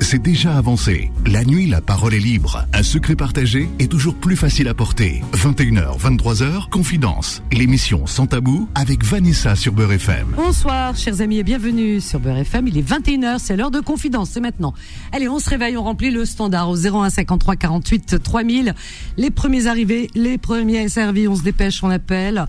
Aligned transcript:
C'est 0.00 0.22
déjà 0.22 0.56
avancé. 0.56 1.10
La 1.26 1.44
nuit, 1.44 1.66
la 1.66 1.80
parole 1.80 2.14
est 2.14 2.20
libre. 2.20 2.64
Un 2.72 2.84
secret 2.84 3.16
partagé 3.16 3.68
est 3.80 3.90
toujours 3.90 4.14
plus 4.14 4.36
facile 4.36 4.68
à 4.68 4.74
porter. 4.74 5.22
21h, 5.32 5.98
23h, 5.98 6.68
Confidence. 6.70 7.42
L'émission 7.50 8.06
Sans 8.06 8.26
Tabou 8.26 8.68
avec 8.76 9.04
Vanessa 9.04 9.56
sur 9.56 9.72
Beurre 9.72 9.94
FM. 9.94 10.34
Bonsoir, 10.36 10.94
chers 10.96 11.20
amis, 11.20 11.38
et 11.38 11.42
bienvenue 11.42 12.00
sur 12.00 12.20
Beurre 12.20 12.38
FM. 12.38 12.68
Il 12.68 12.78
est 12.78 12.88
21h, 12.88 13.40
c'est 13.40 13.56
l'heure 13.56 13.72
de 13.72 13.80
Confidence, 13.80 14.30
c'est 14.30 14.40
maintenant. 14.40 14.74
Allez, 15.10 15.28
on 15.28 15.40
se 15.40 15.50
réveille, 15.50 15.76
on 15.76 15.82
remplit 15.82 16.12
le 16.12 16.24
standard 16.24 16.68
au 16.70 16.76
01 16.76 17.10
53 17.10 17.56
48 17.56 18.22
3000. 18.22 18.74
Les 19.16 19.30
premiers 19.30 19.66
arrivés, 19.66 20.08
les 20.14 20.38
premiers 20.38 20.88
servis, 20.88 21.26
on 21.26 21.34
se 21.34 21.42
dépêche, 21.42 21.82
on 21.82 21.90
appelle. 21.90 22.46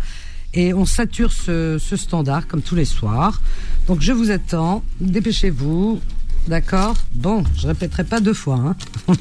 Et 0.53 0.75
on 0.75 0.85
sature 0.85 1.33
ce 1.33 1.79
standard 1.79 2.47
comme 2.47 2.61
tous 2.61 2.75
les 2.75 2.85
soirs. 2.85 3.41
Donc 3.87 4.01
je 4.01 4.11
vous 4.11 4.29
attends, 4.29 4.83
dépêchez-vous. 5.01 5.99
D'accord 6.47 6.95
Bon, 7.13 7.43
je 7.57 7.67
répéterai 7.67 8.03
pas 8.03 8.19
deux 8.19 8.33
fois. 8.33 8.55
Hein. 8.55 8.75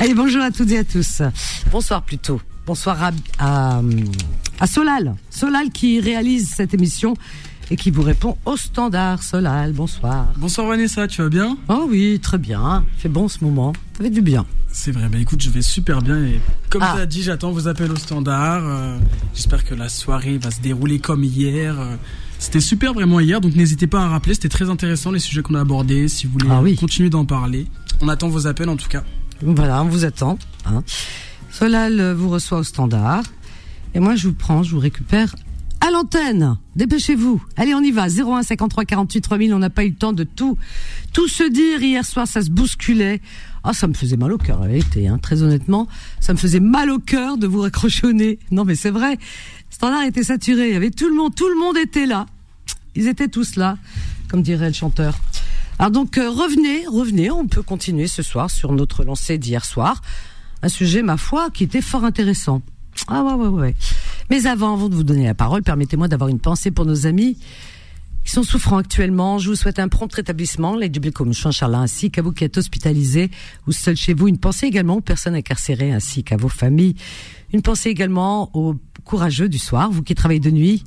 Allez, 0.00 0.14
bonjour 0.14 0.42
à 0.42 0.50
toutes 0.50 0.70
et 0.72 0.78
à 0.78 0.84
tous. 0.84 1.22
Bonsoir 1.70 2.02
plutôt. 2.02 2.40
Bonsoir 2.66 2.98
à, 3.02 3.10
à, 3.38 3.80
à 4.58 4.66
Solal. 4.66 5.14
Solal 5.30 5.70
qui 5.70 6.00
réalise 6.00 6.48
cette 6.50 6.74
émission 6.74 7.14
et 7.70 7.76
qui 7.76 7.92
vous 7.92 8.02
répond 8.02 8.36
au 8.46 8.56
standard. 8.56 9.22
Solal, 9.22 9.72
bonsoir. 9.72 10.26
Bonsoir 10.36 10.66
Vanessa, 10.66 11.06
tu 11.06 11.22
vas 11.22 11.28
bien? 11.28 11.56
Oh 11.68 11.86
oui, 11.88 12.18
très 12.20 12.38
bien. 12.38 12.84
fait 12.98 13.08
bon 13.08 13.28
ce 13.28 13.44
moment. 13.44 13.72
Ça 13.96 14.04
fait 14.04 14.10
du 14.10 14.22
bien. 14.22 14.44
C'est 14.72 14.92
vrai, 14.92 15.08
bah 15.08 15.18
écoute, 15.18 15.40
je 15.42 15.50
vais 15.50 15.62
super 15.62 16.00
bien 16.02 16.16
et 16.24 16.40
comme 16.68 16.82
Ah. 16.82 16.92
tu 16.96 17.00
as 17.02 17.06
dit, 17.06 17.22
j'attends 17.22 17.50
vos 17.52 17.68
appels 17.68 17.90
au 17.90 17.96
standard. 17.96 18.62
euh, 18.64 18.98
J'espère 19.34 19.64
que 19.64 19.74
la 19.74 19.88
soirée 19.88 20.38
va 20.38 20.50
se 20.50 20.60
dérouler 20.60 20.98
comme 20.98 21.22
hier. 21.24 21.78
euh, 21.78 21.94
C'était 22.40 22.60
super 22.60 22.94
vraiment 22.94 23.20
hier, 23.20 23.40
donc 23.40 23.54
n'hésitez 23.54 23.86
pas 23.86 24.00
à 24.02 24.08
rappeler, 24.08 24.32
c'était 24.34 24.48
très 24.48 24.70
intéressant 24.70 25.10
les 25.12 25.18
sujets 25.18 25.42
qu'on 25.42 25.54
a 25.54 25.60
abordés, 25.60 26.08
si 26.08 26.26
vous 26.26 26.32
voulez 26.32 26.48
Ah 26.50 26.62
oui. 26.62 26.74
continuer 26.74 27.10
d'en 27.10 27.26
parler. 27.26 27.66
On 28.00 28.08
attend 28.08 28.28
vos 28.28 28.46
appels 28.46 28.68
en 28.70 28.76
tout 28.76 28.88
cas. 28.88 29.04
Voilà, 29.42 29.82
on 29.84 29.88
vous 29.88 30.04
attend. 30.06 30.38
Hein. 30.64 30.82
Solal 31.50 32.00
euh, 32.00 32.14
vous 32.14 32.30
reçoit 32.30 32.58
au 32.58 32.62
standard. 32.62 33.22
Et 33.94 34.00
moi, 34.00 34.14
je 34.16 34.28
vous 34.28 34.34
prends, 34.34 34.62
je 34.62 34.70
vous 34.72 34.78
récupère 34.80 35.34
à 35.80 35.90
l'antenne. 35.90 36.56
Dépêchez-vous. 36.76 37.42
Allez, 37.56 37.74
on 37.74 37.80
y 37.80 37.90
va. 37.90 38.06
01 38.08 38.42
53 38.42 38.84
48 38.84 39.20
3000. 39.20 39.54
On 39.54 39.58
n'a 39.58 39.70
pas 39.70 39.84
eu 39.84 39.90
le 39.90 39.94
temps 39.94 40.12
de 40.12 40.24
tout, 40.24 40.56
tout 41.12 41.28
se 41.28 41.44
dire. 41.44 41.82
Hier 41.82 42.04
soir, 42.04 42.26
ça 42.26 42.42
se 42.42 42.50
bousculait. 42.50 43.20
Ah, 43.62 43.72
ça 43.72 43.86
me 43.86 43.94
faisait 43.94 44.16
mal 44.16 44.32
au 44.32 44.38
cœur, 44.38 44.60
la 44.60 44.68
vérité, 44.68 45.08
hein. 45.08 45.18
Très 45.18 45.42
honnêtement, 45.42 45.86
ça 46.18 46.32
me 46.32 46.38
faisait 46.38 46.60
mal 46.60 46.90
au 46.90 46.98
cœur 46.98 47.36
de 47.36 47.46
vous 47.46 47.60
raccrocher. 47.60 48.38
Non, 48.50 48.64
mais 48.64 48.74
c'est 48.74 48.90
vrai. 48.90 49.18
Standard 49.68 50.04
était 50.04 50.24
saturé. 50.24 50.68
Il 50.68 50.72
y 50.72 50.76
avait 50.76 50.90
tout 50.90 51.08
le 51.08 51.14
monde, 51.14 51.34
tout 51.34 51.48
le 51.48 51.58
monde 51.58 51.76
était 51.76 52.06
là. 52.06 52.26
Ils 52.94 53.06
étaient 53.06 53.28
tous 53.28 53.56
là, 53.56 53.76
comme 54.28 54.42
dirait 54.42 54.68
le 54.68 54.74
chanteur. 54.74 55.18
Alors 55.78 55.90
donc 55.90 56.18
euh, 56.18 56.28
revenez, 56.28 56.86
revenez, 56.86 57.30
on 57.30 57.46
peut 57.46 57.62
continuer 57.62 58.06
ce 58.06 58.22
soir 58.22 58.50
sur 58.50 58.72
notre 58.72 59.04
lancée 59.04 59.38
d'hier 59.38 59.64
soir. 59.64 60.02
Un 60.62 60.68
sujet, 60.68 61.02
ma 61.02 61.16
foi, 61.16 61.48
qui 61.50 61.64
était 61.64 61.80
fort 61.80 62.04
intéressant. 62.04 62.60
Ah 63.08 63.22
ouais, 63.22 63.32
ouais, 63.32 63.48
ouais. 63.48 63.74
Mais 64.30 64.46
avant, 64.46 64.74
avant 64.74 64.88
de 64.88 64.94
vous 64.94 65.02
donner 65.02 65.24
la 65.24 65.34
parole, 65.34 65.62
permettez-moi 65.62 66.06
d'avoir 66.06 66.30
une 66.30 66.38
pensée 66.38 66.70
pour 66.70 66.86
nos 66.86 67.06
amis 67.06 67.36
qui 68.24 68.30
sont 68.30 68.44
souffrants 68.44 68.76
actuellement. 68.76 69.38
Je 69.38 69.48
vous 69.48 69.56
souhaite 69.56 69.80
un 69.80 69.88
prompt 69.88 70.12
rétablissement, 70.14 70.76
l'aide 70.76 70.96
du 70.96 71.10
comme 71.10 71.32
Charles, 71.32 71.74
ainsi 71.74 72.12
qu'à 72.12 72.22
vous 72.22 72.30
qui 72.30 72.44
êtes 72.44 72.56
hospitalisés 72.56 73.30
ou 73.66 73.72
seuls 73.72 73.96
chez 73.96 74.14
vous. 74.14 74.28
Une 74.28 74.38
pensée 74.38 74.66
également 74.66 74.96
aux 74.96 75.00
personnes 75.00 75.34
incarcérées 75.34 75.92
ainsi 75.92 76.22
qu'à 76.22 76.36
vos 76.36 76.48
familles. 76.48 76.94
Une 77.52 77.62
pensée 77.62 77.90
également 77.90 78.56
aux 78.56 78.76
courageux 79.04 79.48
du 79.48 79.58
soir, 79.58 79.90
vous 79.90 80.02
qui 80.02 80.14
travaillez 80.14 80.38
de 80.38 80.52
nuit. 80.52 80.84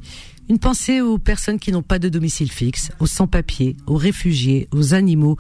Une 0.49 0.59
pensée 0.59 1.01
aux 1.01 1.17
personnes 1.17 1.59
qui 1.59 1.71
n'ont 1.71 1.81
pas 1.81 1.99
de 1.99 2.07
domicile 2.07 2.51
fixe, 2.51 2.91
aux 2.99 3.07
sans-papiers, 3.07 3.75
aux 3.87 3.97
réfugiés, 3.97 4.69
aux 4.71 4.93
animaux. 4.93 5.37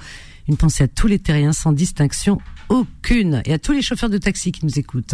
Une 0.49 0.57
pensée 0.57 0.83
à 0.83 0.87
tous 0.89 1.07
les 1.07 1.19
terriens 1.19 1.53
sans 1.53 1.71
distinction 1.71 2.39
aucune 2.73 3.43
et 3.45 3.53
à 3.53 3.59
tous 3.59 3.71
les 3.71 3.83
chauffeurs 3.83 4.09
de 4.09 4.17
taxi 4.17 4.51
qui 4.51 4.65
nous 4.65 4.79
écoutent. 4.79 5.13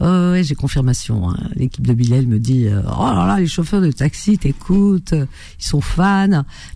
Oh, 0.00 0.32
ouais, 0.32 0.42
j'ai 0.42 0.56
confirmation. 0.56 1.30
Hein. 1.30 1.36
L'équipe 1.54 1.86
de 1.86 1.92
Bilal 1.92 2.26
me 2.26 2.38
dit 2.38 2.66
euh, 2.66 2.82
oh 2.84 3.12
là 3.14 3.26
là, 3.26 3.38
les 3.38 3.46
chauffeurs 3.46 3.80
de 3.80 3.92
taxi 3.92 4.38
t'écoutent, 4.38 5.12
euh, 5.12 5.26
ils 5.60 5.64
sont 5.64 5.80
fans. 5.80 6.26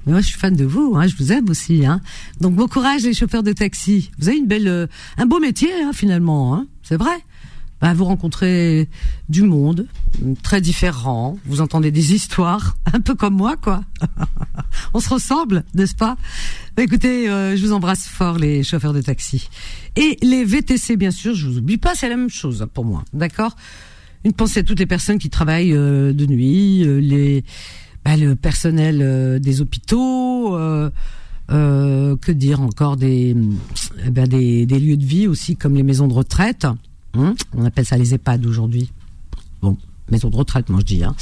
Mais 0.06 0.12
moi, 0.12 0.20
je 0.20 0.26
suis 0.26 0.38
fan 0.38 0.54
de 0.54 0.64
vous. 0.64 0.94
Hein, 0.96 1.08
je 1.08 1.16
vous 1.16 1.32
aime 1.32 1.50
aussi. 1.50 1.84
Hein. 1.84 2.00
Donc 2.40 2.54
bon 2.54 2.68
courage 2.68 3.02
les 3.02 3.14
chauffeurs 3.14 3.42
de 3.42 3.52
taxi. 3.52 4.12
Vous 4.18 4.28
avez 4.28 4.38
une 4.38 4.46
belle, 4.46 4.68
euh, 4.68 4.86
un 5.18 5.26
beau 5.26 5.40
métier 5.40 5.70
finalement. 5.92 6.64
C'est 6.82 6.96
vrai. 6.96 7.24
Bah, 7.80 7.92
vous 7.92 8.04
rencontrez 8.04 8.88
du 9.28 9.42
monde 9.42 9.86
très 10.42 10.60
différent. 10.60 11.38
Vous 11.44 11.60
entendez 11.60 11.90
des 11.90 12.14
histoires, 12.14 12.76
un 12.92 13.00
peu 13.00 13.14
comme 13.14 13.34
moi, 13.34 13.56
quoi. 13.56 13.82
On 14.94 15.00
se 15.00 15.08
ressemble, 15.08 15.64
n'est-ce 15.74 15.94
pas? 15.94 16.16
Bah, 16.76 16.82
Écoutez, 16.82 17.28
euh, 17.28 17.56
je 17.56 17.66
vous 17.66 17.72
embrasse 17.72 18.06
fort, 18.06 18.38
les 18.38 18.62
chauffeurs 18.62 18.92
de 18.92 19.02
taxi. 19.02 19.48
Et 19.96 20.16
les 20.22 20.44
VTC, 20.44 20.96
bien 20.96 21.10
sûr, 21.10 21.34
je 21.34 21.46
vous 21.48 21.58
oublie 21.58 21.76
pas, 21.76 21.94
c'est 21.94 22.08
la 22.08 22.16
même 22.16 22.30
chose 22.30 22.66
pour 22.72 22.84
moi, 22.84 23.04
d'accord? 23.12 23.56
Une 24.24 24.32
pensée 24.32 24.60
à 24.60 24.62
toutes 24.62 24.78
les 24.78 24.86
personnes 24.86 25.18
qui 25.18 25.28
travaillent 25.28 25.74
euh, 25.74 26.12
de 26.12 26.26
nuit, 26.26 26.86
euh, 26.86 26.98
les, 27.00 27.44
bah, 28.04 28.16
le 28.16 28.36
personnel 28.36 29.40
des 29.40 29.60
hôpitaux, 29.60 30.56
que 31.48 32.32
dire 32.32 32.62
encore 32.62 32.96
des, 32.96 33.36
eh 34.06 34.10
ben, 34.10 34.26
des, 34.26 34.64
des 34.64 34.78
lieux 34.78 34.96
de 34.96 35.04
vie 35.04 35.26
aussi, 35.26 35.56
comme 35.56 35.74
les 35.74 35.82
maisons 35.82 36.08
de 36.08 36.14
retraite. 36.14 36.66
Hein 37.14 37.34
On 37.56 37.64
appelle 37.64 37.84
ça 37.86 37.96
les 37.96 38.14
EHPAD 38.14 38.44
aujourd'hui. 38.46 38.90
Bon, 39.62 39.76
maison 40.10 40.30
de 40.30 40.36
retraite, 40.36 40.68
moi 40.68 40.80
je 40.80 40.86
dis. 40.86 41.04
Hein. 41.04 41.14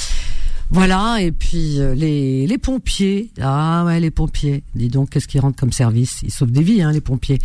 Voilà, 0.70 1.20
et 1.20 1.32
puis 1.32 1.78
euh, 1.80 1.94
les, 1.94 2.46
les 2.46 2.58
pompiers. 2.58 3.30
Ah 3.40 3.84
ouais, 3.84 4.00
les 4.00 4.10
pompiers. 4.10 4.62
Dis 4.74 4.88
donc, 4.88 5.10
qu'est-ce 5.10 5.28
qu'ils 5.28 5.40
rendent 5.40 5.56
comme 5.56 5.72
service? 5.72 6.20
Ils 6.22 6.30
sauvent 6.32 6.50
des 6.50 6.62
vies, 6.62 6.80
hein, 6.82 6.92
les 6.92 7.02
pompiers. 7.02 7.38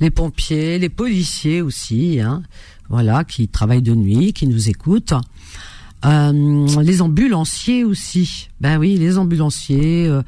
Les 0.00 0.10
pompiers, 0.10 0.78
les 0.78 0.88
policiers 0.88 1.60
aussi, 1.60 2.18
hein, 2.20 2.42
voilà, 2.88 3.24
qui 3.24 3.48
travaillent 3.48 3.82
de 3.82 3.94
nuit, 3.94 4.32
qui 4.32 4.46
nous 4.46 4.70
écoutent. 4.70 5.14
Euh, 6.04 6.66
les 6.80 7.02
ambulanciers 7.02 7.84
aussi. 7.84 8.48
Ben 8.60 8.78
oui, 8.78 8.96
les 8.96 9.18
ambulanciers. 9.18 10.08
euh, 10.08 10.22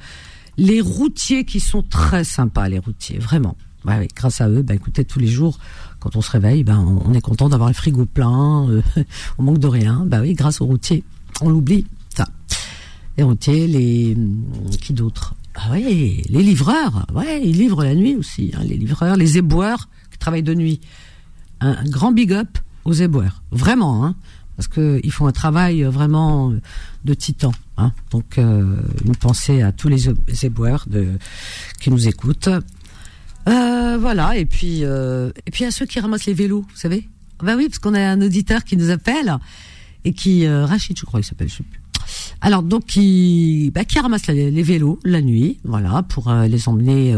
les 0.57 0.81
routiers 0.81 1.45
qui 1.45 1.59
sont 1.61 1.83
très 1.83 2.23
sympas, 2.25 2.69
les 2.69 2.79
routiers, 2.79 3.19
vraiment. 3.19 3.57
Ouais, 3.85 3.99
oui, 3.99 4.09
grâce 4.15 4.41
à 4.41 4.49
eux, 4.49 4.63
ben 4.63 4.75
écoutez, 4.75 5.05
tous 5.05 5.19
les 5.19 5.27
jours, 5.27 5.59
quand 6.05 6.17
on 6.17 6.21
se 6.21 6.31
réveille, 6.31 6.65
ben 6.65 7.01
on, 7.07 7.15
est 7.15 7.23
content 7.23 7.49
d'avoir 7.49 7.71
le 7.71 7.75
frigo 7.75 8.05
plein, 8.05 8.69
euh, 8.69 8.83
on 9.39 9.43
manque 9.43 9.59
de 9.59 9.67
rien. 9.67 10.05
Ben 10.07 10.21
oui, 10.21 10.35
grâce 10.35 10.61
aux 10.61 10.67
routiers. 10.67 11.03
On 11.41 11.49
l'oublie, 11.49 11.87
ça. 12.15 12.29
Les 13.17 13.25
routiers, 13.25 13.67
les 13.67 14.15
qui 14.83 14.93
d'autres 14.93 15.35
Ah 15.55 15.69
oui, 15.73 16.23
les 16.29 16.43
livreurs. 16.43 17.07
Ouais, 17.15 17.41
ils 17.43 17.57
livrent 17.57 17.83
la 17.83 17.95
nuit 17.95 18.17
aussi. 18.17 18.53
Hein, 18.55 18.65
les 18.65 18.77
livreurs, 18.77 19.17
les 19.17 19.39
éboueurs 19.39 19.89
qui 20.13 20.19
travaillent 20.19 20.43
de 20.43 20.53
nuit. 20.53 20.83
Un, 21.63 21.83
grand 21.85 22.13
big 22.13 22.35
up 22.35 22.59
aux 22.85 22.93
éboueurs, 22.93 23.43
vraiment, 23.51 24.05
hein, 24.05 24.15
parce 24.57 24.69
que 24.69 25.01
ils 25.03 25.13
font 25.13 25.27
un 25.27 25.33
travail 25.33 25.85
euh, 25.85 25.89
vraiment 25.89 26.51
euh, 26.51 26.61
de 27.07 27.15
titan. 27.15 27.55
Hein. 27.79 27.93
Donc 28.11 28.37
une 28.37 29.17
pensée 29.19 29.63
à 29.63 29.73
tous 29.73 29.89
les 29.89 30.11
ébou- 30.11 30.45
éboueurs 30.45 30.87
qui 31.81 31.91
nous 31.91 32.09
écoutent. 32.09 32.51
Euh, 33.49 33.99
voilà, 34.01 34.37
et 34.39 34.47
puis 34.47 34.81
euh, 34.85 35.31
et 35.47 35.51
puis 35.51 35.65
à 35.65 35.71
ceux 35.71 35.87
qui 35.87 36.01
ramassent 36.01 36.27
les 36.27 36.35
vélos, 36.35 36.63
vous 36.69 36.77
savez. 36.77 37.09
Ben 37.43 37.57
oui, 37.57 37.69
parce 37.69 37.79
qu'on 37.79 37.95
a 37.95 38.01
un 38.01 38.21
auditeur 38.23 38.65
qui 38.65 38.77
nous 38.77 38.91
appelle 38.91 39.37
et 40.05 40.13
qui 40.13 40.47
euh, 40.47 40.65
Rachid, 40.65 40.99
je 40.99 41.05
crois, 41.05 41.21
il 41.21 41.25
s'appelle, 41.25 41.49
je 41.49 41.57
sais 41.57 41.63
plus. 41.65 41.81
Alors 42.41 42.63
donc 42.63 42.87
qui 42.87 43.71
bah, 43.75 43.85
qui 43.85 43.99
ramasse 43.99 44.27
les 44.29 44.63
vélos 44.63 44.99
la 45.05 45.21
nuit, 45.21 45.59
voilà, 45.65 46.03
pour 46.03 46.31
euh, 46.31 46.47
les 46.47 46.69
emmener 46.69 47.15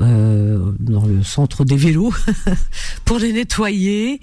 euh, 0.00 0.72
dans 0.78 1.04
le 1.06 1.22
centre 1.22 1.64
des 1.64 1.76
vélos 1.76 2.12
pour 3.04 3.18
les 3.18 3.32
nettoyer. 3.32 4.20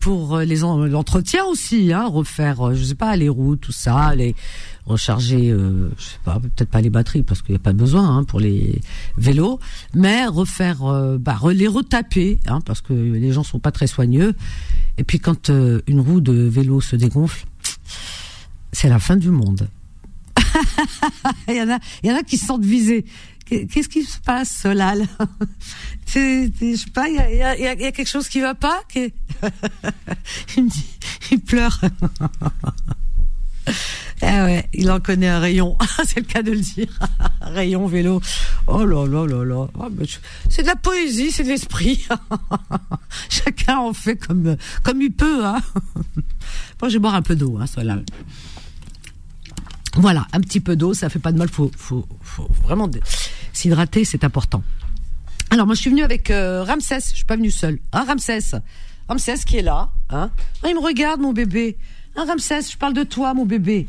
pour 0.00 0.38
les 0.38 0.62
en- 0.62 0.84
l'entretien 0.84 1.44
aussi, 1.46 1.92
hein, 1.92 2.06
refaire, 2.06 2.74
je 2.74 2.82
sais 2.84 2.94
pas, 2.94 3.16
les 3.16 3.28
roues, 3.30 3.56
tout 3.56 3.72
ça, 3.72 4.14
les 4.14 4.34
recharger, 4.86 5.50
euh, 5.50 5.90
je 5.98 6.02
sais 6.04 6.18
pas, 6.24 6.38
peut-être 6.40 6.68
pas 6.70 6.80
les 6.80 6.90
batteries 6.90 7.22
parce 7.22 7.40
qu'il 7.42 7.52
n'y 7.52 7.56
a 7.56 7.62
pas 7.62 7.72
besoin 7.72 8.16
hein, 8.18 8.24
pour 8.24 8.38
les 8.40 8.80
vélos, 9.16 9.58
mais 9.94 10.26
refaire, 10.26 10.84
euh, 10.84 11.16
bah, 11.18 11.38
les 11.52 11.68
retaper, 11.68 12.38
hein, 12.46 12.60
parce 12.64 12.80
que 12.82 12.92
les 12.92 13.32
gens 13.32 13.42
sont 13.44 13.58
pas 13.60 13.72
très 13.72 13.86
soigneux. 13.86 14.34
Et 14.98 15.04
puis 15.04 15.18
quand 15.20 15.50
euh, 15.50 15.80
une 15.86 16.00
roue 16.00 16.20
de 16.20 16.32
vélo 16.34 16.80
se 16.80 16.96
dégonfle, 16.96 17.46
c'est 18.72 18.88
la 18.88 18.98
fin 18.98 19.16
du 19.16 19.30
monde. 19.30 19.68
il 21.48 21.54
y 21.56 21.62
en 21.62 21.70
a, 21.70 21.78
il 22.02 22.10
y 22.10 22.12
en 22.12 22.16
a 22.16 22.22
qui 22.22 22.36
se 22.38 22.46
sentent 22.46 22.64
visés. 22.64 23.04
Qu'est- 23.46 23.66
Qu'est-ce 23.66 23.88
qui 23.88 24.02
se 24.04 24.18
passe, 24.20 24.50
C'est- 26.06 26.50
c'est- 26.58 26.76
Je 26.76 26.76
sais 26.76 26.90
pas, 26.90 27.08
il 27.08 27.14
y 27.14 27.18
a, 27.66 27.76
quelque 27.92 28.08
chose 28.08 28.28
qui 28.28 28.40
va 28.40 28.54
pas? 28.54 28.82
Il 31.30 31.40
pleure. 31.40 31.80
Ouais, 34.26 34.68
il 34.72 34.90
en 34.90 35.00
connaît 35.00 35.28
un 35.28 35.38
rayon, 35.38 35.76
c'est 36.06 36.20
le 36.20 36.24
cas 36.24 36.42
de 36.42 36.52
le 36.52 36.60
dire. 36.60 36.88
Rayon 37.40 37.86
vélo. 37.86 38.20
Oh 38.66 38.84
là 38.84 39.06
là 39.06 39.26
là 39.26 39.44
là. 39.44 39.66
Ah, 39.78 39.88
je- 40.00 40.16
C'est 40.48 40.62
de 40.62 40.66
la 40.68 40.76
poésie, 40.76 41.30
c'est 41.30 41.42
de 41.44 41.48
l'esprit. 41.48 42.06
Chacun 43.28 43.78
en 43.78 43.92
fait 43.92 44.16
comme 44.16 44.56
comme 44.82 45.02
il 45.02 45.12
peut. 45.12 45.44
Hein. 45.44 45.60
Bon, 46.78 46.88
je 46.88 46.94
vais 46.94 46.98
boire 46.98 47.14
un 47.14 47.22
peu 47.22 47.36
d'eau, 47.36 47.58
hein. 47.58 47.66
Voilà, 49.96 50.26
un 50.32 50.40
petit 50.40 50.60
peu 50.60 50.74
d'eau, 50.76 50.92
ça 50.92 51.08
fait 51.08 51.18
pas 51.20 51.30
de 51.32 51.38
mal. 51.38 51.48
Faut, 51.48 51.70
faut, 51.76 52.06
faut 52.20 52.48
vraiment 52.64 52.90
s'hydrater, 53.52 54.04
c'est 54.04 54.24
important. 54.24 54.62
Alors 55.50 55.66
moi 55.66 55.74
je 55.76 55.80
suis 55.82 55.90
venue 55.90 56.02
avec 56.02 56.30
euh, 56.30 56.64
Ramsès, 56.64 56.98
je 57.10 57.14
suis 57.16 57.24
pas 57.24 57.36
venue 57.36 57.50
seule. 57.50 57.78
Hein, 57.92 58.04
Ramsès? 58.08 58.56
Ramsès 59.08 59.36
qui 59.46 59.58
est 59.58 59.62
là. 59.62 59.90
Hein 60.10 60.30
ah, 60.62 60.68
il 60.68 60.74
me 60.74 60.80
regarde 60.80 61.20
mon 61.20 61.32
bébé. 61.32 61.76
Ramsès, 62.16 62.62
je 62.72 62.76
parle 62.76 62.94
de 62.94 63.04
toi 63.04 63.34
mon 63.34 63.44
bébé. 63.46 63.86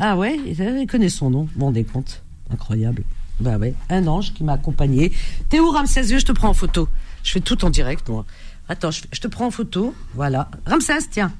Ah 0.00 0.16
ouais, 0.16 0.38
il 0.46 0.86
connaît 0.86 1.10
son 1.10 1.30
nom. 1.30 1.48
Bon, 1.56 1.70
des 1.70 1.84
comptes. 1.84 2.22
Incroyable. 2.50 3.04
Bah 3.38 3.58
ouais, 3.58 3.74
un 3.88 4.06
ange 4.06 4.32
qui 4.34 4.44
m'a 4.44 4.54
accompagné. 4.54 5.12
T'es 5.48 5.60
où 5.60 5.70
Ramsès 5.70 6.18
je 6.18 6.24
te 6.24 6.32
prends 6.32 6.48
en 6.48 6.54
photo. 6.54 6.88
Je 7.22 7.32
fais 7.32 7.40
tout 7.40 7.64
en 7.64 7.70
direct 7.70 8.08
moi. 8.08 8.24
Attends, 8.68 8.90
je, 8.90 9.02
je 9.12 9.20
te 9.20 9.28
prends 9.28 9.46
en 9.46 9.50
photo. 9.50 9.94
Voilà. 10.14 10.50
Ramsès, 10.66 11.08
tiens. 11.10 11.32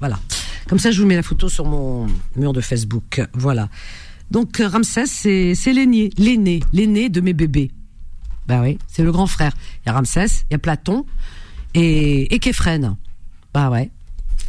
Voilà. 0.00 0.18
Comme 0.68 0.78
ça, 0.78 0.90
je 0.90 1.00
vous 1.00 1.06
mets 1.06 1.16
la 1.16 1.22
photo 1.22 1.48
sur 1.48 1.66
mon 1.66 2.06
mur 2.36 2.52
de 2.52 2.60
Facebook. 2.60 3.22
Voilà. 3.32 3.68
Donc 4.30 4.56
Ramsès, 4.58 5.06
c'est 5.06 5.54
c'est 5.54 5.72
l'aîné, 5.72 6.10
l'aîné, 6.18 6.60
l'aîné 6.72 7.08
de 7.08 7.20
mes 7.20 7.32
bébés. 7.32 7.70
Bah 8.46 8.60
oui, 8.60 8.78
c'est 8.88 9.02
le 9.02 9.12
grand 9.12 9.26
frère. 9.26 9.52
Il 9.82 9.88
y 9.88 9.90
a 9.90 9.92
Ramsès, 9.92 10.44
il 10.50 10.52
y 10.52 10.54
a 10.54 10.58
Platon 10.58 11.04
et, 11.74 12.34
et 12.34 12.38
Képhren. 12.38 12.96
Bah 13.52 13.70
ouais. 13.70 13.90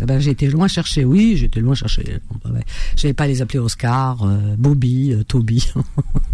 Eh 0.01 0.05
ben, 0.05 0.19
j'ai 0.19 0.31
été 0.31 0.47
loin 0.47 0.67
chercher, 0.67 1.05
oui, 1.05 1.41
été 1.43 1.59
loin 1.59 1.75
chercher. 1.75 2.19
Bah. 2.43 2.59
Je 2.97 3.11
pas 3.11 3.27
les 3.27 3.41
appeler 3.41 3.59
Oscar, 3.59 4.23
euh, 4.23 4.55
Bobby, 4.57 5.13
euh, 5.13 5.23
Toby. 5.23 5.71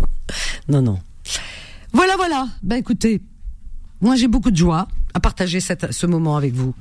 non, 0.69 0.81
non. 0.81 1.00
Voilà, 1.94 2.16
voilà. 2.16 2.48
Bah 2.63 2.78
écoutez, 2.78 3.22
moi 4.02 4.16
j'ai 4.16 4.28
beaucoup 4.28 4.50
de 4.50 4.58
joie 4.58 4.88
à 5.13 5.19
partager 5.19 5.60
ce 5.60 6.06
moment 6.08 6.38
avec 6.38 6.54
vous. 6.54 6.74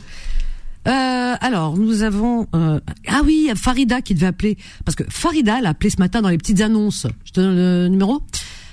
Euh, 0.89 1.35
alors, 1.41 1.77
nous 1.77 2.03
avons... 2.03 2.47
Ah 2.53 3.21
oui, 3.25 3.51
Farida 3.55 4.01
qui 4.01 4.15
devait 4.15 4.29
appeler. 4.29 4.57
Parce 4.85 4.95
que 4.95 5.05
Farida, 5.11 5.59
elle 5.59 5.67
a 5.67 5.71
appelé 5.71 5.91
ce 5.91 5.99
matin 5.99 6.23
dans 6.23 6.31
les 6.31 6.39
petites 6.39 6.63
annonces. 6.63 7.07
Je 7.25 7.33
te 7.33 7.41
donne 7.41 7.57
le 7.57 7.89
numéro 7.89 8.23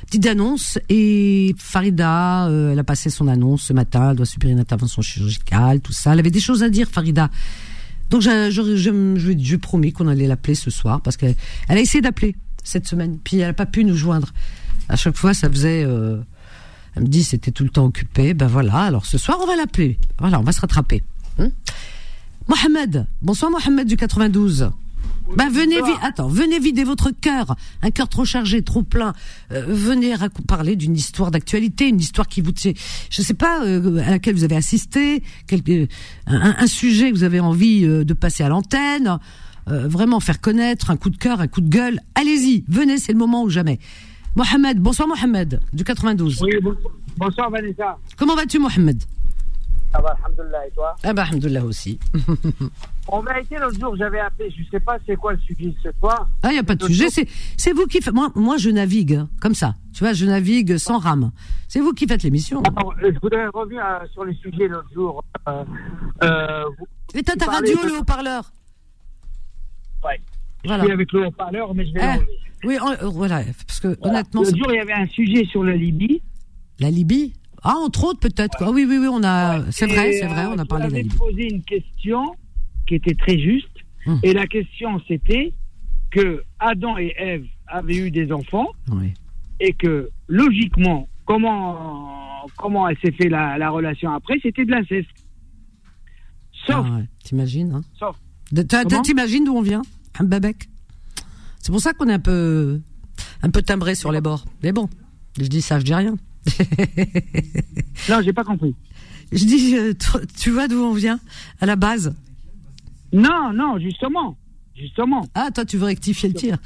petite 0.05 0.25
annonce 0.27 0.79
et 0.87 1.53
Farida, 1.57 2.49
elle 2.49 2.79
a 2.79 2.83
passé 2.85 3.09
son 3.09 3.27
annonce 3.27 3.63
ce 3.63 3.73
matin, 3.73 4.11
elle 4.11 4.15
doit 4.15 4.25
subir 4.25 4.49
une 4.49 4.59
intervention 4.61 5.01
chirurgicale, 5.01 5.81
tout 5.81 5.91
ça. 5.91 6.13
Elle 6.13 6.19
avait 6.19 6.31
des 6.31 6.39
choses 6.39 6.63
à 6.63 6.69
dire, 6.69 6.87
Farida. 6.89 7.29
Donc 8.09 8.21
je, 8.21 8.49
je, 8.51 8.75
je, 8.75 9.37
je, 9.37 9.55
qu'on 9.91 10.07
allait 10.07 10.27
l'appeler 10.27 10.55
ce 10.55 10.69
soir 10.69 11.01
parce 11.01 11.17
qu'elle 11.17 11.35
elle 11.67 11.77
a 11.77 11.81
essayé 11.81 12.01
d'appeler 12.01 12.35
cette 12.63 12.87
semaine, 12.87 13.17
puis 13.23 13.39
elle 13.39 13.47
n'a 13.47 13.53
pas 13.53 13.65
pu 13.65 13.83
nous 13.83 13.95
joindre. 13.95 14.33
À 14.89 14.95
chaque 14.95 15.15
fois, 15.17 15.33
ça 15.33 15.49
faisait. 15.49 15.83
Euh, 15.85 16.17
elle 16.95 17.03
me 17.03 17.07
dit 17.07 17.23
c'était 17.23 17.51
tout 17.51 17.63
le 17.63 17.69
temps 17.69 17.85
occupé. 17.85 18.33
Ben 18.33 18.47
voilà. 18.47 18.77
Alors 18.79 19.05
ce 19.05 19.17
soir, 19.17 19.37
on 19.41 19.45
va 19.45 19.55
l'appeler. 19.55 19.97
Voilà, 20.19 20.39
on 20.39 20.43
va 20.43 20.51
se 20.51 20.61
rattraper. 20.61 21.03
Hein 21.39 21.49
Mohamed, 22.47 23.05
bonsoir 23.21 23.51
Mohamed 23.51 23.87
du 23.87 23.97
92. 23.97 24.69
Ben 25.35 25.49
venez, 25.49 25.77
attends, 26.01 26.29
venez 26.29 26.57
vider 26.57 26.85
votre 26.85 27.11
cœur, 27.11 27.55
un 27.81 27.91
cœur 27.91 28.07
trop 28.07 28.23
chargé, 28.23 28.61
trop 28.61 28.83
plein. 28.83 29.13
Euh, 29.51 29.65
venez 29.67 30.13
parler 30.47 30.77
d'une 30.77 30.95
histoire 30.95 31.31
d'actualité, 31.31 31.89
une 31.89 31.99
histoire 31.99 32.27
qui 32.27 32.39
vous, 32.39 32.51
je 32.55 33.21
sais 33.21 33.33
pas, 33.33 33.61
euh, 33.63 34.01
à 34.05 34.11
laquelle 34.11 34.35
vous 34.35 34.45
avez 34.45 34.55
assisté, 34.55 35.21
quelque, 35.45 35.87
un, 36.27 36.55
un, 36.57 36.67
sujet 36.67 37.11
que 37.11 37.15
vous 37.15 37.23
avez 37.23 37.41
envie 37.41 37.83
euh, 37.83 38.05
de 38.05 38.13
passer 38.13 38.43
à 38.43 38.49
l'antenne, 38.49 39.19
vraiment 39.69 40.21
faire 40.21 40.39
connaître, 40.39 40.91
un 40.91 40.95
coup 40.95 41.09
de 41.09 41.17
cœur, 41.17 41.41
un 41.41 41.47
coup 41.47 41.59
de 41.59 41.67
gueule. 41.67 41.99
Allez-y, 42.15 42.63
venez, 42.69 42.97
c'est 42.97 43.11
le 43.11 43.17
moment 43.17 43.43
ou 43.43 43.49
jamais. 43.49 43.79
Mohamed, 44.37 44.79
bonsoir 44.79 45.09
Mohamed, 45.09 45.59
du 45.73 45.83
92. 45.83 46.41
Oui, 46.41 46.51
bonsoir 47.17 47.49
Vanessa. 47.49 47.97
Comment 48.15 48.35
vas-tu 48.35 48.59
Mohamed? 48.59 49.03
Ça 49.91 50.01
va, 50.01 50.17
alhamdoulilah, 50.23 50.67
et 50.67 50.71
toi 50.71 50.95
Ah 51.03 51.13
bah 51.13 51.23
alhamdoulilah 51.23 51.63
aussi. 51.63 51.99
On 53.09 53.21
m'a 53.21 53.39
été 53.39 53.55
l'autre 53.57 53.79
jour, 53.79 53.95
j'avais 53.95 54.19
appelé, 54.19 54.53
je 54.55 54.63
sais 54.69 54.81
pas 54.81 54.97
c'est 55.05 55.15
quoi 55.15 55.31
le 55.33 55.39
sujet 55.39 55.73
ce 55.81 55.89
soir. 55.99 56.27
Ah, 56.43 56.49
il 56.49 56.53
n'y 56.53 56.59
a 56.59 56.63
pas 56.63 56.75
de 56.75 56.85
sujet, 56.85 57.09
c'est, 57.09 57.25
c'est 57.55 57.71
vous 57.71 57.85
qui 57.85 58.01
faites. 58.01 58.13
Moi, 58.13 58.29
moi, 58.35 58.57
je 58.57 58.69
navigue, 58.69 59.13
hein, 59.13 59.29
comme 59.39 59.55
ça. 59.55 59.75
Tu 59.93 60.03
vois, 60.03 60.11
je 60.11 60.25
navigue 60.25 60.77
sans 60.77 60.97
rame. 60.97 61.31
C'est 61.69 61.79
vous 61.79 61.93
qui 61.93 62.05
faites 62.05 62.23
l'émission. 62.23 62.61
Euh, 62.61 63.11
je 63.13 63.19
voudrais 63.19 63.47
revenir 63.47 63.83
euh, 63.85 64.05
sur 64.11 64.25
le 64.25 64.33
sujet 64.33 64.67
l'autre 64.67 64.89
jour. 64.93 65.23
Euh, 65.47 65.63
euh, 66.23 66.65
ta 67.23 67.45
radio, 67.45 67.77
le 67.85 67.99
haut-parleur 67.99 68.51
Ouais. 70.03 70.19
Voilà. 70.65 70.83
Je 70.83 70.87
suis 70.87 70.93
avec 70.93 71.11
le 71.13 71.27
haut-parleur, 71.27 71.73
mais 71.73 71.85
je 71.87 71.93
vais 71.93 72.01
eh, 72.03 72.67
Oui, 72.67 72.77
voilà, 73.03 73.41
parce 73.65 73.79
que 73.79 73.97
honnêtement. 74.01 74.41
L'autre 74.41 74.57
jour, 74.57 74.67
il 74.71 74.75
y 74.75 74.79
avait 74.79 74.93
un 74.93 75.07
sujet 75.07 75.45
sur 75.45 75.63
la 75.63 75.75
Libye. 75.75 76.21
La 76.79 76.89
Libye? 76.91 77.33
Ah, 77.63 77.75
entre 77.83 78.05
autres, 78.05 78.19
peut-être. 78.19 78.71
Oui, 78.71 78.85
oui, 78.87 78.97
oui, 78.99 79.07
on 79.09 79.23
a. 79.23 79.71
C'est 79.71 79.87
vrai, 79.87 80.13
c'est 80.13 80.27
vrai, 80.27 80.45
on 80.45 80.57
a 80.57 80.65
parlé 80.65 80.87
de 80.87 80.93
la 80.93 81.01
Libye. 81.01 81.15
posé 81.15 81.53
une 81.53 81.63
question 81.63 82.35
qui 82.87 82.95
était 82.95 83.15
très 83.15 83.37
juste. 83.37 83.69
Hum. 84.05 84.19
Et 84.23 84.33
la 84.33 84.47
question, 84.47 85.01
c'était 85.07 85.53
que 86.11 86.43
Adam 86.59 86.97
et 86.97 87.13
Ève 87.17 87.45
avaient 87.67 87.97
eu 87.97 88.11
des 88.11 88.31
enfants 88.31 88.67
et 89.59 89.73
que 89.73 90.09
logiquement, 90.27 91.07
comment 91.25 92.45
comment 92.55 92.87
elle 92.87 92.97
s'est 92.99 93.11
fait 93.11 93.27
la, 93.27 93.57
la, 93.57 93.69
relation 93.69 94.11
après, 94.11 94.35
c'était 94.41 94.63
de 94.63 94.71
l'inceste. 94.71 95.09
Sauf. 96.65 96.85
Ah 96.89 97.01
T'imagines 97.23 97.73
hein 97.73 97.81
Sauf. 97.99 98.15
T'imagines 99.03 99.43
d'où 99.43 99.53
on 99.53 99.61
vient 99.61 99.81
Un 100.19 100.23
babec. 100.23 100.69
C'est 101.59 101.71
pour 101.71 101.81
ça 101.81 101.93
qu'on 101.93 102.07
est 102.07 102.13
un 102.13 102.19
peu 102.19 102.79
un 103.41 103.49
peu 103.49 103.61
timbré 103.61 103.95
sur 103.95 104.11
les 104.11 104.21
bords. 104.21 104.45
Mais 104.63 104.71
bon, 104.71 104.89
je 105.37 105.47
dis 105.47 105.61
ça, 105.61 105.79
je 105.79 105.83
dis 105.85 105.93
rien. 105.93 106.15
non, 108.09 108.21
j'ai 108.23 108.33
pas 108.33 108.43
compris. 108.43 108.75
Je 109.31 109.45
dis, 109.45 109.75
euh, 109.75 109.93
tu 110.39 110.51
vois 110.51 110.67
d'où 110.67 110.77
on 110.77 110.93
vient 110.93 111.19
à 111.59 111.65
la 111.65 111.75
base? 111.75 112.15
Non, 113.13 113.51
non, 113.53 113.77
justement. 113.79 114.37
Justement. 114.75 115.25
Ah, 115.33 115.49
toi, 115.53 115.65
tu 115.65 115.77
veux 115.77 115.85
rectifier 115.85 116.29
le 116.29 116.35
tir. 116.35 116.57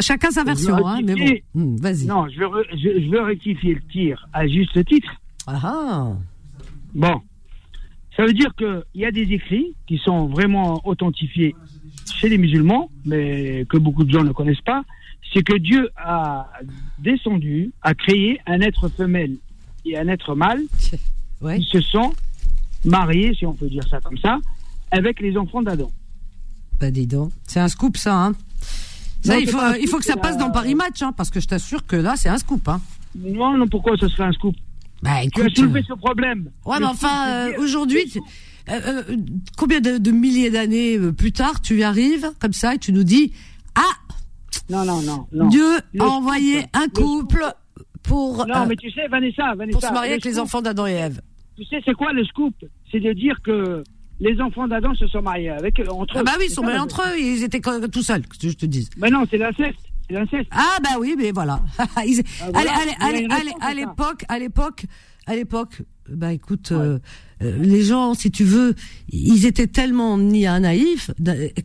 Chacun 0.00 0.30
sa 0.30 0.44
version, 0.44 0.86
hein, 0.86 1.00
mais 1.04 1.14
bon. 1.14 1.60
Hmm, 1.60 1.76
vas-y. 1.76 2.06
Non, 2.06 2.26
je 2.28 2.40
veux, 2.40 2.64
je, 2.72 3.10
veux 3.10 3.20
rectifier 3.20 3.74
le 3.74 3.82
tir 3.92 4.26
à 4.32 4.46
juste 4.46 4.84
titre. 4.86 5.10
Ah, 5.46 5.60
ah 5.62 6.12
Bon. 6.94 7.20
Ça 8.16 8.24
veut 8.24 8.32
dire 8.32 8.54
qu'il 8.56 8.82
y 8.94 9.04
a 9.04 9.10
des 9.10 9.32
écrits 9.32 9.74
qui 9.86 9.98
sont 9.98 10.26
vraiment 10.26 10.80
authentifiés 10.86 11.54
chez 12.16 12.28
les 12.28 12.38
musulmans, 12.38 12.90
mais 13.04 13.66
que 13.68 13.76
beaucoup 13.76 14.04
de 14.04 14.10
gens 14.10 14.24
ne 14.24 14.32
connaissent 14.32 14.60
pas. 14.62 14.82
C'est 15.32 15.42
que 15.42 15.56
Dieu 15.56 15.88
a 15.96 16.50
descendu, 16.98 17.72
a 17.82 17.94
créé 17.94 18.40
un 18.46 18.60
être 18.60 18.88
femelle 18.88 19.36
et 19.84 19.96
un 19.96 20.08
être 20.08 20.34
mâle 20.34 20.62
ouais. 21.40 21.58
qui 21.58 21.66
se 21.66 21.80
sont 21.80 22.12
mariés, 22.84 23.34
si 23.34 23.46
on 23.46 23.54
peut 23.54 23.68
dire 23.68 23.86
ça 23.88 24.00
comme 24.00 24.18
ça, 24.18 24.38
avec 24.90 25.20
les 25.20 25.36
enfants 25.36 25.62
d'Adam. 25.62 25.90
Bah 26.80 26.90
dis 26.90 27.06
donc, 27.06 27.32
c'est 27.46 27.60
un 27.60 27.68
scoop 27.68 27.96
ça, 27.96 28.14
hein 28.14 28.32
ça, 29.22 29.38
il, 29.38 29.48
faut, 29.48 29.58
il 29.80 29.86
faut 29.86 29.98
que 29.98 30.04
ça 30.04 30.16
passe 30.16 30.38
dans 30.38 30.50
Paris 30.50 30.74
Match, 30.74 31.02
hein, 31.02 31.12
parce 31.14 31.30
que 31.30 31.40
je 31.40 31.46
t'assure 31.46 31.86
que 31.86 31.96
là, 31.96 32.14
c'est 32.16 32.30
un 32.30 32.38
scoop. 32.38 32.66
Hein. 32.68 32.80
Non, 33.14 33.56
non, 33.56 33.66
pourquoi 33.68 33.96
ça 33.98 34.08
serait 34.08 34.24
un 34.24 34.32
scoop? 34.32 34.56
Bah, 35.02 35.22
écoute, 35.22 35.44
Tu 35.44 35.50
as 35.50 35.54
soulevé 35.54 35.82
ce 35.86 35.94
problème. 35.94 36.50
Ouais, 36.64 36.78
mais 36.78 36.86
enfin, 36.86 37.28
euh, 37.28 37.52
aujourd'hui, 37.58 38.12
euh, 38.68 38.80
euh, 38.86 39.16
combien 39.56 39.80
de, 39.80 40.10
milliers 40.10 40.50
d'années 40.50 40.98
plus 41.12 41.32
tard, 41.32 41.60
tu 41.60 41.78
y 41.78 41.82
arrives 41.82 42.30
comme 42.38 42.52
ça 42.52 42.74
et 42.74 42.78
tu 42.78 42.92
nous 42.92 43.04
dis 43.04 43.32
Ah 43.74 44.09
Non, 44.68 44.84
non, 44.84 45.02
non. 45.02 45.26
non. 45.32 45.48
Dieu 45.48 45.78
a 45.98 46.04
envoyé 46.04 46.64
un 46.72 46.88
couple 46.88 47.44
pour. 48.02 48.46
Non, 48.46 48.66
mais 48.66 48.76
tu 48.76 48.90
sais, 48.90 49.08
Vanessa, 49.08 49.54
Vanessa. 49.54 49.78
Pour 49.78 49.88
se 49.88 49.92
marier 49.92 50.12
avec 50.12 50.24
les 50.24 50.38
enfants 50.38 50.62
d'Adam 50.62 50.86
et 50.86 50.92
Ève. 50.92 51.20
Tu 51.56 51.64
sais, 51.64 51.80
c'est 51.84 51.94
quoi 51.94 52.12
le 52.12 52.24
scoop? 52.24 52.54
C'est 52.90 53.00
de 53.00 53.12
dire 53.12 53.36
que 53.44 53.82
les 54.20 54.40
enfants 54.40 54.68
d'Adam 54.68 54.94
se 54.94 55.06
sont 55.08 55.22
mariés 55.22 55.50
avec 55.50 55.80
entre 55.88 56.16
eux. 56.16 56.20
Ah 56.20 56.22
bah 56.24 56.32
oui, 56.38 56.46
ils 56.48 56.52
sont 56.52 56.62
mariés 56.62 56.78
entre 56.78 57.02
eux, 57.02 57.18
ils 57.18 57.42
étaient 57.42 57.60
tout 57.60 58.02
seuls, 58.02 58.26
que 58.26 58.36
je 58.40 58.56
te 58.56 58.66
dise. 58.66 58.90
Mais 58.98 59.10
non, 59.10 59.24
c'est 59.30 59.38
l'inceste. 59.38 59.78
C'est 60.08 60.14
l'inceste. 60.14 60.48
Ah 60.50 60.76
bah 60.82 60.96
oui, 60.98 61.14
mais 61.16 61.32
voilà. 61.32 61.60
ils... 62.06 62.22
ah, 62.42 62.50
voilà. 62.52 62.72
Allez, 62.72 62.92
allez, 63.00 63.26
allez, 63.30 63.52
à 63.60 63.74
l'époque, 63.74 64.24
à 64.28 64.38
l'époque, 64.38 64.84
à 65.26 65.36
l'époque, 65.36 65.82
bah 66.08 66.32
écoute, 66.32 66.72
euh, 66.72 66.98
euh, 67.42 67.56
les 67.58 67.82
gens, 67.82 68.14
si 68.14 68.30
tu 68.30 68.44
veux, 68.44 68.74
ils 69.08 69.46
étaient 69.46 69.66
tellement 69.66 70.18
ni 70.18 70.46
à 70.46 70.58
naïfs 70.60 71.10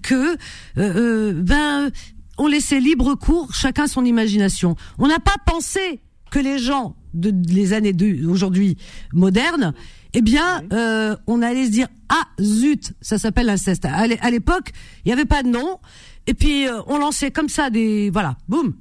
que 0.01 0.34
euh, 0.34 0.38
euh, 0.77 1.34
ben 1.34 1.92
on 2.38 2.48
laissait 2.48 2.80
libre 2.80 3.15
cours, 3.15 3.54
chacun 3.54 3.88
son 3.88 4.06
imagination. 4.06 4.75
On 4.98 5.08
n'a 5.08 5.20
pas 5.20 5.36
pensé 5.46 6.01
que 6.32 6.39
les 6.39 6.60
gens 6.60 6.96
de 7.13 7.34
les 7.51 7.74
années 7.74 7.94
d'aujourd'hui 7.94 8.77
modernes 9.13 9.74
eh 10.18 10.22
bien, 10.22 10.63
euh, 10.72 11.15
on 11.27 11.42
allait 11.42 11.65
se 11.65 11.72
dire 11.72 11.88
ah 12.08 12.24
zut, 12.39 12.94
ça 13.01 13.18
s'appelle 13.18 13.48
l'inceste. 13.48 13.86
À 13.86 14.32
l'époque, 14.32 14.72
il 15.04 15.10
n'y 15.10 15.12
avait 15.12 15.25
pas 15.25 15.44
de 15.44 15.50
nom, 15.50 15.80
et 16.25 16.34
puis 16.34 16.68
euh, 16.68 16.80
on 16.88 16.98
lançait 16.98 17.32
comme 17.32 17.50
ça 17.50 17.70
des 17.70 18.10
voilà, 18.12 18.38
boum, 18.48 18.74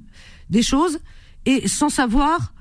des 0.49 0.61
choses, 0.63 0.99
et 1.45 1.67
sans 1.67 1.89
savoir 1.89 2.53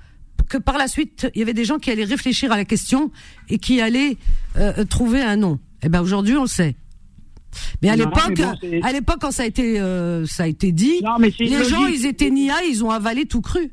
que 0.49 0.59
par 0.59 0.77
la 0.77 0.89
suite, 0.89 1.29
il 1.35 1.39
y 1.39 1.43
avait 1.43 1.55
des 1.55 1.65
gens 1.65 1.79
qui 1.79 1.93
allaient 1.93 2.05
réfléchir 2.05 2.51
à 2.51 2.57
la 2.57 2.65
question 2.65 3.13
et 3.49 3.59
qui 3.59 3.81
allaient 3.81 4.17
euh, 4.57 4.85
trouver 4.85 5.23
un 5.23 5.37
nom. 5.37 5.61
Eh 5.85 5.89
ben 5.89 6.01
aujourd'hui, 6.01 6.37
on 6.37 6.43
le 6.43 6.49
sait. 6.49 6.75
Mais 7.83 7.89
à 7.89 7.97
l'époque, 7.97 8.41
à 8.83 8.93
l'époque 8.93 9.19
quand 9.21 9.31
ça 9.31 9.45
a 9.45 9.47
été 9.47 9.79
ça 10.27 10.45
a 10.45 10.47
été 10.47 10.73
dit, 10.73 11.03
les 11.39 11.65
gens 11.65 11.87
ils 11.87 12.07
étaient 12.07 12.31
nia, 12.31 12.55
ils 12.69 12.85
ont 12.85 12.91
avalé 12.91 13.27
tout 13.27 13.41
cru. 13.41 13.73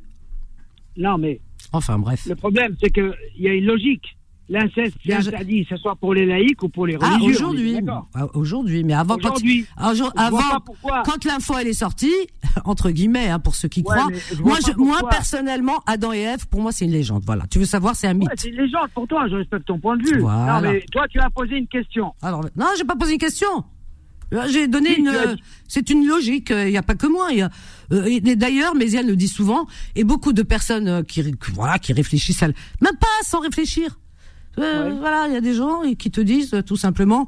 Non 0.97 1.17
mais 1.17 1.39
enfin 1.71 1.97
bref. 1.99 2.25
Le 2.27 2.35
problème 2.35 2.75
c'est 2.81 2.89
que 2.89 3.13
il 3.37 3.43
y 3.43 3.47
a 3.47 3.53
une 3.53 3.65
logique 3.65 4.17
l'inceste, 4.51 4.95
c'est 5.05 5.13
interdit, 5.13 5.63
que 5.65 5.75
ce 5.75 5.81
soit 5.81 5.95
pour 5.95 6.13
les 6.13 6.25
laïcs 6.25 6.61
ou 6.61 6.69
pour 6.69 6.85
les 6.85 6.97
Ah, 7.01 7.15
religieux. 7.15 7.35
aujourd'hui. 7.35 7.77
Ah, 8.13 8.27
Aujourd'hui, 8.33 8.83
mais 8.83 8.93
avant, 8.93 9.15
quand, 9.15 9.29
Aujourd'hui. 9.29 9.65
Ah, 9.77 9.93
jour- 9.93 10.11
Je 10.15 10.29
vois 10.29 10.43
avant, 10.43 11.01
quand 11.03 11.25
l'info 11.25 11.55
elle 11.59 11.67
est 11.67 11.73
sortie, 11.73 12.13
entre 12.65 12.91
guillemets, 12.91 13.29
hein, 13.29 13.39
pour 13.39 13.55
ceux 13.55 13.67
qui 13.69 13.79
Ouais, 13.81 13.85
croient, 13.95 14.07
moi, 14.43 14.57
je, 14.65 14.73
moi 14.77 14.99
personnellement, 15.09 15.81
Adam 15.87 16.13
et 16.13 16.19
Ève, 16.19 16.47
pour 16.47 16.61
moi, 16.61 16.71
c'est 16.71 16.85
une 16.85 16.91
légende. 16.91 17.23
Voilà. 17.25 17.45
Tu 17.49 17.59
veux 17.59 17.65
savoir, 17.65 17.95
c'est 17.95 18.07
un 18.07 18.13
mythe. 18.13 18.29
Ouais, 18.29 18.35
c'est 18.37 18.49
une 18.49 18.57
légende 18.57 18.89
pour 18.93 19.07
toi, 19.07 19.27
je 19.29 19.35
respecte 19.35 19.65
ton 19.65 19.79
point 19.79 19.97
de 19.97 20.03
vue. 20.03 20.19
Voilà. 20.19 20.61
Non, 20.61 20.61
mais 20.71 20.85
toi, 20.91 21.07
tu 21.09 21.19
as 21.19 21.29
posé 21.29 21.55
une 21.57 21.67
question. 21.67 22.13
Alors, 22.21 22.45
non, 22.55 22.67
j'ai 22.77 22.83
pas 22.83 22.95
posé 22.95 23.13
une 23.13 23.19
question. 23.19 23.47
Euh, 24.33 24.47
J'ai 24.49 24.69
donné 24.69 24.97
une. 24.97 25.09
as 25.09 25.27
euh, 25.27 25.35
C'est 25.67 25.89
une 25.89 26.07
logique. 26.07 26.51
Il 26.51 26.69
n'y 26.69 26.77
a 26.77 26.83
pas 26.83 26.95
que 26.95 27.05
moi. 27.05 27.27
il 27.31 27.39
Y 27.39 27.41
a, 27.41 27.49
euh, 27.91 28.05
et 28.05 28.21
D'ailleurs, 28.37 28.75
Méziane 28.75 29.05
le 29.07 29.17
dit 29.17 29.27
souvent, 29.27 29.67
et 29.95 30.05
beaucoup 30.05 30.31
de 30.31 30.41
personnes 30.41 30.87
euh, 30.87 31.03
qui, 31.03 31.21
voilà, 31.53 31.79
qui 31.79 31.91
réfléchissent, 31.91 32.41
à, 32.41 32.47
même 32.47 32.97
pas 32.97 33.07
sans 33.23 33.39
réfléchir. 33.41 33.99
Euh, 34.59 34.89
Ouais. 34.89 34.95
Voilà, 34.99 35.25
il 35.27 35.33
y 35.33 35.37
a 35.37 35.41
des 35.41 35.53
gens 35.53 35.81
qui 35.97 36.11
te 36.11 36.21
disent 36.21 36.53
euh, 36.53 36.61
tout 36.61 36.75
simplement, 36.75 37.27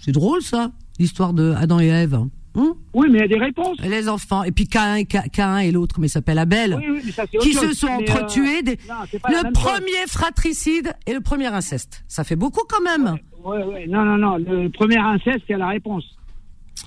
c'est 0.00 0.12
drôle 0.12 0.42
ça, 0.42 0.70
l'histoire 0.98 1.32
de 1.32 1.52
Adam 1.56 1.80
et 1.80 1.86
Ève. 1.88 2.14
hein. 2.14 2.28
Hum 2.56 2.74
Oui, 2.92 3.08
mais 3.10 3.18
il 3.18 3.20
y 3.22 3.24
a 3.24 3.28
des 3.28 3.38
réponses. 3.38 3.76
Et 3.82 3.88
les 3.88 4.08
enfants, 4.08 4.44
et 4.44 4.52
puis 4.52 4.68
Cain, 4.68 4.94
et 4.94 5.06
Ca- 5.10 5.24
Cain 5.28 5.58
et 5.58 5.72
l'autre, 5.72 5.96
mais 5.98 6.06
il 6.06 6.10
s'appelle 6.10 6.38
Abel, 6.38 6.76
Oui, 6.78 7.00
oui, 7.04 7.10
ça, 7.12 7.26
qui 7.26 7.52
se 7.52 7.72
sont 7.74 7.88
euh, 7.88 7.96
entretués. 7.98 8.62
des- 8.62 8.78
non, 8.88 8.94
le 9.28 9.34
chose. 9.42 9.52
premier 9.52 10.06
fratricide 10.06 10.92
et 11.06 11.14
le 11.14 11.20
premier 11.20 11.46
inceste. 11.48 12.04
Ça 12.06 12.22
fait 12.22 12.36
beaucoup 12.36 12.62
quand 12.68 12.82
même. 12.82 13.16
Ouais, 13.44 13.64
ouais, 13.64 13.86
non, 13.88 14.04
non, 14.04 14.16
non. 14.18 14.36
Le 14.36 14.68
premier 14.68 14.98
inceste, 14.98 15.40
c'est 15.48 15.56
la 15.56 15.66
réponse. 15.66 16.04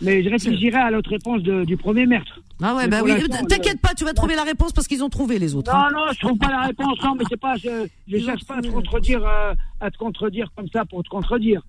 Mais 0.02 0.24
je 0.24 0.30
réfléchirai 0.30 0.78
à 0.78 0.92
l'autre 0.92 1.10
réponse 1.10 1.42
de- 1.44 1.64
du 1.66 1.76
premier 1.78 2.06
meurtre. 2.06 2.40
Ah 2.62 2.76
ouais, 2.76 2.88
bah 2.88 3.02
oui. 3.04 3.12
T'inquiète 3.48 3.80
pas, 3.82 3.94
tu 3.96 4.04
vas 4.04 4.14
trouver 4.14 4.36
la 4.36 4.44
réponse 4.44 4.74
parce 4.74 4.88
qu'ils 4.88 5.04
ont 5.04 5.10
trouvé 5.10 5.40
les 5.40 5.56
autres. 5.56 5.74
hein. 5.74 5.90
Non, 5.92 6.00
non, 6.06 6.12
je 6.14 6.20
trouve 6.20 6.38
pas 6.38 6.50
la 6.50 6.62
réponse. 6.64 6.98
Non, 7.04 7.16
mais 7.16 7.24
c'est 7.30 7.40
pas. 7.40 7.56
Je, 7.56 7.88
je 8.08 8.18
cherche 8.18 8.44
pas 8.46 8.58
à 8.58 8.62
te 8.62 8.68
contredire, 8.68 9.24
euh, 9.26 9.54
à 9.80 9.90
te 9.92 9.98
contredire 9.98 10.52
comme 10.56 10.68
ça 10.74 10.86
pour 10.86 11.04
te 11.04 11.10
contredire. 11.10 11.62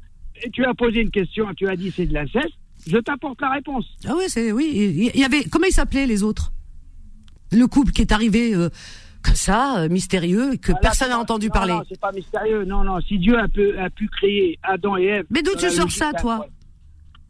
Et 0.43 0.51
tu 0.51 0.65
as 0.65 0.75
posé 0.75 1.01
une 1.01 1.11
question, 1.11 1.47
tu 1.57 1.69
as 1.69 1.77
dit 1.77 1.93
c'est 1.95 2.07
de 2.07 2.15
l'inceste. 2.15 2.53
Je 2.87 2.97
t'apporte 2.99 3.41
la 3.41 3.51
réponse. 3.51 3.87
Ah 4.07 4.15
oui, 4.17 4.25
c'est 4.29 4.53
oui. 4.53 5.11
Il 5.15 5.21
y 5.21 5.25
avait 5.25 5.45
comment 5.45 5.67
ils 5.67 5.73
s'appelaient 5.73 6.07
les 6.07 6.23
autres? 6.23 6.53
Le 7.53 7.67
couple 7.67 7.93
qui 7.93 8.03
est 8.03 8.13
arrivé 8.13 8.55
euh, 8.55 8.69
comme 9.23 9.35
ça, 9.35 9.79
euh, 9.81 9.89
mystérieux, 9.89 10.55
et 10.55 10.59
que 10.59 10.73
Ah, 10.73 10.79
personne 10.81 11.09
n'a 11.09 11.19
entendu 11.19 11.47
non, 11.47 11.53
parler. 11.53 11.73
Non, 11.73 11.83
c'est 11.89 11.99
pas 12.01 12.13
mystérieux. 12.13 12.65
Non, 12.65 12.85
non. 12.85 13.01
Si 13.01 13.19
Dieu 13.19 13.39
a 13.39 13.49
pu, 13.49 13.77
a 13.79 13.91
pu 13.91 14.09
créer 14.09 14.59
Adam 14.63 14.97
et 14.97 15.05
Ève. 15.05 15.27
Mais 15.31 15.43
d'où 15.43 15.55
tu 15.57 15.65
la 15.65 15.71
sors 15.71 15.91
ça, 15.91 16.13
toi 16.21 16.47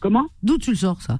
Comment 0.00 0.26
D'où 0.42 0.58
tu 0.58 0.70
le 0.70 0.76
sors 0.76 1.00
ça 1.02 1.18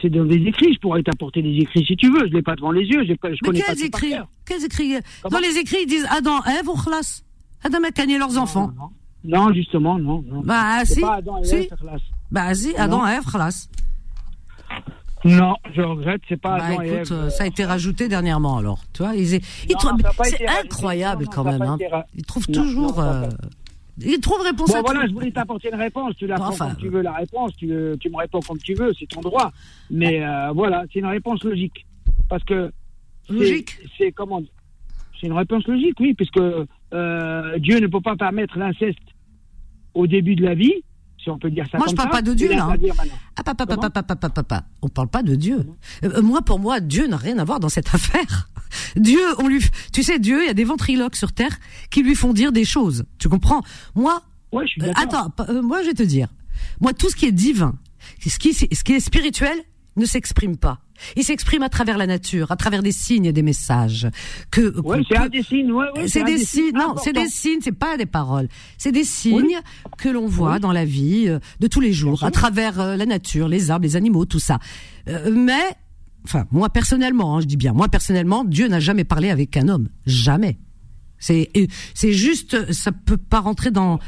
C'est 0.00 0.10
dans 0.10 0.24
des 0.24 0.36
écrits. 0.36 0.74
Je 0.74 0.78
pourrais 0.80 1.02
t'apporter 1.02 1.42
des 1.42 1.56
écrits 1.58 1.84
si 1.86 1.96
tu 1.96 2.10
veux. 2.10 2.26
Je 2.28 2.32
l'ai 2.34 2.42
pas 2.42 2.54
devant 2.56 2.70
les 2.72 2.82
yeux. 2.84 3.04
Je, 3.06 3.14
pas- 3.14 3.28
je 3.30 3.38
Mais 3.42 3.48
connais 3.48 3.60
pas 3.60 3.74
quels 3.74 3.84
écrits. 3.86 4.14
Quels 4.46 4.64
écrits 4.64 4.94
Comment 5.22 5.36
Dans 5.38 5.42
les 5.46 5.56
écrits, 5.58 5.78
ils 5.82 5.86
disent 5.86 6.06
Adam, 6.10 6.42
Ève, 6.44 6.68
ou 6.68 6.74
khlas? 6.74 7.22
Adam 7.62 7.78
a 7.86 7.90
cagné 7.90 8.18
leurs 8.18 8.36
enfants. 8.38 8.72
Non, 8.76 8.84
non. 8.84 9.46
Non, 9.48 9.52
justement, 9.54 9.98
non. 9.98 10.24
Bah 10.44 10.84
si, 10.84 11.00
pas 11.00 11.16
Adam 11.16 11.38
et 11.42 11.44
si. 11.44 11.54
Ève. 11.56 11.68
Bah 12.30 12.54
si, 12.54 12.74
Adam, 12.76 13.06
Ève, 13.06 13.24
khlas. 13.24 13.68
Non, 15.26 15.54
je 15.74 15.82
regrette. 15.82 16.22
C'est 16.28 16.40
pas 16.40 16.56
Bah 16.56 16.64
Adam 16.64 16.82
et 16.82 16.86
Ève. 16.88 16.94
écoute, 17.00 17.12
euh, 17.12 17.28
ça 17.28 17.44
a 17.44 17.46
été 17.46 17.64
rajouté 17.66 18.08
dernièrement 18.08 18.56
alors. 18.56 18.80
Tu 18.94 19.02
vois, 19.02 19.14
ils, 19.14 19.28
c'est 19.28 20.48
incroyable 20.48 21.26
quand 21.30 21.44
même. 21.44 21.60
Hein. 21.60 21.76
Ils 22.16 22.24
trouvent 22.24 22.46
toujours. 22.46 22.98
Euh, 23.98 24.04
Ils 24.06 24.20
trouvent 24.20 24.42
réponse 24.42 24.68
Bon, 24.70 24.76
à 24.78 24.80
voilà, 24.82 25.00
tout. 25.02 25.08
je 25.08 25.12
voulais 25.14 25.30
t'apporter 25.30 25.68
une 25.72 25.78
réponse. 25.80 26.14
Tu 26.16 26.26
la 26.26 26.36
prends 26.36 26.48
Enfin, 26.48 26.68
comme 26.68 26.76
tu 26.76 26.88
veux, 26.88 27.02
la 27.02 27.12
réponse. 27.12 27.52
Tu, 27.56 27.68
tu 28.00 28.10
me 28.10 28.16
réponds 28.16 28.40
comme 28.40 28.58
tu 28.58 28.74
veux, 28.74 28.92
c'est 28.98 29.06
ton 29.06 29.20
droit. 29.20 29.52
Mais 29.90 30.22
euh, 30.24 30.50
voilà, 30.54 30.84
c'est 30.92 30.98
une 31.00 31.06
réponse 31.06 31.42
logique. 31.44 31.86
Parce 32.28 32.44
que. 32.44 32.72
Logique 33.28 33.78
C'est 33.96 34.12
comment 34.12 34.40
C'est 35.20 35.26
une 35.26 35.32
réponse 35.34 35.66
logique, 35.66 35.98
oui, 36.00 36.14
puisque 36.14 36.38
euh, 36.92 37.58
Dieu 37.58 37.78
ne 37.78 37.86
peut 37.86 38.00
pas 38.00 38.16
permettre 38.16 38.58
l'inceste 38.58 38.98
au 39.94 40.06
début 40.06 40.34
de 40.34 40.44
la 40.44 40.54
vie, 40.54 40.74
si 41.22 41.30
on 41.30 41.38
peut 41.38 41.50
dire 41.50 41.66
ça 41.70 41.78
Moi, 41.78 41.86
je 41.88 41.94
comme 41.94 41.96
parle 41.96 42.08
ça, 42.08 42.16
pas 42.18 42.22
de 42.22 42.34
Dieu, 42.34 42.48
là, 42.50 42.68
hein. 42.70 42.76
Ah, 43.36 43.42
papa, 43.44 43.66
papa, 43.66 43.90
papa, 43.90 44.02
papa, 44.16 44.28
papa. 44.30 44.64
On 44.82 44.88
parle 44.88 45.08
pas 45.08 45.22
de 45.22 45.34
Dieu. 45.34 45.66
Euh, 46.04 46.22
moi, 46.22 46.42
pour 46.42 46.58
moi, 46.58 46.80
Dieu 46.80 47.06
n'a 47.06 47.16
rien 47.16 47.38
à 47.38 47.44
voir 47.44 47.60
dans 47.60 47.68
cette 47.68 47.88
affaire. 47.94 48.48
Dieu, 48.96 49.20
on 49.38 49.48
lui, 49.48 49.62
tu 49.92 50.02
sais, 50.02 50.18
Dieu, 50.18 50.42
il 50.42 50.46
y 50.46 50.50
a 50.50 50.54
des 50.54 50.64
ventriloques 50.64 51.16
sur 51.16 51.32
terre 51.32 51.58
qui 51.90 52.02
lui 52.02 52.14
font 52.14 52.32
dire 52.32 52.52
des 52.52 52.64
choses. 52.64 53.04
Tu 53.18 53.28
comprends? 53.28 53.62
Moi, 53.94 54.22
Ouais, 54.52 54.66
je 54.66 54.72
suis 54.72 54.82
euh, 54.82 54.92
attends, 54.96 55.32
euh, 55.48 55.62
moi, 55.62 55.82
je 55.82 55.88
vais 55.88 55.94
te 55.94 56.02
dire. 56.02 56.28
Moi, 56.80 56.92
tout 56.92 57.08
ce 57.08 57.14
qui 57.14 57.26
est 57.26 57.32
divin, 57.32 57.74
ce 58.26 58.38
qui, 58.38 58.52
ce 58.52 58.64
qui 58.66 58.92
est 58.92 59.00
spirituel, 59.00 59.56
ne 59.96 60.04
s'exprime 60.04 60.56
pas. 60.56 60.80
Il 61.16 61.24
s'exprime 61.24 61.62
à 61.62 61.68
travers 61.68 61.96
la 61.98 62.06
nature, 62.06 62.50
à 62.52 62.56
travers 62.56 62.82
des 62.82 62.92
signes 62.92 63.24
et 63.24 63.32
des 63.32 63.42
messages. 63.42 64.08
Que, 64.50 64.78
Ouais, 64.80 64.98
qu'on 64.98 65.04
c'est 65.08 65.28
des 65.30 65.42
signes. 65.42 65.72
Ouais, 65.72 65.86
ouais, 65.96 66.08
c'est 66.08 66.24
des 66.24 66.38
signes, 66.38 66.72
non, 66.74 66.96
c'est 67.02 67.12
des 67.12 67.28
signes, 67.28 67.60
c'est 67.62 67.72
pas 67.72 67.96
des 67.96 68.06
paroles. 68.06 68.48
C'est 68.76 68.92
des 68.92 69.04
signes 69.04 69.60
que 69.98 70.08
l'on 70.08 70.26
voit 70.26 70.58
dans 70.58 70.72
la 70.72 70.84
vie 70.84 71.26
euh, 71.28 71.38
de 71.60 71.66
tous 71.66 71.80
les 71.80 71.92
jours, 71.92 72.22
à 72.24 72.30
travers 72.30 72.80
euh, 72.80 72.96
la 72.96 73.06
nature, 73.06 73.48
les 73.48 73.70
arbres, 73.70 73.84
les 73.84 73.96
animaux, 73.96 74.24
tout 74.26 74.38
ça. 74.38 74.58
Euh, 75.08 75.30
mais, 75.34 75.62
enfin, 76.24 76.46
moi 76.50 76.68
personnellement, 76.70 77.36
hein, 77.36 77.40
je 77.40 77.46
dis 77.46 77.56
bien, 77.56 77.72
moi 77.72 77.88
personnellement, 77.88 78.44
Dieu 78.44 78.68
n'a 78.68 78.80
jamais 78.80 79.04
parlé 79.04 79.30
avec 79.30 79.56
un 79.56 79.68
homme, 79.68 79.88
jamais. 80.06 80.58
C'est, 81.18 81.50
c'est 81.94 82.12
juste, 82.12 82.72
ça 82.72 82.92
peut 82.92 83.16
pas 83.18 83.40
rentrer 83.40 83.70
dans 83.70 83.98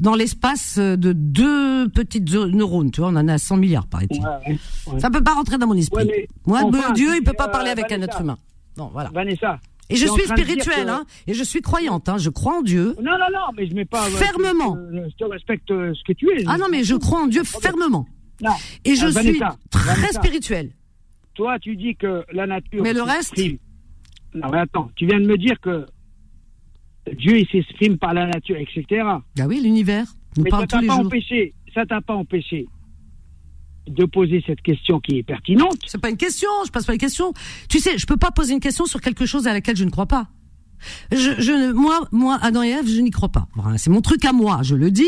dans 0.00 0.16
l'espace 0.16 0.76
de 0.78 1.12
deux 1.12 1.88
petites 1.88 2.28
neurones, 2.32 2.90
tu 2.90 3.00
vois, 3.00 3.10
on 3.10 3.16
en 3.16 3.28
a 3.28 3.38
100 3.38 3.58
milliards, 3.58 3.86
paraît-il. 3.86 4.20
Ouais, 4.20 4.58
ouais. 4.92 4.98
Ça 5.00 5.08
peut 5.08 5.22
pas 5.22 5.34
rentrer 5.34 5.56
dans 5.56 5.68
mon 5.68 5.76
esprit. 5.76 6.04
Ouais, 6.04 6.28
moi, 6.46 6.62
enfin, 6.64 6.92
Dieu, 6.94 7.14
il 7.14 7.22
peut 7.22 7.32
pas 7.32 7.46
euh, 7.46 7.52
parler 7.52 7.70
avec 7.70 7.92
un 7.92 8.02
être 8.02 8.20
humain. 8.20 8.36
Non, 8.76 8.90
voilà. 8.92 9.10
Vanessa. 9.14 9.60
Et 9.90 9.94
je 9.96 10.06
suis 10.08 10.24
spirituelle, 10.24 10.86
que- 10.86 10.90
hein, 10.90 11.04
et 11.28 11.34
je 11.34 11.44
suis 11.44 11.60
croyante, 11.60 12.08
hein, 12.08 12.16
je 12.18 12.28
crois 12.30 12.58
en 12.58 12.62
Dieu. 12.62 12.96
Non, 12.98 13.12
non, 13.12 13.26
non, 13.32 13.52
mais 13.56 13.68
je 13.68 13.74
mets 13.74 13.84
pas. 13.84 14.02
Fermement. 14.06 14.76
Je, 14.92 15.08
je 15.10 15.16
te 15.16 15.24
respecte 15.30 15.70
euh, 15.70 15.92
ce 15.94 16.02
que 16.04 16.12
tu 16.12 16.28
es. 16.30 16.42
Ah 16.48 16.58
non, 16.58 16.66
mais 16.70 16.82
je 16.82 16.96
crois 16.96 17.20
en 17.22 17.26
Dieu 17.28 17.44
fermement. 17.44 18.06
Non. 18.42 18.50
Et 18.84 18.96
je 18.96 19.06
Euh, 19.06 19.12
suis 19.12 19.38
très 19.70 19.94
Vanessa. 19.94 20.20
spirituelle. 20.20 20.70
Toi, 21.34 21.58
tu 21.58 21.76
dis 21.76 21.96
que 21.96 22.24
la 22.32 22.46
nature. 22.46 22.82
Mais 22.82 22.92
le 22.92 23.02
reste. 23.02 23.36
Non, 24.34 24.48
mais 24.50 24.58
attends, 24.58 24.90
tu 24.96 25.06
viens 25.06 25.20
de 25.20 25.26
me 25.26 25.36
dire 25.36 25.60
que 25.60 25.86
Dieu, 27.12 27.38
il 27.38 27.48
s'exprime 27.48 27.98
par 27.98 28.14
la 28.14 28.26
nature, 28.26 28.56
etc. 28.56 29.02
Ah 29.04 29.46
oui, 29.46 29.60
l'univers 29.62 30.06
mais 30.36 30.50
parle 30.50 30.62
ça 30.62 30.66
t'a 30.66 30.86
pas 30.86 30.96
jours. 30.96 31.06
empêché, 31.06 31.54
ça 31.74 31.86
t'a 31.86 32.00
pas 32.00 32.14
empêché 32.14 32.66
de 33.86 34.04
poser 34.06 34.42
cette 34.46 34.62
question 34.62 34.98
qui 34.98 35.18
est 35.18 35.22
pertinente. 35.22 35.78
C'est 35.86 36.00
pas 36.00 36.10
une 36.10 36.16
question, 36.16 36.48
je 36.66 36.70
passe 36.70 36.86
pas 36.86 36.94
une 36.94 36.98
question. 36.98 37.32
Tu 37.68 37.78
sais, 37.78 37.98
je 37.98 38.06
peux 38.06 38.16
pas 38.16 38.30
poser 38.30 38.54
une 38.54 38.60
question 38.60 38.86
sur 38.86 39.00
quelque 39.00 39.26
chose 39.26 39.46
à 39.46 39.52
laquelle 39.52 39.76
je 39.76 39.84
ne 39.84 39.90
crois 39.90 40.06
pas. 40.06 40.28
Je, 41.12 41.32
je 41.38 41.52
ne- 41.52 41.72
moi, 41.72 42.00
moi, 42.12 42.38
Adam 42.42 42.62
et 42.62 42.68
Ève, 42.70 42.86
je 42.86 43.00
n'y 43.00 43.10
crois 43.10 43.28
pas. 43.30 43.46
C'est 43.76 43.90
mon 43.90 44.00
truc 44.00 44.24
à 44.24 44.32
moi. 44.32 44.60
Je 44.62 44.74
le 44.76 44.90
dis. 44.90 45.04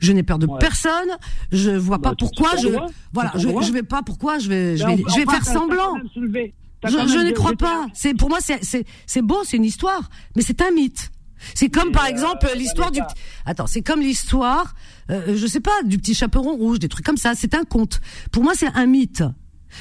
Je 0.00 0.12
n'ai 0.12 0.22
peur 0.22 0.38
de 0.38 0.46
Ouais. 0.46 0.58
personne. 0.58 1.08
Je 1.52 1.70
vois 1.70 1.98
Bah, 1.98 2.10
pas 2.10 2.14
tu- 2.16 2.24
pourquoi 2.24 2.56
je. 2.56 2.68
Voilà, 3.12 3.32
je, 3.36 3.48
je 3.48 3.72
vais 3.72 3.82
pas 3.82 4.02
pourquoi 4.02 4.38
je 4.38 4.48
vais. 4.48 4.76
Je 4.76 4.84
Mais 4.86 4.96
vais, 4.96 5.02
je 5.08 5.16
vais 5.16 5.24
faire 5.26 5.44
semblant. 5.44 5.94
Je, 6.84 7.18
ne 7.26 7.32
crois 7.32 7.54
pas. 7.54 7.86
C'est 7.94 8.14
pour 8.14 8.28
moi, 8.28 8.38
c'est 8.40 8.60
c'est 9.06 9.22
beau, 9.22 9.38
c'est 9.44 9.56
une 9.56 9.64
histoire, 9.64 10.08
mais 10.36 10.42
c'est 10.42 10.60
un 10.62 10.70
mythe. 10.70 11.10
C'est 11.54 11.68
comme 11.68 11.88
Mais, 11.88 11.92
par 11.92 12.04
euh, 12.04 12.08
exemple 12.08 12.48
l'histoire 12.56 12.90
du. 12.90 13.00
Attends, 13.44 13.66
c'est 13.66 13.82
comme 13.82 14.00
l'histoire, 14.00 14.74
euh, 15.10 15.34
je 15.36 15.46
sais 15.46 15.60
pas, 15.60 15.82
du 15.84 15.98
petit 15.98 16.14
chaperon 16.14 16.54
rouge, 16.56 16.78
des 16.78 16.88
trucs 16.88 17.04
comme 17.04 17.16
ça. 17.18 17.34
C'est 17.34 17.54
un 17.54 17.64
conte. 17.64 18.00
Pour 18.32 18.42
moi, 18.42 18.52
c'est 18.54 18.68
un 18.74 18.86
mythe. 18.86 19.22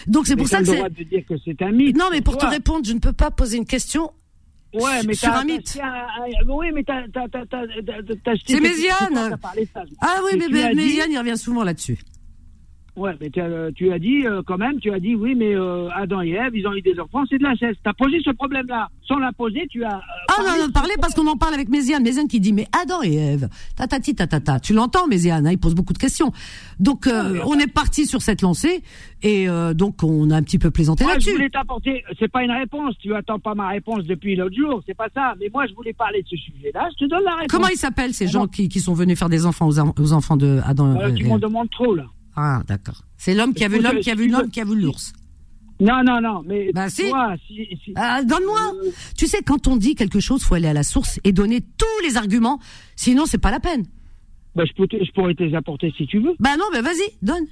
Donc 0.08 0.28
c'est 0.28 0.36
pour 0.36 0.48
ça 0.48 0.60
que 0.60 0.66
c'est. 0.66 0.76
droit 0.76 0.90
de 0.90 1.04
dire 1.04 1.24
que 1.28 1.36
c'est 1.46 1.62
un 1.62 1.72
mythe. 1.72 1.96
Non, 1.98 2.06
mais 2.12 2.22
pour 2.22 2.38
te 2.38 2.46
répondre, 2.46 2.86
je 2.86 2.92
ne 2.94 3.00
peux 3.00 3.14
pas 3.14 3.32
poser 3.32 3.58
une 3.58 3.66
question. 3.66 4.12
Ouais, 4.76 5.04
mais 5.06 5.14
sur 5.14 5.32
un 5.34 5.44
mythe. 5.44 5.78
Oui, 6.48 6.68
mais 6.74 6.84
t'as 6.84 7.04
C'est 8.46 8.60
Méziane. 8.60 9.38
Ah 10.02 10.20
oui, 10.26 10.42
mais, 10.52 10.88
Yann, 10.90 11.12
il 11.12 11.18
revient 11.18 11.38
souvent 11.38 11.64
là-dessus. 11.64 11.98
Ouais, 12.96 13.12
mais 13.20 13.30
tu 13.30 13.42
as, 13.42 13.72
tu 13.74 13.92
as 13.92 14.00
dit 14.00 14.26
euh, 14.26 14.42
quand 14.46 14.58
même, 14.58 14.80
tu 14.80 14.90
as 14.92 15.00
dit 15.00 15.16
oui, 15.16 15.36
mais 15.36 15.54
euh, 15.56 15.90
Adam 15.96 16.22
et 16.22 16.30
Ève, 16.30 16.56
ils 16.56 16.66
ont 16.66 16.74
eu 16.74 16.82
des 16.82 16.98
enfants, 17.00 17.24
c'est 17.30 17.38
de 17.38 17.44
l'inceste. 17.44 17.80
T'as 17.84 17.92
posé 17.94 18.20
ce 18.24 18.32
problème-là. 18.32 18.88
Sans 19.08 19.20
la 19.20 19.32
poser, 19.34 19.68
tu 19.70 19.84
as. 19.84 19.98
euh, 19.98 20.00
Ah 20.30 20.42
non, 20.42 20.66
non, 20.66 20.72
parlez 20.72 20.94
parce 21.00 21.14
qu'on 21.14 21.28
en 21.28 21.36
parle 21.38 21.54
avec 21.54 21.70
Méziane. 21.70 22.02
Méziane 22.04 22.28
qui 22.28 22.40
dit, 22.40 22.54
mais 22.54 22.68
Adam 22.82 23.04
et 23.04 23.14
Ève, 23.16 23.50
tatati 23.76 24.16
tatata. 24.16 24.60
Tu 24.60 24.74
l'entends, 24.74 25.08
Méziane, 25.08 25.46
hein, 25.46 25.52
il 25.52 25.58
pose 25.60 25.76
beaucoup 25.76 25.94
de 25.94 25.98
questions. 26.00 26.32
Donc, 26.80 27.06
euh, 27.08 27.40
on 27.46 27.60
est 27.60 27.72
parti 27.72 28.06
sur 28.06 28.22
cette 28.22 28.42
lancée 28.42 28.82
et 29.22 29.48
euh, 29.50 29.74
donc 29.74 30.02
on 30.04 30.30
a 30.32 30.36
un 30.38 30.42
petit 30.42 30.58
peu 30.58 30.72
plaisanté 30.72 31.04
Moi, 31.04 31.14
je 31.14 31.18
là-dessus. 31.18 31.32
voulais 31.34 31.50
t'apporter. 31.50 32.04
C'est 32.18 32.32
pas 32.32 32.44
une 32.44 32.52
réponse. 32.52 32.96
Tu 33.00 33.14
attends 33.14 33.40
pas 33.40 33.54
ma 33.56 33.68
réponse 33.68 34.06
depuis 34.06 34.36
l'autre 34.36 34.56
jour. 34.56 34.82
C'est 34.88 34.96
pas 34.98 35.08
ça. 35.14 35.34
Mais 35.40 35.50
moi, 35.54 35.68
je 35.68 35.74
voulais 35.76 35.94
parler 35.94 36.22
de 36.24 36.28
ce 36.30 36.36
sujet-là. 36.38 36.90
Je 36.98 37.06
te 37.06 37.10
donne 37.10 37.24
la 37.26 37.32
réponse. 37.36 37.48
Comment 37.52 37.68
ils 37.68 37.78
s'appellent 37.78 38.14
ces 38.14 38.28
gens 38.28 38.48
qui, 38.48 38.70
qui 38.70 38.80
sont 38.80 38.94
venus 38.94 39.20
faire 39.20 39.30
des 39.30 39.46
enfants 39.46 39.68
aux, 39.68 39.80
en- 39.80 39.94
aux 40.00 40.14
enfants 40.14 40.38
de 40.38 40.62
Adam 40.66 40.96
Euh, 41.00 41.10
et 41.10 41.14
Tu 41.14 41.24
Ève 41.24 41.30
m'en 41.30 41.38
demandes 41.40 41.70
trop 41.70 41.94
là. 41.94 42.06
Ah, 42.36 42.62
d'accord. 42.68 43.02
C'est 43.18 43.34
l'homme 43.34 43.54
qui 43.54 43.64
a 43.64 43.68
vu 43.70 43.82
l'homme 43.82 43.98
euh, 43.98 44.02
qui 44.02 44.12
a 44.12 44.16
vu 44.16 44.26
tu 44.26 44.32
l'homme 44.32 44.50
qui 44.50 44.62
a 44.62 44.66
vu 44.66 44.80
l'ours. 44.80 45.14
Non, 45.80 46.04
non, 46.06 46.22
non. 46.22 46.42
Mais 46.46 46.72
Bah, 46.74 46.90
si. 46.90 47.10
toi, 47.10 47.36
si, 47.48 47.68
si- 47.84 47.94
Ah, 47.96 48.24
Donne-moi. 48.24 48.74
Euh, 48.86 48.92
Tu 49.18 49.28
sais, 49.28 49.42
quand 49.42 49.68
on 49.68 49.76
dit 49.76 49.96
quelque 49.96 50.20
chose, 50.22 50.42
faut 50.44 50.56
aller 50.56 50.68
à 50.70 50.74
la 50.74 50.84
source 50.84 51.20
et 51.26 51.32
donner 51.34 51.62
tous 51.62 52.06
les 52.08 52.16
arguments. 52.18 52.60
Sinon, 52.96 53.26
c'est 53.26 53.38
pas 53.38 53.52
la 53.52 53.60
peine. 53.60 53.84
bah, 54.56 54.64
je, 54.66 54.72
peux 54.74 54.88
te- 54.88 55.04
je 55.04 55.12
pourrais 55.12 55.34
te 55.36 55.44
les 55.44 55.54
apporter 55.56 55.94
si 55.98 56.08
tu 56.08 56.20
veux. 56.20 56.34
Bah 56.40 56.56
non, 56.58 56.64
bah 56.72 56.82
vas-y, 56.82 57.12
donne. 57.22 57.46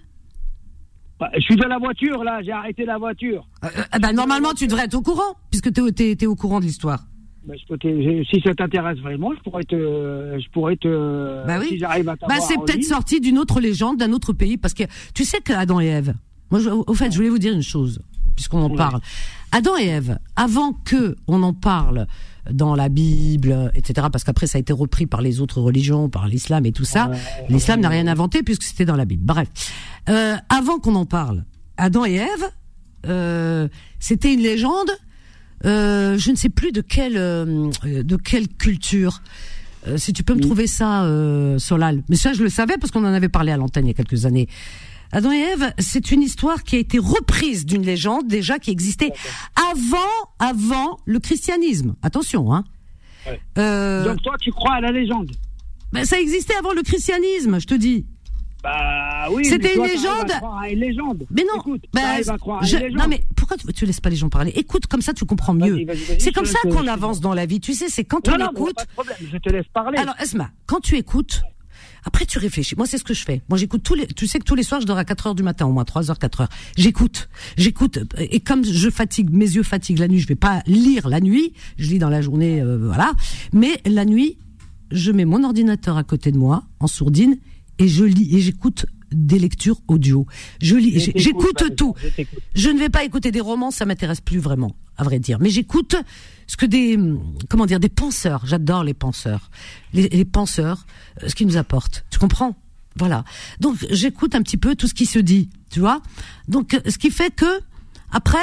Bah, 1.20 1.30
je 1.36 1.42
suis 1.42 1.56
dans 1.58 1.68
la 1.68 1.78
voiture 1.78 2.24
là. 2.24 2.42
J'ai 2.44 2.52
arrêté 2.52 2.86
la 2.86 2.98
voiture. 2.98 3.46
Euh, 3.66 3.70
bah, 4.00 4.14
normalement, 4.14 4.54
tu 4.54 4.68
devrais 4.68 4.86
être 4.86 4.94
au 4.96 5.02
courant, 5.02 5.36
puisque 5.52 5.72
t'es, 5.74 5.92
t'es, 5.92 6.16
t'es 6.16 6.26
au 6.26 6.36
courant 6.36 6.60
de 6.62 6.66
l'histoire. 6.66 7.06
Bah, 7.46 7.54
je 7.60 7.66
peux 7.68 7.78
te- 7.78 8.24
si 8.30 8.42
ça 8.42 8.54
t'intéresse 8.54 8.98
vraiment, 9.00 9.32
je 9.36 9.42
pourrais 9.42 9.64
te, 9.64 9.76
je 9.76 10.50
pourrais 10.52 10.76
te, 10.78 11.46
Bah 11.46 11.58
oui. 11.60 11.68
si 11.70 11.78
j'arrive 11.80 12.08
à 12.10 12.16
Bah, 12.28 12.36
c'est 12.40 12.56
peut-être 12.58 12.84
sorti 12.84 13.20
d'une 13.20 13.38
autre 13.38 13.60
légende, 13.60 13.98
d'un 13.98 14.12
autre 14.14 14.34
pays, 14.34 14.58
parce 14.58 14.74
que 14.74 14.84
tu 15.14 15.26
sais 15.26 15.40
que 15.42 15.54
Adam 15.54 15.80
et 15.82 15.88
Ève. 15.88 16.14
Moi, 16.52 16.60
je- 16.62 16.70
au 16.70 16.94
fait, 16.94 17.12
je 17.12 17.18
voulais 17.18 17.30
vous 17.30 17.40
dire 17.40 17.54
une 17.54 17.64
chose, 17.64 18.00
puisqu'on 18.36 18.60
en 18.62 18.70
Ouais. 18.70 18.78
parle. 18.78 19.00
Adam 19.52 19.78
et 19.78 19.86
Ève, 19.88 20.20
avant 20.36 20.74
que 20.74 21.16
on 21.28 21.44
en 21.44 21.54
parle 21.54 22.08
dans 22.52 22.76
la 22.76 22.90
Bible, 22.90 23.72
etc., 23.76 24.08
parce 24.12 24.24
qu'après 24.24 24.48
ça 24.48 24.58
a 24.58 24.62
été 24.62 24.74
repris 24.74 25.06
par 25.06 25.22
les 25.22 25.40
autres 25.42 25.62
religions, 25.62 26.10
par 26.10 26.28
l'islam 26.28 26.66
et 26.66 26.72
tout 26.74 26.84
ça. 26.86 27.10
L'islam 27.50 27.80
n'a 27.80 27.88
rien 27.90 28.06
inventé 28.08 28.44
puisque 28.44 28.64
c'était 28.64 28.84
dans 28.86 28.96
la 28.98 29.06
Bible. 29.06 29.24
Bref, 29.26 29.48
Euh, 30.10 30.36
avant 30.50 30.80
qu'on 30.80 30.96
en 30.96 31.06
parle, 31.06 31.46
Adam 31.78 32.04
et 32.06 32.16
Ève, 32.16 32.50
euh, 33.08 33.68
c'était 34.00 34.34
une 34.34 34.42
légende. 34.42 34.90
Euh, 35.66 36.18
je 36.18 36.32
ne 36.32 36.36
sais 36.36 36.50
plus 36.50 36.72
de 36.72 36.82
quelle 36.82 37.18
euh, 37.18 37.70
de 37.84 38.16
quelle 38.16 38.48
culture. 38.48 39.22
Euh, 39.88 39.98
si 39.98 40.14
tu 40.14 40.24
peux 40.24 40.34
me 40.34 40.40
trouver 40.42 40.68
ça, 40.68 41.04
euh, 41.04 41.58
Solal. 41.60 42.04
Mais 42.08 42.16
ça, 42.16 42.32
je 42.34 42.42
le 42.44 42.50
savais 42.50 42.78
parce 42.78 42.92
qu'on 42.92 43.04
en 43.04 43.14
avait 43.14 43.30
parlé 43.30 43.52
à 43.52 43.58
l'antenne 43.58 43.86
il 43.86 43.90
y 43.90 43.92
a 43.92 43.94
quelques 43.94 44.26
années. 44.26 44.48
Adam 45.12 45.32
et 45.32 45.40
Ève, 45.40 45.74
c'est 45.78 46.12
une 46.12 46.22
histoire 46.22 46.64
qui 46.64 46.76
a 46.76 46.80
été 46.80 46.98
reprise 46.98 47.66
d'une 47.66 47.84
légende 47.84 48.28
déjà 48.28 48.60
qui 48.60 48.72
existait 48.72 49.12
avant, 49.72 49.98
avant 50.40 50.98
le 51.06 51.20
christianisme. 51.20 51.96
Attention, 52.02 52.54
hein. 52.54 52.64
Ouais. 53.28 53.40
Euh, 53.58 54.06
Donc 54.06 54.22
toi, 54.24 54.36
tu 54.40 54.52
crois 54.52 54.76
à 54.76 54.82
la 54.82 54.92
légende 54.92 55.32
ben, 55.92 56.06
ça 56.06 56.20
existait 56.20 56.56
avant 56.56 56.74
le 56.74 56.82
christianisme, 56.82 57.60
je 57.60 57.68
te 57.68 57.76
dis. 57.76 58.08
Bah 58.64 59.28
oui. 59.32 59.44
C'était 59.46 59.76
une 59.76 59.84
légende. 59.84 60.30
croire 60.40 60.60
à 60.60 60.70
une 60.70 60.80
légende. 60.80 61.26
Mais 61.30 61.44
non, 61.44 61.60
Écoute, 61.60 61.84
à 61.98 62.00
à 62.16 62.22
je- 62.66 62.78
une 62.88 62.96
non 62.96 63.06
mais 63.10 63.24
pourquoi 63.36 63.58
tu, 63.58 63.68
tu 63.74 63.86
laisses 63.86 64.00
pas 64.00 64.10
les 64.10 64.16
gens 64.16 64.30
parler? 64.30 64.54
Écoute, 64.56 64.88
comme 64.88 65.02
ça 65.02 65.14
tu 65.14 65.26
comprends 65.26 65.54
mieux. 65.54 65.86
C'est 66.20 66.32
comme 66.32 66.46
ça 66.46 66.60
qu'on 66.64 66.88
avance 66.88 67.20
dans 67.20 67.34
la 67.34 67.46
vie. 67.46 67.60
Tu 67.60 67.74
sais, 67.74 67.90
c'est 67.90 68.06
quand 68.06 68.26
Non, 68.28 68.36
on 68.36 68.38
non, 68.38 68.52
écoute. 68.52 68.76
pas 68.76 68.84
de 68.86 68.90
problème. 68.90 69.18
Je 69.32 69.38
te 69.38 69.50
laisse 69.50 69.66
parler. 69.74 69.98
Alors 69.98 70.16
Esma, 70.22 70.50
quand 70.66 70.80
tu 70.80 70.96
écoutes, 70.96 71.42
après 72.06 72.26
tu 72.26 72.40
réfléchis. 72.40 72.76
Moi 72.78 72.86
c'est 72.88 72.98
ce 72.98 73.04
que 73.04 73.14
je 73.14 73.24
fais. 73.26 73.42
Moi 73.50 73.58
j'écoute 73.58 73.84
tous 73.84 73.96
les. 73.96 74.08
Tu 74.08 74.28
sais 74.28 74.40
que 74.40 74.46
tous 74.46 74.56
les 74.56 74.64
soirs 74.64 74.80
je 74.82 74.86
dors 74.86 74.98
à 74.98 75.04
4 75.06 75.28
heures 75.28 75.36
du 75.36 75.44
matin, 75.44 75.66
au 75.66 75.72
moins 75.74 75.84
3 75.86 76.10
heures, 76.10 76.20
4 76.20 76.42
heures. 76.42 76.50
J'écoute, 76.78 77.28
j'écoute. 77.58 78.00
Et 78.18 78.40
comme 78.40 78.64
je 78.64 78.90
fatigue, 78.90 79.30
mes 79.30 79.46
yeux 79.56 79.64
fatiguent 79.64 80.00
la 80.00 80.08
nuit, 80.08 80.20
je 80.20 80.28
vais 80.28 80.36
pas 80.36 80.62
lire 80.68 81.10
la 81.10 81.20
nuit. 81.20 81.54
Je 81.78 81.90
lis 81.90 82.00
dans 82.00 82.10
la 82.10 82.22
journée, 82.22 82.62
euh, 82.62 82.78
voilà. 82.78 83.12
Mais 83.52 83.82
la 83.86 84.06
nuit, 84.06 84.38
je 84.92 85.12
mets 85.12 85.26
mon 85.26 85.44
ordinateur 85.44 85.98
à 85.98 86.04
côté 86.04 86.32
de 86.32 86.38
moi 86.38 86.64
en 86.80 86.88
sourdine 86.88 87.38
et 87.80 87.88
je 87.88 88.04
lis 88.04 88.36
et 88.36 88.40
j'écoute 88.40 88.86
des 89.12 89.40
lectures 89.40 89.80
audio. 89.88 90.26
Je 90.62 90.76
lis, 90.76 91.12
j'écoute 91.16 91.76
tout. 91.76 91.94
je 92.56 92.70
ne 92.70 92.80
vais 92.80 92.90
pas 92.90 93.04
écouter 93.04 93.32
des 93.32 93.42
romans, 93.42 93.72
ça 93.72 93.86
m'intéresse 93.86 94.22
plus 94.22 94.40
vraiment, 94.40 94.76
à 94.98 95.04
vrai 95.04 95.20
dire. 95.20 95.40
Mais 95.40 95.50
j'écoute 95.50 95.96
ce 96.48 96.58
que 96.58 96.66
des, 96.66 96.98
comment 97.50 97.66
dire, 97.66 97.80
des 97.80 97.90
penseurs. 97.90 98.46
J'adore 98.46 98.84
les 98.84 98.94
penseurs, 98.94 99.50
les, 99.94 100.10
les 100.10 100.26
penseurs, 100.26 100.86
euh, 101.22 101.30
ce 101.30 101.36
qu'ils 101.36 101.48
nous 101.48 101.58
apportent. 101.58 102.06
Tu 102.10 102.20
comprends? 102.20 102.56
Voilà. 102.96 103.24
Donc 103.60 103.78
j'écoute 103.90 104.36
un 104.36 104.42
petit 104.42 104.58
peu 104.58 104.76
tout 104.76 104.88
ce 104.88 104.94
qui 104.94 105.06
se 105.06 105.20
dit, 105.20 105.50
tu 105.70 105.80
vois? 105.80 106.02
Donc 106.48 106.80
ce 106.88 106.98
qui 106.98 107.12
fait 107.12 107.34
que 107.34 107.60
après, 108.12 108.38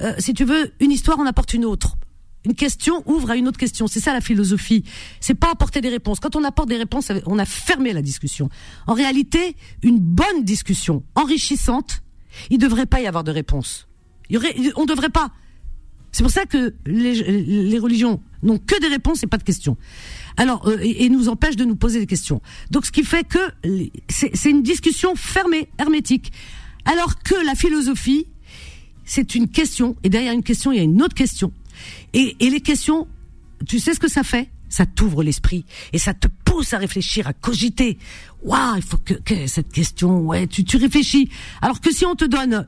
euh, 0.00 0.14
si 0.18 0.34
tu 0.34 0.44
veux, 0.44 0.72
une 0.80 0.92
histoire 0.92 1.18
en 1.18 1.26
apporte 1.26 1.54
une 1.54 1.64
autre. 1.64 1.96
Une 2.48 2.54
question 2.54 3.02
ouvre 3.04 3.30
à 3.30 3.36
une 3.36 3.46
autre 3.46 3.58
question. 3.58 3.86
C'est 3.86 4.00
ça 4.00 4.14
la 4.14 4.22
philosophie. 4.22 4.82
C'est 5.20 5.34
pas 5.34 5.50
apporter 5.50 5.82
des 5.82 5.90
réponses. 5.90 6.18
Quand 6.18 6.34
on 6.34 6.44
apporte 6.44 6.70
des 6.70 6.78
réponses, 6.78 7.12
on 7.26 7.38
a 7.38 7.44
fermé 7.44 7.92
la 7.92 8.00
discussion. 8.00 8.48
En 8.86 8.94
réalité, 8.94 9.54
une 9.82 9.98
bonne 9.98 10.44
discussion 10.44 11.04
enrichissante, 11.14 12.02
il 12.48 12.56
devrait 12.56 12.86
pas 12.86 13.02
y 13.02 13.06
avoir 13.06 13.22
de 13.22 13.32
réponse. 13.32 13.86
Il 14.30 14.34
y 14.34 14.36
aurait, 14.38 14.54
on 14.76 14.86
devrait 14.86 15.10
pas. 15.10 15.30
C'est 16.10 16.22
pour 16.22 16.32
ça 16.32 16.46
que 16.46 16.74
les, 16.86 17.78
religions 17.78 18.22
n'ont 18.42 18.56
que 18.56 18.80
des 18.80 18.88
réponses 18.88 19.22
et 19.22 19.26
pas 19.26 19.36
de 19.36 19.42
questions. 19.42 19.76
Alors, 20.38 20.66
euh, 20.68 20.78
et, 20.80 21.04
et 21.04 21.08
nous 21.10 21.28
empêchent 21.28 21.56
de 21.56 21.66
nous 21.66 21.76
poser 21.76 22.00
des 22.00 22.06
questions. 22.06 22.40
Donc, 22.70 22.86
ce 22.86 22.90
qui 22.90 23.04
fait 23.04 23.24
que 23.28 23.38
c'est 24.08 24.50
une 24.50 24.62
discussion 24.62 25.14
fermée, 25.16 25.68
hermétique. 25.78 26.32
Alors 26.86 27.22
que 27.22 27.34
la 27.44 27.54
philosophie, 27.54 28.26
c'est 29.04 29.34
une 29.34 29.48
question, 29.48 29.96
et 30.02 30.08
derrière 30.08 30.32
une 30.32 30.42
question, 30.42 30.72
il 30.72 30.76
y 30.78 30.80
a 30.80 30.84
une 30.84 31.02
autre 31.02 31.14
question. 31.14 31.52
Et, 32.14 32.36
les 32.40 32.60
questions, 32.60 33.06
tu 33.66 33.78
sais 33.78 33.94
ce 33.94 34.00
que 34.00 34.08
ça 34.08 34.22
fait? 34.22 34.50
Ça 34.68 34.84
t'ouvre 34.84 35.22
l'esprit 35.22 35.64
et 35.94 35.98
ça 35.98 36.12
te 36.12 36.28
pousse 36.44 36.74
à 36.74 36.78
réfléchir, 36.78 37.26
à 37.26 37.32
cogiter. 37.32 37.96
Waouh, 38.42 38.76
il 38.76 38.82
faut 38.82 38.98
que, 38.98 39.46
cette 39.46 39.72
question, 39.72 40.20
ouais, 40.20 40.46
tu, 40.46 40.62
tu 40.62 40.76
réfléchis. 40.76 41.30
Alors 41.62 41.80
que 41.80 41.90
si 41.90 42.04
on 42.04 42.14
te 42.14 42.26
donne 42.26 42.66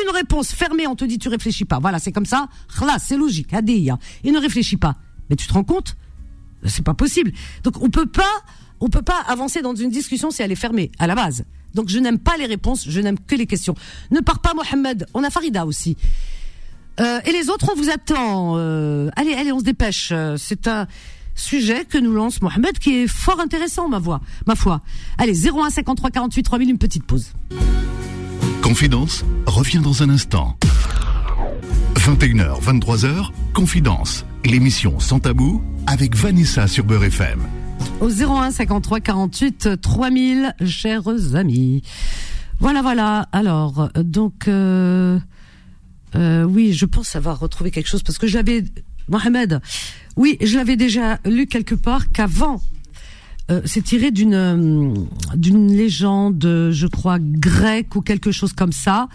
une 0.00 0.10
réponse 0.14 0.52
fermée, 0.52 0.86
on 0.86 0.94
te 0.94 1.04
dit 1.04 1.18
tu 1.18 1.28
réfléchis 1.28 1.64
pas. 1.64 1.78
Voilà, 1.78 1.98
c'est 1.98 2.12
comme 2.12 2.26
ça. 2.26 2.48
Là, 2.80 2.98
c'est 2.98 3.16
logique. 3.16 3.52
Adia. 3.52 3.98
Et 4.24 4.30
ne 4.30 4.38
réfléchis 4.38 4.76
pas. 4.76 4.96
Mais 5.28 5.36
tu 5.36 5.46
te 5.46 5.52
rends 5.52 5.64
compte? 5.64 5.96
C'est 6.64 6.84
pas 6.84 6.94
possible. 6.94 7.32
Donc 7.62 7.82
on 7.82 7.90
peut 7.90 8.06
pas, 8.06 8.30
on 8.80 8.88
peut 8.88 9.02
pas 9.02 9.20
avancer 9.26 9.62
dans 9.62 9.74
une 9.74 9.90
discussion 9.90 10.30
si 10.30 10.42
elle 10.42 10.52
est 10.52 10.56
fermée 10.56 10.92
à 10.98 11.06
la 11.06 11.14
base. 11.14 11.44
Donc 11.74 11.88
je 11.88 11.98
n'aime 11.98 12.18
pas 12.18 12.36
les 12.36 12.46
réponses, 12.46 12.88
je 12.88 13.00
n'aime 13.00 13.18
que 13.18 13.34
les 13.34 13.46
questions. 13.46 13.74
Ne 14.10 14.20
pars 14.20 14.40
pas, 14.40 14.52
Mohamed. 14.54 15.06
On 15.14 15.24
a 15.24 15.30
Farida 15.30 15.64
aussi. 15.64 15.96
Euh, 17.00 17.20
et 17.24 17.32
les 17.32 17.48
autres, 17.48 17.66
on 17.72 17.76
vous 17.80 17.90
attend. 17.90 18.54
Euh, 18.56 19.08
allez, 19.16 19.34
allez, 19.34 19.52
on 19.52 19.58
se 19.58 19.64
dépêche. 19.64 20.10
Euh, 20.12 20.36
C'est 20.38 20.68
un 20.68 20.86
sujet 21.34 21.84
que 21.86 21.96
nous 21.96 22.12
lance 22.12 22.42
Mohamed 22.42 22.78
qui 22.78 23.02
est 23.02 23.06
fort 23.06 23.40
intéressant, 23.40 23.88
ma 23.88 23.98
voix, 23.98 24.20
ma 24.46 24.54
foi. 24.54 24.82
Allez, 25.16 25.48
01 25.48 25.70
53 25.70 26.10
48 26.10 26.42
3000, 26.42 26.70
une 26.70 26.78
petite 26.78 27.04
pause. 27.04 27.32
Confidence 28.62 29.24
revient 29.46 29.78
dans 29.78 30.02
un 30.02 30.10
instant. 30.10 30.56
21h, 31.94 32.62
23h, 32.62 33.30
Confidence, 33.54 34.26
l'émission 34.44 35.00
sans 35.00 35.20
tabou 35.20 35.62
avec 35.86 36.14
Vanessa 36.14 36.66
sur 36.66 36.84
Beurre 36.84 37.04
FM. 37.04 37.40
Au 38.00 38.08
01 38.10 38.50
53 38.50 39.00
48 39.00 39.80
3000, 39.80 40.54
chers 40.66 41.34
amis. 41.34 41.82
Voilà, 42.58 42.82
voilà. 42.82 43.26
Alors, 43.32 43.88
donc, 43.96 44.48
euh, 44.48 45.18
euh, 46.14 46.44
oui, 46.44 46.72
je 46.72 46.86
pense 46.86 47.16
avoir 47.16 47.38
retrouvé 47.38 47.70
quelque 47.70 47.88
chose 47.88 48.02
parce 48.02 48.18
que 48.18 48.26
j'avais, 48.26 48.64
Mohamed, 49.08 49.60
oui, 50.16 50.36
je 50.40 50.56
l'avais 50.56 50.76
déjà 50.76 51.18
lu 51.24 51.46
quelque 51.46 51.74
part 51.74 52.10
qu'avant, 52.10 52.60
euh, 53.50 53.60
c'est 53.64 53.82
tiré 53.82 54.10
d'une 54.10 54.34
euh, 54.34 54.94
d'une 55.34 55.74
légende, 55.74 56.70
je 56.70 56.86
crois 56.86 57.18
grecque 57.20 57.94
ou 57.96 58.00
quelque 58.00 58.32
chose 58.32 58.52
comme 58.52 58.72
ça. 58.72 59.08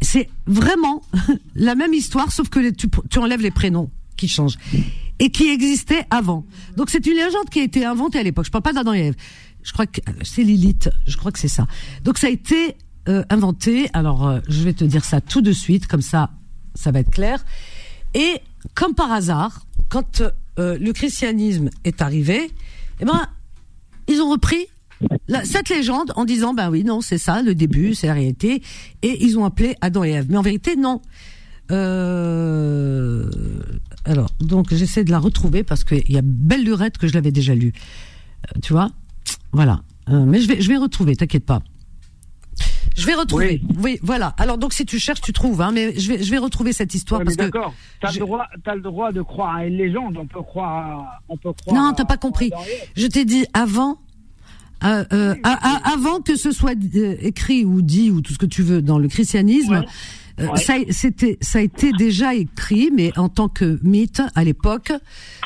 C'est 0.00 0.28
vraiment 0.46 1.02
la 1.54 1.74
même 1.74 1.94
histoire, 1.94 2.32
sauf 2.32 2.48
que 2.48 2.70
tu, 2.70 2.88
tu 3.10 3.18
enlèves 3.18 3.40
les 3.40 3.50
prénoms 3.50 3.90
qui 4.16 4.28
changent 4.28 4.58
et 5.18 5.30
qui 5.30 5.48
existait 5.48 6.04
avant. 6.10 6.44
Donc 6.76 6.90
c'est 6.90 7.06
une 7.06 7.14
légende 7.16 7.48
qui 7.50 7.60
a 7.60 7.62
été 7.62 7.84
inventée 7.84 8.18
à 8.18 8.22
l'époque. 8.22 8.46
Je 8.46 8.50
parle 8.50 8.62
pas 8.62 8.72
d'Adam 8.72 8.92
et. 8.92 9.12
Je 9.62 9.72
crois 9.72 9.86
que 9.86 10.00
c'est 10.22 10.44
Lilith. 10.44 10.90
Je 11.08 11.16
crois 11.16 11.32
que 11.32 11.40
c'est 11.40 11.48
ça. 11.48 11.66
Donc 12.04 12.18
ça 12.18 12.28
a 12.28 12.30
été 12.30 12.76
euh, 13.08 13.22
inventé. 13.30 13.88
Alors 13.92 14.26
euh, 14.26 14.40
je 14.48 14.62
vais 14.62 14.72
te 14.72 14.84
dire 14.84 15.04
ça 15.04 15.20
tout 15.20 15.42
de 15.42 15.52
suite, 15.52 15.86
comme 15.86 16.02
ça, 16.02 16.30
ça 16.74 16.90
va 16.90 17.00
être 17.00 17.10
clair. 17.10 17.44
Et 18.14 18.40
comme 18.74 18.94
par 18.94 19.12
hasard, 19.12 19.64
quand 19.88 20.22
euh, 20.58 20.76
le 20.78 20.92
christianisme 20.92 21.70
est 21.84 22.02
arrivé, 22.02 22.50
eh 23.00 23.04
ben 23.04 23.26
ils 24.08 24.20
ont 24.20 24.30
repris 24.30 24.66
cette 25.44 25.68
légende 25.68 26.12
en 26.16 26.24
disant 26.24 26.54
ben 26.54 26.70
oui 26.70 26.82
non 26.82 27.00
c'est 27.02 27.18
ça 27.18 27.42
le 27.42 27.54
début 27.54 27.94
c'est 27.94 28.06
la 28.06 28.14
réalité 28.14 28.62
et 29.02 29.24
ils 29.24 29.38
ont 29.38 29.44
appelé 29.44 29.76
Adam 29.80 30.04
et 30.04 30.10
Ève. 30.10 30.26
Mais 30.30 30.36
en 30.38 30.42
vérité 30.42 30.74
non. 30.76 31.02
Alors 34.04 34.30
donc 34.40 34.72
j'essaie 34.72 35.04
de 35.04 35.10
la 35.10 35.18
retrouver 35.18 35.62
parce 35.64 35.84
qu'il 35.84 36.10
y 36.10 36.16
a 36.16 36.22
belle 36.22 36.64
lurette 36.64 36.96
que 36.98 37.06
je 37.08 37.14
l'avais 37.14 37.32
déjà 37.32 37.54
lu 37.54 37.72
Euh, 38.46 38.60
tu 38.62 38.72
vois? 38.72 38.90
Voilà. 39.52 39.82
Mais 40.08 40.40
je 40.40 40.48
vais 40.48 40.60
je 40.60 40.68
vais 40.68 40.76
retrouver 40.76 41.16
t'inquiète 41.16 41.44
pas 41.44 41.62
je 42.96 43.06
vais 43.06 43.14
retrouver 43.14 43.60
oui. 43.82 43.98
voilà 44.02 44.34
alors 44.38 44.58
donc 44.58 44.72
si 44.72 44.84
tu 44.86 44.98
cherches 44.98 45.20
tu 45.20 45.32
trouves 45.32 45.60
hein, 45.60 45.70
mais 45.72 45.98
je 45.98 46.08
vais 46.12 46.22
je 46.22 46.30
vais 46.30 46.38
retrouver 46.38 46.72
cette 46.72 46.94
histoire 46.94 47.20
Ouais, 47.20 47.26
mais 47.28 47.36
parce 47.36 47.48
que 47.50 47.52
d'accord. 47.52 47.74
T'as 48.00 48.08
je- 48.10 48.20
le 48.20 48.26
droit, 48.26 48.46
t'as 48.64 48.74
le 48.74 48.80
droit 48.80 49.12
de 49.12 49.22
croire 49.22 49.54
à 49.56 49.66
une 49.66 49.76
légende. 49.76 50.16
On 50.18 50.26
peut 50.26 50.42
croire, 50.42 50.86
à- 51.00 51.20
on 51.28 51.36
peut 51.36 51.52
croire. 51.52 51.76
Non, 51.82 51.92
t'as 51.94 52.04
pas 52.04 52.16
compris. 52.16 52.50
Je 52.96 53.06
t'ai 53.06 53.24
dit 53.24 53.46
avant, 53.54 53.98
euh, 54.84 55.04
euh, 55.12 55.34
avant 55.84 56.20
que 56.20 56.36
ce 56.36 56.52
soit 56.52 56.74
euh, 56.96 57.16
écrit 57.20 57.64
ou 57.64 57.80
dit 57.82 58.10
ou 58.10 58.20
tout 58.20 58.32
ce 58.34 58.38
que 58.38 58.46
tu 58.46 58.62
veux 58.62 58.82
dans 58.82 58.98
le 58.98 59.08
christianisme. 59.08 59.74
euh, 59.74 59.82
Ouais. 60.38 60.56
Ça, 60.58 60.74
a- 60.74 60.92
c'était, 60.92 61.38
ça 61.40 61.60
a 61.60 61.62
été 61.62 61.92
déjà 61.92 62.34
écrit, 62.34 62.90
mais 62.94 63.10
en 63.18 63.30
tant 63.30 63.48
que 63.48 63.78
mythe 63.82 64.20
à 64.34 64.44
l'époque, 64.44 64.92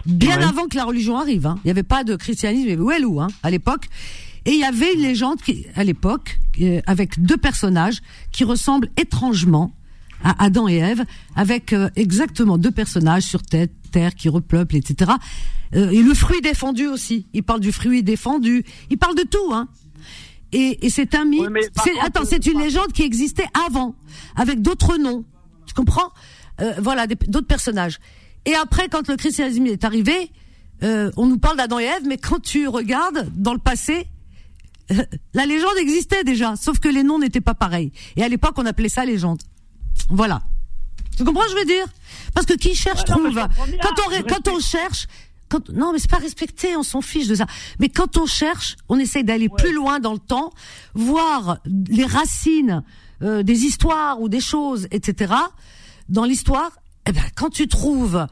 bien 0.05 0.37
Ouais. 0.39 0.43
avant 0.45 0.67
que 0.67 0.75
la 0.77 0.85
religion 0.85 1.17
arrive. 1.17 1.47
hein. 1.47 1.61
Il 1.65 1.69
n'y 1.69 1.71
avait 1.71 1.85
pas 1.85 2.03
de 2.03 2.17
christianisme, 2.17 2.67
avait 2.69 2.77
Wellou 2.83 3.21
hein, 3.21 3.29
à 3.45 3.51
l'époque. 3.51 3.87
Et 4.47 4.53
il 4.53 4.59
y 4.59 4.65
avait 4.65 4.95
une 4.95 5.03
légende 5.03 5.41
qui, 5.43 5.67
à 5.75 5.85
l'époque, 5.85 6.39
euh, 6.61 6.81
avec 6.87 7.21
deux 7.21 7.37
personnages 7.37 8.01
qui 8.33 8.45
ressemblent 8.45 8.89
étrangement 8.97 9.75
à 10.23 10.45
Adam 10.45 10.69
et 10.69 10.77
Ève, 10.77 11.05
avec 11.37 11.73
euh, 11.73 11.89
exactement 11.97 12.59
deux 12.59 12.71
personnages 12.71 13.23
sur 13.23 13.43
terre, 13.43 13.69
terre 13.91 14.15
qui 14.15 14.29
repeuplent, 14.29 14.77
etc. 14.77 15.13
Euh, 15.75 15.91
et 15.91 16.03
le 16.03 16.15
fruit 16.15 16.41
défendu 16.41 16.87
aussi. 16.87 17.27
Il 17.33 17.43
parle 17.43 17.61
du 17.61 17.73
fruit 17.73 18.03
défendu. 18.03 18.65
Il 18.91 18.99
parle 18.99 19.15
de 19.15 19.23
tout, 19.23 19.53
hein. 19.53 19.69
Et, 20.53 20.85
et 20.85 20.91
c'est 20.91 21.15
un 21.15 21.25
mythe. 21.25 21.43
Oui, 21.43 21.61
contre, 21.77 22.05
attends, 22.05 22.25
c'est 22.25 22.45
une 22.47 22.59
légende 22.61 22.93
qui 22.93 23.03
existait 23.03 23.47
avant, 23.67 23.95
avec 24.37 24.63
d'autres 24.63 24.97
noms. 24.99 25.25
Tu 25.67 25.75
comprends? 25.75 26.11
Euh, 26.61 26.73
Voilà, 26.79 27.07
d'autres 27.07 27.47
personnages. 27.47 27.99
Et 28.47 28.55
après, 28.55 28.89
quand 28.89 29.07
le 29.09 29.17
christianisme 29.17 29.67
est 29.67 29.85
arrivé, 29.85 30.33
euh, 30.83 31.11
on 31.17 31.27
nous 31.27 31.39
parle 31.39 31.57
d'Adam 31.57 31.79
et 31.79 31.85
Ève, 31.85 32.03
mais 32.07 32.17
quand 32.17 32.41
tu 32.41 32.67
regardes 32.67 33.31
dans 33.37 33.53
le 33.53 33.59
passé, 33.61 34.07
la 35.35 35.47
légende 35.47 35.77
existait 35.79 36.25
déjà, 36.25 36.57
sauf 36.57 36.79
que 36.79 36.89
les 36.89 37.03
noms 37.03 37.19
n'étaient 37.19 37.41
pas 37.41 37.55
pareils. 37.55 37.93
Et 38.17 38.23
à 38.23 38.29
l'époque, 38.29 38.55
on 38.57 38.67
appelait 38.67 38.89
ça 38.89 39.05
légende. 39.05 39.43
Voilà. 40.09 40.43
Tu 41.17 41.25
comprends 41.25 41.43
ce 41.43 41.49
que 41.49 41.55
je 41.55 41.59
veux 41.59 41.67
dire? 41.67 41.87
Parce 42.35 42.47
que 42.47 42.55
qui 42.55 42.75
cherche 42.75 43.07
non, 43.09 43.17
trouve. 43.17 43.35
Quand 43.83 43.95
on, 44.07 44.23
quand 44.23 44.49
on 44.49 44.61
cherche, 44.61 45.07
quand, 45.49 45.69
non, 45.71 45.93
mais 45.93 45.99
c'est 45.99 46.11
pas 46.11 46.19
respecté, 46.19 46.77
on 46.77 46.83
s'en 46.83 47.03
fiche 47.03 47.27
de 47.27 47.35
ça. 47.35 47.47
Mais 47.79 47.89
quand 47.89 48.17
on 48.17 48.27
cherche, 48.27 48.77
on 48.89 48.99
essaye 48.99 49.25
d'aller 49.25 49.49
plus 49.49 49.75
loin 49.75 50.01
dans 50.01 50.13
le 50.13 50.19
temps, 50.19 50.53
voir 50.95 51.59
les 51.89 52.07
racines 52.07 52.83
euh, 53.23 53.43
des 53.43 53.65
histoires 53.65 54.21
ou 54.21 54.29
des 54.29 54.41
choses, 54.41 54.87
etc. 54.93 55.35
Dans 56.09 56.25
l'histoire, 56.25 56.71
eh 57.07 57.13
ben, 57.13 57.23
quand 57.35 57.51
tu 57.51 57.69
trouves, 57.69 58.27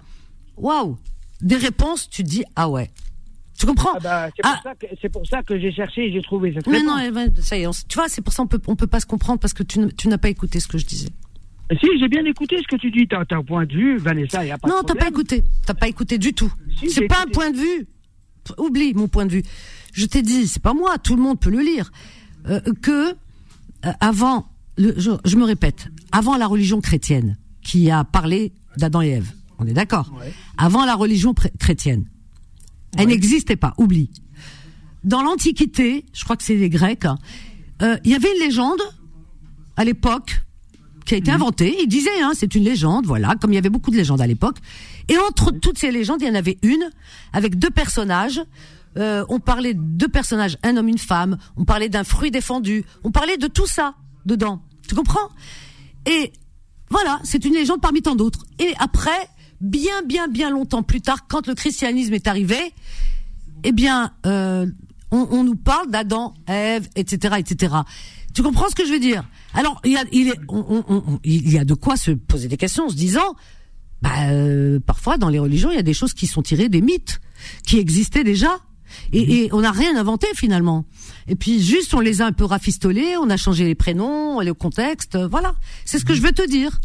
waouh, 0.57 0.97
des 1.41 1.57
réponses, 1.57 2.09
tu 2.09 2.23
te 2.23 2.29
dis 2.29 2.45
ah 2.57 2.69
ouais. 2.69 2.91
Tu 3.59 3.67
comprends 3.67 3.91
Ah 3.97 4.01
bah, 4.01 4.29
c'est 4.37 4.43
Ah. 4.45 4.55
pour 4.55 4.63
ça 4.63 4.75
que 4.75 4.87
c'est 5.03 5.09
pour 5.09 5.27
ça 5.27 5.43
que 5.43 5.59
j'ai 5.59 5.73
cherché 5.73 6.07
et 6.07 6.13
j'ai 6.13 6.23
trouvé 6.23 6.53
cette 6.55 6.67
Mais 6.67 6.79
réponse. 6.79 7.01
non, 7.03 7.11
ben, 7.13 7.33
ça 7.43 7.59
y 7.59 7.63
est, 7.63 7.67
on 7.67 7.73
tu 7.73 7.95
vois, 7.97 8.09
c'est 8.09 8.23
pour 8.23 8.33
ça 8.33 8.43
on 8.43 8.47
peut 8.47 8.61
on 8.67 8.77
peut 8.77 8.87
pas 8.87 9.01
se 9.01 9.07
comprendre 9.07 9.41
parce 9.41 9.53
que 9.55 9.63
tu, 9.65 9.81
n'as 10.09 10.19
pas 10.19 10.29
écouté 10.29 10.61
ce 10.61 10.69
que 10.69 10.79
je 10.79 10.87
disais. 10.87 11.09
Si, 11.81 11.87
j'ai 12.01 12.09
bien 12.09 12.25
écouté 12.25 12.57
ce 12.59 12.67
que 12.69 12.81
tu 12.81 12.91
dis. 12.91 13.07
T'as 13.09 13.25
un 13.37 13.43
point 13.43 13.67
de 13.67 13.73
vue, 13.75 13.99
Vanessa, 13.99 14.45
il 14.45 14.49
y 14.49 14.51
a 14.53 14.59
pas 14.59 14.69
non, 14.69 14.83
t'as 14.87 14.95
pas 14.95 15.09
écouté. 15.09 15.43
T'as 15.67 15.75
pas 15.75 15.89
écouté 15.89 16.17
du 16.19 16.33
tout. 16.33 16.53
Si, 16.79 16.89
c'est 16.91 17.07
pas 17.09 17.23
un 17.23 17.31
point 17.31 17.51
de 17.51 17.57
vue. 17.59 17.87
Oublie 18.57 18.95
mon 18.95 19.09
point 19.09 19.27
de 19.27 19.33
vue. 19.33 19.43
Je 19.93 20.07
t'ai 20.07 20.23
dit, 20.23 20.47
c'est 20.49 20.63
pas 20.63 20.73
moi. 20.73 20.97
Tout 20.99 21.15
le 21.17 21.23
monde 21.23 21.39
peut 21.39 21.51
le 21.51 21.61
lire. 21.61 21.91
euh, 22.49 22.61
que 22.81 23.11
euh, 23.11 23.93
avant, 24.01 24.47
le, 24.79 24.95
je, 24.97 25.11
je 25.25 25.37
me 25.37 25.45
répète, 25.45 25.89
avant 26.13 26.37
la 26.39 26.47
religion 26.47 26.81
chrétienne 26.81 27.37
qui 27.63 27.91
a 27.91 28.05
parlé 28.05 28.53
d'Adam 28.79 29.03
et 29.03 29.09
Ève. 29.09 29.33
On 29.59 29.67
est 29.67 29.73
d'accord? 29.75 30.11
Ouais. 30.19 30.33
Avant 30.57 30.87
la 30.87 30.95
religion 30.95 31.35
chrétienne, 31.35 32.09
elle 32.97 33.09
n'existait 33.09 33.57
pas. 33.57 33.75
Oublie. 33.79 34.11
Dans 35.05 35.23
l'Antiquité, 35.23 36.05
je 36.13 36.25
crois 36.25 36.37
que 36.37 36.43
c'est 36.43 36.57
les 36.57 36.71
Grecs, 36.71 37.05
hein, 37.05 37.19
euh, 37.83 37.97
il 38.05 38.11
y 38.11 38.15
avait 38.15 38.33
une 38.33 38.41
légende 38.41 38.81
à 39.77 39.85
l'époque 39.85 40.43
qui 41.05 41.15
a 41.15 41.17
été 41.17 41.31
inventée. 41.31 41.77
Il 41.81 41.87
disait, 41.89 42.21
hein, 42.21 42.33
c'est 42.35 42.55
une 42.55 42.65
légende, 42.65 43.07
voilà, 43.07 43.35
comme 43.41 43.53
il 43.53 43.55
y 43.55 43.59
avait 43.59 43.71
beaucoup 43.71 43.91
de 43.91 43.97
légendes 43.97 44.21
à 44.21 44.27
l'époque. 44.27 44.59
Et 45.09 45.17
entre 45.19 45.51
toutes 45.51 45.79
ces 45.79 45.91
légendes, 45.91 46.21
il 46.21 46.29
y 46.29 46.31
en 46.31 46.35
avait 46.35 46.59
une 46.63 46.91
avec 47.33 47.59
deux 47.59 47.71
personnages. 47.71 48.43
Euh, 48.99 49.25
on 49.29 49.39
parlait 49.39 49.75
de 49.75 49.81
deux 49.81 50.09
personnages, 50.09 50.59
un 50.63 50.77
homme, 50.77 50.89
une 50.89 50.99
femme. 50.99 51.39
On 51.57 51.65
parlait 51.65 51.89
d'un 51.89 52.05
fruit 52.05 52.31
défendu. 52.31 52.85
On 53.05 53.11
parlait 53.11 53.39
de 53.39 53.47
tout 53.47 53.67
ça 53.67 53.95
dedans. 54.27 54.63
Tu 54.87 54.95
comprends? 54.95 55.29
Et 56.05 56.33
voilà, 56.91 57.21
c'est 57.23 57.45
une 57.45 57.55
légende 57.55 57.81
parmi 57.81 58.03
tant 58.03 58.15
d'autres. 58.15 58.45
Et 58.59 58.75
après, 58.79 59.29
bien, 59.61 60.03
bien, 60.07 60.29
bien 60.29 60.51
longtemps 60.51 60.83
plus 60.83 61.01
tard, 61.01 61.27
quand 61.29 61.47
le 61.47 61.55
christianisme 61.55 62.15
est 62.15 62.27
arrivé, 62.27 62.59
eh 63.65 63.73
bien, 63.73 64.13
euh, 64.27 64.67
on, 65.11 65.27
on 65.31 65.45
nous 65.45 65.57
parle 65.57 65.91
d'Adam, 65.91 66.35
Ève, 66.47 66.89
etc., 66.97 67.37
etc. 67.39 67.75
Tu 68.35 68.43
comprends 68.43 68.69
ce 68.69 68.75
que 68.75 68.87
je 68.87 68.93
veux 68.93 69.01
dire? 69.01 69.25
Alors, 69.55 69.81
il 69.85 69.93
y 69.93 69.97
a, 69.97 70.05
il, 70.13 70.29
est, 70.29 70.39
on- 70.49 70.85
on- 70.89 70.95
on- 71.09 71.21
il 71.25 71.51
y 71.51 71.59
a 71.59 71.65
de 71.65 71.75
quoi 71.75 71.97
se 71.97 72.11
poser 72.13 72.47
des 72.49 72.57
questions 72.57 72.87
en 72.87 72.89
se 72.91 72.95
disant, 72.95 73.35
bah, 74.03 74.29
euh, 74.31 74.79
parfois 74.79 75.19
dans 75.19 75.29
les 75.29 75.39
religions, 75.41 75.71
il 75.71 75.77
y 75.77 75.81
a 75.81 75.83
des 75.83 75.95
choses 75.95 76.15
qui 76.15 76.27
sont 76.29 76.43
tirées 76.43 76.69
des 76.69 76.81
mythes 76.83 77.21
qui 77.67 77.79
existaient 77.79 78.23
déjà. 78.25 78.59
Et, 79.13 79.45
et 79.45 79.53
on 79.53 79.61
n'a 79.63 79.71
rien 79.73 79.97
inventé 79.99 80.27
finalement. 80.35 80.85
Et 81.27 81.35
puis 81.37 81.61
juste, 81.63 81.93
on 81.95 82.01
les 82.01 82.23
a 82.23 82.27
un 82.27 82.33
peu 82.33 82.45
rafistolés, 82.45 83.17
on 83.21 83.29
a 83.29 83.37
changé 83.37 83.65
les 83.65 83.75
prénoms, 83.75 84.41
le 84.41 84.55
contexte, 84.55 85.15
euh, 85.17 85.27
voilà. 85.29 85.57
C'est 85.85 85.99
ce 85.99 86.05
que 86.05 86.15
je 86.15 86.23
veux 86.23 86.33
te 86.33 86.47
dire. 86.47 86.81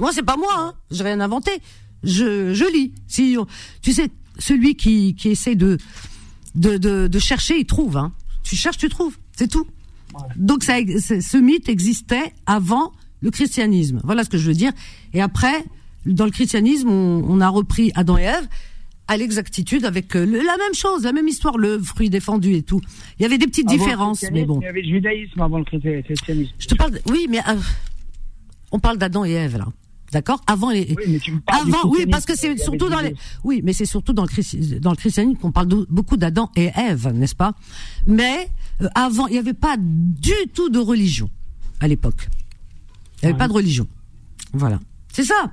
Moi, 0.00 0.10
c'est 0.12 0.22
pas 0.24 0.36
moi, 0.36 0.52
hein. 0.58 0.74
J'ai 0.90 1.04
rien 1.04 1.20
inventé. 1.20 1.52
Je, 2.06 2.54
je 2.54 2.64
lis. 2.72 2.92
Si, 3.06 3.36
on- 3.38 3.46
tu 3.82 3.92
sais, 3.92 4.08
celui 4.38 4.74
qui, 4.76 5.14
qui 5.14 5.28
essaie 5.30 5.54
de, 5.56 5.76
de, 6.54 6.76
de, 6.78 7.06
de 7.08 7.18
chercher, 7.18 7.58
il 7.58 7.66
trouve. 7.66 7.96
Hein. 7.96 8.12
Tu 8.42 8.56
cherches, 8.56 8.78
tu 8.78 8.88
trouves. 8.88 9.16
C'est 9.36 9.48
tout. 9.50 9.66
Donc 10.36 10.64
ça, 10.64 10.76
ce 10.78 11.36
mythe 11.36 11.68
existait 11.68 12.32
avant 12.46 12.92
le 13.20 13.30
christianisme. 13.30 14.00
Voilà 14.04 14.24
ce 14.24 14.30
que 14.30 14.38
je 14.38 14.46
veux 14.46 14.54
dire. 14.54 14.72
Et 15.12 15.20
après, 15.20 15.64
dans 16.06 16.24
le 16.24 16.30
christianisme, 16.30 16.88
on, 16.88 17.24
on 17.28 17.40
a 17.40 17.48
repris 17.48 17.90
Adam 17.94 18.16
et 18.16 18.22
Ève 18.22 18.48
à 19.08 19.16
l'exactitude 19.16 19.84
avec 19.84 20.16
euh, 20.16 20.24
le- 20.26 20.38
la 20.38 20.56
même 20.56 20.74
chose, 20.74 21.02
la 21.04 21.12
même 21.12 21.28
histoire, 21.28 21.58
le 21.58 21.78
fruit 21.78 22.10
défendu 22.10 22.54
et 22.54 22.62
tout. 22.62 22.80
Il 23.18 23.22
y 23.22 23.26
avait 23.26 23.38
des 23.38 23.46
petites 23.46 23.68
Avant 23.68 23.76
différences, 23.76 24.24
mais 24.32 24.44
bon. 24.44 24.60
Il 24.60 24.64
y 24.64 24.68
avait 24.68 24.82
le 24.82 24.88
judaïsme 24.94 25.40
avant 25.40 25.58
le 25.58 25.64
christianisme. 25.64 26.52
Je 26.58 26.66
te 26.66 26.74
parle, 26.74 26.98
oui, 27.10 27.26
mais 27.28 27.38
euh, 27.40 27.54
on 28.72 28.78
parle 28.80 28.98
d'Adam 28.98 29.24
et 29.24 29.30
Ève 29.32 29.58
là, 29.58 29.66
d'accord 30.16 30.40
Avant 30.46 30.70
les, 30.70 30.94
Oui, 30.96 31.04
mais 31.08 31.18
tu 31.18 31.32
me 31.32 31.40
avant, 31.46 31.90
oui, 31.90 32.06
parce 32.06 32.24
que 32.24 32.34
c'est 32.36 32.56
surtout 32.58 32.88
dans 32.88 33.00
les, 33.00 33.14
oui, 33.44 33.60
mais 33.62 33.72
c'est 33.74 33.84
surtout 33.84 34.12
dans 34.14 34.24
le, 34.24 34.78
dans 34.80 34.90
le 34.90 34.96
christianisme 34.96 35.38
qu'on 35.38 35.52
parle 35.52 35.68
de- 35.68 35.86
beaucoup 35.90 36.16
d'Adam 36.16 36.50
et 36.56 36.70
Ève, 36.74 37.08
n'est-ce 37.14 37.34
pas? 37.34 37.52
Mais 38.06 38.48
euh, 38.80 38.88
avant, 38.94 39.26
il 39.26 39.32
n'y 39.34 39.38
avait 39.38 39.52
pas 39.52 39.76
du 39.78 40.32
tout 40.54 40.68
de 40.70 40.78
religion 40.78 41.28
à 41.80 41.88
l'époque. 41.88 42.28
Il 43.22 43.26
n'y 43.26 43.30
avait 43.30 43.38
pas 43.38 43.48
de 43.48 43.52
religion. 43.52 43.86
Voilà, 44.54 44.80
c'est 45.12 45.24
ça. 45.24 45.52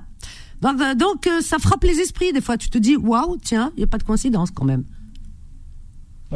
Donc, 0.62 0.80
euh, 0.80 0.94
donc, 0.94 1.26
euh, 1.26 1.40
ça 1.42 1.58
frappe 1.58 1.84
les 1.84 1.98
esprits 2.00 2.32
des 2.32 2.40
fois. 2.40 2.56
Tu 2.56 2.70
te 2.70 2.78
dis, 2.78 2.96
waouh, 2.96 3.36
tiens, 3.42 3.70
il 3.76 3.80
n'y 3.80 3.84
a 3.84 3.86
pas 3.86 3.98
de 3.98 4.02
coïncidence 4.04 4.50
quand 4.50 4.64
même. 4.64 4.84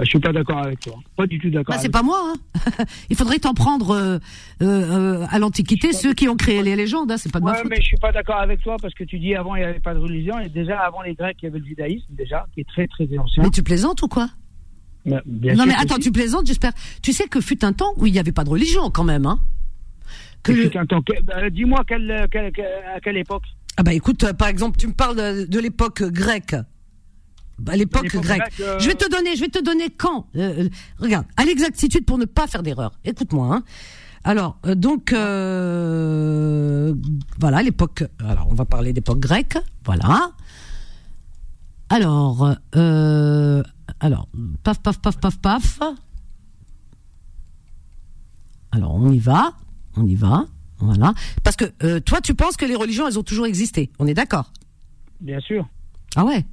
Je 0.00 0.04
suis 0.10 0.18
pas 0.20 0.32
d'accord 0.32 0.58
avec 0.58 0.80
toi. 0.80 0.94
Pas 1.16 1.26
du 1.26 1.38
tout 1.38 1.50
d'accord. 1.50 1.74
Bah, 1.74 1.80
c'est 1.80 1.88
pas 1.90 2.02
moi. 2.02 2.32
Hein. 2.34 2.84
Il 3.10 3.16
faudrait 3.16 3.38
t'en 3.38 3.54
prendre 3.54 3.90
euh, 3.90 4.18
euh, 4.62 5.22
euh, 5.22 5.26
à 5.30 5.38
l'Antiquité 5.38 5.92
ceux 5.92 6.14
qui 6.14 6.28
ont 6.28 6.36
créé 6.36 6.62
les 6.62 6.76
légendes. 6.76 7.10
Hein, 7.10 7.16
c'est 7.16 7.32
pas 7.32 7.40
de 7.40 7.44
ma 7.44 7.54
faute. 7.54 7.66
mais 7.70 7.76
je 7.76 7.86
suis 7.86 7.96
pas 7.96 8.12
d'accord 8.12 8.36
avec 8.40 8.60
toi 8.62 8.76
parce 8.80 8.94
que 8.94 9.04
tu 9.04 9.18
dis 9.18 9.34
avant 9.34 9.56
il 9.56 9.60
n'y 9.60 9.64
avait 9.64 9.80
pas 9.80 9.94
de 9.94 9.98
religion 9.98 10.38
et 10.38 10.48
déjà 10.48 10.78
avant 10.80 11.02
les 11.02 11.14
Grecs 11.14 11.36
il 11.42 11.46
y 11.46 11.48
avait 11.48 11.58
le 11.58 11.64
judaïsme 11.64 12.06
déjà 12.10 12.46
qui 12.54 12.60
est 12.60 12.68
très 12.68 12.86
très 12.86 13.08
ancien. 13.18 13.42
Mais 13.42 13.50
tu 13.50 13.62
plaisantes 13.62 14.02
ou 14.02 14.08
quoi? 14.08 14.28
Mais 15.04 15.16
bien 15.24 15.52
Non 15.54 15.64
sûr 15.64 15.66
mais 15.72 15.74
attends, 15.74 15.94
si. 15.96 16.00
tu 16.02 16.12
plaisantes, 16.12 16.46
j'espère. 16.46 16.72
Tu 17.02 17.12
sais 17.12 17.26
que 17.28 17.40
fut 17.40 17.64
un 17.64 17.72
temps 17.72 17.92
où 17.96 18.06
il 18.06 18.12
n'y 18.12 18.18
avait 18.18 18.32
pas 18.32 18.44
de 18.44 18.50
religion 18.50 18.90
quand 18.90 19.04
même. 19.04 19.26
Hein 19.26 19.40
que 20.42 20.52
le- 20.52 20.70
fut 20.70 20.76
un 20.78 20.86
temps. 20.86 21.00
bah, 21.24 21.50
Dis-moi 21.50 21.82
quelle, 21.86 22.26
quelle- 22.30 22.52
quelle- 22.52 22.66
à 22.94 23.00
quelle 23.00 23.16
époque? 23.16 23.42
Ah 23.76 23.82
bah 23.82 23.92
écoute, 23.94 24.32
par 24.32 24.48
exemple, 24.48 24.76
tu 24.78 24.86
me 24.88 24.92
parles 24.92 25.16
de, 25.16 25.46
de 25.46 25.58
l'époque 25.60 26.02
grecque. 26.02 26.54
Bah, 27.58 27.74
l'époque 27.76 28.04
l'époque 28.04 28.22
grecque. 28.22 28.52
euh, 28.60 28.78
Je 28.78 28.86
vais 28.86 28.94
te 28.94 29.10
donner, 29.10 29.34
je 29.36 29.40
vais 29.40 29.48
te 29.48 29.62
donner 29.62 29.90
quand. 29.90 30.26
Euh, 30.36 30.64
euh, 30.64 30.68
regarde, 30.98 31.26
à 31.36 31.44
l'exactitude 31.44 32.04
pour 32.04 32.16
ne 32.18 32.24
pas 32.24 32.46
faire 32.46 32.62
d'erreur. 32.62 32.92
Écoute-moi. 33.04 33.52
Hein. 33.56 33.62
Alors, 34.24 34.58
euh, 34.66 34.74
donc, 34.74 35.10
voilà, 37.40 37.62
l'époque. 37.62 38.04
Alors, 38.20 38.48
on 38.50 38.54
va 38.54 38.64
parler 38.64 38.92
d'époque 38.92 39.18
grecque. 39.20 39.58
Voilà. 39.84 40.30
Alors, 41.88 42.54
alors, 44.00 44.28
paf, 44.62 44.80
paf, 44.80 44.98
paf, 45.00 45.18
paf, 45.18 45.38
paf. 45.38 45.80
Alors, 48.70 48.94
on 48.94 49.10
y 49.10 49.18
va, 49.18 49.52
on 49.96 50.06
y 50.06 50.14
va, 50.14 50.46
voilà. 50.78 51.14
Parce 51.42 51.56
que 51.56 51.98
toi, 52.00 52.20
tu 52.20 52.34
penses 52.34 52.56
que 52.56 52.66
les 52.66 52.76
religions, 52.76 53.08
elles 53.08 53.18
ont 53.18 53.22
toujours 53.22 53.46
existé. 53.46 53.90
On 53.98 54.06
est 54.06 54.14
d'accord? 54.14 54.52
Bien 55.20 55.40
sûr. 55.40 55.66
Ah 56.14 56.24
ouais? 56.24 56.44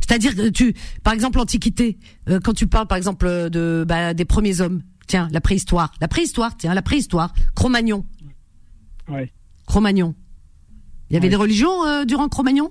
C'est-à-dire 0.00 0.34
que 0.34 0.48
tu, 0.48 0.74
par 1.04 1.12
exemple, 1.12 1.38
l'Antiquité, 1.38 1.98
euh, 2.28 2.40
quand 2.42 2.52
tu 2.54 2.66
parles, 2.66 2.86
par 2.86 2.96
exemple, 2.98 3.26
euh, 3.26 3.48
de 3.48 3.84
bah, 3.86 4.14
des 4.14 4.24
premiers 4.24 4.60
hommes, 4.60 4.82
tiens, 5.06 5.28
la 5.32 5.40
préhistoire, 5.40 5.92
la 6.00 6.08
préhistoire, 6.08 6.56
tiens, 6.56 6.74
la 6.74 6.82
préhistoire, 6.82 7.32
Cro-Magnon, 7.54 8.04
Ouais. 9.08 9.32
Cro-Magnon. 9.66 10.14
Il 11.10 11.14
y 11.14 11.16
avait 11.16 11.26
Ouais. 11.26 11.30
des 11.30 11.36
religions 11.36 11.84
euh, 11.86 12.04
durant 12.04 12.28
Cro-Magnon? 12.28 12.70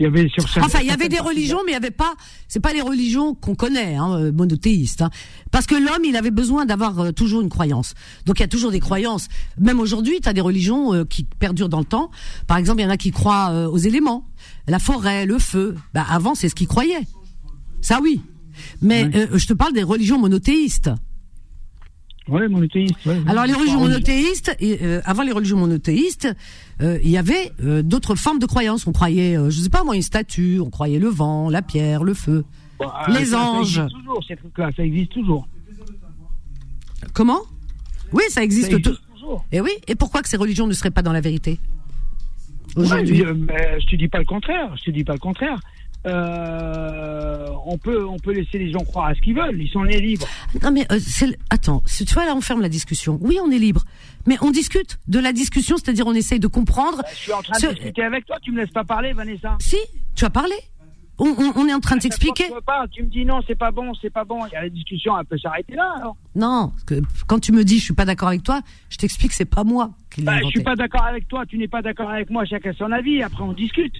Il 0.00 0.02
y 0.02 0.06
avait 0.06 0.28
sur 0.28 0.44
Enfin, 0.60 0.80
il 0.82 0.88
y 0.88 0.90
avait 0.90 1.08
des 1.08 1.20
religions, 1.20 1.60
mais 1.64 1.70
il 1.70 1.74
y 1.74 1.76
avait 1.76 1.92
pas. 1.92 2.14
C'est 2.48 2.58
pas 2.58 2.72
les 2.72 2.80
religions 2.80 3.32
qu'on 3.34 3.54
connaît, 3.54 3.94
hein, 3.94 4.12
euh, 4.18 4.32
monothéistes. 4.32 5.02
hein. 5.02 5.10
Parce 5.52 5.66
que 5.66 5.76
l'homme, 5.76 6.04
il 6.04 6.16
avait 6.16 6.32
besoin 6.32 6.66
d'avoir 6.66 6.98
euh, 6.98 7.12
toujours 7.12 7.42
une 7.42 7.48
croyance. 7.48 7.94
Donc 8.26 8.40
il 8.40 8.42
y 8.42 8.44
a 8.44 8.48
toujours 8.48 8.72
des 8.72 8.80
croyances. 8.80 9.28
Même 9.56 9.78
aujourd'hui, 9.78 10.20
tu 10.20 10.28
as 10.28 10.32
des 10.32 10.40
religions 10.40 10.92
euh, 10.92 11.04
qui 11.04 11.22
perdurent 11.24 11.68
dans 11.68 11.78
le 11.78 11.84
temps. 11.84 12.10
Par 12.48 12.56
exemple, 12.56 12.80
il 12.80 12.84
y 12.84 12.86
en 12.86 12.90
a 12.90 12.96
qui 12.96 13.12
croient 13.12 13.50
euh, 13.52 13.68
aux 13.68 13.78
éléments, 13.78 14.26
la 14.68 14.78
forêt, 14.78 15.26
le 15.26 15.38
feu. 15.38 15.76
Bah, 15.92 16.04
avant, 16.08 16.34
c'est 16.34 16.48
ce 16.48 16.54
qu'ils 16.54 16.68
croyaient. 16.68 17.06
Ça, 17.80 18.00
oui. 18.02 18.20
Mais 18.80 19.04
euh, 19.14 19.26
je 19.38 19.46
te 19.46 19.52
parle 19.52 19.72
des 19.72 19.82
religions 19.82 20.18
monothéistes. 20.18 20.90
Ouais, 22.26 22.48
monothéiste. 22.48 22.94
ouais. 23.04 23.20
Alors 23.26 23.44
les 23.44 23.52
religions 23.52 23.80
Ah, 23.82 23.88
monothéistes, 23.88 24.56
et, 24.58 24.78
euh, 24.82 25.02
avant 25.04 25.22
les 25.24 25.32
religions 25.32 25.58
monothéistes, 25.58 26.28
euh, 26.80 26.98
il 27.04 27.10
y 27.10 27.18
avait 27.18 27.52
euh, 27.62 27.82
d'autres 27.82 28.14
formes 28.14 28.38
de 28.38 28.46
croyances. 28.46 28.86
On 28.86 28.92
croyait, 28.92 29.36
euh, 29.36 29.50
je 29.50 29.60
sais 29.60 29.68
pas 29.68 29.84
moi, 29.84 29.94
une 29.94 30.00
statue, 30.02 30.58
on 30.60 30.70
croyait 30.70 30.98
le 30.98 31.08
vent, 31.08 31.50
la 31.50 31.60
pierre, 31.60 32.02
le 32.02 32.14
feu. 32.14 32.44
Bah, 32.78 33.04
les 33.08 33.26
ça- 33.26 33.30
ça 33.32 33.40
anges. 33.50 33.78
existe 33.78 33.98
toujours, 33.98 34.24
ces 34.26 34.36
trucs-là, 34.36 34.70
ça 34.74 34.82
existe 34.84 35.12
toujours. 35.12 35.46
Comment? 37.12 37.40
Oui, 38.12 38.22
ça 38.28 38.34
Ça 38.36 38.44
existe. 38.44 38.68
existe 38.72 38.84
tout- 38.84 39.12
toujours. 39.12 39.44
Et 39.52 39.60
oui. 39.60 39.70
Et 39.86 39.94
pourquoi 39.94 40.22
que 40.22 40.28
ces 40.28 40.36
religions 40.38 40.66
ne 40.66 40.72
seraient 40.72 40.90
pas 40.90 41.02
dans 41.02 41.12
la 41.12 41.20
vérité? 41.20 41.60
Aujourd'hui 42.76 43.22
Ouais, 43.22 43.28
euh, 43.28 43.34
mais 43.34 43.80
je 43.80 43.86
te 43.86 43.96
dis 43.96 44.08
pas 44.08 44.18
le 44.18 44.24
contraire. 44.24 44.74
Je 44.76 44.84
te 44.84 44.90
dis 44.90 45.04
pas 45.04 45.12
le 45.14 45.18
contraire. 45.18 45.58
Euh, 46.06 47.48
on 47.66 47.78
peut, 47.78 48.04
on 48.06 48.18
peut 48.18 48.32
laisser 48.32 48.58
les 48.58 48.70
gens 48.70 48.84
croire 48.84 49.06
à 49.06 49.14
ce 49.14 49.20
qu'ils 49.20 49.34
veulent. 49.34 49.60
Ils 49.60 49.68
sont 49.70 49.84
nés 49.84 50.00
libres. 50.00 50.26
Non 50.62 50.70
mais 50.70 50.86
euh, 50.92 50.98
attends, 51.50 51.82
tu 51.86 52.04
vois 52.12 52.26
là 52.26 52.34
on 52.36 52.40
ferme 52.40 52.60
la 52.60 52.68
discussion. 52.68 53.18
Oui, 53.22 53.38
on 53.42 53.50
est 53.50 53.58
libre, 53.58 53.84
mais 54.26 54.36
on 54.42 54.50
discute 54.50 54.98
de 55.08 55.18
la 55.18 55.32
discussion, 55.32 55.76
c'est-à-dire 55.76 56.06
on 56.06 56.14
essaye 56.14 56.40
de 56.40 56.46
comprendre. 56.46 57.02
Je 57.12 57.16
suis 57.16 57.32
en 57.32 57.42
train 57.42 57.58
Ce- 57.58 57.66
de 57.66 57.72
discuter 57.72 58.02
avec 58.02 58.26
toi. 58.26 58.36
Tu 58.42 58.52
me 58.52 58.58
laisses 58.60 58.70
pas 58.72 58.84
parler, 58.84 59.12
Vanessa. 59.12 59.56
Si, 59.60 59.76
tu 60.14 60.24
as 60.24 60.30
parlé. 60.30 60.54
On, 61.18 61.26
on- 61.28 61.52
on 61.56 61.68
est 61.68 61.74
en 61.74 61.80
train 61.80 61.94
de 61.96 62.00
que 62.00 62.04
t'expliquer. 62.08 62.44
Tu, 62.92 63.02
me 63.04 63.08
dis 63.08 63.24
non, 63.24 63.40
c'est 63.46 63.54
pas 63.54 63.70
bon, 63.70 63.92
c'est 64.00 64.10
pas 64.10 64.24
bon. 64.24 64.44
Il 64.46 64.52
y 64.52 64.56
a 64.56 64.62
la 64.62 64.68
discussion, 64.68 65.16
elle 65.18 65.24
peut 65.26 65.38
s'arrêter 65.38 65.74
là. 65.74 65.94
Alors. 65.98 66.16
Non, 66.34 66.72
que 66.86 67.00
quand 67.28 67.38
tu 67.38 67.52
me 67.52 67.62
dis 67.64 67.78
je 67.78 67.84
suis 67.84 67.94
pas 67.94 68.04
d'accord 68.04 68.28
avec 68.28 68.42
toi, 68.42 68.60
je 68.90 68.96
t'explique 68.96 69.30
que 69.30 69.36
c'est 69.36 69.44
pas 69.44 69.62
moi 69.64 69.92
qui 70.10 70.20
l'ai 70.20 70.26
Bah, 70.26 70.38
je 70.42 70.48
suis 70.48 70.62
pas 70.62 70.74
d'accord 70.74 71.04
avec 71.04 71.28
toi. 71.28 71.46
Tu 71.46 71.56
n'es 71.58 71.68
pas 71.68 71.82
d'accord 71.82 72.10
avec 72.10 72.30
moi. 72.30 72.44
Chacun 72.44 72.72
son 72.72 72.90
avis. 72.90 73.22
Après, 73.22 73.42
on 73.44 73.52
discute. 73.52 73.94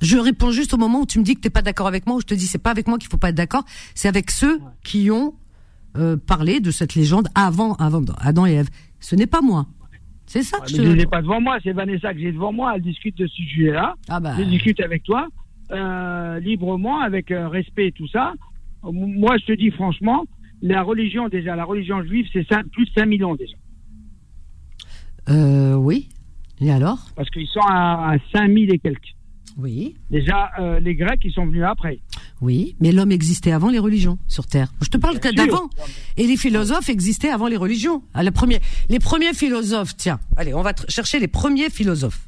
Je 0.00 0.16
réponds 0.18 0.50
juste 0.52 0.74
au 0.74 0.76
moment 0.76 1.00
où 1.00 1.06
tu 1.06 1.18
me 1.18 1.24
dis 1.24 1.34
que 1.34 1.40
t'es 1.40 1.50
pas 1.50 1.62
d'accord 1.62 1.86
avec 1.88 2.06
moi, 2.06 2.16
où 2.16 2.20
je 2.20 2.26
te 2.26 2.34
dis 2.34 2.46
c'est 2.46 2.58
pas 2.62 2.70
avec 2.70 2.86
moi 2.86 2.98
qu'il 2.98 3.08
faut 3.10 3.16
pas 3.16 3.30
être 3.30 3.34
d'accord, 3.34 3.64
c'est 3.94 4.06
avec 4.08 4.30
ceux 4.30 4.60
qui 4.84 5.10
ont 5.10 5.34
euh, 5.96 6.16
parlé 6.16 6.60
de 6.60 6.70
cette 6.70 6.94
légende 6.94 7.28
avant, 7.34 7.74
avant 7.74 8.02
Adam 8.20 8.46
et 8.46 8.52
Ève. 8.52 8.68
Ce 9.00 9.16
n'est 9.16 9.26
pas 9.26 9.40
moi. 9.40 9.66
C'est 10.26 10.42
ça 10.42 10.58
que 10.58 10.70
Mais 10.72 10.76
je 10.76 10.82
je 10.82 10.92
l'ai 10.92 11.06
pas 11.06 11.22
devant 11.22 11.40
moi. 11.40 11.56
C'est 11.64 11.72
Vanessa 11.72 12.12
que 12.12 12.20
j'ai 12.20 12.30
devant 12.32 12.52
moi. 12.52 12.74
Elle 12.76 12.82
discute 12.82 13.16
de 13.16 13.26
ce 13.26 13.34
sujet-là. 13.34 13.94
Ah 14.08 14.20
bah. 14.20 14.34
Je 14.38 14.42
discute 14.44 14.78
avec 14.80 15.02
toi 15.02 15.26
euh, 15.70 16.40
librement, 16.40 17.00
avec 17.00 17.30
euh, 17.30 17.48
respect 17.48 17.88
et 17.88 17.92
tout 17.92 18.08
ça. 18.08 18.34
Moi, 18.82 19.36
je 19.38 19.46
te 19.46 19.52
dis 19.52 19.70
franchement, 19.70 20.24
la 20.62 20.82
religion 20.82 21.28
déjà, 21.28 21.56
la 21.56 21.64
religion 21.64 22.02
juive, 22.02 22.26
c'est 22.32 22.46
plus 22.72 22.86
de 22.86 22.90
5 22.96 23.06
millions 23.06 23.34
déjà. 23.34 23.56
Euh, 25.28 25.74
oui. 25.74 26.08
Et 26.60 26.70
alors? 26.70 26.98
Parce 27.14 27.30
qu'ils 27.30 27.46
sont 27.48 27.60
à, 27.60 28.12
à 28.12 28.16
5000 28.32 28.72
et 28.72 28.78
quelques. 28.78 29.14
Oui. 29.58 29.96
Déjà, 30.10 30.50
euh, 30.60 30.78
les 30.78 30.94
Grecs, 30.94 31.20
ils 31.24 31.32
sont 31.32 31.44
venus 31.46 31.64
après. 31.64 31.98
Oui, 32.40 32.76
mais 32.80 32.92
l'homme 32.92 33.10
existait 33.10 33.50
avant 33.50 33.70
les 33.70 33.80
religions 33.80 34.18
sur 34.28 34.46
Terre. 34.46 34.72
Je 34.80 34.88
te 34.88 34.96
parle 34.96 35.18
d'avant. 35.18 35.68
Et 36.16 36.28
les 36.28 36.36
philosophes 36.36 36.88
existaient 36.88 37.30
avant 37.30 37.48
les 37.48 37.56
religions. 37.56 38.02
La 38.14 38.30
première, 38.30 38.60
les 38.88 39.00
premiers 39.00 39.34
philosophes, 39.34 39.96
tiens, 39.96 40.20
allez, 40.36 40.54
on 40.54 40.62
va 40.62 40.72
chercher 40.88 41.18
les 41.18 41.26
premiers 41.26 41.70
philosophes. 41.70 42.24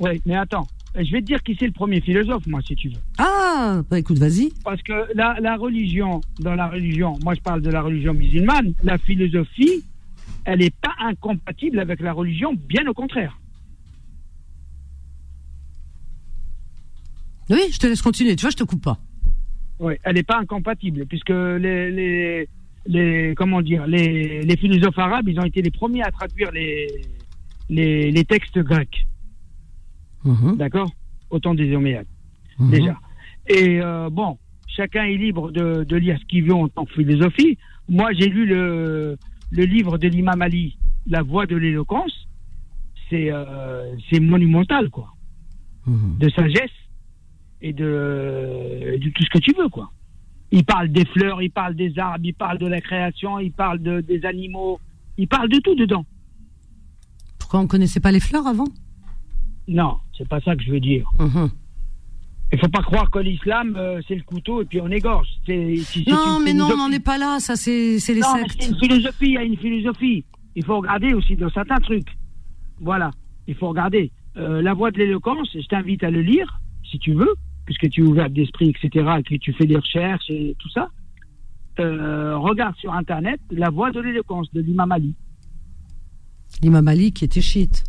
Oui, 0.00 0.20
mais 0.26 0.34
attends. 0.34 0.66
Je 0.96 1.12
vais 1.12 1.20
te 1.20 1.26
dire 1.26 1.42
qui 1.42 1.54
c'est 1.58 1.66
le 1.66 1.72
premier 1.72 2.00
philosophe, 2.00 2.46
moi, 2.46 2.60
si 2.66 2.74
tu 2.74 2.88
veux. 2.88 3.00
Ah, 3.18 3.82
bah 3.90 3.98
écoute, 3.98 4.18
vas-y. 4.18 4.50
Parce 4.64 4.82
que 4.82 5.14
la, 5.14 5.38
la 5.40 5.56
religion, 5.56 6.20
dans 6.40 6.54
la 6.54 6.68
religion, 6.68 7.18
moi 7.22 7.34
je 7.34 7.40
parle 7.40 7.60
de 7.60 7.70
la 7.70 7.82
religion 7.82 8.14
musulmane, 8.14 8.72
la 8.82 8.96
philosophie, 8.96 9.84
elle 10.44 10.60
n'est 10.60 10.70
pas 10.70 10.94
incompatible 11.00 11.78
avec 11.80 12.00
la 12.00 12.12
religion, 12.12 12.54
bien 12.54 12.86
au 12.86 12.94
contraire. 12.94 13.38
Oui, 17.50 17.60
je 17.70 17.78
te 17.78 17.86
laisse 17.86 18.02
continuer. 18.02 18.34
Tu 18.34 18.42
vois, 18.42 18.50
je 18.50 18.56
te 18.56 18.64
coupe 18.64 18.82
pas. 18.82 18.98
Oui, 19.78 19.94
elle 20.02 20.14
n'est 20.14 20.22
pas 20.22 20.38
incompatible, 20.38 21.04
puisque 21.06 21.28
les, 21.28 21.90
les, 21.90 22.48
les 22.86 23.34
comment 23.36 23.60
dire, 23.60 23.86
les, 23.86 24.40
les 24.42 24.56
philosophes 24.56 24.98
arabes, 24.98 25.28
ils 25.28 25.38
ont 25.38 25.44
été 25.44 25.60
les 25.62 25.70
premiers 25.70 26.02
à 26.02 26.10
traduire 26.10 26.50
les, 26.52 26.86
les, 27.68 28.10
les 28.10 28.24
textes 28.24 28.58
grecs, 28.58 29.06
Mhm, 30.24 30.56
d'accord 30.56 30.90
Autant 31.30 31.54
des 31.54 31.76
mhm. 31.76 32.70
déjà. 32.70 32.96
Et 33.48 33.80
euh, 33.80 34.10
bon, 34.10 34.38
chacun 34.66 35.04
est 35.04 35.16
libre 35.16 35.50
de, 35.50 35.84
de 35.84 35.96
lire 35.96 36.18
ce 36.20 36.24
qu'il 36.26 36.44
veut 36.44 36.54
en 36.54 36.68
tant 36.68 36.84
que 36.84 36.92
philosophie. 36.92 37.58
Moi, 37.88 38.12
j'ai 38.12 38.28
lu 38.28 38.46
le, 38.46 39.16
le 39.50 39.64
livre 39.64 39.98
de 39.98 40.08
l'imam 40.08 40.40
Ali, 40.42 40.78
La 41.06 41.22
voix 41.22 41.46
de 41.46 41.56
l'éloquence. 41.56 42.28
C'est 43.08 43.30
euh, 43.30 43.94
monumental, 44.20 44.90
quoi. 44.90 45.12
Mhm. 45.86 46.18
de 46.18 46.28
sagesse 46.30 46.70
et 47.62 47.72
de, 47.72 48.98
de 49.00 49.08
tout 49.10 49.22
ce 49.22 49.30
que 49.30 49.38
tu 49.38 49.52
veux, 49.56 49.68
quoi. 49.68 49.92
Il 50.50 50.64
parle 50.64 50.88
des 50.88 51.04
fleurs, 51.06 51.42
il 51.42 51.50
parle 51.50 51.74
des 51.74 51.96
arbres, 51.98 52.24
il 52.24 52.34
parle 52.34 52.58
de 52.58 52.66
la 52.66 52.80
création, 52.80 53.38
il 53.38 53.52
parle 53.52 53.80
de, 53.80 54.00
des 54.00 54.24
animaux, 54.24 54.80
il 55.16 55.28
parle 55.28 55.48
de 55.48 55.58
tout 55.58 55.74
dedans. 55.74 56.04
Pourquoi 57.38 57.60
on 57.60 57.66
connaissait 57.66 58.00
pas 58.00 58.12
les 58.12 58.20
fleurs 58.20 58.46
avant? 58.46 58.66
Non, 59.68 59.96
c'est 60.16 60.28
pas 60.28 60.40
ça 60.40 60.54
que 60.56 60.62
je 60.62 60.70
veux 60.70 60.80
dire. 60.80 61.08
Mhm. 61.18 61.50
Il 62.52 62.58
faut 62.60 62.68
pas 62.68 62.82
croire 62.82 63.10
que 63.10 63.18
l'islam, 63.18 63.74
euh, 63.76 64.00
c'est 64.06 64.14
le 64.14 64.22
couteau 64.22 64.62
et 64.62 64.64
puis 64.64 64.80
on 64.80 64.88
égorge. 64.88 65.26
C'est- 65.46 65.76
si 65.78 66.04
c'est 66.04 66.10
Non, 66.10 66.38
mais 66.40 66.54
non, 66.54 66.68
on 66.72 66.76
n'en 66.76 66.90
est 66.92 67.04
pas 67.04 67.18
là. 67.18 67.38
Ça, 67.40 67.56
c'est 67.56 67.98
c'est 67.98 68.14
les 68.14 68.20
Non, 68.20 68.28
c'est 68.36 68.52
sectes. 68.52 68.68
une 68.70 68.78
philosophie, 68.78 69.26
il 69.26 69.32
y 69.32 69.38
a 69.38 69.42
une 69.42 69.56
philosophie. 69.56 70.24
Il 70.54 70.64
faut 70.64 70.76
regarder 70.76 71.12
aussi 71.12 71.34
dans 71.36 71.50
certains 71.50 71.78
trucs. 71.80 72.08
Voilà, 72.80 73.10
il 73.48 73.54
faut 73.56 73.68
regarder. 73.68 74.12
Euh, 74.36 74.62
la 74.62 74.74
voix 74.74 74.90
de 74.92 74.98
l'éloquence, 74.98 75.48
je 75.54 75.66
t'invite 75.66 76.04
à 76.04 76.10
le 76.10 76.20
lire, 76.22 76.60
si 76.88 76.98
tu 76.98 77.14
veux, 77.14 77.34
puisque 77.64 77.88
tu 77.90 78.02
es 78.04 78.06
ouvert 78.06 78.30
d'esprit, 78.30 78.68
etc., 78.70 79.06
et 79.18 79.22
que 79.24 79.34
tu 79.36 79.52
fais 79.54 79.66
des 79.66 79.76
recherches 79.76 80.30
et 80.30 80.54
tout 80.60 80.68
ça. 80.70 80.88
Euh, 81.80 82.36
regarde 82.38 82.76
sur 82.76 82.92
Internet 82.94 83.40
la 83.50 83.70
voix 83.70 83.90
de 83.90 84.00
l'éloquence 84.00 84.50
de 84.54 84.60
l'imam 84.60 84.92
Ali. 84.92 85.14
L'imam 86.62 86.86
Ali 86.88 87.12
qui 87.12 87.24
était 87.24 87.40
chiite. 87.42 87.84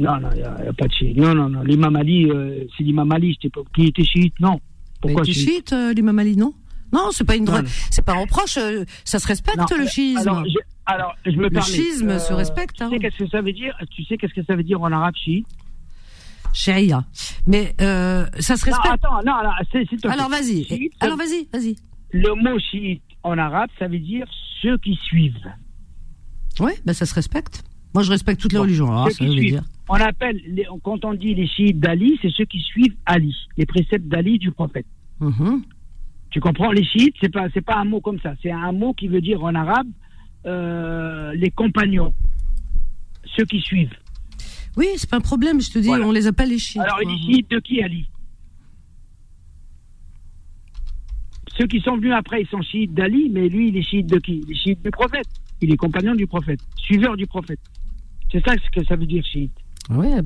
Non, 0.00 0.18
non, 0.20 0.28
il 0.32 0.38
n'y 0.38 0.42
a, 0.44 0.52
a 0.54 0.72
pas 0.72 0.86
de 0.88 0.92
chiite. 0.92 1.16
Non, 1.16 1.34
non, 1.34 1.48
non. 1.48 1.62
L'imam 1.62 1.94
Ali, 1.96 2.30
euh, 2.30 2.64
c'est 2.76 2.82
l'imam 2.84 3.10
Ali, 3.12 3.36
pas 3.52 3.60
qui 3.74 3.86
était 3.86 4.04
chiite, 4.04 4.34
non. 4.40 4.60
Pourquoi 5.00 5.22
il 5.24 5.30
était 5.30 5.38
chiite 5.40 5.72
euh, 5.72 5.92
l'imam 5.92 6.18
Ali, 6.18 6.36
non? 6.36 6.52
Non, 6.92 7.10
c'est 7.12 7.24
pas 7.24 7.36
une 7.36 7.44
Non, 7.44 7.62
non. 7.62 7.68
c'est 7.90 8.04
pas 8.04 8.14
un 8.14 8.20
reproche. 8.22 8.56
euh, 8.56 8.84
ça 9.04 9.18
se 9.18 9.26
respecte 9.28 9.58
Non, 9.58 9.66
le 9.78 9.86
schisme. 9.86 10.18
Alors, 10.28 10.44
je, 10.44 10.58
alors, 10.86 11.14
je 11.24 11.30
me 11.32 11.42
Le 11.44 11.50
permets. 11.50 11.66
schisme 11.66 12.18
se 12.18 12.32
respecte, 12.32 12.76
Tu 12.76 12.82
hein. 12.82 12.90
sais 12.90 12.98
qu'est-ce 12.98 13.18
que 13.18 13.28
ça 13.28 13.40
veut 13.42 13.52
dire? 13.52 13.76
Tu 13.94 14.04
sais 14.04 14.16
qu'est-ce 14.16 14.34
que 14.34 14.42
ça 14.44 14.56
veut 14.56 14.64
dire 14.64 14.80
en 14.82 14.90
arabe 14.90 15.14
chiite? 15.14 15.46
Sharia. 16.52 17.04
Mais 17.46 17.74
euh, 17.80 18.26
ça 18.40 18.56
se 18.56 18.68
Non, 18.68 18.76
respecte. 18.76 18.94
attends, 19.04 19.20
non, 19.24 19.34
alors, 19.34 19.54
c'est, 19.70 19.86
s'il 19.88 19.98
te 19.98 20.02
plaît. 20.08 20.10
Alors 20.16 20.28
vas-y. 20.28 20.90
Alors 20.98 21.16
vas-y, 21.16 21.46
vas-y. 21.52 21.76
Le 22.12 22.34
mot 22.34 22.58
chiite 22.58 23.02
en 23.22 23.38
arabe, 23.38 23.70
ça 23.78 23.86
veut 23.86 24.00
dire 24.00 24.26
ceux 24.60 24.76
qui 24.78 24.96
suivent. 25.04 25.36
Ouais, 26.58 26.74
ben 26.84 26.92
ça 26.92 27.06
se 27.06 27.14
respecte. 27.14 27.62
Moi, 27.94 28.02
je 28.04 28.10
respecte 28.10 28.40
toutes 28.40 28.52
les 28.52 28.58
Bon, 28.58 28.64
religions. 28.64 28.90
Alors, 28.90 29.10
ça 29.10 29.24
dire. 29.24 29.62
On 29.88 29.94
appelle, 29.94 30.40
les- 30.46 30.66
quand 30.84 31.04
on 31.04 31.14
dit 31.14 31.34
les 31.34 31.48
chiites 31.48 31.80
d'Ali, 31.80 32.18
c'est 32.22 32.30
ceux 32.30 32.44
qui 32.44 32.60
suivent 32.60 32.94
Ali, 33.06 33.34
les 33.56 33.66
préceptes 33.66 34.06
d'Ali 34.06 34.38
du 34.38 34.52
prophète. 34.52 34.86
Mhm. 35.18 35.62
Tu 36.30 36.38
comprends 36.40 36.70
Les 36.70 36.84
chiites, 36.84 37.16
c'est 37.20 37.32
pas, 37.32 37.48
c'est 37.52 37.60
pas 37.64 37.76
un 37.76 37.84
mot 37.84 38.00
comme 38.00 38.20
ça. 38.20 38.34
C'est 38.40 38.52
un 38.52 38.70
mot 38.70 38.94
qui 38.94 39.08
veut 39.08 39.20
dire 39.20 39.42
en 39.42 39.54
arabe 39.54 39.88
euh, 40.46 41.32
les 41.34 41.50
compagnons, 41.50 42.14
ceux 43.36 43.44
qui 43.44 43.60
suivent. 43.60 43.92
Oui, 44.76 44.86
c'est 44.96 45.10
pas 45.10 45.16
un 45.16 45.20
problème. 45.20 45.60
Je 45.60 45.70
te 45.70 45.78
dis, 45.80 45.88
Voilà. 45.88 46.06
on 46.06 46.12
les 46.12 46.26
appelle 46.28 46.50
les 46.50 46.58
chiites. 46.58 46.80
Alors, 46.80 47.00
Mhm. 47.04 47.08
les 47.10 47.18
chiites 47.18 47.50
de 47.50 47.58
qui 47.58 47.82
Ali? 47.82 48.08
Ceux 51.58 51.66
qui 51.66 51.80
sont 51.80 51.96
venus 51.96 52.12
après, 52.14 52.42
ils 52.42 52.46
sont 52.48 52.62
chiites 52.62 52.94
d'Ali, 52.94 53.28
mais 53.30 53.48
lui, 53.48 53.68
il 53.68 53.76
est 53.76 53.82
chiite 53.82 54.06
de 54.06 54.18
qui? 54.18 54.42
Il 54.46 54.52
est 54.52 54.54
chiite 54.54 54.82
du 54.82 54.90
prophète. 54.90 55.26
Il 55.60 55.70
est 55.72 55.76
compagnon 55.76 56.14
du 56.14 56.26
prophète, 56.26 56.60
suiveur 56.76 57.16
du 57.16 57.26
prophète. 57.26 57.58
C'est 58.32 58.44
ça 58.44 58.52
ce 58.54 58.70
que 58.80 58.84
ça 58.86 58.96
veut 58.96 59.06
dire 59.06 59.24
chiite. 59.24 59.52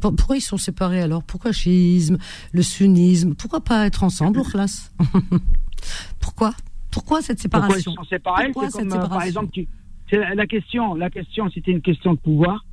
Pour- 0.00 0.14
pourquoi 0.14 0.36
ils 0.36 0.40
sont 0.42 0.56
séparés 0.58 1.00
alors? 1.00 1.22
Pourquoi 1.22 1.52
chiisme, 1.52 2.18
le 2.52 2.62
sunnisme? 2.62 3.34
Pourquoi 3.34 3.60
pas 3.62 3.86
être 3.86 4.02
ensemble 4.04 4.40
au 4.40 4.44
classe? 4.44 4.92
Pourquoi? 6.20 6.54
Pourquoi 6.90 7.22
cette 7.22 7.40
Pourquoi 7.40 7.60
ils 7.78 7.82
séparation? 7.82 7.94
sont 7.94 8.04
séparés? 8.04 8.44
Pourquoi 8.52 8.70
C'est 8.70 8.78
cette 8.78 8.88
comme, 8.88 8.92
euh, 8.92 8.96
par 8.96 9.04
séparation? 9.22 9.26
exemple, 9.28 9.52
tu, 9.52 9.68
la, 10.16 10.34
la 10.34 10.46
question, 10.46 10.94
la 10.94 11.10
question, 11.10 11.50
c'était 11.52 11.70
une 11.72 11.80
question 11.82 12.14
de 12.14 12.18
pouvoir 12.18 12.64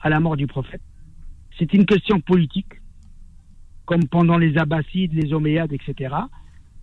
à 0.00 0.08
la 0.08 0.18
mort 0.20 0.36
du 0.36 0.46
prophète. 0.46 0.80
C'était 1.58 1.76
une 1.76 1.86
question 1.86 2.20
politique, 2.20 2.72
comme 3.84 4.06
pendant 4.08 4.38
les 4.38 4.56
Abbassides, 4.58 5.12
les 5.12 5.32
Omeyyades, 5.32 5.72
etc. 5.72 6.14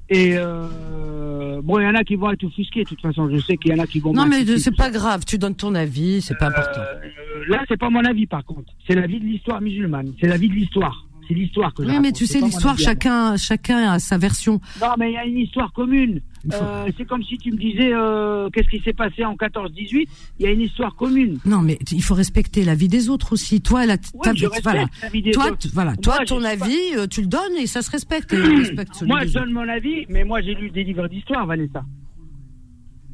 Et 0.09 0.33
euh, 0.37 1.32
bon, 1.61 1.79
il 1.79 1.83
y 1.83 1.87
en 1.87 1.95
a 1.95 2.03
qui 2.03 2.15
vont 2.15 2.31
être 2.31 2.43
offusqués, 2.43 2.83
de 2.83 2.89
toute 2.89 3.01
façon. 3.01 3.29
Je 3.29 3.39
sais 3.39 3.57
qu'il 3.57 3.71
y 3.71 3.73
en 3.73 3.83
a 3.83 3.87
qui 3.87 3.99
vont. 3.99 4.13
Non, 4.13 4.25
mais 4.25 4.45
c'est 4.57 4.75
pas 4.75 4.89
grave. 4.89 5.25
Tu 5.25 5.37
donnes 5.37 5.55
ton 5.55 5.75
avis, 5.75 6.21
c'est 6.21 6.37
pas 6.37 6.47
important. 6.47 6.81
Euh, 6.81 7.45
là, 7.49 7.63
c'est 7.67 7.79
pas 7.79 7.89
mon 7.89 8.03
avis, 8.05 8.25
par 8.25 8.43
contre. 8.43 8.73
C'est 8.87 8.95
l'avis 8.95 9.19
de 9.19 9.25
l'histoire 9.25 9.61
musulmane. 9.61 10.13
C'est 10.19 10.27
l'avis 10.27 10.49
de 10.49 10.55
l'histoire. 10.55 11.05
C'est 11.27 11.33
l'histoire 11.33 11.73
que 11.73 11.83
je 11.83 11.89
Oui, 11.89 11.99
mais 12.01 12.11
tu 12.11 12.25
sais, 12.25 12.41
l'histoire, 12.41 12.77
chacun, 12.77 13.37
chacun 13.37 13.93
a 13.93 13.99
sa 13.99 14.17
version. 14.17 14.59
Non, 14.81 14.89
mais 14.97 15.11
il 15.11 15.13
y 15.13 15.17
a 15.17 15.25
une 15.25 15.37
histoire 15.39 15.71
commune. 15.71 16.21
Euh, 16.51 16.89
c'est 16.97 17.05
comme 17.05 17.23
si 17.23 17.37
tu 17.37 17.51
me 17.53 17.57
disais 17.57 17.93
euh, 17.93 18.49
qu'est-ce 18.49 18.67
qui 18.67 18.79
s'est 18.81 18.93
passé 18.93 19.23
en 19.23 19.35
14-18. 19.35 20.07
Il 20.39 20.45
y 20.45 20.47
a 20.47 20.51
une 20.51 20.61
histoire 20.61 20.93
commune. 20.95 21.39
Non, 21.45 21.61
mais 21.61 21.79
il 21.91 22.03
faut 22.03 22.15
respecter 22.15 22.65
l'avis 22.65 22.89
des 22.89 23.09
autres 23.09 23.31
aussi. 23.33 23.61
Toi, 23.61 23.85
la, 23.85 23.95
je 23.95 24.61
voilà. 24.61 24.85
des 25.13 25.31
Toi, 25.31 25.51
autres. 25.51 25.67
voilà. 25.73 25.95
Toi, 25.95 26.17
ton 26.25 26.41
pas- 26.41 26.49
avis, 26.49 26.77
euh, 26.97 27.07
tu 27.07 27.21
le 27.21 27.27
donnes 27.27 27.55
et 27.57 27.67
ça 27.67 27.81
se 27.81 27.89
respecte. 27.91 28.33
Et 28.33 28.41
on 28.41 28.55
respecte 28.57 28.95
celui 28.95 29.11
Moi, 29.11 29.25
je 29.25 29.33
donne 29.33 29.51
mon 29.51 29.67
avis, 29.69 30.05
mais 30.09 30.25
moi, 30.25 30.41
j'ai 30.41 30.53
lu 30.55 30.69
des 30.71 30.83
livres 30.83 31.07
d'histoire, 31.07 31.45
Vanessa. 31.45 31.85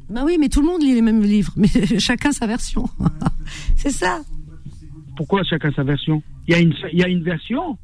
Bah 0.08 0.22
oui, 0.24 0.36
mais 0.40 0.48
tout 0.48 0.60
le 0.60 0.66
monde 0.66 0.82
lit 0.82 0.94
les 0.94 1.02
mêmes 1.02 1.22
livres, 1.22 1.52
mais 1.56 1.68
chacun 2.00 2.32
sa 2.32 2.48
version. 2.48 2.84
c'est 3.76 3.92
ça. 3.92 4.22
Pourquoi 5.16 5.44
chacun 5.44 5.70
sa 5.72 5.84
version? 5.84 6.20
Il 6.48 6.54
y, 6.54 6.56
a 6.56 6.60
une, 6.60 6.74
il 6.92 6.98
y 6.98 7.04
a 7.04 7.08
une 7.08 7.22
version 7.22 7.78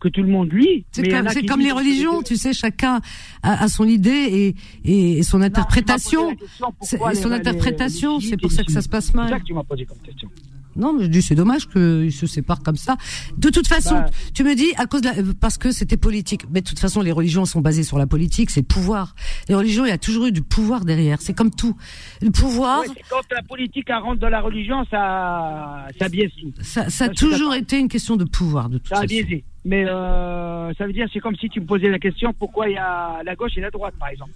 que 0.00 0.08
tout 0.08 0.22
le 0.22 0.28
monde 0.28 0.52
lit. 0.52 0.84
C'est 0.92 1.08
comme, 1.08 1.28
c'est 1.30 1.46
comme 1.46 1.60
les 1.60 1.72
religions, 1.72 2.18
c'est- 2.18 2.24
tu 2.34 2.36
sais, 2.36 2.52
chacun 2.52 3.00
a, 3.42 3.64
a 3.64 3.68
son 3.68 3.84
idée 3.88 4.54
et, 4.84 5.18
et, 5.18 5.22
son 5.22 5.40
interprétation. 5.42 6.36
C'est- 6.82 6.96
et 6.96 7.14
son 7.14 7.28
les- 7.30 7.34
interprétation, 7.36 8.20
c'est 8.20 8.36
pour 8.36 8.52
ça 8.52 8.62
que 8.62 8.72
ça 8.72 8.82
se 8.82 8.88
passe 8.88 9.06
C'est 9.06 9.14
mal. 9.14 9.30
ça 9.30 9.38
que 9.40 9.44
tu 9.44 9.54
m'as 9.54 9.64
posé 9.64 9.84
comme 9.86 9.98
question. 9.98 10.28
Non, 10.76 10.92
mais 10.92 11.04
je 11.04 11.08
dis 11.08 11.22
c'est 11.22 11.34
dommage 11.34 11.66
qu'ils 11.68 12.12
se 12.12 12.26
séparent 12.26 12.62
comme 12.62 12.76
ça. 12.76 12.96
De 13.38 13.48
toute 13.50 13.66
façon, 13.66 13.94
Bah. 13.94 14.06
tu 14.34 14.44
me 14.44 14.54
dis 14.54 14.72
à 14.76 14.86
cause 14.86 15.00
de 15.00 15.06
la- 15.08 15.18
euh, 15.18 15.32
parce 15.40 15.56
que 15.58 15.70
c'était 15.72 15.96
politique. 15.96 16.42
Mais 16.50 16.60
de 16.60 16.66
toute 16.68 16.78
façon, 16.78 17.00
les 17.00 17.12
religions 17.12 17.44
sont 17.46 17.60
basées 17.60 17.82
sur 17.82 17.98
la 17.98 18.06
politique, 18.06 18.50
c'est 18.50 18.60
le 18.60 18.66
pouvoir. 18.66 19.14
Les 19.48 19.54
religions, 19.54 19.84
il 19.84 19.88
y 19.88 19.92
a 19.92 19.98
toujours 19.98 20.26
eu 20.26 20.32
du 20.32 20.42
pouvoir 20.42 20.84
derrière. 20.84 21.20
C'est 21.22 21.34
comme 21.34 21.50
tout. 21.50 21.76
Le 22.22 22.30
pouvoir, 22.30 22.80
Ouais, 22.80 22.86
quand 23.10 23.22
la 23.30 23.42
politique 23.42 23.88
rentre 23.90 24.20
dans 24.20 24.28
la 24.28 24.40
religion, 24.40 24.84
ça, 24.90 25.86
ça 25.98 26.08
biaise 26.08 26.30
tout. 26.40 26.52
ça, 26.60 26.90
ça 26.90 27.06
a 27.06 27.08
toujours 27.08 27.54
été 27.54 27.78
une 27.78 27.88
question 27.88 28.16
de 28.16 28.24
pouvoir 28.24 28.68
de 28.68 28.78
toute 28.78 28.88
Ça 28.88 28.96
a 28.96 29.02
façon. 29.02 29.06
biaisé. 29.08 29.44
Mais 29.64 29.84
euh, 29.88 30.72
ça 30.74 30.86
veut 30.86 30.92
dire, 30.92 31.08
c'est 31.12 31.18
comme 31.20 31.34
si 31.36 31.48
tu 31.48 31.60
me 31.60 31.66
posais 31.66 31.88
la 31.88 31.98
question 31.98 32.32
pourquoi 32.32 32.68
il 32.68 32.74
y 32.74 32.78
a 32.78 33.22
la 33.24 33.34
gauche 33.34 33.52
et 33.56 33.60
la 33.60 33.70
droite, 33.70 33.94
par 33.98 34.08
exemple. 34.10 34.30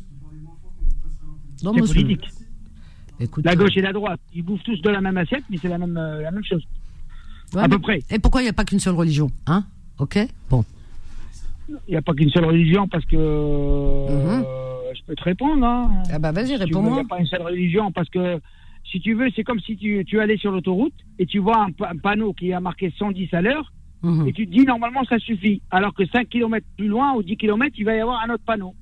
Non, 1.63 1.73
C'est 1.75 1.81
politique. 1.95 2.27
Écoute, 3.21 3.45
La 3.45 3.53
euh, 3.53 3.57
gauche 3.57 3.77
et 3.77 3.81
la 3.83 3.93
droite, 3.93 4.21
ils 4.35 4.43
bouffent 4.43 4.63
tous 4.63 4.81
de 4.81 4.89
la 4.91 5.01
même 5.01 5.17
assiette, 5.19 5.45
mais 5.51 5.59
c'est 5.61 5.69
la 5.69 5.79
même, 5.79 5.97
euh, 5.97 6.23
la 6.23 6.31
même 6.31 6.45
chose. 6.45 6.65
ouais, 7.55 7.63
à 7.63 7.69
peu 7.69 7.79
près. 7.79 8.01
Et 8.11 8.19
pourquoi 8.19 8.41
il 8.41 8.45
n'y 8.45 8.51
a 8.51 8.55
pas 8.55 8.65
qu'une 8.65 8.79
seule 8.81 8.95
religion, 8.95 9.31
hein? 9.47 9.65
Ok? 9.99 10.19
Bon. 10.49 10.65
Il 11.69 11.77
n'y 11.91 11.97
a 11.97 12.03
pas 12.03 12.15
qu'une 12.15 12.31
seule 12.31 12.47
religion 12.47 12.89
parce 12.89 13.05
que 13.05 13.17
euh, 13.17 14.39
Mhm. 14.39 14.45
je 14.97 15.03
peux 15.07 15.15
te 15.15 15.23
répondre. 15.23 15.65
Hein. 15.65 16.03
Ah 16.13 16.19
bah 16.19 16.33
vas-y, 16.33 16.47
veux, 16.47 16.53
Il 16.53 16.59
n'y 16.59 16.65
réponds-moi. 16.65 17.01
a 17.01 17.05
pas 17.05 17.19
une 17.19 17.27
seule 17.27 17.43
religion 17.43 17.93
parce 17.93 18.09
que 18.09 18.41
si 18.91 19.01
tu 19.01 19.15
veux, 19.15 19.29
c'est 19.37 19.45
comme 19.45 19.61
si 19.61 19.77
tu, 19.77 20.03
tu 20.07 20.19
allais 20.21 20.37
sur 20.37 20.51
l'autoroute 20.51 20.95
et 21.19 21.27
tu 21.27 21.39
vois 21.39 21.65
un 21.65 21.97
panneau 21.99 22.33
qui 22.33 22.53
a 22.53 22.61
marqué 22.61 22.93
110 22.99 23.33
à 23.35 23.43
l'heure 23.43 23.73
Mhm. 24.03 24.27
et 24.29 24.33
tu 24.33 24.47
te 24.47 24.51
dis 24.53 24.65
normalement 24.65 25.05
ça 25.05 25.19
suffit. 25.19 25.61
Alors 25.71 25.93
que 25.95 26.07
5 26.07 26.29
km 26.29 26.67
plus 26.77 26.89
loin 26.89 27.13
ou 27.15 27.23
10 27.23 27.37
km, 27.37 27.75
il 27.79 27.85
va 27.85 27.95
y 27.95 28.01
avoir 28.01 28.21
un 28.25 28.31
autre 28.33 28.43
panneau. 28.45 28.75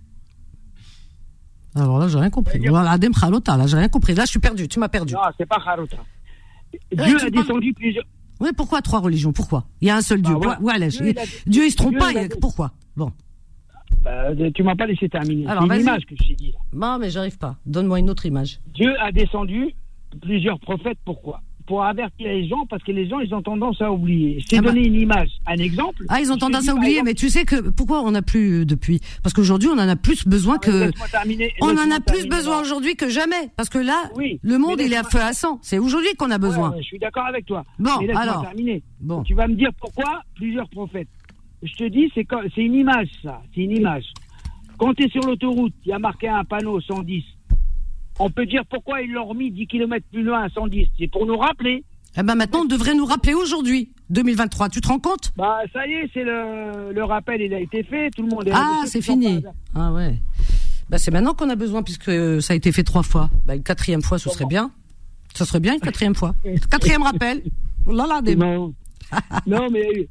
Alors 1.78 1.98
là, 1.98 2.08
j'ai 2.08 2.18
rien 2.18 2.30
compris. 2.30 2.58
là, 2.58 3.66
j'ai 3.66 3.76
rien 3.76 3.88
compris. 3.88 4.14
Là, 4.14 4.24
je 4.24 4.30
suis 4.30 4.40
perdu. 4.40 4.68
Tu 4.68 4.78
m'as 4.78 4.88
perdu. 4.88 5.14
Non, 5.14 5.20
c'est 5.36 5.46
pas 5.46 5.58
Haruta. 5.64 5.96
Ouais, 5.96 7.06
Dieu 7.06 7.16
a 7.26 7.30
descendu 7.30 7.72
plusieurs. 7.72 8.04
Oui, 8.40 8.50
pourquoi 8.56 8.82
trois 8.82 9.00
religions? 9.00 9.32
Pourquoi? 9.32 9.64
Il 9.80 9.88
y 9.88 9.90
a 9.90 9.96
un 9.96 10.00
seul 10.00 10.22
Dieu. 10.22 10.34
Bah, 10.40 10.58
ouais, 10.60 10.78
Dieu, 11.46 11.64
il 11.66 11.70
se 11.70 11.76
trompe 11.76 11.98
pas. 11.98 12.10
Pourquoi? 12.40 12.72
Bon. 12.96 13.12
Euh, 14.06 14.50
tu 14.54 14.62
m'as 14.62 14.76
pas 14.76 14.86
laissé 14.86 15.08
terminer. 15.08 15.46
Alors, 15.46 15.64
c'est 15.68 15.76
une 15.76 15.80
image 15.82 16.06
que 16.06 16.14
je 16.16 16.34
dit. 16.34 16.54
Non, 16.72 16.98
mais 16.98 17.10
j'arrive 17.10 17.38
pas. 17.38 17.56
Donne-moi 17.66 17.98
une 17.98 18.10
autre 18.10 18.26
image. 18.26 18.60
Dieu 18.74 18.94
a 19.00 19.10
descendu 19.12 19.74
plusieurs 20.20 20.60
prophètes. 20.60 20.98
Pourquoi? 21.04 21.40
Pour 21.68 21.84
avertir 21.84 22.26
les 22.26 22.48
gens, 22.48 22.64
parce 22.64 22.82
que 22.82 22.92
les 22.92 23.06
gens, 23.06 23.20
ils 23.20 23.34
ont 23.34 23.42
tendance 23.42 23.82
à 23.82 23.92
oublier. 23.92 24.40
Je 24.40 24.46
t'ai 24.46 24.56
Ah 24.56 24.62
bah- 24.62 24.70
donné 24.70 24.86
une 24.86 24.94
image, 24.94 25.28
un 25.46 25.56
exemple. 25.56 26.02
Ah, 26.08 26.18
ils 26.18 26.32
ont 26.32 26.38
tendance 26.38 26.62
dit, 26.62 26.70
à 26.70 26.74
oublier, 26.74 26.92
exemple, 26.92 27.08
mais 27.10 27.14
tu 27.14 27.28
sais 27.28 27.44
que 27.44 27.68
pourquoi 27.68 28.00
on 28.02 28.10
n'a 28.12 28.22
plus 28.22 28.60
euh, 28.60 28.64
depuis? 28.64 29.00
Parce 29.22 29.34
qu'aujourd'hui, 29.34 29.68
on 29.68 29.78
en 29.78 29.88
a 29.88 29.94
plus 29.94 30.26
besoin 30.26 30.56
que. 30.56 30.70
Laisse-moi 30.70 31.08
terminer, 31.08 31.52
On 31.60 31.76
en 31.76 31.90
a 31.90 32.00
plus 32.00 32.26
besoin 32.26 32.62
aujourd'hui 32.62 32.96
que 32.96 33.10
jamais. 33.10 33.50
Parce 33.54 33.68
que 33.68 33.76
là, 33.78 34.10
Oui, 34.16 34.40
le 34.42 34.56
monde, 34.56 34.80
il 34.80 34.90
est 34.92 34.96
à 34.96 35.04
feu 35.04 35.20
à 35.20 35.34
sang. 35.34 35.58
C'est 35.60 35.78
aujourd'hui 35.78 36.14
qu'on 36.18 36.30
a 36.30 36.38
besoin. 36.38 36.70
Ouais, 36.70 36.76
ouais, 36.76 36.82
je 36.82 36.88
suis 36.88 36.98
d'accord 36.98 37.26
avec 37.26 37.44
toi. 37.44 37.64
Bon, 37.78 37.90
alors. 38.16 38.40
terminer. 38.42 38.82
Bon. 39.00 39.22
Tu 39.22 39.34
vas 39.34 39.46
me 39.46 39.54
dire 39.54 39.70
pourquoi 39.78 40.22
plusieurs 40.36 40.70
prophètes. 40.70 41.08
Je 41.62 41.74
te 41.74 41.84
dis, 41.84 42.10
c'est 42.14 42.26
une 42.62 42.74
image, 42.74 43.08
ça. 43.22 43.42
C'est 43.54 43.60
une 43.60 43.76
image. 43.76 44.04
Quand 44.78 44.94
tu 44.94 45.04
es 45.04 45.08
sur 45.10 45.22
l'autoroute, 45.22 45.74
il 45.84 45.88
y 45.90 45.92
a 45.92 45.98
marqué 45.98 46.28
un 46.28 46.44
panneau 46.44 46.80
110. 46.80 47.24
On 48.18 48.30
peut 48.30 48.46
dire 48.46 48.62
pourquoi 48.68 49.00
ils 49.02 49.12
l'ont 49.12 49.26
remis 49.26 49.50
10 49.50 49.66
km 49.66 50.04
plus 50.12 50.22
loin 50.22 50.42
à 50.44 50.48
110. 50.48 50.88
C'est 50.98 51.08
pour 51.08 51.26
nous 51.26 51.36
rappeler. 51.36 51.84
Eh 52.16 52.22
ben 52.22 52.34
maintenant, 52.34 52.60
on 52.62 52.64
devrait 52.64 52.94
nous 52.94 53.04
rappeler 53.04 53.34
aujourd'hui, 53.34 53.92
2023. 54.10 54.70
Tu 54.70 54.80
te 54.80 54.88
rends 54.88 54.98
compte? 54.98 55.32
Bah, 55.36 55.60
ça 55.72 55.86
y 55.86 55.92
est, 55.92 56.10
c'est 56.12 56.24
le, 56.24 56.92
le 56.92 57.04
rappel, 57.04 57.40
il 57.42 57.54
a 57.54 57.60
été 57.60 57.82
fait. 57.84 58.10
Tout 58.10 58.22
le 58.22 58.28
monde 58.28 58.48
est 58.48 58.52
Ah, 58.52 58.82
c'est 58.86 59.02
fini. 59.02 59.44
Ah 59.74 59.92
ouais. 59.92 60.16
Bah 60.90 60.96
c'est 60.96 61.10
maintenant 61.10 61.34
qu'on 61.34 61.50
a 61.50 61.54
besoin 61.54 61.82
puisque 61.82 62.08
euh, 62.08 62.40
ça 62.40 62.54
a 62.54 62.56
été 62.56 62.72
fait 62.72 62.82
trois 62.82 63.02
fois. 63.02 63.28
Bah 63.44 63.54
une 63.54 63.62
quatrième 63.62 64.02
fois, 64.02 64.18
ce 64.18 64.30
serait 64.30 64.46
bien. 64.46 64.70
Ce 65.34 65.44
serait 65.44 65.60
bien 65.60 65.74
une 65.74 65.80
quatrième 65.80 66.14
fois. 66.14 66.34
Quatrième 66.70 67.02
rappel. 67.02 67.42
Oh 67.86 67.92
là 67.92 68.06
là, 68.08 68.22
des... 68.22 68.34
Non. 68.34 68.74
non, 69.46 69.68
mais. 69.70 70.08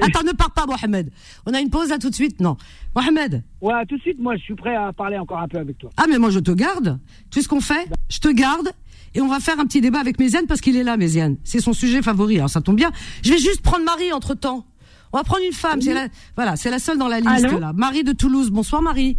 Attends, 0.00 0.22
ne 0.24 0.32
pars 0.32 0.50
pas, 0.52 0.66
Mohamed. 0.66 1.10
On 1.46 1.54
a 1.54 1.60
une 1.60 1.70
pause 1.70 1.88
là 1.90 1.98
tout 1.98 2.10
de 2.10 2.14
suite. 2.14 2.40
Non, 2.40 2.56
Mohamed. 2.94 3.42
Ouais, 3.60 3.84
tout 3.86 3.96
de 3.96 4.00
suite, 4.02 4.18
moi, 4.18 4.36
je 4.36 4.42
suis 4.42 4.54
prêt 4.54 4.74
à 4.74 4.92
parler 4.92 5.18
encore 5.18 5.38
un 5.38 5.48
peu 5.48 5.58
avec 5.58 5.78
toi. 5.78 5.90
Ah 5.96 6.04
mais 6.08 6.18
moi 6.18 6.30
je 6.30 6.38
te 6.40 6.50
garde. 6.50 6.98
Tu 7.30 7.38
sais 7.38 7.44
ce 7.44 7.48
qu'on 7.48 7.60
fait? 7.60 7.88
Je 8.08 8.18
te 8.18 8.28
garde 8.28 8.70
et 9.14 9.20
on 9.20 9.28
va 9.28 9.40
faire 9.40 9.58
un 9.60 9.64
petit 9.66 9.80
débat 9.80 10.00
avec 10.00 10.18
Méziane 10.18 10.46
parce 10.46 10.60
qu'il 10.60 10.76
est 10.76 10.82
là, 10.84 10.96
Méziane. 10.96 11.36
C'est 11.44 11.60
son 11.60 11.72
sujet 11.72 12.02
favori. 12.02 12.36
Alors 12.38 12.50
ça 12.50 12.60
tombe 12.60 12.76
bien. 12.76 12.90
Je 13.22 13.30
vais 13.32 13.38
juste 13.38 13.62
prendre 13.62 13.84
Marie 13.84 14.12
entre 14.12 14.34
temps. 14.34 14.64
On 15.12 15.18
va 15.18 15.24
prendre 15.24 15.42
une 15.46 15.52
femme. 15.52 15.80
C'est 15.82 15.92
la, 15.94 16.06
voilà, 16.36 16.56
c'est 16.56 16.70
la 16.70 16.78
seule 16.78 16.96
dans 16.98 17.08
la 17.08 17.20
liste 17.20 17.44
Allô? 17.44 17.58
là. 17.58 17.72
Marie 17.74 18.02
de 18.04 18.12
Toulouse. 18.12 18.50
Bonsoir 18.50 18.80
Marie. 18.82 19.18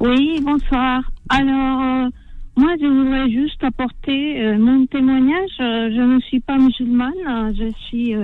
Oui, 0.00 0.40
bonsoir. 0.42 1.02
Alors, 1.28 1.80
euh, 1.82 2.08
moi, 2.56 2.72
je 2.80 2.86
voudrais 2.86 3.30
juste 3.30 3.62
apporter 3.62 4.42
euh, 4.42 4.58
mon 4.58 4.86
témoignage. 4.86 5.50
Euh, 5.60 5.88
je 5.94 6.00
ne 6.00 6.20
suis 6.20 6.40
pas 6.40 6.58
musulmane. 6.58 7.12
euh, 7.28 7.52
Je 7.56 7.70
suis. 7.86 8.14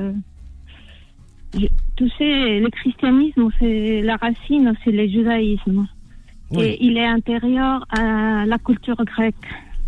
Tu 1.52 2.08
sais, 2.18 2.60
le 2.60 2.68
christianisme, 2.70 3.48
c'est 3.58 4.00
la 4.02 4.16
racine, 4.16 4.72
c'est 4.84 4.92
le 4.92 5.06
judaïsme. 5.08 5.86
Oui. 6.52 6.64
Et 6.64 6.84
il 6.84 6.96
est 6.96 7.06
intérieur 7.06 7.84
à 7.90 8.44
la 8.46 8.58
culture 8.58 8.96
grecque. 9.04 9.34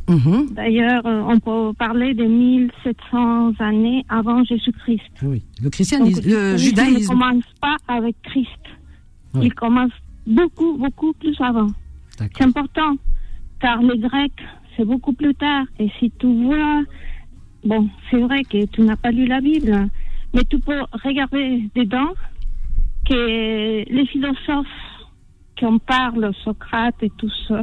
Mhm. 0.08 0.50
D'ailleurs, 0.54 1.06
euh, 1.06 1.22
on 1.26 1.38
peut 1.38 1.72
parler 1.78 2.12
de 2.14 2.24
1700 2.24 3.52
années 3.60 4.04
avant 4.08 4.42
Jésus-Christ. 4.44 5.00
Oui. 5.22 5.42
Le 5.58 5.64
Donc, 5.64 5.72
christianisme, 5.72 6.20
le 6.20 6.22
christianisme 6.22 6.52
ne 6.52 6.58
judaïsme. 6.58 7.12
commence 7.12 7.44
pas 7.60 7.76
avec 7.88 8.16
Christ. 8.22 8.48
Oui. 9.34 9.46
Il 9.46 9.54
commence 9.54 9.92
beaucoup, 10.26 10.76
beaucoup 10.76 11.12
plus 11.14 11.40
avant. 11.40 11.68
C'est 12.18 12.42
important, 12.42 12.96
car 13.60 13.80
les 13.82 13.98
Grecs, 13.98 14.32
c'est 14.76 14.84
beaucoup 14.84 15.12
plus 15.12 15.34
tard. 15.34 15.64
Et 15.78 15.88
si 15.98 16.12
tu 16.18 16.26
vois, 16.44 16.82
bon, 17.64 17.88
c'est 18.10 18.18
vrai 18.20 18.42
que 18.44 18.66
tu 18.66 18.82
n'as 18.82 18.96
pas 18.96 19.10
lu 19.10 19.26
la 19.26 19.40
Bible, 19.40 19.88
mais 20.34 20.44
tu 20.44 20.58
peux 20.58 20.80
regarder 21.04 21.68
dedans 21.74 22.12
que 23.08 23.84
les 23.92 24.06
philosophes 24.06 24.66
qui 25.56 25.66
en 25.66 25.78
parlent, 25.78 26.32
Socrate 26.44 26.94
et 27.02 27.10
tout 27.18 27.30
ça, 27.48 27.62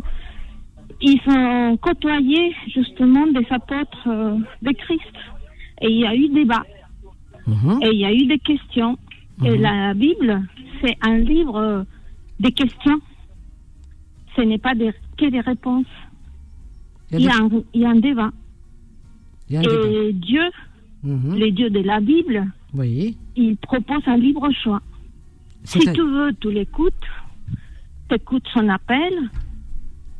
ils 1.02 1.20
ont 1.28 1.78
côtoyé 1.78 2.54
justement 2.74 3.26
des 3.28 3.46
apôtres 3.50 4.08
euh, 4.08 4.38
de 4.62 4.72
Christ. 4.72 5.16
Et 5.82 5.90
il 5.90 6.00
y 6.00 6.06
a 6.06 6.14
eu 6.16 6.28
débat, 6.30 6.64
Mhm. 7.48 7.80
et 7.84 7.90
il 7.94 8.00
y 8.00 8.06
a 8.06 8.14
eu 8.14 8.26
des 8.28 8.40
questions. 8.40 8.98
Et 9.46 9.52
Mhm. 9.52 9.62
la 9.62 9.94
Bible, 9.94 10.42
c'est 10.82 10.98
un 11.02 11.18
livre 11.18 11.86
des 12.40 12.52
questions. 12.52 13.00
Ce 14.36 14.42
n'est 14.42 14.58
pas 14.58 14.76
des- 14.76 14.94
que 15.18 15.26
des 15.30 15.40
réponses. 15.40 15.86
Il 17.12 17.22
Il 17.22 17.26
y 17.26 17.30
a 17.30 17.36
un, 17.38 17.50
il 17.74 17.82
y 17.82 17.86
a 17.86 17.90
un 17.90 17.96
débat. 17.96 18.30
des- 19.48 19.50
il 19.50 19.54
y 19.56 19.58
a 19.58 19.60
un 19.62 19.64
débat. 19.64 19.88
Et 20.10 20.14
Dieu, 20.14 20.44
Mhm. 21.04 21.36
les 21.36 21.52
dieux 21.52 21.70
de 21.70 21.80
la 21.80 22.00
Bible, 22.02 22.46
Oui. 22.74 23.18
il 23.36 23.58
propose 23.58 24.02
un 24.08 24.18
libre 24.18 24.48
choix. 24.64 24.82
Si 25.64 25.80
tu 25.80 26.02
veux, 26.02 26.32
tu 26.40 26.52
l'écoutes, 26.52 26.94
tu 28.10 28.16
écoutes 28.16 28.46
son 28.54 28.68
appel 28.70 29.14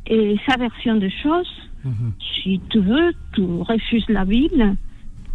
et 0.06 0.36
sa 0.48 0.56
version 0.56 0.96
des 0.96 1.10
choses. 1.22 1.50
Mhm. 1.84 2.12
Si 2.42 2.60
tu 2.70 2.80
veux, 2.80 3.12
tu 3.34 3.42
refuses 3.42 4.08
la 4.08 4.24
Bible 4.24 4.76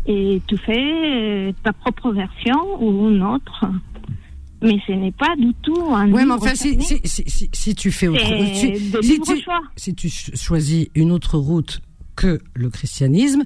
et 0.05 0.41
tu 0.47 0.57
fais 0.57 1.53
ta 1.63 1.73
propre 1.73 2.11
version 2.11 2.59
ou 2.79 3.09
une 3.09 3.23
autre. 3.23 3.65
Mais 4.61 4.79
ce 4.87 4.93
n'est 4.93 5.11
pas 5.11 5.35
du 5.37 5.53
tout 5.63 5.79
un 5.93 6.11
Ouais, 6.11 6.25
mais 6.25 6.33
enfin, 6.33 6.55
si, 6.55 6.69
fermé. 6.69 6.83
si, 6.83 6.99
si, 7.03 7.23
si, 7.27 7.49
si 7.51 7.75
tu 7.75 7.91
fais 7.91 8.07
autre, 8.07 8.21
si, 9.01 9.19
tu, 9.19 9.41
choix. 9.41 9.61
si 9.75 9.93
tu 9.95 10.09
ch- 10.09 10.35
choisis 10.35 10.87
une 10.95 11.11
autre 11.11 11.37
route 11.37 11.81
que 12.15 12.39
le 12.53 12.69
christianisme, 12.69 13.43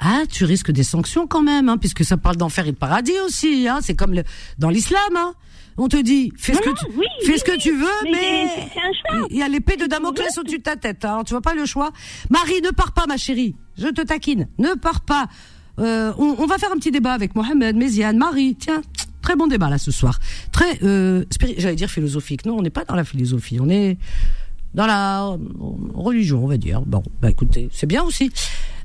ah, 0.00 0.22
tu 0.30 0.44
risques 0.44 0.70
des 0.70 0.82
sanctions 0.82 1.26
quand 1.26 1.42
même, 1.42 1.68
hein, 1.68 1.76
puisque 1.78 2.04
ça 2.04 2.16
parle 2.16 2.36
d'enfer 2.36 2.66
et 2.66 2.72
de 2.72 2.76
paradis 2.76 3.18
aussi. 3.24 3.66
Hein, 3.68 3.80
c'est 3.82 3.94
comme 3.94 4.14
le, 4.14 4.22
dans 4.58 4.70
l'islam. 4.70 5.00
Hein. 5.16 5.34
On 5.76 5.86
te 5.88 5.96
dit, 5.96 6.32
fais 6.36 6.54
ce 6.54 6.58
Non, 6.66 6.72
que 6.74 6.78
tu, 6.80 6.86
oui, 6.98 7.06
fais 7.24 7.32
oui, 7.32 7.38
ce 7.38 7.44
que 7.44 7.56
tu 7.58 7.70
veux, 7.76 7.86
Mais 8.04 8.10
mais, 8.12 8.48
c'est- 8.48 8.68
c'est 8.74 8.80
un 9.14 9.18
choix. 9.18 9.28
il 9.30 9.36
y 9.36 9.42
a 9.42 9.48
l'épée 9.48 9.76
de 9.76 9.86
Damoclès 9.86 10.36
au-dessus 10.38 10.58
de 10.58 10.62
ta 10.62 10.76
tête. 10.76 11.04
Hein, 11.04 11.22
tu 11.24 11.32
vois 11.34 11.40
pas 11.40 11.54
le 11.54 11.66
choix. 11.66 11.90
Marie, 12.30 12.60
ne 12.62 12.70
pars 12.70 12.92
pas, 12.92 13.06
ma 13.06 13.16
chérie. 13.16 13.54
Je 13.76 13.86
te 13.88 14.02
taquine. 14.02 14.48
Ne 14.58 14.74
pars 14.74 15.00
pas. 15.02 15.28
Euh, 15.78 16.12
on, 16.18 16.34
on 16.38 16.46
va 16.46 16.58
faire 16.58 16.72
un 16.72 16.76
petit 16.76 16.90
débat 16.90 17.12
avec 17.12 17.36
Mohamed, 17.36 17.76
Méziane, 17.76 18.18
Marie. 18.18 18.56
Tiens, 18.56 18.82
très 19.22 19.36
bon 19.36 19.46
débat 19.46 19.70
là 19.70 19.78
ce 19.78 19.92
soir. 19.92 20.18
Très, 20.50 20.80
euh, 20.82 21.24
j'allais 21.58 21.76
dire 21.76 21.90
philosophique. 21.90 22.44
Non, 22.44 22.56
on 22.58 22.62
n'est 22.62 22.70
pas 22.70 22.84
dans 22.84 22.96
la 22.96 23.04
philosophie. 23.04 23.58
On 23.60 23.68
est 23.68 23.98
dans 24.74 24.86
la 24.86 25.26
euh, 25.28 25.36
religion, 25.94 26.44
on 26.44 26.48
va 26.48 26.56
dire. 26.56 26.80
Bon, 26.80 27.04
bah 27.22 27.30
écoutez, 27.30 27.68
c'est 27.72 27.86
bien 27.86 28.02
aussi. 28.02 28.32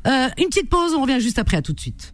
Euh, 0.07 0.27
une 0.37 0.47
petite 0.47 0.69
pause, 0.69 0.93
on 0.93 1.01
revient 1.01 1.19
juste 1.19 1.39
après. 1.39 1.57
À 1.57 1.61
tout 1.61 1.73
de 1.73 1.79
suite. 1.79 2.13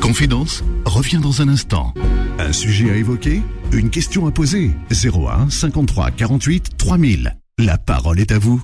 Confidence 0.00 0.62
revient 0.84 1.18
dans 1.18 1.42
un 1.42 1.48
instant. 1.48 1.94
Un 2.38 2.52
sujet 2.52 2.90
à 2.90 2.96
évoquer 2.96 3.42
Une 3.72 3.90
question 3.90 4.26
à 4.26 4.30
poser 4.30 4.70
01 4.90 5.50
53 5.50 6.10
48 6.10 6.76
3000. 6.76 7.36
La 7.58 7.78
parole 7.78 8.20
est 8.20 8.32
à 8.32 8.38
vous. 8.38 8.62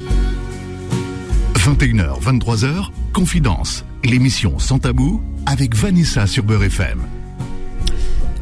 21h, 1.55 2.21
23h, 2.21 2.91
Confidence. 3.13 3.85
L'émission 4.05 4.59
Sans 4.59 4.79
Tabou 4.79 5.23
avec 5.47 5.75
Vanessa 5.75 6.27
sur 6.27 6.45
Beurre 6.45 6.65
FM. 6.65 7.01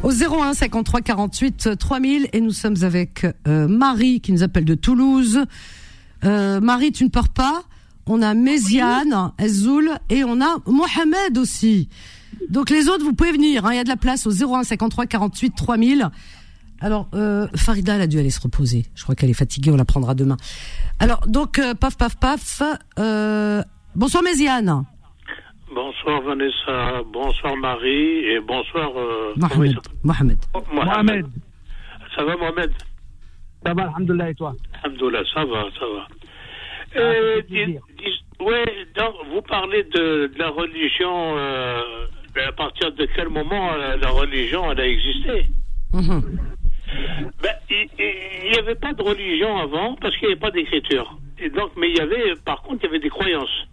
Au 0.03 0.11
01 0.11 0.53
53 0.53 1.01
48 1.01 1.77
3000 1.77 2.29
et 2.33 2.41
nous 2.41 2.51
sommes 2.51 2.77
avec 2.81 3.25
euh, 3.47 3.67
Marie 3.67 4.21
qui 4.21 4.31
nous 4.31 4.43
appelle 4.43 4.65
de 4.65 4.75
Toulouse. 4.75 5.39
Euh, 6.23 6.59
Marie, 6.59 6.91
tu 6.91 7.03
ne 7.03 7.09
pars 7.09 7.29
pas? 7.29 7.63
On 8.07 8.21
a 8.21 8.33
Méziane, 8.33 9.31
Ezoul 9.39 9.91
et 10.09 10.23
on 10.23 10.41
a 10.41 10.57
Mohamed 10.65 11.37
aussi. 11.37 11.89
Donc 12.49 12.69
les 12.69 12.87
autres, 12.89 13.03
vous 13.03 13.13
pouvez 13.13 13.31
venir. 13.31 13.65
hein. 13.65 13.73
Il 13.73 13.77
y 13.77 13.79
a 13.79 13.83
de 13.83 13.89
la 13.89 13.97
place 13.97 14.25
au 14.27 14.31
01 14.31 14.63
53 14.63 15.05
48 15.05 15.51
3000. 15.55 16.09
Alors, 16.83 17.07
euh, 17.13 17.47
Farida, 17.55 17.95
elle 17.95 18.01
a 18.01 18.07
dû 18.07 18.17
aller 18.17 18.31
se 18.31 18.41
reposer. 18.41 18.85
Je 18.95 19.03
crois 19.03 19.13
qu'elle 19.13 19.29
est 19.29 19.33
fatiguée, 19.35 19.69
on 19.71 19.75
la 19.77 19.85
prendra 19.85 20.15
demain. 20.15 20.37
Alors, 20.99 21.21
donc, 21.27 21.59
euh, 21.59 21.75
paf, 21.75 21.95
paf, 21.95 22.17
paf. 22.17 22.63
Euh, 22.97 23.61
bonsoir, 23.95 24.23
Méziane. 24.23 24.83
Bonsoir 25.73 26.21
Vanessa, 26.23 27.01
bonsoir 27.13 27.55
Marie 27.55 28.25
et 28.25 28.39
bonsoir. 28.41 28.89
euh, 28.97 29.33
Mohamed. 29.37 29.77
Mohamed. 30.03 30.37
Oh, 30.55 30.61
Mohamed, 30.73 31.25
Ça 32.15 32.23
va 32.25 32.35
Mohamed? 32.35 32.71
Ça 33.65 33.73
va, 33.75 33.83
alhamdoulilah, 33.83 34.29
et 34.31 34.35
toi? 34.35 34.55
Alhamdoulilah, 34.83 35.21
ça 35.33 35.45
va, 35.45 35.63
ça 35.79 35.85
va. 35.85 36.07
Ah, 36.95 36.99
Euh, 36.99 37.41
dis- 37.49 37.65
dis- 37.97 38.43
ouais, 38.43 38.65
donc, 38.95 39.13
vous 39.31 39.41
parlez 39.41 39.83
de, 39.83 40.27
de 40.33 40.37
la 40.39 40.49
religion. 40.49 41.37
euh, 41.37 41.81
ben, 42.33 42.47
à 42.47 42.51
partir 42.53 42.93
de 42.93 43.05
quel 43.13 43.27
moment 43.27 43.73
euh, 43.73 43.97
la 43.97 44.09
religion 44.09 44.71
elle 44.71 44.79
a 44.79 44.87
existé? 44.87 45.45
Mhm. 45.93 46.21
ben, 47.43 47.53
Il 47.69 48.49
n'y 48.51 48.57
avait 48.57 48.75
pas 48.75 48.93
de 48.93 49.01
religion 49.03 49.57
avant 49.57 49.95
parce 49.95 50.15
qu'il 50.17 50.27
n'y 50.27 50.33
avait 50.33 50.39
pas 50.39 50.51
d'écriture. 50.51 51.17
Et 51.39 51.49
donc, 51.49 51.71
mais 51.77 51.89
il 51.89 51.97
y 51.97 51.99
avait, 52.01 52.35
par 52.45 52.61
contre, 52.61 52.83
il 52.83 52.85
y 52.85 52.89
avait 52.89 52.99
des 52.99 53.09
croyances. 53.09 53.65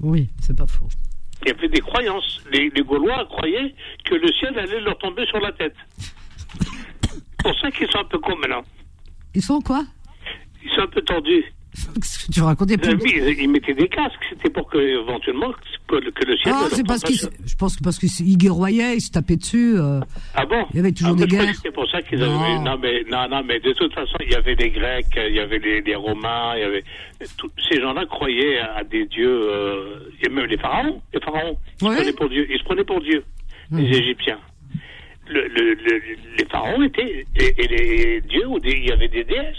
Oui, 0.00 0.28
c'est 0.40 0.56
pas 0.56 0.66
faux. 0.66 0.88
Il 1.44 1.48
y 1.48 1.50
avait 1.52 1.68
des 1.68 1.80
croyances. 1.80 2.40
Les, 2.52 2.70
les 2.70 2.82
Gaulois 2.82 3.24
croyaient 3.26 3.74
que 4.04 4.14
le 4.16 4.28
ciel 4.32 4.58
allait 4.58 4.80
leur 4.80 4.98
tomber 4.98 5.24
sur 5.26 5.38
la 5.40 5.52
tête. 5.52 5.74
C'est 6.58 7.42
pour 7.42 7.58
ça 7.60 7.70
qu'ils 7.70 7.90
sont 7.90 7.98
un 7.98 8.04
peu 8.04 8.18
cons 8.18 8.36
maintenant. 8.36 8.62
Ils 9.34 9.42
sont 9.42 9.60
quoi? 9.60 9.84
Ils 10.64 10.70
sont 10.70 10.82
un 10.82 10.86
peu 10.86 11.02
tordus. 11.02 11.44
Qu'est-ce 11.74 12.26
que 12.26 12.32
tu 12.32 12.42
racontes 12.42 12.68
Des 12.68 12.74
Ils, 12.74 12.98
plus- 12.98 13.10
ils- 13.10 13.42
ils 13.44 13.48
mettaient 13.50 13.72
des 13.72 13.88
casques. 13.88 14.20
C'était 14.28 14.50
pour 14.50 14.68
que, 14.68 14.76
éventuellement, 14.76 15.52
que, 15.88 15.96
le- 15.96 16.10
que 16.10 16.26
le 16.26 16.36
ciel. 16.36 16.52
Ah, 16.54 16.66
c'est 16.70 16.86
parce 16.86 17.00
sur- 17.10 17.30
je 17.46 17.54
pense 17.56 17.76
que 17.76 17.82
parce 17.82 17.98
qu'ils 17.98 18.36
guerroyaient, 18.36 18.96
ils 18.96 19.00
se 19.00 19.10
tapaient 19.10 19.36
dessus. 19.36 19.74
euh. 19.78 20.00
Ah 20.34 20.44
bon 20.44 20.66
Il 20.72 20.76
y 20.76 20.80
avait 20.80 20.92
toujours 20.92 21.14
Ah, 21.16 21.20
des 21.20 21.26
guerres. 21.26 21.54
C'était 21.54 21.70
pour 21.70 21.88
ça 21.90 22.02
qu'ils 22.02 22.22
avaient. 22.22 22.30
Non. 22.58 22.76
Mais 22.78 23.02
non, 23.10 23.26
non, 23.30 23.42
mais 23.46 23.58
de 23.58 23.72
toute 23.72 23.92
façon, 23.94 24.16
il 24.20 24.32
y 24.32 24.34
avait 24.34 24.54
les 24.54 24.68
Grecs, 24.70 25.06
il 25.16 25.34
y 25.34 25.40
avait 25.40 25.58
les, 25.58 25.80
les 25.80 25.94
Romains, 25.94 26.52
il 26.56 26.60
y 26.60 26.64
avait 26.64 26.84
tous 27.38 27.50
ces 27.70 27.80
gens-là 27.80 28.04
croyaient 28.04 28.58
à 28.58 28.84
des 28.84 29.06
dieux. 29.06 29.30
Euh, 29.50 30.10
et 30.22 30.28
même 30.28 30.44
les 30.46 30.58
pharaons, 30.58 31.00
les 31.14 31.20
pharaons, 31.20 31.56
ils 31.80 31.86
Ouais. 31.88 31.94
se 31.94 31.96
prenaient 32.00 32.12
pour 32.12 32.28
Dieu. 32.28 32.46
Ils 32.50 32.58
se 32.58 32.64
prenaient 32.64 32.84
pour 32.84 33.00
Dieu, 33.00 33.24
Mhm. 33.70 33.78
les 33.80 33.96
Égyptiens. 33.96 34.38
Le, 35.28 35.48
le- 35.48 35.74
le- 35.74 36.02
les 36.36 36.44
pharaons 36.50 36.82
étaient 36.82 37.24
et, 37.36 37.54
et 37.56 37.68
les 37.68 38.20
dieux 38.22 38.46
ou 38.46 38.58
des- 38.58 38.72
il 38.76 38.86
y 38.88 38.92
avait 38.92 39.08
des 39.08 39.24
déesses 39.24 39.56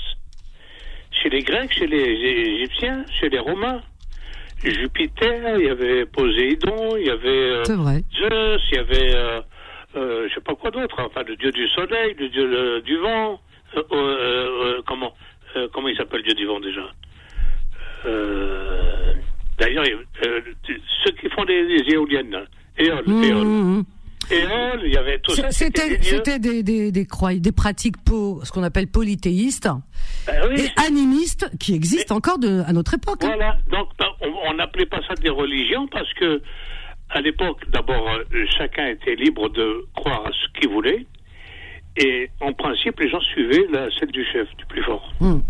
chez 1.23 1.29
les 1.29 1.41
Grecs, 1.41 1.71
chez 1.73 1.87
les 1.87 2.03
Égyptiens, 2.03 3.05
chez 3.19 3.29
les 3.29 3.39
Romains. 3.39 3.81
Jupiter, 4.63 5.57
il 5.59 5.65
y 5.65 5.69
avait 5.69 6.05
Poséidon, 6.05 6.95
il 6.97 7.07
y 7.07 7.09
avait 7.09 7.29
euh, 7.29 7.63
vrai. 7.69 8.03
Zeus, 8.17 8.61
il 8.71 8.75
y 8.75 8.79
avait, 8.79 9.15
euh, 9.15 9.41
euh, 9.95 10.27
je 10.29 10.33
sais 10.35 10.41
pas 10.41 10.55
quoi 10.55 10.71
d'autre, 10.71 10.95
enfin 10.99 11.21
le 11.27 11.35
dieu 11.35 11.51
du 11.51 11.67
soleil, 11.69 12.15
le 12.17 12.29
dieu 12.29 12.81
du 12.81 12.97
vent, 12.97 13.41
euh, 13.75 14.81
comment, 14.85 15.13
comment 15.73 15.87
il 15.89 15.97
s'appelle 15.97 16.19
le 16.21 16.27
dieu 16.27 16.35
du 16.35 16.45
vent 16.45 16.59
déjà? 16.61 16.89
D'ailleurs, 19.59 19.85
ceux 21.03 21.11
qui 21.11 21.29
font 21.29 21.43
les, 21.43 21.63
les 21.65 21.93
éoliennes. 21.93 22.37
Éole, 22.77 23.03
Mmh, 23.05 23.23
Éole. 23.23 23.45
mmh, 23.45 23.83
Éole, 24.31 24.81
il 24.85 24.93
y 24.93 24.97
avait 24.97 25.19
tout 25.19 25.33
ça. 25.35 25.51
C'était, 25.51 25.97
des 25.97 26.39
des, 26.39 26.63
des, 26.63 26.91
des, 26.91 27.05
croy- 27.05 27.39
des 27.39 27.51
pratiques 27.51 27.95
po, 28.03 28.39
ce 28.43 28.51
qu'on 28.51 28.63
appelle 28.63 28.87
polythéistes 28.87 29.69
Ben 30.27 30.47
oui, 30.49 30.61
et 30.61 30.69
animistes 30.85 31.49
qui 31.59 31.73
existent 31.75 32.15
encore 32.15 32.39
de, 32.39 32.61
à 32.65 32.73
notre 32.73 32.93
époque. 32.93 33.23
hein. 33.23 33.33
Voilà, 33.35 33.57
donc 33.71 33.89
ben, 33.99 34.05
on- 34.21 34.49
on 34.49 34.53
n'appelait 34.55 34.85
pas 34.85 34.99
ça 35.07 35.13
des 35.15 35.29
religions 35.29 35.87
parce 35.87 36.11
que 36.13 36.41
à 37.09 37.21
l'époque, 37.21 37.61
d'abord, 37.71 38.09
euh, 38.09 38.45
chacun 38.57 38.87
était 38.87 39.15
libre 39.15 39.49
de 39.49 39.85
croire 39.95 40.25
à 40.25 40.31
ce 40.31 40.59
qu'il 40.59 40.69
voulait. 40.69 41.05
Et 41.95 42.31
en 42.41 42.53
principe, 42.53 42.99
les 43.01 43.09
gens 43.09 43.19
suivaient 43.19 43.67
la, 43.71 43.87
celle 43.99 44.11
du 44.11 44.25
chef, 44.33 44.47
du 44.57 44.65
plus 44.65 44.81
fort. 44.83 45.13
Hmm. 45.19 45.41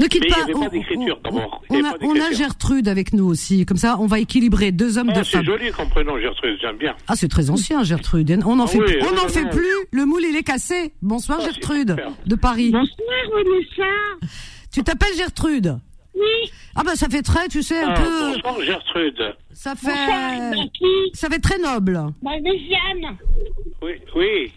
Ne 0.00 0.06
quitte 0.06 0.22
Mais 0.22 0.28
il 0.28 0.30
y 0.30 0.34
pas. 0.34 0.42
avait 0.42 0.52
pas 0.52 0.58
on- 0.60 0.68
d'écriture, 0.68 1.20
d'abord. 1.22 1.62
A, 1.70 1.74
on. 2.00 2.32
Gertrude 2.32 2.88
avec 2.88 3.12
nous 3.12 3.26
aussi. 3.26 3.66
Comme 3.66 3.76
ça, 3.76 3.96
on 4.00 4.06
va 4.06 4.18
équilibrer 4.20 4.72
deux 4.72 4.96
hommes, 4.98 5.08
Ah, 5.10 5.18
deux 5.18 5.24
c'est 5.24 5.38
femmes. 5.38 5.44
joli 5.44 5.70
comme 5.72 5.88
prénom, 5.90 6.18
Gertrude, 6.18 6.56
j'aime 6.60 6.76
bien. 6.78 6.94
Ah, 7.08 7.16
c'est 7.16 7.28
très 7.28 7.50
ancien, 7.50 7.82
Gertrude. 7.82 8.40
On 8.46 8.56
n'en 8.56 8.64
Ah 8.64 8.68
fait, 8.68 8.78
oui, 8.78 8.94
on 9.02 9.14
n'en 9.14 9.28
fait 9.28 9.48
plus. 9.50 9.66
Le 9.92 10.04
moule, 10.06 10.22
il 10.28 10.36
est 10.36 10.42
cassé. 10.42 10.92
Bonsoir, 11.02 11.38
Ah, 11.40 11.44
c'est 11.46 11.52
Gertrude, 11.54 11.96
de 12.26 12.34
Paris. 12.36 12.70
Bonsoir, 12.70 12.96
Vanessa. 13.34 13.90
Tu 14.72 14.82
t'appelles 14.82 15.14
Gertrude 15.16 15.78
Oui, 16.14 16.50
Ah 16.76 16.82
bah 16.84 16.94
ça 16.94 17.08
fait 17.08 17.22
très, 17.22 17.48
tu 17.48 17.62
sais, 17.62 17.82
un 17.82 17.90
Ah, 17.90 18.00
peu. 18.00 18.32
bonsoir, 18.34 18.62
Gertrude. 18.64 19.34
Ça 19.52 19.74
bonsoir, 19.74 19.96
fait, 19.96 20.50
Becky. 20.50 20.84
ça 21.14 21.28
fait 21.28 21.38
très 21.40 21.58
noble. 21.58 22.00
Bah. 22.22 22.30
Oui, 23.82 23.92
oui. 24.16 24.52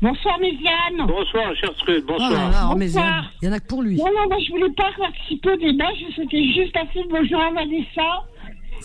Bonsoir, 0.00 0.38
Méziane. 0.38 1.06
Bonsoir, 1.08 1.54
Gertrude, 1.56 2.04
Oh 2.08 2.12
là 2.18 2.28
bonsoir. 2.28 2.70
oh, 2.72 2.76
y, 2.76 2.78
Bonsoir. 2.78 3.32
il 3.42 3.46
y 3.46 3.48
en 3.48 3.52
a 3.52 3.60
que 3.60 3.66
pour 3.66 3.82
lui. 3.82 3.96
Non, 3.96 4.04
non, 4.06 4.28
moi, 4.28 4.38
je 4.46 4.50
voulais 4.52 4.70
pas 4.70 4.90
participer 4.96 5.50
au 5.52 5.56
débat. 5.56 5.86
Je 5.98 6.12
souhaitais 6.14 6.44
juste 6.52 6.72
passer 6.72 7.02
le 7.02 7.08
bonjour 7.08 7.40
à 7.40 7.50
Vanessa. 7.50 8.24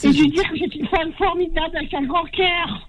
Et 0.03 0.07
lui 0.07 0.29
dire 0.29 0.49
que 0.49 0.57
c'est 0.57 0.73
une 0.75 0.87
femme 0.87 1.13
formidable 1.13 1.77
avec 1.77 1.93
un 1.93 2.03
grand 2.03 2.25
cœur. 2.31 2.87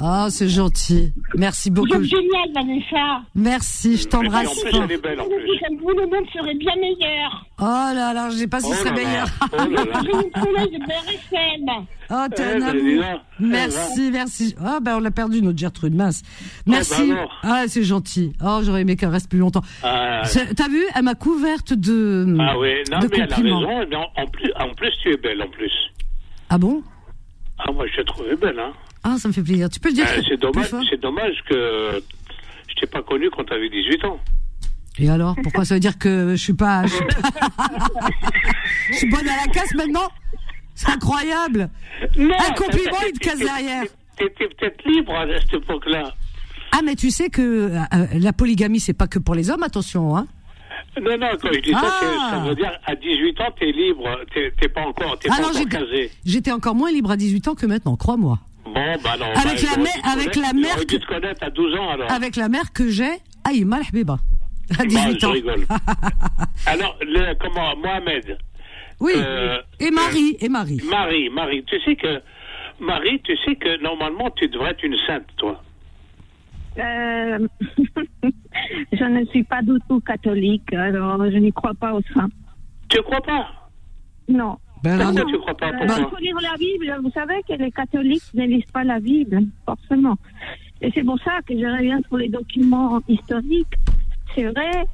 Ah, 0.00 0.26
c'est 0.30 0.48
gentil. 0.48 1.12
Merci 1.36 1.68
Vous 1.70 1.76
beaucoup. 1.76 1.94
êtes 1.94 2.02
géniale, 2.04 2.52
Vanessa. 2.54 3.22
Merci, 3.34 3.96
je 3.96 4.06
puis, 4.06 4.16
en 4.16 4.20
t'embrasse 4.22 4.60
plus, 4.62 4.70
elle 4.74 4.92
est 4.92 5.02
belle, 5.02 5.20
en 5.20 5.24
Vous, 5.24 5.30
plus. 5.30 5.58
comme 5.66 5.78
vous, 5.78 5.88
le 5.90 6.06
monde 6.06 6.26
serait 6.32 6.54
bien 6.54 6.74
meilleur. 6.76 7.46
Oh 7.58 7.64
là 7.64 8.12
là, 8.12 8.28
je 8.30 8.36
sais 8.36 8.46
pas 8.48 8.60
si 8.60 8.66
Oh 8.70 8.74
ce 8.74 8.78
serait 8.80 8.90
là 8.90 8.96
là. 8.96 9.08
meilleur. 9.08 9.26
Oh 9.52 9.56
là 9.70 9.84
là. 9.84 10.02
Oh, 12.14 12.26
t'es 12.34 12.42
Eh, 12.42 12.56
un 12.56 12.62
amour. 12.62 13.04
Merci, 13.40 14.10
merci. 14.12 14.54
Ah, 14.62 14.80
ben, 14.82 14.96
on 14.96 15.00
l'a 15.00 15.10
perdu, 15.10 15.40
notre 15.40 15.56
Gertrude, 15.58 15.94
mince. 15.94 16.22
Merci. 16.66 17.08
bah 17.08 17.14
alors. 17.14 17.40
ah, 17.42 17.64
c'est 17.68 17.84
gentil. 17.84 18.34
Oh, 18.44 18.60
j'aurais 18.62 18.82
aimé 18.82 18.96
qu'elle 18.96 19.08
reste 19.08 19.30
plus 19.30 19.38
longtemps. 19.38 19.62
Ah, 19.82 20.20
T'as 20.56 20.68
vu, 20.68 20.82
elle 20.94 21.04
m'a 21.04 21.14
couverte 21.14 21.72
de, 21.72 22.26
ah 22.38 22.58
oui, 22.58 22.74
non, 22.90 22.98
mais 23.00 23.08
elle 23.18 23.32
a 23.32 23.36
raison. 23.36 23.64
en, 23.64 24.22
en 24.22 24.26
plus, 24.26 24.52
en 24.60 24.74
plus, 24.74 24.90
tu 25.02 25.12
es 25.12 25.16
belle, 25.16 25.40
en 25.42 25.48
plus. 25.48 25.72
Ah 26.50 26.58
bon? 26.58 26.82
Ah, 27.58 27.72
moi, 27.72 27.86
je 27.86 27.96
t'ai 27.96 28.04
trouvé 28.04 28.36
belle, 28.36 28.58
hein. 28.58 28.72
Ah, 29.04 29.16
ça 29.18 29.28
me 29.28 29.32
fait 29.32 29.42
plaisir. 29.42 29.68
Tu 29.68 29.80
peux 29.80 29.88
le 29.88 29.94
dire 29.94 30.06
Euh, 30.08 30.14
plus 30.14 30.24
c'est 30.28 30.36
dommage, 30.40 30.70
c'est 30.90 31.00
dommage 31.00 31.34
que 31.48 32.02
je 32.68 32.74
t'ai 32.80 32.86
pas 32.86 33.02
connu 33.02 33.30
quand 33.30 33.44
tu 33.44 33.52
avais 33.52 33.68
18 33.68 34.04
ans. 34.04 34.20
Et 34.98 35.08
alors, 35.08 35.34
pourquoi 35.42 35.64
ça 35.64 35.74
veut 35.74 35.80
dire 35.80 35.98
que 35.98 36.30
je 36.32 36.36
suis 36.36 36.52
pas, 36.52 36.84
je 36.86 36.92
suis 36.94 37.04
pas, 37.04 37.68
je 38.90 38.94
suis 38.96 39.10
bonne 39.10 39.26
à 39.28 39.46
la 39.46 39.52
casse 39.52 39.74
maintenant? 39.74 40.08
C'est 40.74 40.90
incroyable. 40.90 41.68
Non, 42.18 42.34
Un 42.48 42.52
compliment, 42.52 42.98
il 43.06 43.12
te 43.12 43.18
casse 43.18 43.38
derrière. 43.38 43.84
T'étais 44.16 44.48
peut-être 44.48 44.84
libre 44.86 45.14
à 45.14 45.26
cette 45.40 45.54
époque-là. 45.54 46.12
Ah, 46.72 46.80
mais 46.84 46.94
tu 46.94 47.10
sais 47.10 47.28
que 47.28 47.42
euh, 47.42 47.78
euh, 47.94 48.06
la 48.18 48.32
polygamie, 48.32 48.80
c'est 48.80 48.92
pas 48.94 49.06
que 49.06 49.18
pour 49.18 49.34
les 49.34 49.50
hommes, 49.50 49.62
attention, 49.62 50.16
hein. 50.16 50.26
Non, 51.00 51.16
non, 51.18 51.28
quand 51.40 51.48
je 51.52 51.60
dis 51.60 51.72
ça, 51.72 51.80
Ah. 51.84 52.30
ça 52.32 52.48
veut 52.48 52.54
dire 52.54 52.72
à 52.84 52.94
18 52.94 53.40
ans, 53.40 53.50
t'es 53.58 53.72
libre, 53.72 54.08
t'es 54.34 54.68
pas 54.68 54.82
encore, 54.82 55.18
t'es 55.18 55.28
Ah 55.30 55.36
pas 55.36 55.42
non, 55.42 55.48
encore 55.48 55.68
casé. 55.68 56.10
j'étais 56.24 56.52
encore 56.52 56.74
moins 56.74 56.90
libre 56.92 57.10
à 57.10 57.16
18 57.16 57.48
ans 57.48 57.54
que 57.54 57.66
maintenant, 57.66 57.96
crois-moi. 57.96 58.38
Bon, 58.74 58.96
bah 59.02 59.16
non. 59.18 59.26
Avec 59.34 59.62
bah, 59.62 59.68
la 59.76 59.82
mère- 59.82 60.12
avec 60.12 60.36
la 60.36 60.52
mère 60.52 60.76
que- 60.86 60.96
te 60.96 61.06
connaître 61.06 61.42
à 61.44 61.50
12 61.50 61.74
ans, 61.76 61.90
alors. 61.90 62.10
Avec 62.10 62.36
la 62.36 62.48
mère 62.48 62.72
que 62.72 62.88
j'ai, 62.88 63.10
Aïma 63.44 63.80
Habiba, 63.88 64.14
à 64.70 64.76
Bah, 64.78 64.84
18 64.86 65.20
je 65.20 65.26
ans. 65.26 65.30
rigole. 65.32 65.66
alors, 66.66 66.96
le, 67.02 67.34
comment, 67.40 67.76
Mohamed, 67.76 68.38
Oui. 69.00 69.12
Euh, 69.16 69.58
et 69.80 69.90
Marie, 69.90 70.36
et 70.40 70.48
Marie. 70.48 70.80
Marie, 70.88 71.28
Marie, 71.30 71.64
tu 71.64 71.78
sais 71.80 71.96
que, 71.96 72.22
Marie, 72.80 73.20
tu 73.22 73.36
sais 73.44 73.56
que 73.56 73.82
normalement, 73.82 74.30
tu 74.30 74.48
devrais 74.48 74.70
être 74.70 74.84
une 74.84 74.96
sainte, 75.06 75.26
toi. 75.36 75.60
Euh, 76.78 77.46
je 78.92 79.04
ne 79.04 79.24
suis 79.26 79.42
pas 79.44 79.60
du 79.62 79.72
tout 79.88 80.00
catholique, 80.00 80.72
alors 80.72 81.22
je 81.30 81.36
n'y 81.36 81.52
crois 81.52 81.74
pas 81.74 81.92
au 81.92 82.00
saint. 82.14 82.28
Tu 82.88 83.00
crois 83.02 83.20
pas? 83.20 83.48
Non. 84.28 84.56
Ben 84.82 84.96
là, 84.96 85.04
Pourquoi 85.06 85.22
non. 85.24 85.30
tu 85.30 85.38
crois 85.38 85.54
pas 85.56 85.68
Euh, 85.68 85.70
Pourquoi 85.78 85.96
il 85.98 86.08
faut 86.10 86.16
lire 86.18 86.36
la 86.42 86.56
Bible. 86.58 86.98
Vous 87.02 87.10
savez 87.12 87.40
que 87.48 87.54
les 87.54 87.70
catholiques 87.70 88.22
ne 88.34 88.44
lisent 88.46 88.70
pas 88.72 88.84
la 88.84 88.98
Bible, 89.00 89.42
forcément. 89.64 90.16
Et 90.80 90.90
c'est 90.94 91.04
pour 91.04 91.18
ça 91.20 91.38
que 91.46 91.54
je 91.58 91.64
reviens 91.64 92.00
sur 92.08 92.16
les 92.16 92.28
documents 92.28 93.00
historiques. 93.08 93.74
C'est 94.34 94.44
vrai 94.44 94.84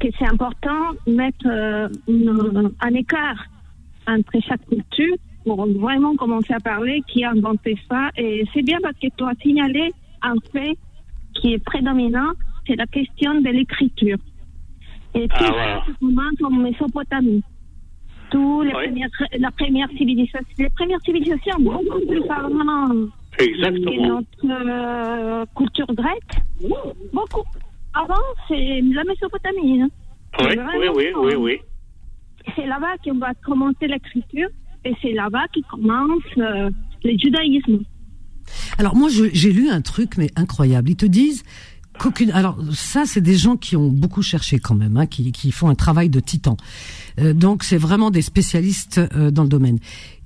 que 0.00 0.08
c'est 0.18 0.26
important 0.26 0.92
de 1.06 1.12
mettre 1.14 1.46
euh, 1.46 1.88
une- 2.08 2.72
un 2.80 2.94
écart 2.94 3.44
entre 4.08 4.32
chaque 4.48 4.66
culture 4.66 5.14
pour 5.44 5.66
vraiment 5.66 6.14
commencer 6.16 6.54
à 6.54 6.60
parler 6.60 7.02
qui 7.08 7.24
a 7.24 7.30
inventé 7.32 7.76
ça. 7.90 8.08
Et 8.16 8.44
c'est 8.54 8.62
bien 8.62 8.78
parce 8.82 8.96
que 8.98 9.08
tu 9.16 9.24
as 9.24 9.34
signalé 9.42 9.90
un 10.22 10.34
fait 10.52 10.76
qui 11.34 11.52
est 11.54 11.58
prédominant, 11.64 12.30
c'est 12.66 12.76
la 12.76 12.86
question 12.86 13.40
de 13.40 13.48
l'écriture. 13.50 14.18
Et 15.14 15.26
Ah, 15.30 15.38
tout 15.38 15.44
voilà. 15.52 15.82
ça 15.86 15.92
commence 16.00 16.42
en 16.42 16.50
Mésopotamie. 16.50 17.42
Les 18.34 18.72
Oui. 18.74 18.84
premières, 18.86 19.08
la 19.38 19.50
première 19.50 19.88
civilisation, 19.90 20.40
les 20.58 20.70
premières 20.70 21.00
civilisations 21.02 21.58
beaucoup 21.60 22.00
plus 22.08 22.22
avant 22.30 22.88
que 23.36 23.44
Exactement. 23.44 24.06
notre 24.08 24.70
euh, 24.70 25.44
culture 25.56 25.86
grecque. 25.94 26.42
Beaucoup. 27.12 27.42
Avant, 27.94 28.14
c'est 28.48 28.80
la 28.80 29.04
Mésopotamie. 29.04 29.82
hein. 29.82 29.88
Oui, 30.38 30.44
C'est 30.44 30.48
oui, 30.48 30.54
vraiment, 30.64 30.92
oui, 30.96 31.04
oui, 31.16 31.34
oui. 31.34 31.58
C'est 32.56 32.66
là-bas 32.66 32.94
qu'on 33.04 33.18
va 33.18 33.34
commencer 33.44 33.86
l'écriture 33.86 34.48
et 34.84 34.94
c'est 35.02 35.12
là-bas 35.12 35.44
qui 35.52 35.62
commence 35.70 36.22
euh, 36.38 36.70
le 37.04 37.18
judaïsme. 37.18 37.80
Alors 38.78 38.96
moi, 38.96 39.08
j'ai 39.10 39.52
lu 39.52 39.68
un 39.68 39.80
truc 39.82 40.16
mais 40.16 40.28
incroyable. 40.36 40.90
Ils 40.90 40.96
te 40.96 41.06
disent 41.06 41.44
qu'aucune. 41.98 42.30
Alors 42.30 42.58
ça, 42.72 43.04
c'est 43.04 43.20
des 43.20 43.34
gens 43.36 43.56
qui 43.56 43.76
ont 43.76 43.88
beaucoup 43.88 44.22
cherché 44.22 44.58
quand 44.58 44.74
même, 44.74 44.96
hein, 44.96 45.06
qui, 45.06 45.30
qui 45.32 45.52
font 45.52 45.68
un 45.68 45.74
travail 45.74 46.08
de 46.08 46.18
titan. 46.20 46.56
Euh, 47.18 47.32
donc 47.32 47.64
c'est 47.64 47.76
vraiment 47.76 48.10
des 48.10 48.22
spécialistes 48.22 48.98
euh, 48.98 49.30
dans 49.30 49.42
le 49.42 49.48
domaine. 49.48 49.78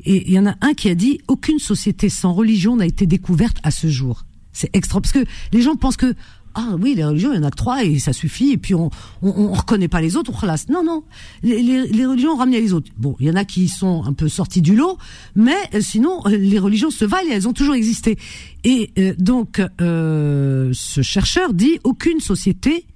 Et 0.05 0.29
il 0.29 0.33
y 0.33 0.39
en 0.39 0.47
a 0.47 0.55
un 0.61 0.75
qui 0.75 0.89
a 0.89 0.95
dit 0.95 1.21
aucune 1.29 1.59
société 1.59 2.09
sans 2.09 2.33
religion 2.33 2.77
n'a 2.77 2.87
été 2.87 3.07
découverte 3.07 3.59
à 3.63 3.71
ce 3.71 3.89
jour. 3.89 4.25
C'est 4.53 4.71
extra 4.75 5.01
parce 5.01 5.13
que 5.13 5.25
les 5.53 5.63
gens 5.63 5.77
pensent 5.77 5.97
que 5.97 6.15
ah 6.59 6.75
oui, 6.81 6.95
les 6.95 7.05
religions, 7.05 7.35
il 7.35 7.37
y 7.37 7.39
en 7.39 7.47
a 7.47 7.51
trois 7.51 7.85
et 7.85 7.99
ça 7.99 8.15
suffit. 8.15 8.53
Et 8.53 8.57
puis 8.57 8.75
on 8.75 8.91
on, 9.21 9.29
on 9.29 9.53
reconnaît 9.53 9.89
pas 9.89 10.01
les 10.01 10.17
autres, 10.17 10.33
on 10.35 10.37
relasse. 10.39 10.69
Non, 10.71 10.83
non, 10.83 11.05
les, 11.43 11.63
les, 11.63 11.87
les 11.87 12.07
religions 12.07 12.33
ont 12.33 12.37
ramené 12.37 12.61
les 12.61 12.73
autres. 12.73 12.91
Bon, 12.97 13.15
il 13.21 13.27
y 13.27 13.31
en 13.31 13.37
a 13.37 13.45
qui 13.45 13.69
sont 13.69 14.05
un 14.05 14.15
peu 14.15 14.29
sortis 14.29 14.63
du 14.63 14.75
lot, 14.75 14.97
mais 15.35 15.55
euh, 15.75 15.81
sinon 15.83 16.23
les 16.27 16.59
religions 16.59 16.91
se 16.91 17.05
valent 17.05 17.29
et 17.29 17.35
elles 17.35 17.47
ont 17.47 17.53
toujours 17.53 17.75
existé. 17.75 18.17
Et 18.65 18.91
euh, 18.99 19.15
donc 19.19 19.61
euh, 19.83 20.71
ce 20.73 21.03
chercheur 21.03 21.53
dit 21.53 21.79
aucune 21.85 22.21
société 22.21 22.87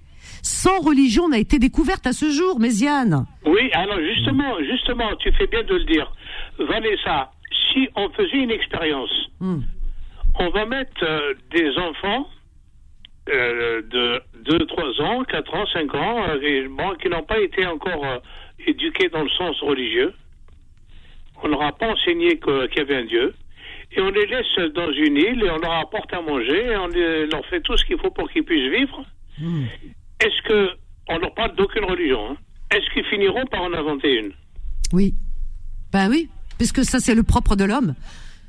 sans 0.43 0.81
religion 0.81 1.29
n'a 1.29 1.39
été 1.39 1.59
découverte 1.59 2.07
à 2.07 2.13
ce 2.13 2.31
jour, 2.31 2.59
Méziane. 2.61 3.27
Oui, 3.45 3.71
alors 3.73 3.99
justement, 4.01 4.57
justement, 4.63 5.15
tu 5.17 5.33
fais 5.33 5.47
bien 5.47 5.63
de 5.65 5.75
le 5.75 5.85
dire. 5.85 6.11
Vanessa, 6.59 7.31
si 7.73 7.89
on 7.97 8.09
faisait 8.11 8.39
une 8.39 8.51
expérience, 8.51 9.11
Hmm. 9.41 9.61
on 10.39 10.51
va 10.51 10.67
mettre 10.67 11.03
euh, 11.03 11.35
des 11.55 11.71
enfants 11.79 12.29
euh, 13.29 13.81
de 13.83 14.21
2, 14.45 14.67
3 14.67 15.01
ans, 15.03 15.25
4 15.25 15.55
ans, 15.55 15.67
5 15.73 15.95
ans, 15.95 16.25
euh, 16.29 16.69
bon, 16.71 16.95
qui 17.01 17.09
n'ont 17.09 17.23
pas 17.23 17.39
été 17.39 17.65
encore 17.67 18.05
éduqués 18.67 19.09
dans 19.09 19.23
le 19.23 19.31
sens 19.31 19.59
religieux. 19.61 20.13
On 21.43 21.47
ne 21.47 21.53
leur 21.53 21.63
a 21.63 21.73
pas 21.73 21.89
enseigné 21.93 22.39
qu'il 22.39 22.71
y 22.77 22.81
avait 22.81 22.97
un 22.97 23.05
Dieu. 23.05 23.35
Et 23.93 24.01
on 24.01 24.11
les 24.11 24.27
laisse 24.27 24.73
dans 24.75 24.93
une 24.93 25.17
île 25.17 25.43
et 25.45 25.51
on 25.51 25.57
leur 25.59 25.73
apporte 25.73 26.13
à 26.13 26.21
manger 26.21 26.67
et 26.67 26.77
on 26.77 26.87
les- 26.89 27.27
leur 27.27 27.45
fait 27.47 27.61
tout 27.61 27.77
ce 27.77 27.85
qu'il 27.85 27.99
faut 27.99 28.11
pour 28.11 28.31
qu'ils 28.31 28.45
puissent 28.45 28.71
vivre. 28.71 29.05
Est-ce 30.21 30.43
que, 30.49 30.71
on 31.09 31.19
leur 31.19 31.35
parle 31.35 31.55
d'aucune 31.57 31.85
religion, 31.85 32.31
hein. 32.33 32.37
est-ce 32.73 32.93
qu'ils 32.93 33.05
finiront 33.07 33.45
par 33.47 33.63
en 33.63 33.73
inventer 33.73 34.19
une? 34.21 34.33
Oui. 34.93 35.15
Ben 35.93 36.09
oui, 36.09 36.29
puisque 36.59 36.85
ça 36.85 37.01
c'est 37.01 37.15
le 37.15 37.23
propre 37.23 37.57
de 37.57 37.65
l'homme. 37.65 37.95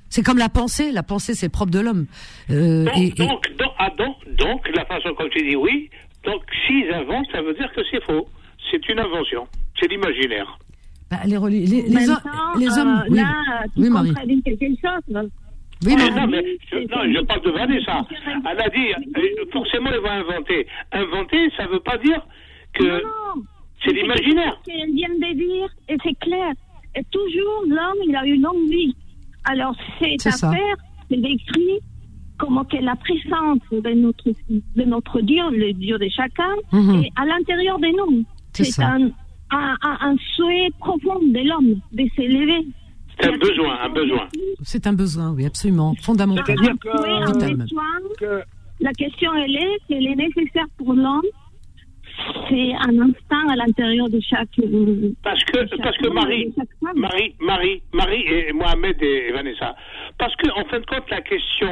C'est 0.09 0.23
comme 0.23 0.37
la 0.37 0.49
pensée, 0.49 0.91
la 0.91 1.03
pensée 1.03 1.33
c'est 1.33 1.45
le 1.47 1.51
propre 1.51 1.71
de 1.71 1.79
l'homme. 1.79 2.05
Euh, 2.49 2.85
donc, 2.85 2.97
et- 2.97 3.07
et- 3.07 3.11
donc, 3.11 3.43
donc, 3.57 3.71
ah, 3.79 3.89
donc, 3.97 4.15
donc, 4.37 4.67
la 4.75 4.85
façon 4.85 5.13
comme 5.15 5.29
tu 5.29 5.47
dis 5.47 5.55
oui, 5.55 5.89
donc 6.25 6.41
s'ils 6.67 6.91
inventent, 6.93 7.27
ça 7.31 7.41
veut 7.41 7.53
dire 7.53 7.71
que 7.73 7.81
c'est 7.89 8.03
faux. 8.03 8.27
C'est 8.69 8.87
une 8.89 8.99
invention. 8.99 9.47
C'est 9.79 9.87
l'imaginaire. 9.89 10.57
bah, 11.09 11.17
les, 11.25 11.37
les, 11.39 11.81
les, 11.83 12.09
hommes. 12.09 12.17
euh, 12.25 13.09
oui, 13.09 13.17
là, 13.17 13.33
tu 13.75 13.81
oui, 13.81 13.89
Marie. 13.89 14.13
quelque 14.43 14.65
chose. 14.81 15.29
Oui, 15.85 15.95
Mais 15.97 16.09
Marie. 16.09 16.15
non, 16.21 16.27
mais 16.27 16.57
je, 16.71 16.77
non, 16.77 17.13
je 17.19 17.25
parle 17.25 17.41
de 17.41 17.49
Vanessa. 17.51 18.05
Elle 18.49 18.59
a 18.61 18.69
dit, 18.69 18.93
euh, 19.17 19.45
forcément, 19.51 19.89
elle 19.93 20.01
va 20.01 20.13
inventer. 20.13 20.67
Inventer, 20.91 21.49
ça 21.57 21.65
veut 21.67 21.79
pas 21.79 21.97
dire 21.97 22.21
que 22.73 22.83
Non, 23.03 23.43
c'est 23.83 23.93
l'imaginaire. 23.93 24.59
Ce 24.65 24.71
qu'elle 24.71 24.91
vient 24.93 25.09
de 25.09 25.33
dire, 25.35 25.69
et 25.89 25.97
c'est 26.03 26.17
clair. 26.19 26.51
Et 26.95 27.03
toujours, 27.11 27.63
l'homme, 27.67 27.97
il 28.07 28.15
a 28.15 28.25
une 28.25 28.41
longue 28.41 28.69
vie. 28.69 28.95
Alors, 29.45 29.75
cette 29.99 30.21
C'est 30.21 30.45
affaire, 30.45 30.75
c'est 31.09 31.17
décrit 31.17 31.79
comme 32.37 32.63
que 32.67 32.77
la 32.77 32.95
présence 32.95 33.59
de 33.71 33.89
notre, 33.93 34.29
de 34.49 34.83
notre 34.83 35.21
Dieu, 35.21 35.43
le 35.51 35.73
Dieu 35.73 35.97
de 35.97 36.07
chacun, 36.09 36.55
Mhm. 36.73 37.03
est 37.03 37.11
à 37.15 37.25
l'intérieur 37.25 37.79
de 37.79 37.87
nous. 37.87 38.23
C'est 38.53 38.65
C'est 38.65 38.71
ça. 38.81 38.87
un, 38.87 39.05
un, 39.51 39.77
un, 39.81 39.97
un 40.11 40.15
souhait 40.35 40.69
profond 40.79 41.19
de 41.21 41.47
l'homme 41.47 41.79
de 41.91 42.05
s'élever. 42.15 42.65
C'est 43.19 43.27
un 43.33 43.37
besoin, 43.37 43.79
un 43.81 43.89
besoin. 43.89 44.27
C'est 44.63 44.87
un 44.87 44.93
besoin, 44.93 45.31
oui, 45.33 45.45
absolument, 45.45 45.93
fondamental. 46.01 46.45
C'est-à-dire 46.45 46.71
Un 46.93 46.97
souhait, 46.97 47.09
un 47.11 47.21
que, 47.21 47.31
Vital 47.33 47.49
même. 47.49 47.57
besoin. 47.59 47.83
que 48.19 48.41
La 48.79 48.91
question, 48.93 49.31
elle 49.35 49.55
est, 49.55 49.77
qu'elle 49.87 50.07
est 50.07 50.15
nécessaire 50.15 50.65
pour 50.77 50.93
l'homme. 50.93 51.21
C'est 52.49 52.73
un 52.73 52.99
instinct 52.99 53.47
à 53.49 53.55
l'intérieur 53.55 54.07
de 54.09 54.19
chaque. 54.19 54.49
euh, 54.59 55.11
Parce 55.23 55.43
que, 55.45 55.59
chaque 55.67 55.81
parce 55.81 55.97
que 55.97 56.07
Marie. 56.09 56.53
Marie, 56.95 57.35
Marie, 57.39 57.81
Marie 57.93 58.23
et 58.27 58.53
Mohamed 58.53 58.97
et, 59.01 59.27
et 59.29 59.31
Vanessa. 59.31 59.75
Parce 60.17 60.35
que, 60.35 60.47
en 60.59 60.65
fin 60.65 60.79
de 60.79 60.85
compte, 60.85 61.09
la 61.09 61.21
question 61.21 61.69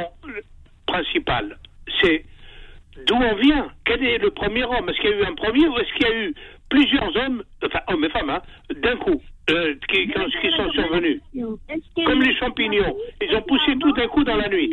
principale, 0.86 1.58
c'est 2.00 2.24
d'où 3.06 3.14
on 3.14 3.34
vient? 3.36 3.68
Quel 3.84 4.02
est 4.04 4.18
le 4.18 4.30
premier 4.30 4.64
homme? 4.64 4.88
Est-ce 4.88 5.00
qu'il 5.00 5.10
y 5.10 5.12
a 5.14 5.20
eu 5.20 5.24
un 5.24 5.34
premier 5.34 5.68
ou 5.68 5.76
est-ce 5.78 5.92
qu'il 5.94 6.06
y 6.06 6.10
a 6.10 6.24
eu 6.24 6.34
plusieurs 6.70 7.14
hommes, 7.16 7.42
enfin 7.64 7.80
hommes 7.88 8.04
et 8.04 8.08
femmes, 8.10 8.30
hein, 8.30 8.40
d'un 8.82 8.96
coup, 8.96 9.20
euh, 9.50 9.74
qui, 9.88 10.06
qui, 10.06 10.12
qui 10.40 10.56
sont 10.56 10.70
survenus 10.70 11.20
Comme 12.06 12.22
les 12.22 12.34
champignons. 12.36 12.94
Ils 13.20 13.36
ont 13.36 13.42
poussé 13.42 13.76
tout 13.78 13.92
d'un 13.92 14.06
coup 14.08 14.24
dans 14.24 14.36
la 14.36 14.48
nuit. 14.48 14.72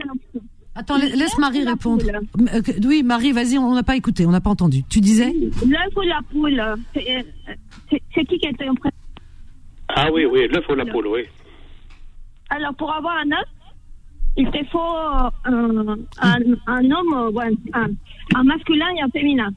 Attends, 0.75 0.97
la- 0.99 1.07
laisse 1.07 1.37
Marie 1.39 1.63
répondre. 1.63 2.05
Euh, 2.07 2.61
Oui, 2.85 3.01
Marie, 3.03 3.31
vas-y, 3.31 3.57
on 3.57 3.73
n'a 3.73 3.81
pas 3.83 3.95
écouté, 3.95 4.25
on 4.27 4.31
n'a 4.31 4.41
pas 4.41 4.51
entendu. 4.51 4.83
Tu 4.89 5.01
disais? 5.01 5.33
L'œuf 5.33 5.95
ou 5.95 6.01
la 6.01 6.19
poule 6.31 6.61
C'est 6.93 7.25
c'est 8.13 8.25
qui 8.25 8.37
qui 8.37 8.47
était 8.47 8.69
en 8.69 8.75
pré- 8.75 8.89
Ah 9.89 10.09
oui, 10.13 10.25
oui, 10.25 10.47
l'œuf 10.47 10.69
ou 10.69 10.75
la 10.75 10.85
poule, 10.85 11.07
oui. 11.07 11.23
Alors, 12.49 12.73
pour 12.75 12.93
avoir 12.93 13.17
un 13.17 13.31
œuf, 13.31 13.49
il 14.37 14.49
te 14.51 14.63
faut 14.65 14.79
euh, 14.79 15.95
un, 16.21 16.39
un, 16.67 16.91
homme, 16.91 17.13
euh, 17.37 17.55
un, 17.73 17.87
un 18.35 18.43
masculin 18.43 18.87
et 18.97 19.01
un 19.01 19.09
féminin. 19.09 19.49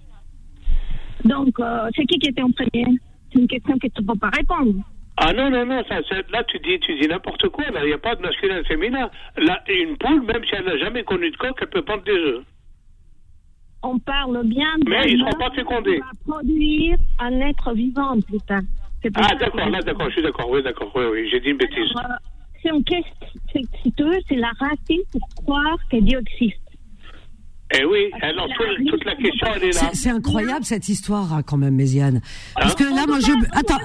Donc, 1.25 1.59
euh, 1.61 1.89
c'est 1.95 2.05
qui 2.07 2.19
qui 2.19 2.31
était 2.31 2.43
en 2.43 2.51
premier? 2.51 2.87
C'est 3.33 3.39
une 3.39 3.47
question 3.49 3.75
que 3.79 3.87
tu 3.89 4.03
ne 4.03 4.07
peux 4.07 4.19
pas 4.19 4.31
répondre. 4.31 4.75
Ah 5.17 5.33
non, 5.33 5.51
non, 5.51 5.67
non, 5.67 5.83
ça, 5.89 6.03
ça- 6.09 6.23
là 6.33 6.43
tu 6.45 6.59
dis, 6.61 6.79
tu 6.81 6.99
dis 6.99 7.07
n'importe 7.07 7.49
quoi, 7.51 7.65
là, 7.71 7.81
il 7.85 7.89
n'y 7.89 7.93
a 7.93 7.99
pas 7.99 8.15
de 8.17 8.23
masculin 8.23 8.57
et 8.59 8.63
de 8.63 8.67
féminin. 8.67 9.11
Là, 9.37 9.63
une 9.69 9.97
poule, 9.99 10.23
même 10.23 10.43
si 10.45 10.55
elle 10.55 10.65
n'a 10.65 10.79
jamais 10.79 11.03
connu 11.05 11.31
de 11.31 11.37
coq, 11.37 11.57
elle 11.61 11.69
peut 11.69 11.83
pondre 11.83 12.03
des 12.05 12.13
œufs. 12.13 12.45
On 13.83 13.99
parle 13.99 14.47
bien 14.47 14.77
de 14.79 14.89
Mais 14.91 15.11
ils 15.11 15.19
seront 15.19 15.31
l'homme 15.31 15.39
pas 15.39 15.51
fécondés. 15.55 15.99
va 15.99 16.33
produire 16.33 16.97
un 17.19 17.41
être 17.41 17.73
vivant, 17.75 18.19
putain. 18.21 18.61
C'est 19.03 19.11
pour 19.11 19.23
Ah 19.27 19.35
d'accord, 19.35 19.69
là 19.69 19.81
d'accord, 19.81 20.07
je 20.09 20.13
suis 20.15 20.23
d'accord, 20.23 20.51
oui, 20.51 20.63
d'accord, 20.63 20.91
oui, 20.95 21.05
oui, 21.13 21.29
j'ai 21.31 21.41
dit 21.41 21.49
une 21.51 21.57
bêtise. 21.57 21.91
Euh, 21.97 22.03
c'est 22.63 22.69
une 22.71 22.85
question, 22.85 23.27
si 23.83 23.93
tu 23.93 24.03
veux, 24.03 24.19
c'est 24.29 24.37
la 24.37 24.53
racine 24.59 25.01
pour 25.13 25.27
croire 25.45 25.79
que 25.91 25.97
Dieu 25.99 26.19
existe. 26.21 26.61
Eh 27.73 27.85
oui, 27.85 28.11
alors 28.23 28.49
tout- 28.49 28.85
toute 28.91 29.05
la 29.05 29.15
question, 29.15 29.47
elle 29.55 29.65
est 29.65 29.73
là. 29.73 29.81
C'est 29.93 29.95
c'est 29.97 30.11
incroyable 30.11 30.65
cette 30.65 30.89
histoire 30.89 31.33
hein, 31.33 31.43
quand 31.45 31.57
même, 31.57 31.75
Méziane. 31.77 32.21
Parce 32.57 32.73
Hein 32.73 32.75
que 32.77 32.83
là, 32.85 33.05
moi, 33.07 33.21
je 33.21 33.31
attends, 33.53 33.79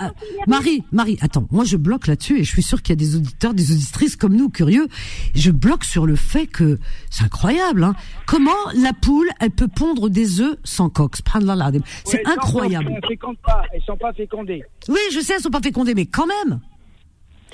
Marie, 0.48 0.84
Marie, 0.92 1.18
attends, 1.22 1.48
moi 1.52 1.66
je 1.66 1.78
bloque 1.78 2.08
là-dessus 2.08 2.40
et 2.40 2.44
je 2.44 2.50
suis 2.52 2.64
sûre 2.64 2.82
qu'il 2.82 2.94
y 2.94 2.98
a 2.98 3.00
des 3.00 3.16
auditeurs, 3.16 3.54
des 3.54 3.72
auditrices 3.72 4.16
comme 4.16 4.36
nous 4.36 4.50
curieux. 4.50 4.88
Je 5.36 5.52
bloque 5.52 5.84
sur 5.84 6.08
le 6.08 6.16
fait 6.16 6.48
que 6.48 6.80
c'est 7.12 7.24
incroyable. 7.26 7.84
Hein. 7.84 7.94
Comment 8.26 8.52
la 8.82 8.94
poule, 8.94 9.28
elle 9.40 9.52
peut 9.52 9.68
pondre 9.68 10.10
des 10.10 10.42
œufs 10.42 10.56
sans 10.64 10.90
coque 10.90 11.18
Subhanallah. 11.18 11.72
C'est 12.06 12.26
incroyable. 12.28 12.92
Elles 12.96 13.08
fécondent 13.08 13.38
pas, 13.46 13.64
elles 13.72 13.82
sont 13.84 13.98
pas 13.98 14.14
fécondées. 14.14 14.64
Oui, 14.90 14.98
je 15.12 15.20
sais, 15.20 15.34
elles 15.36 15.42
sont 15.42 15.50
pas 15.52 15.62
fécondées, 15.62 15.94
mais 15.94 16.06
quand 16.08 16.26
même. 16.28 16.60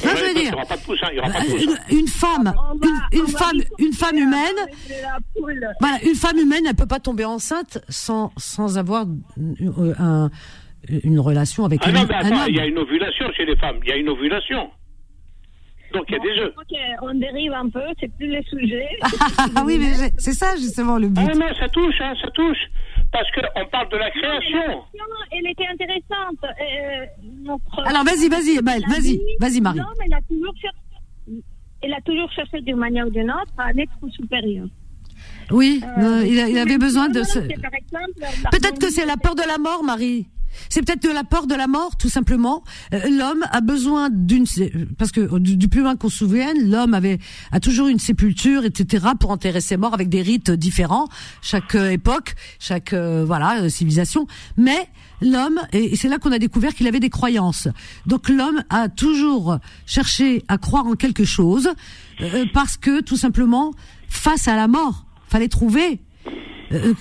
Ça, 0.01 0.09
Ouais, 0.09 0.17
je 0.17 0.23
veux 0.25 0.33
dire. 0.33 0.49
n'y 0.49 0.53
aura 0.55 0.65
pas 0.65 0.77
de 0.77 0.81
poussin, 0.81 1.07
il 1.11 1.13
n'y 1.13 1.19
aura 1.19 1.29
pas 1.29 1.39
de 1.41 1.45
poussin. 1.45 1.75
Une, 1.89 1.97
une 1.99 2.07
femme, 2.07 2.53
une, 3.13 3.19
une 3.19 3.27
femme, 3.27 3.61
une 3.79 3.93
femme 3.93 4.17
humaine. 4.17 4.55
Voilà, 5.79 5.97
une 6.03 6.15
femme 6.15 6.37
humaine, 6.37 6.63
elle 6.67 6.75
peut 6.75 6.87
pas 6.87 6.99
tomber 6.99 7.25
enceinte 7.25 7.79
sans 7.89 8.31
sans 8.37 8.77
avoir 8.77 9.05
euh, 9.39 9.93
un, 9.99 10.29
une 11.03 11.19
relation 11.19 11.65
avec 11.65 11.81
Ah 11.83 11.89
un, 11.89 11.91
non, 11.93 12.05
mais 12.07 12.15
un 12.15 12.19
attends, 12.19 12.35
homme. 12.35 12.45
il 12.49 12.55
y 12.55 12.59
a 12.59 12.65
une 12.65 12.77
ovulation 12.77 13.25
chez 13.35 13.45
les 13.45 13.55
femmes, 13.57 13.77
il 13.83 13.89
y 13.89 13.93
a 13.93 13.97
une 13.97 14.09
ovulation. 14.09 14.69
Donc 15.93 16.05
il 16.07 16.13
y 16.13 16.15
a 16.15 16.19
des 16.19 16.39
œufs. 16.41 16.53
Ok, 16.57 16.77
on 17.01 17.13
dérive 17.15 17.51
un 17.53 17.69
peu, 17.69 17.81
c'est 17.99 18.09
plus 18.15 18.27
le 18.27 18.41
sujet. 18.43 18.87
Ah 19.55 19.63
oui, 19.65 19.77
mais 19.77 20.11
c'est 20.17 20.31
ça 20.33 20.55
justement 20.55 20.97
le 20.97 21.09
but. 21.09 21.21
Ah 21.29 21.35
non, 21.35 21.47
ça 21.59 21.67
touche, 21.67 21.95
hein, 21.99 22.13
ça 22.21 22.29
touche. 22.31 22.57
Parce 23.11 23.27
qu'on 23.31 23.65
parle 23.69 23.89
de 23.89 23.97
la 23.97 24.09
création. 24.11 24.83
elle 25.31 25.47
était 25.51 25.67
intéressante. 25.67 26.37
Euh, 26.43 27.05
notre- 27.43 27.81
Alors 27.85 28.03
vas-y, 28.05 28.29
vas-y, 28.29 28.57
vas-y, 28.61 29.19
vas-y 29.39 29.61
Marie. 29.61 29.79
L'homme, 29.79 29.87
elle 30.05 30.13
a 30.13 30.21
toujours 30.29 30.53
cherché, 30.61 31.43
elle 31.81 31.93
a 31.93 32.01
toujours 32.01 32.31
cherché 32.31 32.61
d'une 32.61 32.77
manière 32.77 33.07
ou 33.07 33.09
d'une 33.09 33.29
autre 33.29 33.51
à 33.57 33.65
un 33.65 33.77
être 33.77 33.91
supérieur. 34.11 34.67
Oui, 35.51 35.81
euh, 35.97 36.23
il, 36.25 36.39
a- 36.39 36.47
il 36.49 36.57
avait 36.57 36.77
besoin 36.77 37.09
de. 37.09 37.23
ce- 37.23 37.39
Peut-être 37.39 38.79
que 38.79 38.89
c'est 38.89 39.05
la 39.05 39.17
peur 39.17 39.35
de 39.35 39.43
la 39.45 39.57
mort, 39.57 39.83
Marie. 39.83 40.27
C'est 40.69 40.81
peut-être 40.81 41.03
de 41.03 41.09
la 41.09 41.23
peur 41.23 41.47
de 41.47 41.55
la 41.55 41.67
mort, 41.67 41.95
tout 41.97 42.09
simplement. 42.09 42.63
Euh, 42.93 43.09
l'homme 43.09 43.45
a 43.51 43.61
besoin 43.61 44.09
d'une, 44.09 44.45
parce 44.97 45.11
que 45.11 45.37
du, 45.39 45.67
plus 45.67 45.81
loin 45.81 45.95
qu'on 45.95 46.09
se 46.09 46.17
souvienne, 46.19 46.69
l'homme 46.69 46.93
avait 46.93 47.19
a 47.51 47.59
toujours 47.59 47.87
une 47.87 47.99
sépulture, 47.99 48.65
etc., 48.65 49.07
pour 49.19 49.31
enterrer 49.31 49.61
ses 49.61 49.77
morts 49.77 49.93
avec 49.93 50.09
des 50.09 50.21
rites 50.21 50.51
différents, 50.51 51.07
chaque 51.41 51.75
euh, 51.75 51.89
époque, 51.89 52.35
chaque 52.59 52.93
euh, 52.93 53.23
voilà 53.25 53.69
civilisation. 53.69 54.27
Mais 54.57 54.87
l'homme, 55.21 55.59
et, 55.73 55.95
c'est 55.95 56.07
là 56.07 56.17
qu'on 56.17 56.31
a 56.31 56.39
découvert 56.39 56.73
qu'il 56.73 56.87
avait 56.87 56.99
des 56.99 57.09
croyances. 57.09 57.67
Donc 58.05 58.29
l'homme 58.29 58.63
a 58.69 58.89
toujours 58.89 59.57
cherché 59.85 60.43
à 60.47 60.57
croire 60.57 60.87
en 60.87 60.95
quelque 60.95 61.25
chose, 61.25 61.69
parce 62.53 62.77
que 62.77 63.01
tout 63.01 63.17
simplement, 63.17 63.73
face 64.07 64.47
à 64.47 64.55
la 64.55 64.67
mort, 64.67 65.05
fallait 65.27 65.47
trouver 65.47 66.01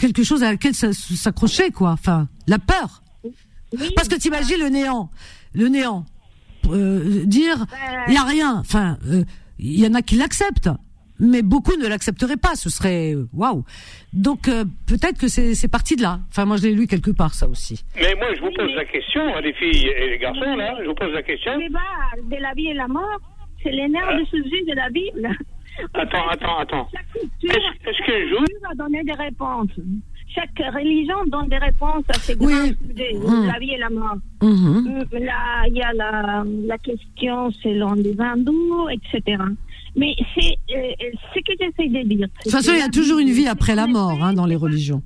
quelque 0.01 0.25
chose 0.25 0.43
à 0.43 0.51
laquelle 0.51 0.75
s'accrocher, 0.75 1.71
quoi. 1.71 1.91
Enfin, 1.93 2.29
la 2.47 2.59
peur. 2.59 3.00
Parce 3.95 4.09
que 4.09 4.17
t'imagines 4.17 4.59
le 4.59 4.69
néant, 4.69 5.11
le 5.55 5.69
néant, 5.69 6.05
euh, 6.69 7.25
dire 7.25 7.67
il 8.09 8.15
y 8.15 8.17
a 8.17 8.25
rien. 8.25 8.59
Enfin, 8.59 8.99
euh, 9.07 9.25
il 9.59 9.81
y 9.81 9.87
en 9.87 9.95
a 9.95 10.03
qui 10.03 10.17
l'acceptent, 10.17 10.71
mais 11.19 11.43
beaucoup 11.43 11.77
ne 11.77 11.87
l'accepteraient 11.87 12.37
pas. 12.37 12.55
Ce 12.55 12.71
serait 12.71 13.15
waouh. 13.33 13.65
Donc 14.13 14.49
euh, 14.49 14.65
peut-être 14.87 15.19
que 15.19 15.29
c'est 15.29 15.55
c'est 15.55 15.69
parti 15.69 15.97
de 15.97 16.03
là. 16.03 16.21
Enfin, 16.31 16.45
moi 16.47 16.57
je 16.57 16.65
l'ai 16.65 16.75
lu 16.75 16.87
quelque 16.87 17.11
part 17.11 17.35
ça 17.35 17.49
aussi. 17.49 17.85
Mais 17.97 18.15
moi, 18.17 18.35
je 18.35 18.41
vous 18.41 18.51
pose 18.53 18.75
la 18.75 18.85
question, 18.85 19.23
les 19.39 19.53
filles 19.53 19.89
et 19.89 20.11
les 20.11 20.19
garçons, 20.19 20.57
là, 20.57 20.77
je 20.83 20.89
vous 20.89 20.95
pose 20.95 21.13
la 21.13 21.23
question. 21.23 21.53
Le 21.55 21.69
débat 21.69 21.81
de 22.23 22.43
la 22.43 22.53
vie 22.55 22.69
et 22.69 22.75
la 22.75 22.89
mort, 22.89 23.21
c'est 23.63 23.71
les 23.71 23.89
nerfs 23.89 24.17
du 24.17 24.25
sujet 24.27 24.65
de 24.69 24.75
la 24.75 24.89
Bible. 24.91 25.29
Attends, 25.95 26.29
attends, 26.29 26.59
attends. 26.59 26.89
Est-ce 27.15 27.89
est-ce 27.89 28.05
qu'un 28.05 28.29
jour, 28.29 28.45
va 28.63 28.75
donner 28.75 29.03
des 29.05 29.13
réponses. 29.13 29.71
Chaque 30.35 30.75
religion 30.75 31.17
donne 31.27 31.49
des 31.49 31.59
réponses 31.59 32.05
à 32.09 32.15
ces 32.15 32.37
Oui. 32.39 32.47
grands 32.47 32.67
sujets, 32.67 33.15
Mm. 33.15 33.47
la 33.47 33.59
vie 33.59 33.71
et 33.73 33.79
la 33.79 33.91
mort. 33.91 34.17
Mhm. 34.43 35.05
Mm, 35.13 35.19
Là, 35.25 35.67
il 35.69 35.77
y 35.77 35.83
a 35.83 35.93
la, 35.93 36.45
la 36.67 36.79
question 36.79 37.51
selon 37.63 37.95
les 37.95 38.15
hindous, 38.21 38.89
etc. 38.91 39.43
Mais 39.97 40.15
c'est 40.35 40.57
euh, 40.77 40.93
ce 41.35 41.41
que 41.41 41.53
j'essaie 41.61 41.89
de 41.89 42.09
dire. 42.09 42.29
De 42.29 42.33
toute 42.45 42.53
façon, 42.53 42.73
il 42.75 42.79
y 42.79 42.83
a 42.83 42.89
toujours 42.89 43.19
une 43.19 43.31
vie 43.31 43.49
après 43.49 43.75
la 43.75 43.87
mort 43.89 44.23
hein, 44.23 44.33
dans 44.33 44.47
les 44.47 44.55
religions. 44.57 45.03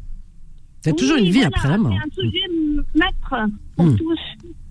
Il 0.85 0.89
y 0.89 0.91
a 0.91 0.95
toujours 0.95 1.16
une 1.16 1.31
vie 1.31 1.43
après 1.45 1.68
la 1.70 1.79
mort. 1.79 1.93
C'est 1.95 2.07
un 2.07 2.22
sujet 2.22 2.47
maître 2.95 3.51
pour 3.77 3.87
Mm. 3.87 3.97
tous. 3.97 4.18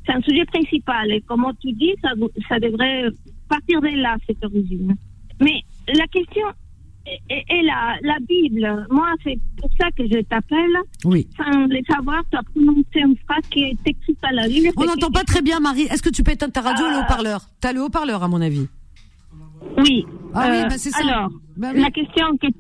C'est 0.06 0.14
un 0.14 0.22
sujet 0.22 0.45
principal. 0.45 1.12
Et 1.12 1.22
comme 1.22 1.45
tu 1.62 1.72
dis, 1.72 1.93
ça, 2.01 2.10
ça 2.47 2.60
devrait 2.60 3.06
partir 3.49 3.82
de 3.82 3.88
là, 4.01 4.18
cette 4.28 4.43
origine. 4.45 4.95
Mais 5.41 5.62
la 5.88 6.06
question 6.08 6.45
est 7.30 7.64
la, 7.64 7.97
la 8.01 8.18
Bible. 8.28 8.88
Moi, 8.89 9.08
c'est 9.24 9.38
pour 9.60 9.70
ça 9.80 9.88
que 9.91 10.04
je 10.08 10.22
t'appelle. 10.22 10.76
Oui. 11.06 11.28
Sans 11.38 11.66
le 11.68 11.80
savoir, 11.89 12.24
tu 12.32 12.38
as 12.38 12.43
prononcé 12.43 12.99
une 12.99 13.16
phrase 13.28 13.43
qui 13.51 13.64
est 13.64 13.78
écrite 13.86 14.18
à 14.24 14.32
la 14.32 14.47
Bible. 14.47 14.70
On 14.78 14.86
n'entend 14.86 15.12
pas 15.12 15.24
très 15.24 15.41
bien, 15.41 15.60
Marie. 15.60 15.84
Est-ce 15.84 16.01
que 16.01 16.10
tu 16.10 16.24
peux 16.24 16.32
éteindre 16.32 16.54
ta 16.54 16.62
radio 16.62 16.86
ou 16.86 16.89
le 16.89 16.97
haut-parleur? 16.99 17.41
T'as 17.62 17.74
le 17.74 17.82
haut-parleur, 17.82 18.24
à 18.24 18.28
mon 18.28 18.41
avis. 18.41 18.68
Oui. 19.78 20.06
Ah 20.34 20.47
oui, 20.49 20.58
Euh, 20.58 20.64
bah 20.68 20.78
c'est 20.78 20.89
ça. 20.91 21.04
Alors, 21.08 21.30
Bah 21.58 21.70
oui. 21.74 21.82
la 21.82 21.91
question, 21.91 22.38
que, 22.38 22.47
euh, 22.47 22.51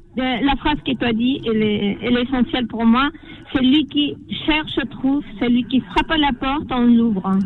la 0.41 0.55
phrase 0.57 0.77
que 0.85 0.93
tu 0.95 1.05
as 1.05 1.13
dit, 1.13 1.41
elle 1.45 1.61
est, 1.63 1.97
elle 2.01 2.17
est 2.17 2.23
essentielle 2.23 2.67
pour 2.67 2.85
moi. 2.85 3.09
Celui 3.53 3.85
qui 3.87 4.15
cherche 4.45 4.77
trouve, 4.91 5.23
celui 5.39 5.63
qui 5.65 5.79
frappe 5.81 6.11
à 6.11 6.17
la 6.17 6.31
porte, 6.39 6.71
on 6.71 6.85
l'ouvre. 6.85 7.37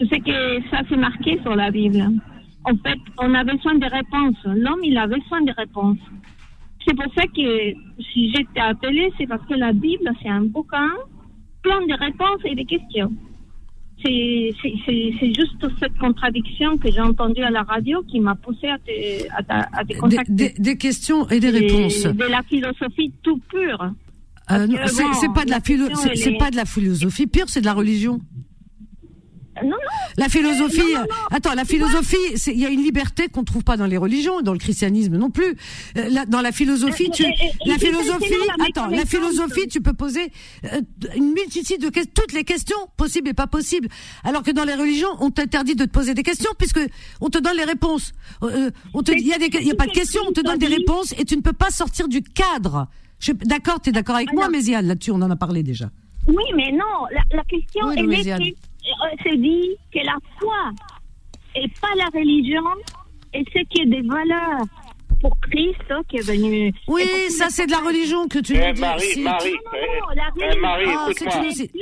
Je 0.00 0.06
sais 0.06 0.20
que 0.20 0.60
ça, 0.70 0.82
c'est 0.88 0.96
marqué 0.96 1.38
sur 1.42 1.54
la 1.56 1.70
Bible. 1.70 2.02
En 2.64 2.74
fait, 2.76 2.98
on 3.18 3.32
a 3.34 3.44
besoin 3.44 3.76
de 3.76 3.86
réponses. 3.86 4.36
L'homme, 4.44 4.80
il 4.84 4.96
a 4.98 5.06
besoin 5.06 5.40
de 5.42 5.52
réponses. 5.56 5.98
C'est 6.86 6.94
pour 6.94 7.12
ça 7.14 7.24
que 7.26 7.72
si 8.12 8.30
j'étais 8.32 8.60
appelée, 8.60 9.10
c'est 9.18 9.26
parce 9.26 9.44
que 9.46 9.54
la 9.54 9.72
Bible, 9.72 10.08
c'est 10.22 10.28
un 10.28 10.42
bouquin 10.42 10.88
plein 11.62 11.80
de 11.86 11.98
réponses 11.98 12.40
et 12.44 12.54
de 12.54 12.62
questions. 12.62 13.12
C'est 14.04 14.52
juste 15.34 15.66
cette 15.80 15.96
contradiction 15.98 16.76
que 16.78 16.90
j'ai 16.92 17.00
entendue 17.00 17.42
à 17.42 17.50
la 17.50 17.62
radio 17.62 18.02
qui 18.04 18.20
m'a 18.20 18.34
poussé 18.34 18.68
à 18.68 18.78
te, 18.78 18.90
à, 19.36 19.42
ta- 19.42 19.68
à 19.72 19.82
te 19.82 19.88
Des, 19.88 19.94
contacter. 19.94 20.32
des- 20.32 20.54
des 20.58 20.76
questions 20.76 21.26
et 21.28 21.40
des 21.40 21.48
Et 21.48 21.66
réponses. 21.66 22.02
De 22.04 22.24
la 22.30 22.42
philosophie 22.42 23.12
tout 23.22 23.38
pure. 23.48 23.90
Euh, 24.52 24.66
c'est 24.86 25.02
bon, 25.02 25.10
de 25.44 25.50
la 25.50 25.56
la 25.56 26.38
pas 26.38 26.50
de 26.50 26.56
la 26.56 26.64
philosophie 26.66 27.26
pure, 27.26 27.48
c'est 27.48 27.60
de 27.62 27.64
la 27.66 27.72
religion. 27.74 28.20
Non, 29.62 29.70
non. 29.70 29.76
La 30.16 30.28
philosophie, 30.28 30.78
Non, 30.80 30.86
non, 30.86 31.00
non. 31.00 31.04
euh, 31.32 31.36
attends, 31.36 31.54
la 31.54 31.64
philosophie, 31.64 32.16
il 32.48 32.58
y 32.60 32.66
a 32.66 32.68
une 32.68 32.82
liberté 32.82 33.28
qu'on 33.28 33.44
trouve 33.44 33.64
pas 33.64 33.76
dans 33.76 33.86
les 33.86 33.96
religions, 33.96 34.40
dans 34.42 34.52
le 34.52 34.58
christianisme 34.58 35.16
non 35.16 35.30
plus. 35.30 35.56
Euh, 35.96 36.08
là, 36.10 36.24
dans 36.26 36.40
la 36.40 36.52
philosophie, 36.52 37.10
tu, 37.10 37.22
Et- 37.22 37.26
et- 37.26 37.30
et- 37.30 37.68
la 37.68 37.78
philosophie, 37.78 38.34
la 38.58 38.64
attends, 38.66 38.86
la 38.88 39.04
philosophie, 39.06 39.66
tu 39.68 39.80
peux 39.80 39.92
poser 39.94 40.30
euh, 40.64 40.80
une 41.16 41.32
multitude 41.32 41.80
de 41.80 41.88
questions, 41.88 42.12
toutes 42.14 42.32
les 42.32 42.44
questions 42.44 42.76
possibles 42.96 43.28
et 43.28 43.34
pas 43.34 43.46
possibles. 43.46 43.88
Alors 44.24 44.42
que 44.42 44.50
dans 44.50 44.64
les 44.64 44.74
religions, 44.74 45.08
on 45.20 45.30
t'interdit 45.30 45.74
de 45.76 45.84
te 45.84 45.90
poser 45.90 46.14
des 46.14 46.22
questions 46.22 46.50
puisque 46.58 46.80
on 47.20 47.28
te 47.30 47.38
donne 47.38 47.56
les 47.56 47.64
réponses. 47.64 48.12
Euh, 48.42 48.70
on 48.94 49.02
te, 49.02 49.12
il 49.12 49.26
y 49.26 49.32
a 49.32 49.38
des, 49.38 49.48
il 49.60 49.66
y 49.66 49.70
a 49.70 49.74
pas 49.74 49.86
de 49.86 49.92
questions, 49.92 50.22
on 50.28 50.32
te 50.32 50.40
donne 50.40 50.58
des 50.58 50.66
réponses 50.66 51.14
et 51.18 51.24
tu 51.24 51.36
ne 51.36 51.42
peux 51.42 51.52
pas 51.52 51.70
sortir 51.70 52.08
du 52.08 52.22
cadre. 52.22 52.88
D'accord, 53.44 53.80
tu 53.80 53.88
es 53.90 53.92
d'accord 53.92 54.16
avec 54.16 54.32
moi, 54.34 54.48
Méziane, 54.50 54.86
là-dessus, 54.86 55.10
on 55.10 55.22
en 55.22 55.30
a 55.30 55.36
parlé 55.36 55.62
déjà. 55.62 55.90
Oui, 56.28 56.34
mais 56.56 56.72
non. 56.72 57.06
La, 57.12 57.22
la 57.36 57.44
question 57.44 57.86
Oui, 57.86 57.94
elle 57.98 58.12
est 58.42 58.56
Euh, 58.86 59.16
c'est 59.24 59.36
dit 59.36 59.70
que 59.92 59.98
la 60.04 60.16
foi 60.38 60.70
et 61.54 61.66
pas 61.80 61.88
la 61.96 62.06
religion 62.18 62.62
et 63.34 63.44
ce 63.52 63.64
qui 63.68 63.82
est 63.82 63.86
des 63.86 64.02
valeurs 64.02 64.60
pour 65.20 65.36
Christ 65.40 65.80
hein, 65.90 66.02
qui 66.08 66.18
est 66.18 66.26
venu. 66.26 66.72
Oui, 66.88 67.02
ça 67.30 67.46
c'est 67.48 67.66
de 67.66 67.70
la 67.72 67.78
religion 67.78 68.28
que 68.28 68.38
tu 68.38 68.54
Eh, 68.54 68.68
nous 68.68 68.72
dis. 68.74 68.80
Marie, 68.80 69.00
Si- 69.02 69.20
Marie, 69.22 69.52
Non, 69.52 70.60
non, 70.60 70.68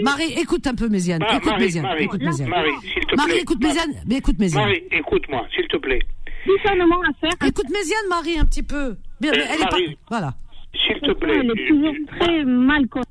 Ah, 0.07 0.17
écoute 0.41 0.67
un 0.67 0.75
peu 0.75 0.89
Méziane. 0.89 1.23
Ah, 1.29 1.37
écoute 1.37 1.51
Marie, 1.51 1.65
Méziane. 1.65 1.83
Marie, 1.85 2.05
écoute 2.05 2.23
Méziane. 2.23 2.49
Marie, 2.49 2.71
s'il 2.83 3.05
te 3.05 3.17
Marie, 3.17 3.31
plaît. 3.33 3.41
écoute 3.43 3.61
Méziane. 3.63 3.95
Mais 4.07 4.17
écoute 4.17 4.39
Méziane. 4.39 4.65
Marie, 4.65 4.83
écoute-moi, 4.93 5.47
s'il 5.55 5.67
te 5.69 5.77
plaît. 5.77 6.01
discernement 6.47 7.01
à 7.03 7.13
faire. 7.21 7.49
Écoute 7.49 7.71
Méziane, 7.71 8.09
Marie, 8.09 8.39
un 8.39 8.45
petit 8.45 8.63
peu. 8.63 8.97
Eh, 9.23 9.27
mais 9.27 9.29
elle 9.29 9.63
est 9.63 9.69
pas. 9.71 9.77
Voilà. 10.11 10.35
S'il 10.75 11.01
te 11.01 11.13
plaît. 11.13 11.37
Elle 11.41 11.51
est 11.51 11.69
toujours 11.69 11.95
très 12.19 12.45
mal 12.45 12.87
connue. 12.89 13.05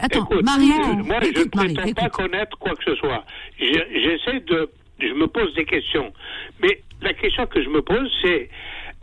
Attends, 0.00 0.24
Écoute, 0.24 0.44
Marie, 0.44 0.68
écoute, 0.70 1.06
moi, 1.06 1.18
je 1.22 1.28
ne 1.28 1.54
Marie, 1.54 1.74
prétends 1.74 1.92
pas 2.02 2.08
connaître 2.10 2.58
quoi 2.58 2.74
que 2.74 2.84
ce 2.84 2.94
soit. 2.96 3.24
Je- 3.58 3.64
J'essaie 4.02 4.40
de. 4.40 4.70
Je 5.00 5.12
me 5.14 5.26
pose 5.28 5.54
des 5.54 5.64
questions. 5.64 6.12
Mais 6.60 6.82
la 7.00 7.14
question 7.14 7.46
que 7.46 7.62
je 7.62 7.68
me 7.68 7.80
pose, 7.82 8.10
c'est 8.22 8.50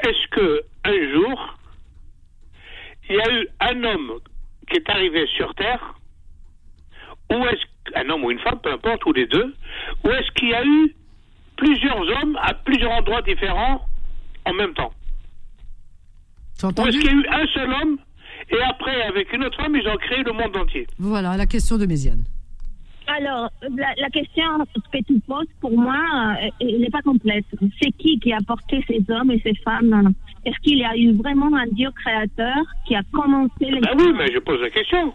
est-ce 0.05 0.27
que 0.31 0.61
un 0.83 1.11
jour, 1.13 1.57
il 3.09 3.15
y 3.15 3.19
a 3.21 3.31
eu 3.41 3.47
un 3.61 3.83
homme 3.85 4.11
qui 4.69 4.75
est 4.77 4.89
arrivé 4.89 5.25
sur 5.37 5.53
Terre, 5.55 5.95
ou 7.31 7.35
est-ce 7.45 7.63
un 7.95 8.09
homme 8.09 8.25
ou 8.25 8.31
une 8.31 8.39
femme, 8.39 8.59
peu 8.61 8.71
importe, 8.71 9.05
ou 9.05 9.13
les 9.13 9.27
deux, 9.27 9.55
ou 10.03 10.09
est-ce 10.09 10.29
qu'il 10.31 10.49
y 10.49 10.53
a 10.53 10.65
eu 10.65 10.93
plusieurs 11.55 12.01
hommes 12.01 12.37
à 12.41 12.53
plusieurs 12.53 12.91
endroits 12.91 13.21
différents 13.21 13.85
en 14.43 14.53
même 14.53 14.73
temps? 14.73 14.91
Ou 16.63 16.65
entendu? 16.67 16.89
Est-ce 16.89 16.97
qu'il 16.99 17.07
y 17.07 17.09
a 17.09 17.13
eu 17.13 17.27
un 17.29 17.47
seul 17.53 17.71
homme 17.71 17.97
et 18.49 18.61
après, 18.61 19.01
avec 19.03 19.31
une 19.33 19.43
autre 19.43 19.57
femme, 19.57 19.75
ils 19.75 19.87
ont 19.87 19.97
créé 19.97 20.23
le 20.23 20.31
monde 20.31 20.55
entier 20.55 20.87
Voilà 20.99 21.35
la 21.37 21.45
question 21.45 21.77
de 21.77 21.85
Méziane. 21.85 22.23
Alors, 23.07 23.51
la, 23.61 23.93
la 23.97 24.09
question 24.09 24.43
que 24.91 24.97
tu 25.03 25.19
poses, 25.27 25.45
pour 25.61 25.77
moi, 25.77 25.95
euh, 26.41 26.49
elle 26.59 26.79
n'est 26.79 26.89
pas 26.89 27.03
complète. 27.03 27.45
C'est 27.81 27.91
qui 27.91 28.19
qui 28.19 28.33
a 28.33 28.39
porté 28.47 28.83
ces 28.87 29.03
hommes 29.09 29.29
et 29.31 29.39
ces 29.43 29.53
femmes 29.63 30.13
Est-ce 30.43 30.57
qu'il 30.61 30.79
y 30.79 30.83
a 30.83 30.95
eu 30.97 31.13
vraiment 31.13 31.55
un 31.55 31.67
Dieu 31.67 31.89
créateur 31.91 32.55
qui 32.87 32.95
a 32.95 33.01
commencé 33.13 33.51
les 33.59 33.79
Ben 33.81 33.91
oui, 33.97 34.11
mais 34.17 34.31
je 34.33 34.39
pose 34.39 34.59
la 34.59 34.69
question. 34.71 35.13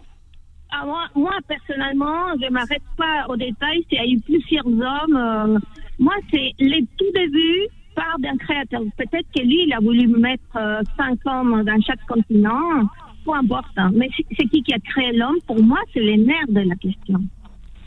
Ah, 0.73 0.85
moi, 0.87 1.03
moi, 1.17 1.33
personnellement, 1.49 2.33
je 2.41 2.45
ne 2.47 2.51
m'arrête 2.51 2.83
pas 2.97 3.27
au 3.29 3.37
détail. 3.37 3.85
S'il 3.89 3.99
y 3.99 4.01
a 4.01 4.07
eu 4.07 4.21
plusieurs 4.21 4.67
hommes, 4.67 5.17
euh, 5.17 5.59
moi, 5.99 6.15
c'est 6.31 6.53
les 6.61 6.87
tout 6.97 7.11
débuts 7.13 7.67
part 7.97 8.19
d'un 8.21 8.37
créateur. 8.37 8.83
Peut-être 8.97 9.27
que 9.35 9.43
lui, 9.43 9.65
il 9.67 9.73
a 9.73 9.81
voulu 9.81 10.07
mettre 10.07 10.43
euh, 10.57 10.81
cinq 10.97 11.19
hommes 11.27 11.65
dans 11.65 11.81
chaque 11.83 12.07
continent, 12.07 12.89
peu 13.25 13.33
importe. 13.35 13.67
hein. 13.77 13.91
Mais 13.95 14.09
c'est 14.37 14.47
qui 14.49 14.63
qui 14.63 14.73
a 14.75 14.79
créé 14.79 15.13
l'homme? 15.13 15.39
Pour 15.47 15.63
moi, 15.63 15.79
c'est 15.93 16.01
les 16.01 16.17
nerfs 16.17 16.49
de 16.49 16.61
la 16.61 16.75
question. 16.77 17.21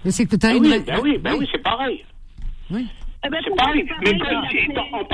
Mais 0.05 0.11
c'est 0.11 0.25
que 0.25 0.35
tu 0.35 0.45
as 0.45 0.49
Ben 0.53 0.57
une. 0.57 0.71
oui, 0.71 0.79
ben 0.85 0.99
oui, 1.01 1.17
ben 1.17 1.35
oui, 1.39 1.47
c'est 1.51 1.61
pareil. 1.63 2.03
Oui. 2.71 2.87
Eh 3.25 3.29
ben, 3.29 3.39
C'est 3.43 3.55
pareil. 3.55 3.85
Mais 4.03 4.17
quand- 4.17 4.49
si, 4.49 4.57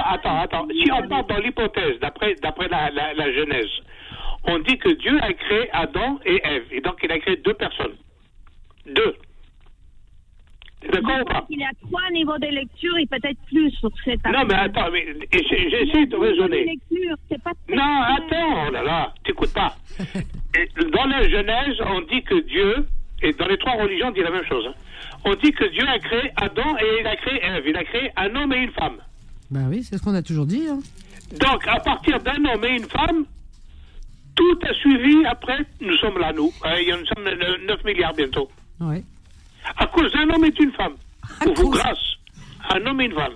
attends, 0.04 0.40
attends. 0.42 0.68
Si 0.84 0.92
on 0.92 1.08
part 1.08 1.26
dans 1.28 1.38
l'hypothèse, 1.38 2.00
d'après, 2.02 2.34
d'après 2.42 2.68
la, 2.68 2.90
la, 2.90 3.14
la 3.14 3.32
Genèse, 3.34 3.70
on 4.46 4.58
dit 4.60 4.78
que 4.80 4.90
Dieu 4.90 5.20
a 5.22 5.32
créé 5.34 5.70
Adam 5.74 6.20
et 6.26 6.42
Ève. 6.44 6.64
Et 6.72 6.82
donc, 6.82 6.96
il 7.04 7.12
a 7.12 7.20
créé 7.20 7.36
deux 7.38 7.54
personnes. 7.54 7.94
Deux. 8.88 9.14
D'accord 10.92 11.22
ou 11.22 11.26
pas 11.26 11.46
Il 11.50 11.60
y 11.60 11.64
a 11.64 11.72
trois 11.82 12.10
niveaux 12.12 12.38
de 12.38 12.48
lecture 12.48 12.98
et 12.98 13.06
peut-être 13.06 13.38
plus 13.48 13.70
sur 13.72 13.90
cette 14.06 14.24
Non, 14.26 14.46
mais 14.48 14.56
attends, 14.56 14.90
mais, 14.92 15.06
j'essaie 15.32 16.06
de 16.06 16.16
raisonner. 16.16 16.66
Lecture, 16.66 17.16
c'est 17.30 17.42
pas 17.44 17.52
Non, 17.70 18.02
attends, 18.04 18.66
oh 18.68 18.72
là 18.72 18.84
là, 18.84 19.14
t'écoutes 19.26 19.54
pas. 19.54 19.76
Dans 20.94 21.06
la 21.06 21.28
Genèse, 21.30 21.76
on 21.86 22.02
dit 22.02 22.24
que 22.24 22.40
Dieu, 22.48 22.88
et 23.22 23.34
dans 23.34 23.48
les 23.48 23.58
trois 23.58 23.74
religions, 23.74 24.08
on 24.08 24.12
dit 24.12 24.22
la 24.22 24.32
même 24.32 24.46
chose. 24.46 24.66
hein. 24.68 24.74
On 25.26 25.36
dit 25.36 25.52
que 25.52 25.66
Dieu 25.70 25.86
a 25.88 26.00
créé 26.00 26.32
Adam 26.38 26.78
et 26.78 27.02
il 27.02 27.08
a 27.08 27.16
créé 27.18 27.44
Ève. 27.44 27.64
Il 27.68 27.76
a 27.76 27.84
créé 27.84 28.10
un 28.16 28.34
homme 28.36 28.54
et 28.54 28.58
une 28.64 28.72
femme. 28.72 28.98
Ben 29.52 29.68
oui, 29.70 29.84
c'est 29.84 29.98
ce 29.98 30.02
qu'on 30.04 30.16
a 30.16 30.22
toujours 30.22 30.46
dit. 30.46 30.66
Hein. 30.70 30.80
Donc, 31.40 31.68
à 31.68 31.80
partir 31.82 32.20
d'un 32.22 32.44
homme 32.46 32.64
et 32.64 32.78
une 32.78 32.86
femme, 32.90 33.26
tout 34.36 34.58
a 34.64 34.74
suivi 34.76 35.26
après. 35.26 35.58
Nous 35.82 35.96
sommes 35.98 36.18
là, 36.20 36.32
nous. 36.32 36.52
Euh, 36.66 36.82
il 36.82 36.88
y 36.88 36.94
en- 36.94 36.98
nous 37.00 37.06
sommes 37.06 37.28
euh, 37.28 37.58
9 37.68 37.84
milliards 37.84 38.14
bientôt. 38.14 38.50
Ouais. 38.80 39.04
À 39.78 39.86
cause 39.88 40.12
d'un 40.14 40.30
homme 40.30 40.46
et 40.46 40.52
d'une 40.52 40.72
femme. 40.74 40.94
À 41.42 41.44
Pour 41.46 41.54
vous, 41.56 41.70
cause- 41.70 41.80
grâce. 41.80 42.16
Un 42.72 42.86
homme 42.86 43.02
et 43.02 43.06
une 43.06 43.14
femme. 43.16 43.34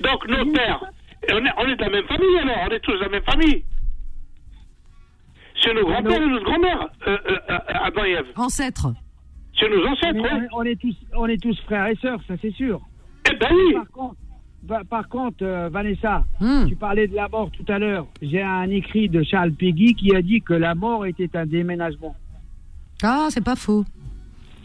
Donc, 0.00 0.28
nos 0.28 0.52
pères, 0.52 0.84
on 1.32 1.44
est, 1.44 1.50
on 1.58 1.68
est 1.68 1.76
de 1.76 1.80
la 1.82 1.90
même 1.90 2.04
famille 2.06 2.38
alors. 2.38 2.56
On 2.68 2.70
est 2.74 2.80
tous 2.80 2.92
de 2.92 2.98
la 2.98 3.08
même 3.08 3.22
famille. 3.22 3.64
C'est 5.62 5.72
nos 5.74 5.86
grands-pères 5.86 6.22
et 6.22 6.26
nos 6.28 6.42
grand-mères, 6.42 6.88
euh, 7.06 7.16
euh, 7.28 7.38
euh, 7.50 7.58
Adam 7.68 8.04
et 8.04 8.10
Ève. 8.12 8.26
Ancêtre. 8.36 8.88
C'est 9.58 9.68
nos 9.70 9.86
ancêtres, 9.86 10.20
on, 10.52 10.58
on 10.60 10.62
est 10.64 10.78
tous, 10.78 10.94
on 11.16 11.26
est 11.26 11.42
tous 11.42 11.58
frères 11.62 11.86
et 11.86 11.96
sœurs, 11.96 12.20
ça 12.28 12.34
c'est 12.42 12.52
sûr. 12.52 12.78
Eh 13.32 13.34
ben 13.36 13.48
oui. 13.50 13.72
Par 13.72 13.88
contre, 13.90 14.16
va- 14.64 14.84
par 14.84 15.08
contre 15.08 15.36
euh, 15.42 15.68
Vanessa, 15.70 16.24
Hmm. 16.40 16.66
tu 16.68 16.76
parlais 16.76 17.08
de 17.08 17.14
la 17.16 17.26
mort 17.28 17.50
tout 17.50 17.64
à 17.72 17.78
l'heure. 17.78 18.06
J'ai 18.20 18.42
un 18.42 18.68
écrit 18.68 19.08
de 19.08 19.22
Charles 19.22 19.52
Péguy 19.52 19.94
qui 19.94 20.14
a 20.14 20.20
dit 20.20 20.42
que 20.42 20.52
la 20.52 20.74
mort 20.74 21.06
était 21.06 21.34
un 21.34 21.46
déménagement. 21.46 22.14
Ah, 23.02 23.28
c'est 23.30 23.42
pas 23.44 23.56
faux. 23.56 23.84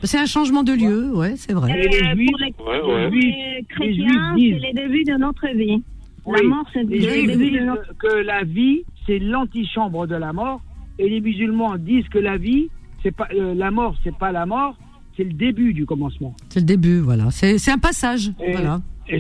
C'est 0.04 0.18
un 0.18 0.26
changement 0.26 0.64
de 0.64 0.74
lieu, 0.74 1.16
ouais, 1.16 1.34
c'est 1.38 1.54
vrai. 1.54 1.72
Et 1.72 1.88
les 1.90 1.98
Euh, 2.02 2.16
Juifs- 2.16 2.30
pour 2.58 2.72
les, 2.72 2.80
Ouais, 2.80 2.94
ouais. 2.94 3.10
les 3.12 3.66
chrétiens, 3.70 4.36
c'est 4.36 4.60
les 4.60 4.74
débuts 4.74 5.04
de 5.04 5.18
notre 5.18 5.48
vie. 5.56 5.82
Oui. 6.26 6.38
La 6.42 6.48
mort, 6.50 6.66
c'est 6.74 6.84
le 6.84 6.88
début 6.90 7.52
de 7.52 7.60
notre- 7.66 7.94
que, 7.98 8.08
que 8.08 8.18
la 8.24 8.44
vie, 8.44 8.84
c'est 9.06 9.20
l'antichambre 9.20 10.08
de 10.08 10.16
la 10.16 10.34
mort. 10.34 10.62
Et 11.00 11.10
les 11.10 11.22
musulmans 11.22 11.78
disent 11.78 12.08
que 12.10 12.20
la 12.20 12.38
vie, 12.38 12.70
c'est 13.02 13.12
pas 13.16 13.28
euh, 13.34 13.54
la 13.56 13.72
mort, 13.72 13.96
c'est 14.04 14.16
pas 14.16 14.32
la 14.32 14.46
mort, 14.46 14.76
c'est 15.18 15.24
le 15.24 15.34
début 15.34 15.74
du 15.74 15.86
commencement. 15.86 16.36
C'est 16.50 16.60
le 16.60 16.66
début, 16.66 17.00
voilà. 17.00 17.32
C'est 17.32 17.58
c'est 17.58 17.72
un 17.72 17.78
passage, 17.80 18.32
Et- 18.44 18.52
voilà. 18.52 18.82
Et 19.10 19.16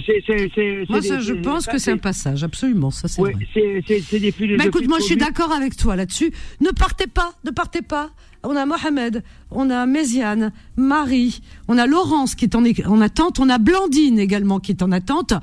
Moi, 0.89 1.01
c'est 1.01 1.07
ça, 1.09 1.15
des- 1.17 1.21
je 1.23 1.33
pense 1.33 1.65
que 1.65 1.77
c'est 1.77 1.91
un 1.91 1.97
passage, 1.97 2.43
absolument, 2.43 2.91
ça 2.91 3.07
c'est 3.09 3.21
ouais, 3.21 3.33
vrai. 3.33 3.45
c'est, 3.53 4.19
des 4.19 4.31
philosophies. 4.31 4.57
Bah 4.57 4.65
écoute, 4.67 4.87
moi 4.87 4.99
je 4.99 5.05
suis 5.05 5.17
d'accord 5.17 5.51
avec 5.51 5.75
toi 5.75 5.95
là-dessus. 5.97 6.31
Ne 6.61 6.69
partez 6.69 7.07
pas, 7.07 7.33
ne 7.43 7.51
partez 7.51 7.81
pas. 7.81 8.09
On 8.43 8.55
a 8.55 8.65
Mohamed, 8.65 9.23
on 9.51 9.69
a 9.69 9.85
Méziane, 9.85 10.51
Marie, 10.75 11.41
on 11.67 11.77
a 11.77 11.85
Laurence 11.85 12.35
qui 12.35 12.45
est 12.45 12.55
en, 12.55 12.63
en 12.63 13.01
attente, 13.01 13.39
on 13.39 13.49
a 13.49 13.57
Blandine 13.57 14.17
également 14.19 14.59
qui 14.59 14.71
est 14.71 14.81
en 14.81 14.91
attente. 14.91 15.33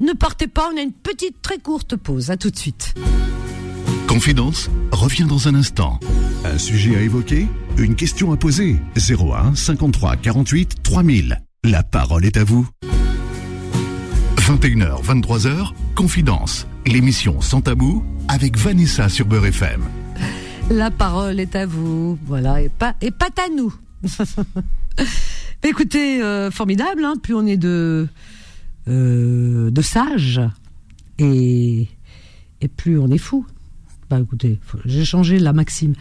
Ne 0.00 0.12
partez 0.12 0.46
pas, 0.46 0.70
on 0.72 0.78
a 0.78 0.82
une 0.82 0.92
petite 0.92 1.42
très 1.42 1.58
courte 1.58 1.96
pause. 1.96 2.30
À 2.30 2.36
tout 2.36 2.50
de 2.50 2.56
suite. 2.56 2.94
Confidence 4.06 4.70
revient 4.92 5.24
dans 5.24 5.48
un 5.48 5.54
instant. 5.54 6.00
Un 6.44 6.58
sujet 6.58 6.96
à 6.96 7.02
évoquer 7.02 7.46
Une 7.76 7.94
question 7.94 8.32
à 8.32 8.36
poser 8.36 8.76
01 8.96 9.54
53 9.54 10.16
48 10.16 10.82
3000. 10.82 11.42
La 11.64 11.82
parole 11.82 12.24
est 12.24 12.36
à 12.36 12.44
vous. 12.44 12.66
21h, 14.36 15.02
23h, 15.02 15.72
Confidence. 15.96 16.66
L'émission 16.86 17.40
Sans 17.40 17.60
Tabou 17.60 18.04
avec 18.28 18.56
Vanessa 18.56 19.08
sur 19.08 19.26
Beurre 19.26 19.46
FM. 19.46 19.82
La 20.70 20.90
parole 20.90 21.38
est 21.38 21.54
à 21.54 21.64
vous, 21.64 22.18
voilà, 22.26 22.60
et 22.60 22.68
pas 22.68 22.96
et 23.00 23.12
pas 23.12 23.28
à 23.38 23.48
nous. 23.48 23.72
Écoutez, 25.62 26.20
euh, 26.22 26.50
formidable, 26.50 27.04
hein, 27.04 27.14
plus 27.22 27.34
on 27.34 27.46
est 27.46 27.56
de 27.56 28.08
euh, 28.88 29.70
de 29.70 29.82
sages 29.82 30.40
et 31.18 31.88
et 32.60 32.68
plus 32.68 32.98
on 32.98 33.08
est 33.08 33.18
fou. 33.18 33.46
Bah 34.10 34.18
écoutez, 34.20 34.58
j'ai 34.84 35.04
changé 35.04 35.38
la 35.38 35.52
maxime. 35.52 35.94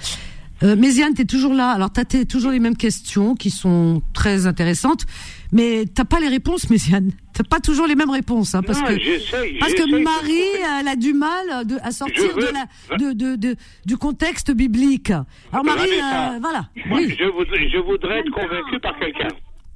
Euh, 0.63 0.75
Méziane, 0.77 1.13
t'es 1.13 1.25
toujours 1.25 1.53
là. 1.53 1.69
Alors 1.71 1.91
t'as 1.91 2.05
t'es 2.05 2.25
toujours 2.25 2.51
les 2.51 2.59
mêmes 2.59 2.77
questions 2.77 3.35
qui 3.35 3.49
sont 3.49 4.01
très 4.13 4.47
intéressantes, 4.47 5.05
mais 5.51 5.85
t'as 5.93 6.05
pas 6.05 6.19
les 6.19 6.29
réponses, 6.29 6.69
Méziane. 6.69 7.11
T'as 7.33 7.43
pas 7.43 7.59
toujours 7.59 7.87
les 7.87 7.95
mêmes 7.95 8.09
réponses, 8.09 8.55
hein, 8.55 8.61
parce 8.65 8.79
Non, 8.79 8.87
que 8.87 8.97
j'essaye, 8.99 9.57
parce 9.59 9.73
que 9.73 9.79
j'essaye 9.79 9.91
de 9.91 9.99
Marie, 9.99 10.79
elle 10.79 10.87
a 10.87 10.95
du 10.95 11.13
mal 11.13 11.65
de, 11.67 11.75
à 11.83 11.91
sortir 11.91 12.15
Je 12.15 12.35
veux- 12.35 12.47
de 12.47 12.53
la, 12.53 12.97
de, 12.97 13.11
de, 13.11 13.35
de- 13.35 13.55
du 13.85 13.97
contexte 13.97 14.51
biblique. 14.51 15.11
Alors 15.51 15.65
Marie, 15.65 15.89
euh, 15.91 16.39
voilà, 16.39 16.69
Moi, 16.85 16.99
oui, 16.99 17.15
je, 17.19 17.25
voudrais, 17.25 17.69
je 17.69 17.77
voudrais 17.79 18.19
être 18.19 18.31
convaincu 18.31 18.79
par 18.79 18.97
quelqu'un. 18.97 19.27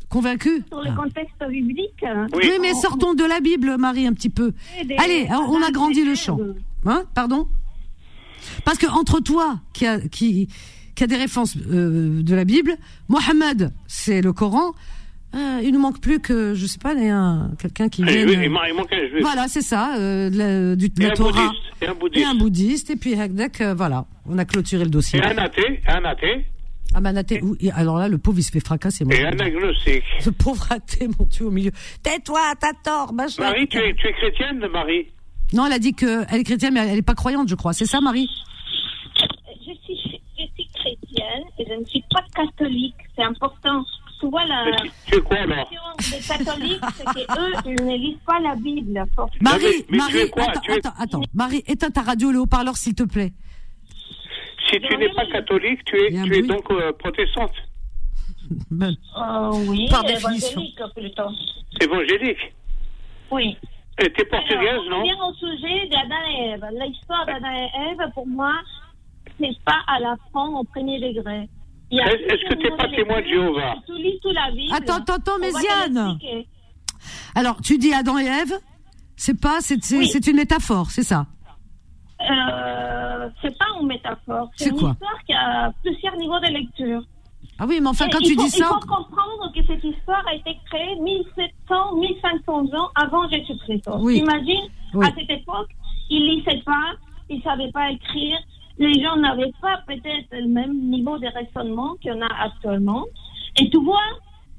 convaincue. 0.07 0.63
Sur 0.69 0.81
le 0.81 0.89
Ah. 0.91 0.95
contexte 1.03 1.43
biblique. 1.49 2.03
hein. 2.03 2.27
Oui. 2.33 2.39
Oui, 2.45 2.51
mais 2.61 2.73
sortons 2.73 3.13
de 3.13 3.25
la 3.25 3.41
Bible, 3.41 3.75
Marie, 3.77 4.07
un 4.07 4.13
petit 4.13 4.29
peu. 4.29 4.53
Des- 4.85 4.95
Allez, 4.97 5.27
on 5.29 5.61
a 5.61 5.71
grandi 5.71 6.05
le 6.05 6.15
champ. 6.15 6.39
Hein, 6.85 7.03
pardon? 7.13 7.47
Parce 8.65 8.77
que 8.77 8.87
entre 8.87 9.19
toi, 9.21 9.59
qui 9.73 9.85
a, 9.85 9.99
qui, 9.99 10.47
qui 10.95 11.03
a 11.03 11.07
des 11.07 11.15
références 11.17 11.55
euh, 11.71 12.21
de 12.21 12.35
la 12.35 12.45
Bible, 12.45 12.75
Mohammed, 13.07 13.71
c'est 13.87 14.21
le 14.21 14.33
Coran. 14.33 14.73
euh, 15.35 15.61
il 15.63 15.71
nous 15.73 15.79
manque 15.79 15.99
plus 16.01 16.19
que, 16.19 16.53
je 16.55 16.65
sais 16.65 16.79
pas, 16.79 16.93
un- 16.95 17.51
quelqu'un 17.59 17.87
qui 17.89 18.03
Un 18.03 18.07
vienne. 18.07 18.27
juif, 18.27 18.39
il, 18.43 18.49
man- 18.49 18.63
il 18.67 18.73
manque 18.75 18.91
un 18.93 19.07
juif. 19.09 19.21
Voilà, 19.21 19.47
c'est 19.47 19.61
ça, 19.61 19.95
euh, 19.97 20.29
la, 20.31 20.75
du, 20.75 20.89
de 20.89 21.01
Et 21.01 21.05
la 21.05 21.11
un 21.11 21.15
Torah. 21.15 21.31
bouddhiste. 21.47 21.63
Et 21.81 21.87
un 21.87 21.91
Et 21.91 21.95
bouddhiste. 21.95 22.25
un 22.27 22.35
bouddhiste, 22.35 22.89
et 22.89 22.95
puis 22.95 23.13
Hagdak, 23.19 23.61
euh, 23.61 23.73
voilà, 23.75 24.05
on 24.25 24.37
a 24.37 24.45
clôturé 24.45 24.83
le 24.83 24.89
dossier. 24.89 25.19
Et 25.19 25.23
un 25.23 25.37
athée. 25.37 25.81
Un 25.87 26.03
athée. 26.05 26.45
Ah 26.95 27.01
ben, 27.01 27.15
athée, 27.17 27.39
oui, 27.43 27.69
alors 27.75 27.99
là, 27.99 28.07
le 28.07 28.17
pauvre, 28.17 28.39
il 28.39 28.43
se 28.43 28.49
fait 28.49 28.59
fracasser. 28.65 29.05
Et 29.11 29.23
un 29.23 29.37
agnostique. 29.37 30.01
Ce 30.21 30.31
pauvre 30.31 30.65
athée, 30.71 31.07
mon 31.19 31.25
Dieu, 31.25 31.45
au 31.45 31.51
milieu. 31.51 31.69
Tais-toi, 32.01 32.39
t'as 32.59 32.73
tort, 32.83 33.13
machin. 33.13 33.43
Marie, 33.43 33.67
tu 33.67 33.77
es, 33.77 33.93
tu 33.93 34.07
es 34.07 34.13
chrétienne, 34.13 34.65
Marie 34.73 35.05
Non, 35.53 35.65
elle 35.65 35.73
a 35.73 35.79
dit 35.79 35.93
qu'elle 35.93 36.25
est 36.31 36.43
chrétienne, 36.43 36.73
mais 36.73 36.81
elle 36.87 36.95
n'est 36.95 37.01
pas 37.01 37.15
croyante, 37.15 37.47
je 37.49 37.55
crois. 37.55 37.73
C'est 37.73 37.85
ça, 37.85 38.01
Marie? 38.01 38.29
Je 39.17 39.73
suis, 39.83 40.21
je 40.37 40.43
suis 40.53 40.67
chrétienne 40.73 41.43
et 41.57 41.65
je 41.67 41.73
ne 41.79 41.85
suis 41.85 42.03
pas 42.11 42.23
catholique. 42.35 42.95
C'est 43.15 43.23
important. 43.23 43.83
Tu 44.19 44.27
vois, 44.29 44.45
la 44.45 44.65
des 44.65 45.21
catholiques, 45.21 46.81
c'est 46.97 47.25
qu'eux, 47.25 47.53
ils 47.65 47.85
ne 47.85 47.95
lisent 47.97 48.17
pas 48.25 48.39
la 48.41 48.53
Bible. 48.55 49.05
Marie, 49.39 49.63
mais- 49.63 49.69
mais 49.69 49.85
tu 49.89 49.95
Marie, 49.97 50.17
es 50.17 50.29
quoi 50.29 50.43
attends, 50.43 50.59
Tu 50.61 50.71
es- 50.71 50.77
attends, 50.77 50.93
attends. 50.99 51.21
Marie, 51.33 51.63
éteins 51.67 51.89
ta 51.89 52.01
radio, 52.01 52.29
le 52.31 52.39
haut-parleur, 52.41 52.75
s'il 52.75 52.95
te 52.95 53.03
plaît. 53.03 53.31
Si 54.69 54.77
tu 54.81 54.97
n'es 54.97 55.09
pas 55.13 55.25
catholique, 55.25 55.79
tu 55.85 55.95
es, 55.95 56.09
tu 56.23 56.41
donc 56.47 56.69
euh, 56.69 56.91
protestante, 56.99 57.53
Ben, 58.69 58.93
Euh, 59.17 59.51
oui, 59.67 59.87
Par 59.89 60.03
évangélique 60.09 60.79
plutôt. 60.95 61.29
évangélique. 61.81 62.53
Oui. 63.31 63.55
Et 64.01 64.11
t'es 64.13 64.25
portugaise, 64.25 64.61
Alors, 64.69 64.83
on 64.85 64.89
non? 64.91 64.99
revient 64.99 65.21
au 65.29 65.33
sujet 65.33 65.87
d'Adam 65.89 66.15
et 66.29 66.49
Ève. 66.51 66.65
L'histoire 66.87 67.25
d'Adam 67.25 67.49
et 67.49 67.69
Ève, 67.91 68.11
pour 68.13 68.27
moi, 68.27 68.53
c'est 69.39 69.57
pas 69.65 69.79
à 69.87 69.99
l'apprendre 69.99 70.59
au 70.59 70.63
premier 70.63 70.99
degré. 70.99 71.49
Est-ce- 71.91 72.49
que 72.49 72.53
t'es 72.55 72.75
pas 72.77 72.87
témoin 72.87 73.19
de. 73.21 73.27
Jéhovah? 73.27 73.75
Tu 73.85 73.93
lis 73.95 74.19
toute 74.21 74.33
la 74.33 74.51
Bible. 74.51 74.73
Attends, 74.73 74.97
attends, 74.97 75.13
attends, 75.15 75.39
Méziane. 75.39 76.17
Alors, 77.35 77.59
tu 77.61 77.77
dis 77.77 77.93
Adam 77.93 78.17
et 78.19 78.25
Ève, 78.25 78.53
c'est 79.15 79.39
pas, 79.39 79.57
c'est 79.61 79.83
c'est- 79.83 79.97
Oui. 79.97 80.11
une 80.29 80.35
métaphore, 80.37 80.91
c'est 80.91 81.03
ça? 81.03 81.25
Euh, 82.21 83.29
c'est 83.41 83.57
pas 83.57 83.65
une 83.81 83.87
métaphore. 83.87 84.49
C'est 84.55 84.65
C'est 84.65 84.69
une 84.71 84.77
quoi? 84.77 84.91
histoire 84.91 85.23
qui 85.25 85.33
a 85.33 85.71
plusieurs 85.83 86.15
niveaux 86.17 86.39
de 86.39 86.47
lecture. 86.53 87.01
Ah 87.59 87.65
oui, 87.67 87.79
mais 87.81 87.87
enfin, 87.89 88.07
quand 88.11 88.19
tu 88.19 88.35
faut, 88.35 88.43
dis 88.43 88.49
ça, 88.49 88.69
Il 88.69 88.73
faut 88.73 88.87
comprendre 88.95 89.51
que 89.53 89.61
cette 89.67 89.83
histoire 89.83 90.23
a 90.27 90.35
été 90.35 90.57
créée 90.69 90.95
1700, 91.01 91.95
1500 91.95 92.77
ans 92.77 92.89
avant 92.95 93.27
Jésus-Christ. 93.29 93.89
Oui. 93.99 94.17
Imagine, 94.19 94.67
Oui. 94.93 95.05
à 95.05 95.11
cette 95.13 95.29
époque, 95.29 95.69
ils 96.09 96.25
lisaient 96.25 96.61
pas, 96.65 96.93
ils 97.29 97.41
savaient 97.43 97.71
pas 97.71 97.91
écrire, 97.91 98.37
les 98.77 99.01
gens 99.03 99.17
n'avaient 99.17 99.51
pas 99.61 99.79
peut-être 99.87 100.27
le 100.31 100.47
même 100.47 100.73
niveau 100.89 101.17
de 101.17 101.27
raisonnement 101.27 101.95
qu'on 102.01 102.21
a 102.21 102.33
actuellement. 102.45 103.03
Et 103.59 103.69
tu 103.69 103.83
vois, 103.83 104.07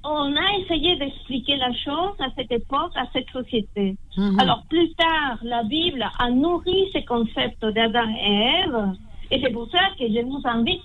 on 0.05 0.35
a 0.37 0.59
essayé 0.61 0.97
d'expliquer 0.97 1.57
la 1.57 1.73
chose 1.73 2.15
à 2.21 2.29
cette 2.37 2.53
époque, 2.53 2.93
à 2.97 3.05
cette 3.13 3.29
société. 3.31 3.97
Mhm. 4.17 4.39
Alors 4.41 4.63
plus 4.69 4.93
tard, 4.95 5.39
la 5.43 5.63
Bible 5.63 6.07
a 6.19 6.31
nourri 6.31 6.91
ce 6.93 6.99
concept 7.07 7.65
d'Adam 7.65 8.09
et 8.23 8.63
Ève, 8.65 8.93
et 9.31 9.41
c'est 9.43 9.53
pour 9.53 9.69
ça 9.71 9.81
que 9.99 10.07
je 10.07 10.21
vous 10.25 10.41
invite, 10.45 10.83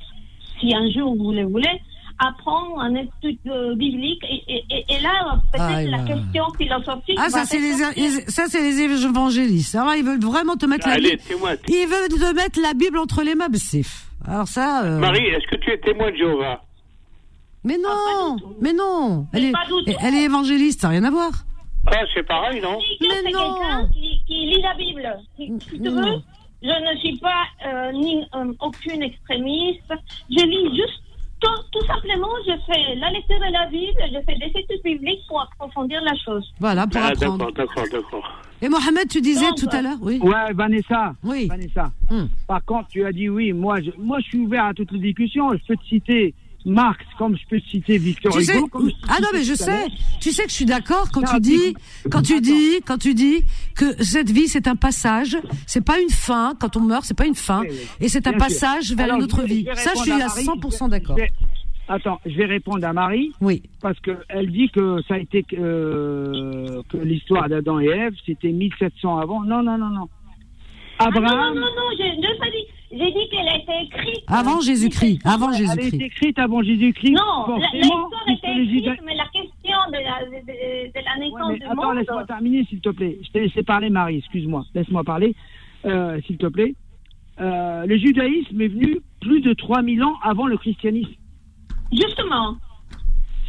si 0.60 0.74
un 0.74 0.90
jour 0.92 1.16
vous 1.16 1.32
le 1.34 1.44
voulez, 1.44 1.82
à 2.20 2.32
prendre 2.38 2.80
un 2.80 2.96
étude 2.96 3.38
euh, 3.48 3.76
biblique, 3.76 4.24
et, 4.30 4.44
et- 4.70 4.86
et- 4.90 5.00
là, 5.02 5.36
peut-être 5.52 5.66
Ah, 5.68 5.84
la 5.84 5.98
là. 5.98 6.04
question 6.06 6.46
philosophique. 6.58 7.18
ah, 7.20 7.30
ça, 7.30 7.44
c'est 7.46 7.60
les, 7.60 7.74
ça, 8.28 8.44
c'est 8.48 8.62
les 8.62 8.80
évangélistes. 8.82 9.76
Alors, 9.76 9.96
ils 9.96 10.04
veulent 10.04 10.22
vraiment 10.24 10.56
te 10.56 10.66
mettre 10.66 10.88
la 10.88 10.94
Allez, 10.94 11.12
Bible. 11.18 11.24
témoin. 11.28 11.56
Ils 11.68 11.88
veulent 11.88 12.08
te 12.20 12.34
mettre 12.36 12.60
la 12.62 12.74
Bible 12.74 12.98
entre 13.00 13.22
les 13.24 13.36
mains, 13.36 13.50
mais 13.52 13.58
c'est. 13.58 13.82
f- 13.82 14.06
Alors 14.26 14.48
ça. 14.48 14.84
euh, 14.86 14.98
Marie, 15.00 15.26
est-ce 15.26 15.46
que 15.48 15.58
tu 15.58 15.72
es 15.72 15.78
témoin 15.80 16.10
de 16.12 16.16
Jéhovah? 16.16 16.62
Mais 17.64 17.78
non, 17.78 17.90
Ah, 17.90 18.36
tout. 18.40 18.56
mais 18.62 18.74
non. 18.74 19.28
Mais 19.34 19.40
Elle 19.40 19.46
est, 19.46 19.98
elle 20.02 20.16
est 20.16 20.24
évangéliste, 20.24 20.82
ça 20.82 20.88
n'a 20.88 20.92
rien 20.94 21.04
à 21.04 21.12
voir. 21.12 21.32
Ah, 21.88 21.98
c'est 22.14 22.26
pareil, 22.26 22.62
non? 22.62 22.80
Mais 23.02 23.32
non. 23.32 23.54
quelqu'un 23.56 23.90
qui, 23.94 24.22
qui 24.28 24.34
lit 24.46 24.62
la 24.62 24.74
Bible. 24.76 25.18
Si, 25.36 25.52
si 25.70 25.78
tu 25.82 25.90
Non. 25.90 25.92
veux, 26.02 26.22
je 26.64 26.68
ne 26.94 26.98
suis 27.00 27.18
pas 27.18 27.44
euh, 27.68 27.92
ni 27.92 28.24
euh, 28.36 28.54
aucune 28.60 29.04
extrémiste. 29.04 29.94
Je 30.30 30.44
lis 30.46 30.76
juste, 30.76 31.02
tout, 31.46 31.80
tout 31.80 31.86
simplement, 31.86 32.30
je 32.48 32.54
fais 32.66 32.96
la 32.96 33.12
lecture 33.12 33.38
de 33.40 33.52
la 33.52 33.66
Bible, 33.68 34.00
je 34.12 34.20
fais 34.26 34.38
des 34.40 34.60
études 34.60 34.84
bibliques 34.84 35.22
pour 35.28 35.42
approfondir 35.42 36.02
la 36.04 36.14
chose. 36.16 36.52
Voilà, 36.60 36.88
pour 36.88 37.02
Ah, 37.04 37.08
apprendre. 37.08 37.52
d'accord, 37.52 37.54
d'accord, 37.54 37.84
d'accord. 37.92 38.42
Et 38.62 38.70
Mohamed, 38.70 39.08
tu 39.10 39.22
disais 39.22 39.52
tout 39.58 39.68
à 39.72 39.82
l'heure, 39.82 39.98
oui. 40.02 40.20
Ouais, 40.22 40.54
Vanessa. 40.54 41.14
Oui. 41.24 41.48
Vanessa. 41.48 41.92
Hum. 42.10 42.30
Par 42.48 42.64
contre, 42.66 42.88
tu 42.90 43.06
as 43.06 43.12
dit 43.12 43.30
oui. 43.30 43.52
Moi, 43.54 43.82
je, 43.82 43.92
moi, 43.98 44.20
je 44.22 44.26
suis 44.28 44.40
ouvert 44.40 44.66
à 44.66 44.74
toutes 44.74 44.92
les 44.94 45.00
discussions. 45.00 45.52
Je 45.54 45.64
peux 45.68 45.76
te 45.76 45.86
citer 45.86 46.34
Marx, 46.66 47.06
comme 47.18 47.38
je 47.38 47.44
peux 47.48 47.60
te 47.62 47.68
citer 47.70 47.98
Victor 47.98 48.34
Tu 48.34 48.44
sais, 48.44 48.58
Hugo. 48.58 48.68
comme 48.68 48.90
je 48.90 48.96
ah 49.08 49.20
non 49.22 49.28
mais 49.34 49.44
je 49.44 49.54
sais, 49.54 49.86
tu 50.20 50.32
sais 50.32 50.44
que 50.44 50.50
je 50.50 50.56
suis 50.56 50.66
d'accord 50.66 51.10
quand 51.14 51.22
Non, 51.22 51.28
tu 51.36 51.40
dis, 51.42 51.76
quand 52.12 52.22
tu 52.24 52.42
dis, 52.42 52.82
quand 52.86 52.98
tu 52.98 53.14
dis 53.14 53.44
que 53.76 54.04
cette 54.04 54.32
vie 54.32 54.48
c'est 54.48 54.68
un 54.68 54.76
passage, 54.76 55.38
c'est 55.68 55.86
pas 55.86 56.00
une 56.00 56.10
fin. 56.10 56.54
Quand 56.60 56.76
on 56.76 56.82
meurt, 56.82 57.04
c'est 57.06 57.18
pas 57.18 57.28
une 57.28 57.36
fin, 57.36 57.62
Oui, 57.62 57.68
oui. 57.72 57.78
et 58.02 58.10
c'est 58.10 58.26
un 58.28 58.32
Bien 58.32 58.40
sûr. 58.40 58.48
passage 58.48 58.92
vers 58.94 59.06
Alors, 59.06 59.18
une 59.18 59.24
autre 59.24 59.42
je 59.42 59.48
vie. 59.54 59.68
je 59.70 59.76
Ça, 59.80 59.92
je 59.96 60.02
suis 60.02 60.12
à 60.12 60.18
Marie. 60.18 60.44
100% 60.46 60.78
Je 60.80 60.84
vais- 60.86 60.90
d'accord. 61.00 61.18
Attends, 61.88 62.20
je 62.26 62.36
vais 62.36 62.46
répondre 62.46 62.84
à 62.88 62.94
Marie 62.94 63.32
Oui. 63.42 63.62
parce 63.80 64.00
que 64.00 64.18
elle 64.30 64.50
dit 64.52 64.70
que 64.74 64.98
ça 65.08 65.14
a 65.14 65.18
été 65.20 65.46
euh, 65.54 66.82
que 66.90 66.98
l'histoire 66.98 67.48
d'Adam 67.48 67.80
et 67.80 67.86
Ève 67.86 68.14
c'était 68.26 68.52
1700 68.52 69.20
avant. 69.20 69.44
Non, 69.44 69.62
non, 69.62 69.78
non, 69.78 69.90
non. 69.92 70.10
Ah 70.98 71.10
non, 71.12 71.18
Abraham, 71.18 71.54
non, 71.54 71.62
non, 71.62 71.68
non, 71.68 71.90
j'ai 71.98 72.10
je 72.10 72.38
pas 72.40 72.46
dit. 72.50 72.66
J'ai 72.98 73.12
dit 73.12 73.28
qu'elle 73.30 73.48
a 73.50 73.58
été 73.58 73.72
écrite. 73.84 74.24
Avant 74.28 74.62
Jésus-Christ, 74.62 75.20
avant 75.26 75.52
elle 75.52 75.70
a 75.70 75.74
été 75.74 75.82
Jésus-Christ. 75.84 76.02
écrite 76.06 76.40
avant 76.40 76.62
Jésus-Christ. 76.64 77.12
Non, 77.12 77.58
l'histoire 77.74 78.10
était 78.30 78.62
écrite, 78.64 79.02
mais 79.06 79.16
la 79.16 79.26
question 79.26 79.78
de 79.90 79.94
la, 80.04 80.26
de, 80.26 80.46
de- 80.46 80.94
la 80.94 81.14
Ouais, 81.14 81.20
naissance 81.20 81.52
mais 81.52 81.60
du 81.60 81.66
attends, 81.66 81.88
monde. 81.88 81.98
laisse-moi 81.98 82.26
terminer, 82.26 82.64
s'il 82.70 82.80
te 82.80 82.90
plaît. 82.90 83.18
Je 83.24 83.30
t'ai 83.32 83.42
laissé 83.42 83.64
parler, 83.64 83.90
Marie, 83.90 84.18
excuse-moi. 84.20 84.64
Laisse-moi 84.74 85.04
parler, 85.04 85.36
euh, 85.86 86.20
s'il 86.26 86.38
te 86.38 86.48
plaît. 86.48 86.74
Euh, 87.42 87.86
le 87.86 87.98
judaïsme 87.98 88.62
est 88.62 88.68
venu 88.70 89.00
plus 89.20 89.42
de 89.42 89.52
3000 89.54 90.02
ans 90.04 90.16
avant 90.24 90.48
le 90.48 90.58
christianisme. 90.58 91.12
Justement. 91.92 92.56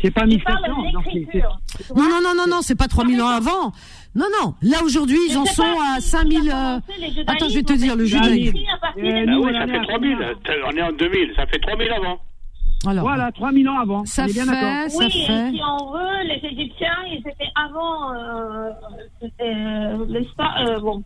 C'est 0.02 0.10
pas 0.10 0.24
Il 0.26 0.42
parle 0.42 0.62
1700. 0.62 0.86
de 0.86 0.92
donc 0.92 1.96
Non, 1.96 2.02
non, 2.04 2.20
non, 2.22 2.34
non, 2.36 2.46
non, 2.48 2.62
c'est 2.62 2.74
pas 2.76 2.86
3000 2.88 3.20
ans 3.22 3.28
avant. 3.28 3.72
Non, 4.14 4.26
non. 4.42 4.54
Là, 4.62 4.78
aujourd'hui, 4.84 5.18
ils 5.28 5.36
en 5.38 5.44
sont 5.46 5.62
à 5.62 6.00
si 6.00 6.08
5000. 6.10 6.40
il 6.44 6.50
a 6.50 6.74
euh, 6.76 6.78
Attends, 7.26 7.48
je 7.48 7.54
vais 7.56 7.62
te 7.62 7.72
dire, 7.72 7.96
le 7.96 8.04
judaïsme. 8.04 8.56
Euh, 8.56 8.90
Ah 8.96 9.26
nous, 9.26 9.42
oui, 9.44 9.52
on 9.54 9.58
ça 9.58 9.66
fait 9.66 9.76
à 9.78 9.82
3000. 9.84 10.16
combien 10.16 10.34
On 10.66 10.76
est 10.76 10.82
en 10.82 10.92
2000, 10.92 11.32
ça 11.36 11.46
fait 11.46 11.58
3000 11.58 11.92
avant. 11.92 12.18
Alors, 12.86 13.04
Voilà, 13.04 13.32
3000 13.32 13.68
ans 13.68 13.78
avant. 13.80 14.04
ça 14.04 14.24
on 14.24 14.26
est 14.28 14.32
bien 14.34 14.46
d'accord. 14.46 14.96
Oui, 14.98 15.10
fait. 15.10 15.18
et 15.48 15.50
si 15.52 15.60
on 15.62 15.92
veut, 15.92 16.22
les 16.24 16.48
Égyptiens, 16.48 16.96
ils 17.10 17.18
étaient 17.18 17.50
avant 17.54 18.12
euh, 18.14 18.70
euh, 19.40 20.06
euh, 20.60 20.80
bon, 20.80 21.02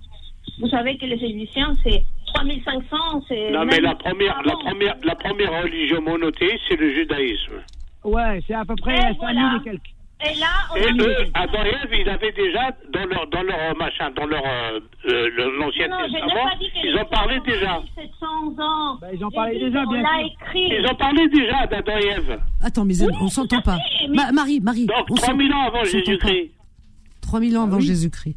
vous 0.61 0.68
savez 0.68 0.99
que 0.99 1.07
les 1.07 1.14
Égyptiens, 1.24 1.72
c'est 1.84 2.03
3500, 2.34 3.22
c'est. 3.28 3.51
Non, 3.51 3.61
même 3.61 3.68
mais 3.70 3.80
la 3.80 3.95
première, 3.95 4.43
la 4.43 4.53
première, 4.53 4.97
la 5.05 5.14
première 5.14 5.62
religion 5.62 6.03
monothéiste, 6.03 6.61
c'est 6.68 6.76
le 6.76 6.93
judaïsme. 6.93 7.55
Ouais, 8.05 8.42
c'est 8.46 8.55
à 8.55 8.64
peu 8.64 8.74
près 8.76 8.96
Et 8.96 9.01
5000 9.01 9.16
voilà. 9.20 9.59
et 9.61 9.64
quelques. 9.64 9.82
Et 10.22 10.38
là, 10.38 10.48
on 10.70 10.76
Et 10.76 10.84
a 10.84 10.92
eux, 10.92 11.16
Adam 11.32 11.64
et 11.64 11.68
Ève, 11.68 11.98
ils 11.98 12.09
avaient 12.11 12.32
déjà, 12.32 12.70
dans 12.92 13.07
leur, 13.07 13.26
dans 13.28 13.42
leur 13.42 13.74
machin, 13.78 14.11
dans 14.14 14.26
leur, 14.26 14.42
euh, 14.44 14.78
euh, 15.07 15.30
l'Ancien 15.59 15.88
Non, 15.88 15.96
je 16.09 16.12
n'ai 16.12 16.20
Testament, 16.20 16.44
pas 16.44 16.57
dit 16.61 16.66
que 16.70 16.86
ils 16.86 16.98
en 16.98 17.05
parlaient 17.07 17.40
déjà. 17.46 17.78
ont 17.78 17.84
700 17.96 18.62
ans. 18.62 18.98
Bah, 19.01 19.07
ils 19.14 19.24
en 19.24 19.30
parlaient 19.30 19.59
déjà, 19.59 19.82
bien 19.86 20.01
sûr. 20.05 20.26
écrit. 20.26 20.68
Ils 20.78 20.86
en 20.86 20.94
parlaient 20.94 21.28
déjà 21.28 21.66
d'Adam 21.68 21.92
et 22.03 22.07
Ève. 22.09 22.40
Attends, 22.62 22.84
mais 22.84 23.03
Oui, 23.03 23.12
on 23.18 23.28
s'entend 23.28 23.61
à 23.61 23.62
pas. 23.62 23.76
fait, 23.76 24.09
mais- 24.11 24.16
Ma- 24.16 24.32
Marie, 24.32 24.61
Marie. 24.61 24.84
Donc, 24.86 25.07
on 25.09 25.16
s'en- 25.16 25.22
3000 25.28 25.53
ans 25.55 25.66
avant 25.68 25.84
Jésus-Christ. 25.84 26.51
pas. 26.51 26.57
3000 27.22 27.57
ans 27.57 27.62
avant 27.64 27.76
oui. 27.78 27.86
Jésus-Christ. 27.86 28.36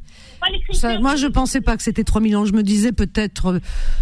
Moi, 1.01 1.15
je 1.17 1.27
pensais 1.27 1.59
pas 1.61 1.75
que 1.75 1.83
c'était 1.83 2.03
3000 2.05 2.37
ans. 2.37 2.45
Je 2.45 2.53
me 2.53 2.63
disais 2.63 2.93
peut-être 2.93 3.47
euh, 3.47 3.59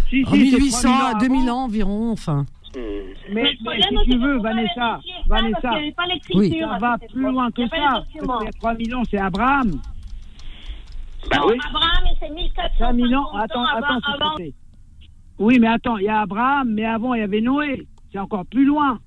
Si, 0.08 0.22
en 0.24 0.30
si, 0.32 0.50
c'est 0.50 0.56
1800 0.56 0.88
à 0.94 1.10
3000 1.14 1.28
2000 1.28 1.48
avant. 1.48 1.58
ans 1.58 1.64
environ. 1.64 2.10
Enfin. 2.12 2.46
Mais, 2.74 3.04
Mais 3.28 3.42
mais 3.42 3.54
problème, 3.56 4.04
si 4.04 4.10
tu 4.10 4.18
veux, 4.18 4.38
Vanessa, 4.38 4.74
ça 4.74 5.00
parce 5.28 5.42
Vanessa, 5.42 5.70
Oui. 6.34 6.58
ça 6.60 6.70
à 6.74 6.78
va 6.78 6.98
plus 6.98 7.20
loin 7.22 7.48
Il 7.48 7.52
que 7.52 7.68
ça. 7.68 8.04
qu'il 8.10 8.22
y 8.22 8.48
a 8.48 8.52
3000 8.60 8.94
ans, 8.96 9.02
c'est 9.10 9.18
Abraham. 9.18 9.70
Bah 11.30 11.36
Non, 11.40 11.46
oui. 11.48 11.58
Abraham, 11.68 12.04
c'est 12.18 12.30
1450 12.30 12.78
5000 12.78 13.16
ans, 13.16 13.20
ans 13.24 13.36
attends, 13.36 13.64
avant, 13.64 13.86
attends, 13.98 14.12
avant. 14.14 14.36
Oui, 15.38 15.58
mais 15.60 15.68
attends, 15.68 15.96
il 15.98 16.04
y 16.04 16.08
a 16.08 16.20
Abraham, 16.20 16.70
mais 16.72 16.84
avant, 16.84 17.14
il 17.14 17.20
y 17.20 17.22
avait 17.24 17.40
Noé. 17.40 17.86
C'est 18.10 18.18
encore 18.18 18.46
plus 18.46 18.64
loin. 18.64 18.98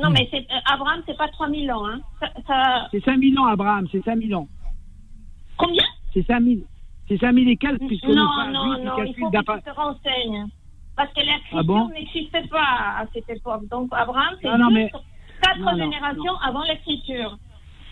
Non, 0.00 0.10
mais 0.10 0.28
c'est, 0.30 0.38
euh, 0.52 0.58
Abraham, 0.72 1.02
c'est 1.06 1.16
pas 1.16 1.26
3000 1.28 1.72
ans. 1.72 1.84
Hein. 1.84 2.00
Ça, 2.20 2.28
ça- 2.46 2.88
C'est 2.92 3.04
5000 3.04 3.36
ans, 3.40 3.46
Abraham, 3.46 3.88
c'est 3.90 4.04
5000 4.04 4.32
ans. 4.36 4.46
Combien? 5.56 5.82
C'est 6.14 6.24
5000. 6.24 6.62
C'est 7.08 7.18
5000 7.18 7.48
et 7.48 7.56
quelques, 7.56 7.84
puisque 7.84 8.04
Non, 8.04 8.14
non, 8.52 8.78
non, 8.84 9.02
il 9.04 9.14
faut 9.18 9.28
d'après- 9.30 9.60
que 9.60 9.64
tu 9.64 9.70
te 9.70 9.74
renseignes. 9.74 10.46
Parce 10.98 11.12
que 11.14 11.20
l'écriture 11.20 11.58
Ah 11.58 11.62
bon 11.62 11.88
n'existait 11.90 12.48
pas 12.48 12.98
à 12.98 13.04
cette 13.14 13.30
époque. 13.30 13.68
Donc, 13.70 13.88
Abraham, 13.92 14.34
c'est 14.42 14.48
Non, 14.48 14.58
non, 14.58 14.70
mais- 14.72 14.90
juste 14.92 14.96
quatre 15.40 15.58
non, 15.60 15.70
non, 15.70 15.78
générations 15.84 16.36
avant 16.44 16.62
l'écriture. 16.64 17.38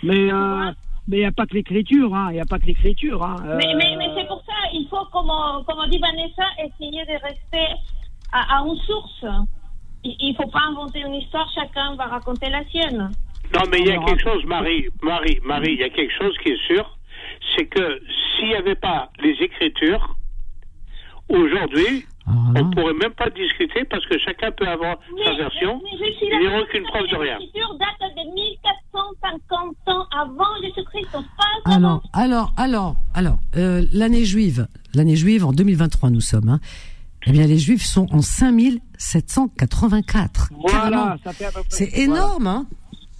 Mais 0.03 0.33
euh, 0.33 0.73
mais 1.07 1.19
il 1.19 1.21
n'y 1.21 1.25
a 1.27 1.31
pas 1.31 1.47
que 1.47 1.55
l'écriture, 1.55 2.13
hein. 2.13 2.27
Il 2.31 2.35
n'y 2.35 2.41
a 2.41 2.45
pas 2.45 2.59
que 2.59 2.67
l'écriture, 2.67 3.23
hein. 3.23 3.37
Mais, 3.45 3.69
Euh, 3.69 3.77
mais, 3.79 3.95
mais 3.97 4.11
c'est 4.17 4.27
pour 4.27 4.43
ça, 4.45 4.55
il 4.73 4.89
faut, 4.91 5.05
comme, 5.13 5.31
comme 5.67 5.89
dit 5.89 5.99
Vanessa, 5.99 6.43
essayer 6.59 7.05
de 7.05 7.13
rester 7.23 7.67
à, 8.33 8.57
à 8.59 8.63
une 8.67 8.75
source. 8.89 9.25
Il 10.03 10.31
ne 10.31 10.35
faut 10.35 10.51
pas 10.51 10.63
inventer 10.69 11.01
une 11.03 11.15
histoire, 11.15 11.49
chacun 11.55 11.95
va 11.95 12.07
raconter 12.07 12.51
la 12.51 12.65
sienne. 12.65 13.13
Non, 13.55 13.63
mais 13.71 13.79
il 13.79 13.87
y 13.87 13.93
a 13.93 13.99
quelque 13.99 14.23
chose, 14.23 14.45
Marie, 14.47 14.87
Marie, 15.01 15.39
Marie, 15.45 15.75
il 15.75 15.79
y 15.79 15.85
a 15.85 15.91
quelque 15.91 16.13
chose 16.19 16.37
qui 16.43 16.49
est 16.51 16.67
sûr, 16.67 16.99
c'est 17.55 17.67
que 17.67 18.01
s'il 18.37 18.49
n'y 18.49 18.57
avait 18.57 18.75
pas 18.75 19.11
les 19.21 19.37
écritures, 19.41 20.17
aujourd'hui, 21.29 22.05
alors 22.29 22.53
là, 22.53 22.61
on 22.65 22.71
pourrait 22.71 22.95
même 22.95 23.13
pas 23.13 23.31
discuter 23.31 23.85
parce 23.85 24.05
que 24.07 24.19
chacun 24.19 24.51
peut 24.53 24.67
avoir 24.67 24.97
sa 25.25 25.35
version. 25.35 25.81
mais 25.85 25.91
je 25.99 26.05
suis 26.17 26.27
Il 26.33 26.39
n'y 26.41 26.47
aura 26.49 26.61
aucune 26.63 26.83
que 26.83 26.89
preuve 26.89 27.07
de 27.09 27.17
rien. 27.17 27.39
Date 27.39 28.01
de 28.17 28.23
1450 28.35 29.77
ans 29.87 30.07
avant 30.11 30.57
Jésus-Christ. 30.63 31.17
alors, 31.67 32.03
alors, 32.13 32.53
alors, 32.57 32.97
alors, 33.15 33.39
euh, 33.57 33.85
l'année 33.93 34.25
juive, 34.25 34.67
l'année 34.95 35.15
juive 35.17 35.45
en 35.45 35.53
2023 35.53 36.11
nous 36.11 36.21
sommes. 36.21 36.49
Hein, 36.49 36.59
eh 37.29 37.33
bien, 37.33 37.47
les 37.47 37.59
juifs 37.59 37.83
sont 37.85 38.07
en 38.13 38.23
5784. 38.23 40.51
Voilà, 40.69 40.81
Carrément. 40.81 41.17
ça 41.25 41.33
fait 41.33 41.45
à 41.47 41.51
peu 41.53 41.61
près. 41.61 41.69
C'est 41.71 41.87
Voilà. 41.91 42.05
énorme, 42.05 42.47
hein 42.47 42.67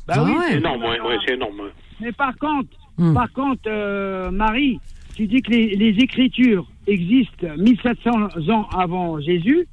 Bah 0.07 0.15
Ah 0.19 0.23
oui, 0.25 0.31
ouais. 0.33 0.45
C'est 0.51 0.57
énorme, 0.59 0.83
ouais, 0.83 1.01
ouais, 1.01 1.17
c'est 1.27 1.35
énorme. 1.35 1.63
Mais 2.01 2.13
par 2.13 2.37
contre, 2.39 2.69
Hmm. 2.99 3.13
par 3.13 3.31
contre, 3.33 3.61
euh, 3.67 4.31
Marie, 4.31 4.81
tu 5.15 5.27
dis 5.27 5.43
que 5.43 5.51
les, 5.51 5.77
les 5.77 6.03
écritures 6.03 6.67
existent 6.87 7.47
1700 7.57 8.11
ans 8.51 8.67
avant 8.77 9.21
Jésus. 9.21 9.67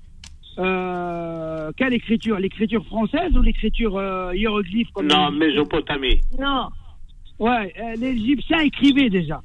Euh, 0.60 1.72
quelle 1.78 1.94
écriture? 1.94 2.38
L'écriture 2.40 2.86
française 2.86 3.36
ou 3.36 3.42
l'écriture 3.42 3.98
euh, 3.98 4.36
hiéroglyphe 4.36 4.90
comme 4.94 5.08
Non, 5.08 5.30
les- 5.30 5.38
Mésopotamie. 5.48 6.20
Non. 6.40 6.68
Ouais, 7.40 7.74
euh, 7.80 7.96
les 7.98 8.10
Égyptiens 8.12 8.60
écrivaient 8.60 9.10
déjà. 9.10 9.42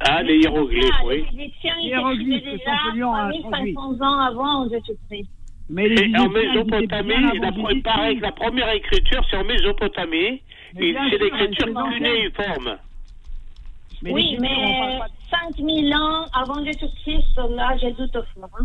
Ah, 0.00 0.22
les 0.22 0.38
hiéroglyphes, 0.38 0.90
Ah, 1.00 1.06
oui. 1.06 1.24
Les 1.32 1.42
Égyptiens, 1.44 1.74
ils 1.80 1.86
Hiéroglyphes, 1.88 2.36
écrivaient 2.38 2.56
déjà 2.58 2.70
sont 2.72 2.90
celui 2.90 3.02
en 3.04 3.30
3500 3.50 4.00
ans 4.00 4.20
avant 4.20 4.68
Jésus-Christ. 4.68 5.28
Mais 5.70 5.88
les 5.88 6.14
en 6.16 6.28
Mésopotamie, 6.28 7.14
avant 7.14 7.68
la, 7.70 8.32
que 8.32 8.34
première 8.34 8.70
écriture, 8.74 9.24
c'est 9.30 9.36
en 9.36 9.44
Mésopotamie. 9.44 10.42
C'est 10.76 10.80
l'écriture 11.18 11.68
cunéiforme. 11.92 12.76
Mais 14.02 14.12
oui, 14.12 14.36
mais 14.40 14.98
5000 15.50 15.94
ans 15.94 16.26
avant 16.32 16.64
Jésus-Christ, 16.64 17.36
là, 17.56 17.76
j'ai 17.80 17.92
doute 17.92 18.12
fort. 18.34 18.50
Hein. 18.58 18.64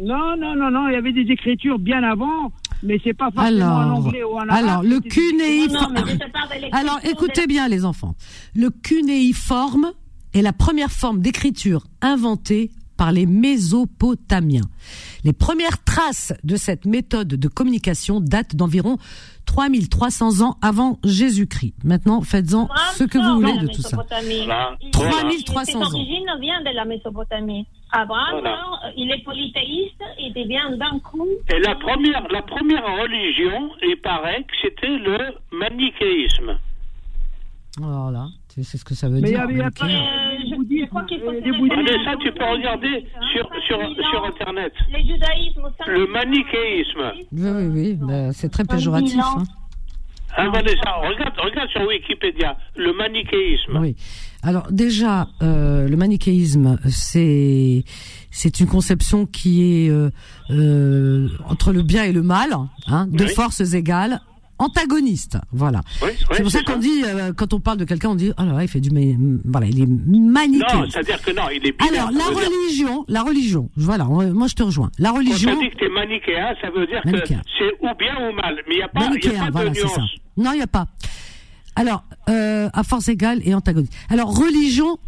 Non, 0.00 0.36
non, 0.36 0.54
non, 0.54 0.70
non, 0.70 0.88
il 0.88 0.92
y 0.92 0.96
avait 0.96 1.12
des 1.12 1.30
écritures 1.32 1.78
bien 1.78 2.02
avant, 2.04 2.52
mais 2.84 3.00
c'est 3.02 3.14
pas 3.14 3.30
forcément 3.32 3.66
en 3.66 3.80
Alors, 3.80 3.98
anglais 3.98 4.22
ou 4.22 4.34
en 4.36 4.48
arabe. 4.48 4.50
alors 4.64 4.82
le 4.84 5.00
cunéiforme. 5.00 5.94
Te 5.96 6.76
Alors, 6.76 7.00
écoutez 7.02 7.46
bien, 7.48 7.66
les 7.68 7.84
enfants. 7.84 8.14
Le 8.54 8.70
cunéiforme 8.70 9.90
est 10.34 10.42
la 10.42 10.52
première 10.52 10.92
forme 10.92 11.20
d'écriture 11.20 11.84
inventée 12.00 12.70
par 12.96 13.12
les 13.12 13.26
Mésopotamiens. 13.26 14.68
Les 15.24 15.32
premières 15.32 15.82
traces 15.84 16.32
de 16.44 16.56
cette 16.56 16.84
méthode 16.84 17.28
de 17.28 17.48
communication 17.48 18.20
datent 18.20 18.56
d'environ 18.56 18.98
3300 19.48 20.42
ans 20.46 20.56
avant 20.60 20.98
Jésus-Christ. 21.04 21.74
Maintenant, 21.82 22.20
faites-en 22.20 22.68
ce 22.92 23.04
que 23.04 23.16
vous 23.18 23.40
voulez 23.40 23.56
de 23.58 23.66
tout 23.68 23.80
ça. 23.80 23.96
Mésopotamie. 23.96 24.44
Voilà. 24.44 24.76
Il- 24.82 24.90
3300 24.90 25.80
ans. 25.80 25.84
Ses 25.88 25.94
origines 25.96 26.30
viennent 26.40 26.64
de 26.64 26.74
la 26.76 26.84
Mésopotamie. 26.84 27.66
Abraham, 27.90 28.40
Voilà. 28.40 28.50
alors, 28.58 28.80
il 28.96 29.10
est 29.10 29.24
polythéiste 29.24 30.02
et 30.18 30.30
devient 30.32 30.76
d'un 30.78 30.98
coup. 30.98 31.26
Et 31.50 31.58
la 31.60 31.74
première, 31.76 32.28
la 32.30 32.42
première 32.42 32.84
religion, 33.00 33.70
il 33.82 33.96
paraît 34.02 34.42
que 34.42 34.54
c'était 34.62 34.86
le 34.98 35.18
manichéisme. 35.52 36.58
Alors 37.82 38.10
là, 38.10 38.26
tu 38.54 38.64
sais 38.64 38.78
ce 38.78 38.84
que 38.84 38.94
ça 38.94 39.08
veut 39.08 39.20
Mais 39.20 39.28
il 39.28 39.32
y 39.32 39.34
dire. 39.34 39.40
avait- 39.42 39.52
il 39.54 39.58
y 39.58 39.62
a 39.62 39.70
pas-. 39.70 39.86
Euh, 39.86 41.68
Vanessa, 41.68 42.16
tu 42.20 42.32
peux 42.32 42.44
regarder 42.44 43.04
sur, 43.32 43.48
sur, 43.66 43.78
5000 43.78 44.00
ans. 44.00 44.10
sur 44.10 44.24
Internet. 44.24 44.72
Le 45.86 46.06
manichéisme. 46.12 47.12
Oui, 47.32 47.50
oui, 47.50 47.66
oui, 47.66 47.94
bah, 48.00 48.32
c'est 48.32 48.48
très 48.50 48.64
péjoratif. 48.64 49.18
Hein. 49.18 49.42
Hein, 50.36 50.50
Vanessa, 50.52 50.92
regarde, 51.02 51.34
regarde 51.38 51.68
sur 51.70 51.86
Wikipédia. 51.86 52.56
Le 52.76 52.92
manichéisme. 52.92 53.78
Oui. 53.80 53.96
Alors 54.42 54.70
déjà, 54.70 55.26
euh, 55.42 55.88
le 55.88 55.96
manichéisme, 55.96 56.78
c'est 56.88 57.82
c'est 58.30 58.60
une 58.60 58.66
conception 58.66 59.26
qui 59.26 59.84
est 59.86 59.90
euh, 59.90 60.10
euh, 60.50 61.28
entre 61.48 61.72
le 61.72 61.82
bien 61.82 62.04
et 62.04 62.12
le 62.12 62.22
mal, 62.22 62.50
hein, 62.86 63.06
de 63.10 63.24
Oui. 63.24 63.30
forces 63.34 63.72
égales, 63.74 64.20
antagonistes. 64.58 65.38
Voilà. 65.52 65.80
Oui, 66.02 66.08
oui, 66.12 66.26
c'est 66.32 66.42
pour 66.42 66.50
ça 66.50 66.62
qu'on 66.62 66.76
dit, 66.78 67.02
euh, 67.04 67.32
quand 67.32 67.52
on 67.54 67.60
parle 67.60 67.78
de 67.78 67.84
quelqu'un, 67.84 68.10
on 68.10 68.14
dit, 68.14 68.32
oh 68.38 68.42
là 68.42 68.52
là, 68.52 68.62
il 68.62 68.68
fait 68.68 68.80
du, 68.80 68.90
voilà, 69.44 69.66
il 69.66 69.82
est 69.82 69.86
Non, 69.86 70.30
manichéiste. 70.30 70.92
c'est-à-dire 70.92 71.22
que 71.22 71.30
non, 71.32 71.44
il 71.54 71.66
est 71.66 71.72
binaire. 71.78 72.06
Alors 72.08 72.10
la 72.12 72.20
ça 72.24 72.28
veut 72.30 72.34
dire- 72.36 72.44
religion, 72.50 73.04
la 73.08 73.22
religion, 73.22 73.70
voilà, 73.76 74.04
moi 74.04 74.46
je 74.48 74.54
te 74.54 74.62
rejoins. 74.62 74.90
La 74.98 75.10
Quand 75.10 75.16
religion, 75.18 75.52
on 75.56 75.60
dit 75.60 75.70
que 75.70 75.76
t'es 75.78 75.88
manichéen, 75.88 76.54
ça 76.60 76.70
veut 76.70 76.86
dire 76.86 77.00
Manichéen. 77.04 77.38
que 77.38 77.44
c'est 77.58 77.72
ou 77.86 77.88
bien 77.98 78.28
ou 78.28 78.32
mal. 78.34 78.56
Mais 78.68 78.74
il 78.74 78.78
n'y 78.78 78.82
a 78.82 78.88
pas, 78.88 79.00
il 79.00 79.02
y 79.02 79.06
a 79.06 79.08
manichéen, 79.10 79.44
pas 79.46 79.50
voilà, 79.50 79.70
de 79.70 79.74
c'est 79.76 79.88
ça. 79.88 79.98
nuance. 79.98 80.10
Non, 80.36 80.52
il 80.52 80.56
n'y 80.56 80.62
a 80.62 80.66
pas. 80.66 80.86
Alors, 81.76 82.04
euh, 82.28 82.68
à 82.72 82.82
force 82.82 83.08
égale 83.08 83.40
et 83.44 83.54
antagoniste. 83.54 83.92
Alors, 84.10 84.36
religion 84.36 84.98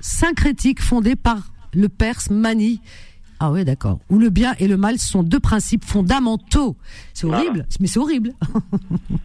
syncrétique 0.00 0.80
fondée 0.82 1.16
par 1.16 1.38
le 1.74 1.88
Perse 1.88 2.30
Mani. 2.30 2.80
Ah 3.40 3.50
ouais, 3.52 3.64
d'accord. 3.64 3.98
Où 4.10 4.18
le 4.18 4.30
bien 4.30 4.54
et 4.58 4.66
le 4.68 4.76
mal 4.76 4.98
sont 4.98 5.22
deux 5.22 5.38
principes 5.40 5.84
fondamentaux. 5.84 6.76
C'est 7.14 7.26
Voilà. 7.26 7.42
horrible, 7.42 7.66
mais 7.80 7.86
c'est 7.86 7.98
horrible. 8.00 8.32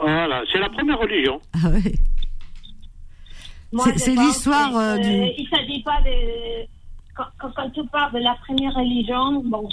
Voilà, 0.00 0.42
c'est 0.52 0.60
la 0.60 0.68
première 0.68 0.96
religion. 1.00 1.40
Ah 1.54 1.70
ouais. 1.70 1.82
C'est- 3.96 4.14
l'histoire, 4.14 4.70
que, 4.70 4.76
euh, 4.76 4.98
du- 4.98 5.34
Il 5.38 5.44
ne 5.44 5.48
s'agit 5.56 5.82
pas 5.82 6.00
de. 6.02 6.66
Quand, 7.16 7.24
quand, 7.38 7.50
quand 7.56 7.70
tu 7.70 7.84
parles 7.88 8.12
de 8.14 8.18
la 8.20 8.36
première 8.46 8.74
religion, 8.74 9.42
bon, 9.44 9.68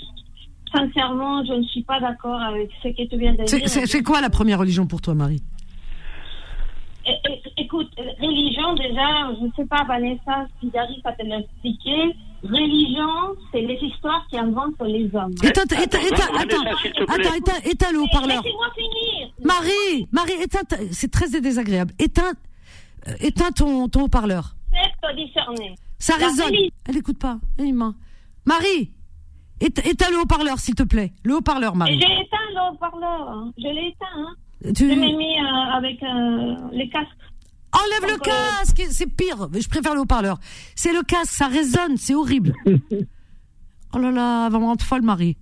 sincèrement, 0.76 1.46
je 1.46 1.54
ne 1.54 1.64
suis 1.64 1.84
pas 1.84 2.00
d'accord 2.00 2.42
avec 2.42 2.70
ce 2.82 2.88
que 2.90 3.08
tu 3.08 3.18
viens 3.18 3.34
de 3.34 3.44
dire. 3.44 3.70
C'est 3.70 4.02
quoi 4.04 4.20
la 4.20 4.32
première 4.32 4.58
religion 4.60 4.88
pour 4.88 5.00
toi, 5.00 5.14
Marie? 5.14 5.44
É- 7.06 7.12
é- 7.32 7.42
Écoute, 7.58 7.92
euh, 8.00 8.04
religion, 8.20 8.74
déjà, 8.74 9.32
je 9.40 9.46
ne 9.46 9.52
sais 9.56 9.66
pas, 9.66 9.84
Vanessa, 9.84 10.48
si 10.60 10.72
j'arrive 10.74 11.02
à 11.06 11.12
te 11.14 11.22
l'expliquer. 11.24 12.16
Religion, 12.50 13.36
c'est 13.52 13.62
les 13.62 13.78
histoires 13.82 14.26
qui 14.30 14.38
inventent 14.38 14.76
les 14.86 15.10
hommes. 15.16 15.34
Éteins, 15.44 15.64
éteins, 15.64 16.00
attends, 16.40 16.64
attends, 17.08 17.36
éteins, 17.36 17.60
éteins 17.66 17.92
le 17.92 18.02
haut-parleur. 18.02 18.42
Laissez-moi 18.44 18.68
finir. 18.76 19.28
Marie, 19.44 20.08
Marie, 20.12 20.34
éteins, 20.42 20.62
c'est 20.92 21.12
très 21.12 21.30
désagréable. 21.42 21.94
Éteins, 22.00 22.34
euh, 23.08 23.12
éteins 23.20 23.52
ton, 23.52 23.88
ton 23.90 24.04
haut-parleur. 24.04 24.56
Ça 25.98 26.18
La 26.20 26.28
résonne. 26.28 26.48
religion- 26.48 26.70
Elle 26.88 26.98
écoute 26.98 27.18
pas. 27.20 27.38
Elle. 27.58 27.94
Marie, 28.46 28.92
éte- 29.62 29.86
éteins 29.88 30.10
le 30.12 30.20
haut-parleur, 30.22 30.60
s'il 30.60 30.76
te 30.76 30.84
plaît. 30.84 31.14
Le 31.24 31.36
haut-parleur, 31.38 31.76
Marie. 31.76 31.94
j'ai 32.00 32.06
éteint 32.22 32.38
le 32.54 32.74
haut-parleur. 32.74 33.30
hein. 33.30 33.52
Je 33.58 33.64
l'ai 33.64 33.88
éteint. 33.88 34.06
Hein. 34.18 34.36
Tu- 34.76 34.90
Je 34.90 34.94
l'ai 35.00 35.14
mis 35.14 35.40
euh, 35.40 35.78
avec 35.78 36.02
euh, 36.04 36.56
les 36.72 36.90
casques. 36.90 37.10
Enlève 37.84 38.10
le 38.10 38.16
euh, 38.16 38.18
casque, 38.18 38.84
c'est 38.90 39.08
pire. 39.10 39.50
Je 39.54 39.68
préfère 39.68 39.94
le 39.96 40.02
haut-parleur. 40.02 40.38
C'est 40.76 40.94
le 40.94 41.02
casque, 41.04 41.34
ça 41.34 41.48
résonne, 41.48 41.98
c'est 41.98 42.16
horrible. 42.16 42.54
oh 43.94 43.98
là 44.00 44.12
là, 44.12 44.50
va 44.50 44.60
me 44.60 44.66
rendre 44.66 44.84
folle, 44.84 45.02
Marie. 45.02 45.38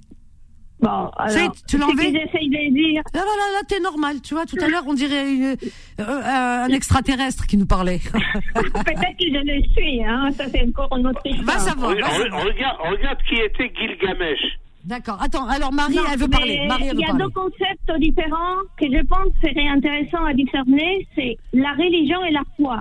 Bon, 0.80 0.90
alors, 1.16 1.54
tu 1.66 1.78
l'as 1.78 1.86
ce 1.86 1.92
enlevé 1.92 2.12
que 2.12 2.20
j'essaye 2.20 2.50
de 2.50 2.74
dire, 2.74 3.02
Là, 3.14 3.22
là, 3.22 3.54
là, 3.54 3.62
t'es 3.66 3.80
normal, 3.80 4.20
tu 4.22 4.34
vois. 4.34 4.46
Tout 4.46 4.58
à 4.60 4.68
l'heure, 4.68 4.84
on 4.86 4.94
dirait 4.94 5.32
une- 5.34 5.56
euh, 6.02 6.66
un 6.66 6.68
extraterrestre 6.68 7.48
qui 7.48 7.56
nous 7.56 7.66
parlait. 7.66 8.00
peut-être 8.54 9.18
que 9.18 9.28
je 9.28 9.46
le 9.46 9.64
suis, 9.72 10.04
hein. 10.04 10.30
ça 10.36 10.44
c'est 10.52 10.62
encore 10.68 10.98
une 10.98 11.08
autre 11.08 11.22
histoire. 11.24 11.56
va 11.58 11.60
savoir. 11.60 11.92
regarde, 11.92 12.78
regarde 12.92 13.18
qui 13.30 13.36
était 13.36 13.72
Gilgamesh. 13.74 14.60
D'accord. 14.84 15.18
Attends, 15.22 15.48
alors 15.48 15.72
Marie, 15.72 15.96
Non, 15.96 16.02
elle 16.12 16.20
veut 16.20 16.28
parler. 16.28 16.60
Il 16.62 17.00
y 17.00 17.04
a 17.04 17.08
parler. 17.08 17.24
deux 17.24 17.30
concepts 17.30 17.92
différents 18.00 18.60
que 18.78 18.86
je 18.86 19.06
pense 19.06 19.30
seraient 19.42 19.68
intéressants 19.70 20.26
à 20.26 20.34
discerner, 20.34 21.08
c'est 21.16 21.38
la 21.54 21.72
religion 21.72 22.24
et 22.26 22.32
la 22.32 22.44
foi. 22.58 22.80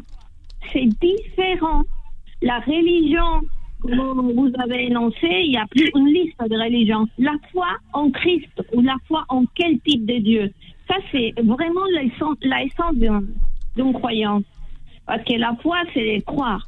C'est 0.72 0.86
différent. 1.00 1.82
La 2.42 2.58
religion, 2.58 3.42
comme 3.82 4.32
vous 4.34 4.50
avez 4.58 4.86
énoncé, 4.86 5.28
il 5.44 5.52
y 5.52 5.56
a 5.56 5.66
plus 5.70 5.90
une 5.94 6.08
liste 6.08 6.38
de 6.40 6.56
religions. 6.60 7.06
La 7.18 7.34
foi 7.52 7.68
en 7.92 8.10
Christ 8.10 8.62
ou 8.72 8.80
la 8.80 8.96
foi 9.06 9.24
en 9.28 9.44
quel 9.54 9.78
type 9.80 10.04
de 10.04 10.18
Dieu? 10.18 10.50
Ça, 10.88 10.96
c'est 11.12 11.32
vraiment 11.42 11.84
l'essence 11.94 12.36
l'essence 12.42 12.94
d'une 12.96 13.28
d'une 13.76 13.92
croyance. 13.92 14.42
Parce 15.06 15.22
que 15.24 15.34
la 15.34 15.54
foi, 15.62 15.76
c'est 15.94 16.20
croire. 16.26 16.66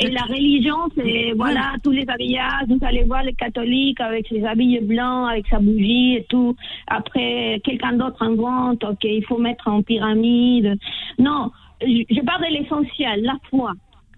Et 0.00 0.10
la 0.10 0.22
religion, 0.22 0.76
c'est, 0.96 1.32
voilà, 1.36 1.74
tous 1.82 1.90
les 1.90 2.04
habillages. 2.08 2.66
Vous 2.68 2.78
allez 2.82 3.04
voir 3.04 3.22
les 3.22 3.34
catholiques 3.34 4.00
avec 4.00 4.26
ses 4.28 4.44
habits 4.44 4.80
blancs, 4.80 5.30
avec 5.30 5.46
sa 5.48 5.58
bougie 5.58 6.16
et 6.16 6.24
tout. 6.28 6.56
Après, 6.86 7.60
quelqu'un 7.64 7.92
d'autre 7.94 8.22
invente, 8.22 8.84
OK, 8.84 9.04
il 9.04 9.24
faut 9.24 9.38
mettre 9.38 9.68
en 9.68 9.82
pyramide. 9.82 10.78
Non, 11.18 11.50
je, 11.80 12.02
je 12.10 12.20
parle 12.22 12.42
de 12.42 12.58
l'essentiel, 12.58 13.22
la 13.22 13.36
foi. 13.50 13.72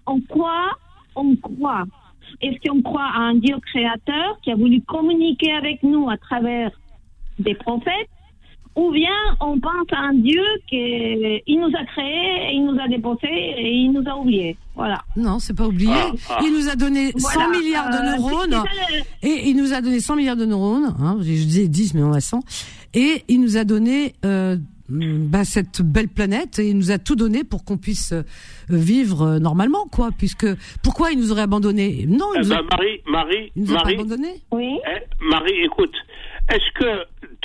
On 0.07 0.19
croit, 0.21 0.71
on 1.15 1.35
croit. 1.35 1.83
Est-ce 2.41 2.67
qu'on 2.67 2.81
croit 2.81 3.09
à 3.13 3.19
un 3.19 3.35
Dieu 3.35 3.55
créateur 3.71 4.39
qui 4.41 4.51
a 4.51 4.55
voulu 4.55 4.81
communiquer 4.81 5.51
avec 5.51 5.83
nous 5.83 6.09
à 6.09 6.17
travers 6.17 6.71
des 7.39 7.55
prophètes? 7.55 8.09
Ou 8.75 8.91
bien 8.91 9.09
on 9.39 9.59
pense 9.59 9.87
à 9.93 9.99
un 10.09 10.13
Dieu 10.13 10.41
qui 10.69 10.75
il 11.47 11.59
nous 11.59 11.71
a 11.77 11.85
créés, 11.85 12.51
il 12.53 12.65
nous 12.65 12.79
a 12.79 12.87
déposés 12.87 13.27
et 13.57 13.71
il 13.71 13.91
nous 13.91 14.03
a 14.09 14.15
oubliés. 14.17 14.57
Voilà. 14.75 15.01
Non, 15.15 15.39
c'est 15.39 15.55
pas 15.55 15.67
oublié. 15.67 15.91
Ah, 15.93 16.11
ah. 16.29 16.39
Il 16.43 16.53
nous 16.53 16.67
a 16.69 16.75
donné 16.75 17.11
100 17.15 17.29
Voilà, 17.33 17.57
milliards 17.57 17.89
de 17.89 17.95
euh, 17.95 18.11
neurones. 18.17 18.63
le- 19.23 19.27
Et 19.29 19.49
il 19.49 19.55
nous 19.55 19.73
a 19.73 19.79
donné 19.81 19.99
100 20.01 20.15
milliards 20.17 20.35
de 20.35 20.45
neurones. 20.45 20.93
Hein, 20.99 21.17
je 21.19 21.23
disais 21.23 21.67
10, 21.69 21.93
mais 21.93 22.03
on 22.03 22.11
a 22.11 22.19
100. 22.19 22.41
Et 22.93 23.23
il 23.29 23.39
nous 23.41 23.55
a 23.57 23.63
donné 23.63 24.13
euh, 24.25 24.57
bah, 24.89 25.45
cette 25.45 25.81
belle 25.81 26.09
planète 26.09 26.59
et 26.59 26.67
il 26.69 26.77
nous 26.77 26.91
a 26.91 26.97
tout 26.97 27.15
donné 27.15 27.43
pour 27.45 27.63
qu'on 27.63 27.77
puisse 27.77 28.11
euh, 28.11 28.23
vivre 28.69 29.21
euh, 29.21 29.39
normalement, 29.39 29.85
quoi. 29.89 30.09
Puisque 30.17 30.47
pourquoi 30.83 31.11
il 31.13 31.19
nous 31.19 31.31
aurait 31.31 31.41
abandonnés 31.43 32.05
Non, 32.09 32.25
il 32.35 32.41
Eh 32.43 32.45
nous 32.47 32.51
a, 32.51 32.55
ben, 32.57 32.67
Marie, 32.71 33.01
Marie, 33.07 33.51
il 33.55 33.63
nous 33.63 33.71
a 33.71 33.75
pas 33.77 33.83
Marie, 33.83 33.95
abandonnés. 33.95 34.41
Oui. 34.51 34.77
eh, 34.85 35.25
Marie, 35.25 35.63
écoute. 35.63 35.93
Est-ce 36.51 36.71
que 36.79 36.85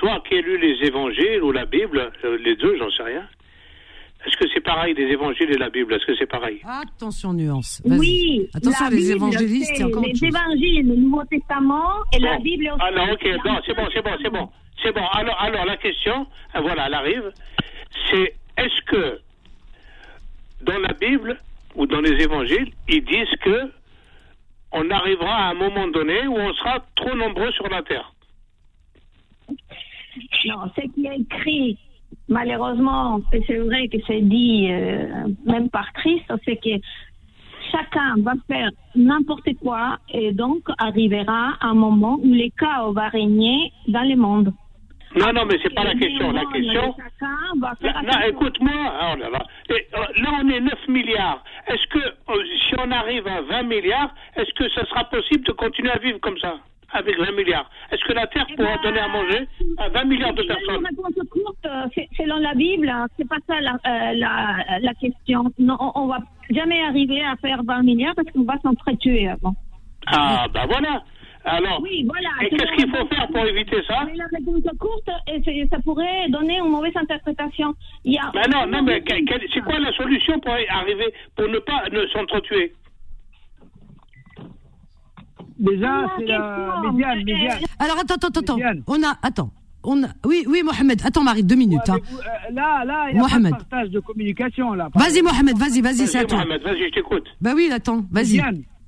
toi 0.01 0.23
qui 0.27 0.35
as 0.37 0.41
lu 0.41 0.57
les 0.59 0.77
évangiles 0.89 1.43
ou 1.43 1.53
la 1.53 1.67
Bible, 1.67 2.11
euh, 2.25 2.39
les 2.43 2.57
deux, 2.57 2.75
j'en 2.79 2.91
sais 2.91 3.03
rien, 3.03 3.25
est-ce 4.27 4.37
que 4.37 4.45
c'est 4.53 4.61
pareil, 4.63 4.95
les 4.95 5.05
évangiles 5.13 5.51
et 5.51 5.59
la 5.59 5.69
Bible? 5.71 5.93
Est-ce 5.95 6.07
que 6.07 6.17
c'est 6.19 6.27
pareil? 6.27 6.61
Attention 6.67 7.33
nuance. 7.35 7.83
Oui. 7.85 8.49
Attention, 8.55 8.85
la 8.87 8.91
les 8.91 8.97
Bible, 8.97 9.17
évangélistes, 9.17 9.71
il 9.71 9.75
y 9.75 9.77
c'est 9.77 9.83
a 9.83 9.87
encore 9.87 10.03
autre 10.03 10.09
Les 10.13 10.19
chose. 10.19 10.29
évangiles, 10.37 10.89
le 10.89 10.97
Nouveau 10.97 11.25
Testament 11.25 11.93
et 12.15 12.19
la. 12.19 12.39
Bible 12.39 12.71
aussi. 12.73 12.83
Alors, 12.83 13.09
ok, 13.13 13.25
non, 13.45 13.57
c'est 13.67 13.75
bon, 13.75 13.87
c'est 13.95 14.03
bon, 14.03 14.11
c'est 14.23 14.31
bon. 14.31 14.49
C'est 14.83 14.93
bon. 14.95 15.05
Alors, 15.13 15.39
alors 15.41 15.65
la 15.67 15.77
question, 15.77 16.27
euh, 16.57 16.61
voilà, 16.61 16.87
elle 16.87 16.95
arrive. 16.95 17.31
C'est 18.11 18.35
est-ce 18.57 18.81
que 18.91 19.19
dans 20.63 20.79
la 20.79 20.93
Bible 20.95 21.39
ou 21.75 21.87
dans 21.87 22.01
les 22.01 22.23
évangiles, 22.23 22.73
ils 22.89 23.05
disent 23.05 23.37
que 23.43 23.71
on 24.73 24.91
arrivera 24.91 25.35
à 25.47 25.51
un 25.51 25.55
moment 25.55 25.89
donné 25.89 26.27
où 26.27 26.37
on 26.37 26.53
sera 26.55 26.79
trop 26.95 27.15
nombreux 27.15 27.51
sur 27.53 27.69
la 27.69 27.83
terre? 27.83 28.13
Non, 30.47 30.71
ce 30.77 30.87
qui 30.93 31.07
est 31.07 31.21
écrit, 31.21 31.79
malheureusement, 32.29 33.21
et 33.33 33.43
c'est 33.47 33.59
vrai 33.59 33.89
que 33.89 33.99
c'est 34.07 34.23
dit 34.23 34.69
euh, 34.71 35.29
même 35.45 35.69
par 35.71 35.93
Christ, 35.93 36.25
c'est 36.45 36.57
que 36.57 36.81
chacun 37.71 38.17
va 38.19 38.33
faire 38.47 38.71
n'importe 38.95 39.49
quoi 39.63 39.99
et 40.13 40.33
donc 40.33 40.63
arrivera 40.79 41.55
un 41.61 41.75
moment 41.75 42.19
où 42.23 42.33
le 42.33 42.49
chaos 42.59 42.93
va 42.93 43.09
régner 43.09 43.73
dans 43.89 44.09
le 44.09 44.17
monde. 44.17 44.53
Non, 45.17 45.33
non, 45.33 45.45
mais 45.45 45.59
c'est 45.63 45.75
pas 45.75 45.83
la 45.83 45.95
question. 45.95 46.31
La 46.31 46.45
question. 46.47 46.95
Là, 47.21 47.27
non, 47.57 47.69
attention. 47.69 48.21
écoute-moi. 48.29 48.73
Oh 48.73 49.17
là, 49.19 49.31
là. 49.31 49.45
Euh, 49.71 49.77
là, 50.23 50.31
on 50.41 50.49
est 50.49 50.61
9 50.61 50.89
milliards. 50.89 51.43
Est-ce 51.67 51.85
que 51.89 51.99
euh, 51.99 52.45
si 52.69 52.75
on 52.79 52.91
arrive 52.93 53.27
à 53.27 53.41
20 53.41 53.65
milliards, 53.65 54.15
est-ce 54.37 54.53
que 54.55 54.69
ça 54.71 54.87
sera 54.87 55.05
possible 55.05 55.45
de 55.45 55.53
continuer 55.53 55.91
à 55.91 55.99
vivre 55.99 56.21
comme 56.21 56.39
ça? 56.39 56.59
Avec 56.93 57.19
20 57.19 57.33
milliards 57.33 57.71
Est-ce 57.91 58.03
que 58.05 58.13
la 58.13 58.27
Terre 58.27 58.47
Eh 58.51 58.55
pourra 58.57 58.77
ben, 58.77 58.83
donner 58.83 59.01
à 59.01 59.09
manger 59.09 59.47
à 59.79 59.89
20 59.89 60.05
milliards 60.05 60.35
de 60.35 60.43
personnes? 60.43 60.81
Une 60.81 60.87
réponse 60.87 61.29
courte, 61.31 61.67
euh, 61.67 61.87
c'est- 61.95 62.09
selon 62.17 62.37
la 62.37 62.55
Bible, 62.55 62.89
hein, 62.89 63.07
c'est 63.17 63.29
pas 63.29 63.37
ça 63.47 63.61
la, 63.61 63.73
euh, 63.75 64.13
la, 64.15 64.79
la 64.81 64.95
question. 64.95 65.45
Non, 65.59 65.77
on, 65.81 65.93
on 66.03 66.07
va 66.07 66.19
jamais 66.51 66.83
arriver 66.83 67.23
à 67.23 67.37
faire 67.37 67.63
20 67.65 67.83
milliards 67.83 68.15
parce 68.15 68.29
qu'on 68.33 68.45
va 68.45 68.59
s'entretuer 68.63 69.29
avant. 69.29 69.55
Ah, 70.07 70.47
bah 70.53 70.67
voilà. 70.69 71.03
Alors, 71.45 71.81
Oui, 71.83 72.05
voilà. 72.07 72.29
et 72.43 72.51
qu'est-ce 72.51 72.65
la 72.71 72.77
qu'il 72.77 72.91
faut 72.91 73.07
faire 73.07 73.27
pour 73.29 73.47
éviter 73.47 73.83
ça? 73.89 74.05
Mais 74.07 74.15
la 74.15 74.27
réponse 74.27 74.63
courte, 74.79 75.09
et 75.27 75.67
ça 75.71 75.79
pourrait 75.83 76.29
donner 76.29 76.59
une 76.59 76.69
mauvaise 76.69 76.95
interprétation. 76.97 77.75
Il 78.05 78.13
y 78.13 78.19
a 78.19 78.31
Ben 78.35 78.43
non, 78.53 78.67
non, 78.67 78.83
mais 78.83 79.03
c'est 79.07 79.61
quoi 79.63 79.79
la 79.79 79.91
solution 79.93 80.39
pour 80.41 80.53
arriver, 80.53 81.15
pour 81.37 81.49
ne 81.49 81.59
pas 81.61 81.85
ne 81.91 82.07
s'entretuer? 82.09 82.75
Déjà, 85.59 86.07
c'est 86.19 86.27
la 86.27 86.83
médiane, 86.93 87.19
médiane. 87.25 87.59
Alors 87.79 87.99
attends, 87.99 88.15
attends, 88.15 88.29
attends. 88.41 88.57
Médiane. 88.57 88.83
On 88.87 89.03
a, 89.03 89.17
attends. 89.23 89.51
On 89.83 90.03
a, 90.05 90.09
oui, 90.27 90.45
oui, 90.47 90.63
Mohamed. 90.63 91.01
Attends, 91.05 91.23
Marie, 91.25 91.43
deux 91.43 91.55
minutes. 91.57 91.81
Ouais, 91.89 91.95
hein. 91.95 91.99
mais 92.03 92.11
vous, 92.11 92.19
euh, 92.19 92.53
là, 92.53 92.85
là, 92.85 93.07
il 93.11 93.17
y 93.17 93.19
a 93.19 93.23
Mohamed. 93.23 93.51
pas 93.53 93.59
de 93.59 93.65
partage 93.65 93.91
de 93.91 94.01
communication, 94.01 94.75
là. 94.75 94.91
Vas-y, 94.95 95.23
Mohamed, 95.23 95.57
vas-y, 95.57 95.81
vas-y, 95.81 96.07
c'est 96.07 96.19
à 96.19 96.25
toi. 96.25 96.39
Mohamed, 96.45 96.63
vas-y, 96.63 96.85
je 96.89 96.95
t'écoute. 96.95 97.27
Bah 97.41 97.53
oui, 97.57 97.71
attends, 97.73 98.05
vas-y. 98.11 98.37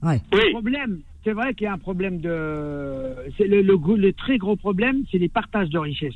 Le 0.03 0.53
problème, 0.53 1.01
c'est 1.25 1.33
vrai 1.33 1.55
qu'il 1.55 1.65
y 1.65 1.69
a 1.69 1.73
un 1.73 1.79
problème 1.79 2.19
de... 2.21 3.15
C'est 3.39 3.47
le, 3.47 3.63
le, 3.63 3.79
gros- 3.79 3.97
le 3.97 4.13
très 4.13 4.37
gros 4.37 4.57
problème, 4.57 5.05
c'est 5.11 5.19
les 5.19 5.29
partages 5.31 5.71
de 5.71 5.79
richesses. 5.79 6.13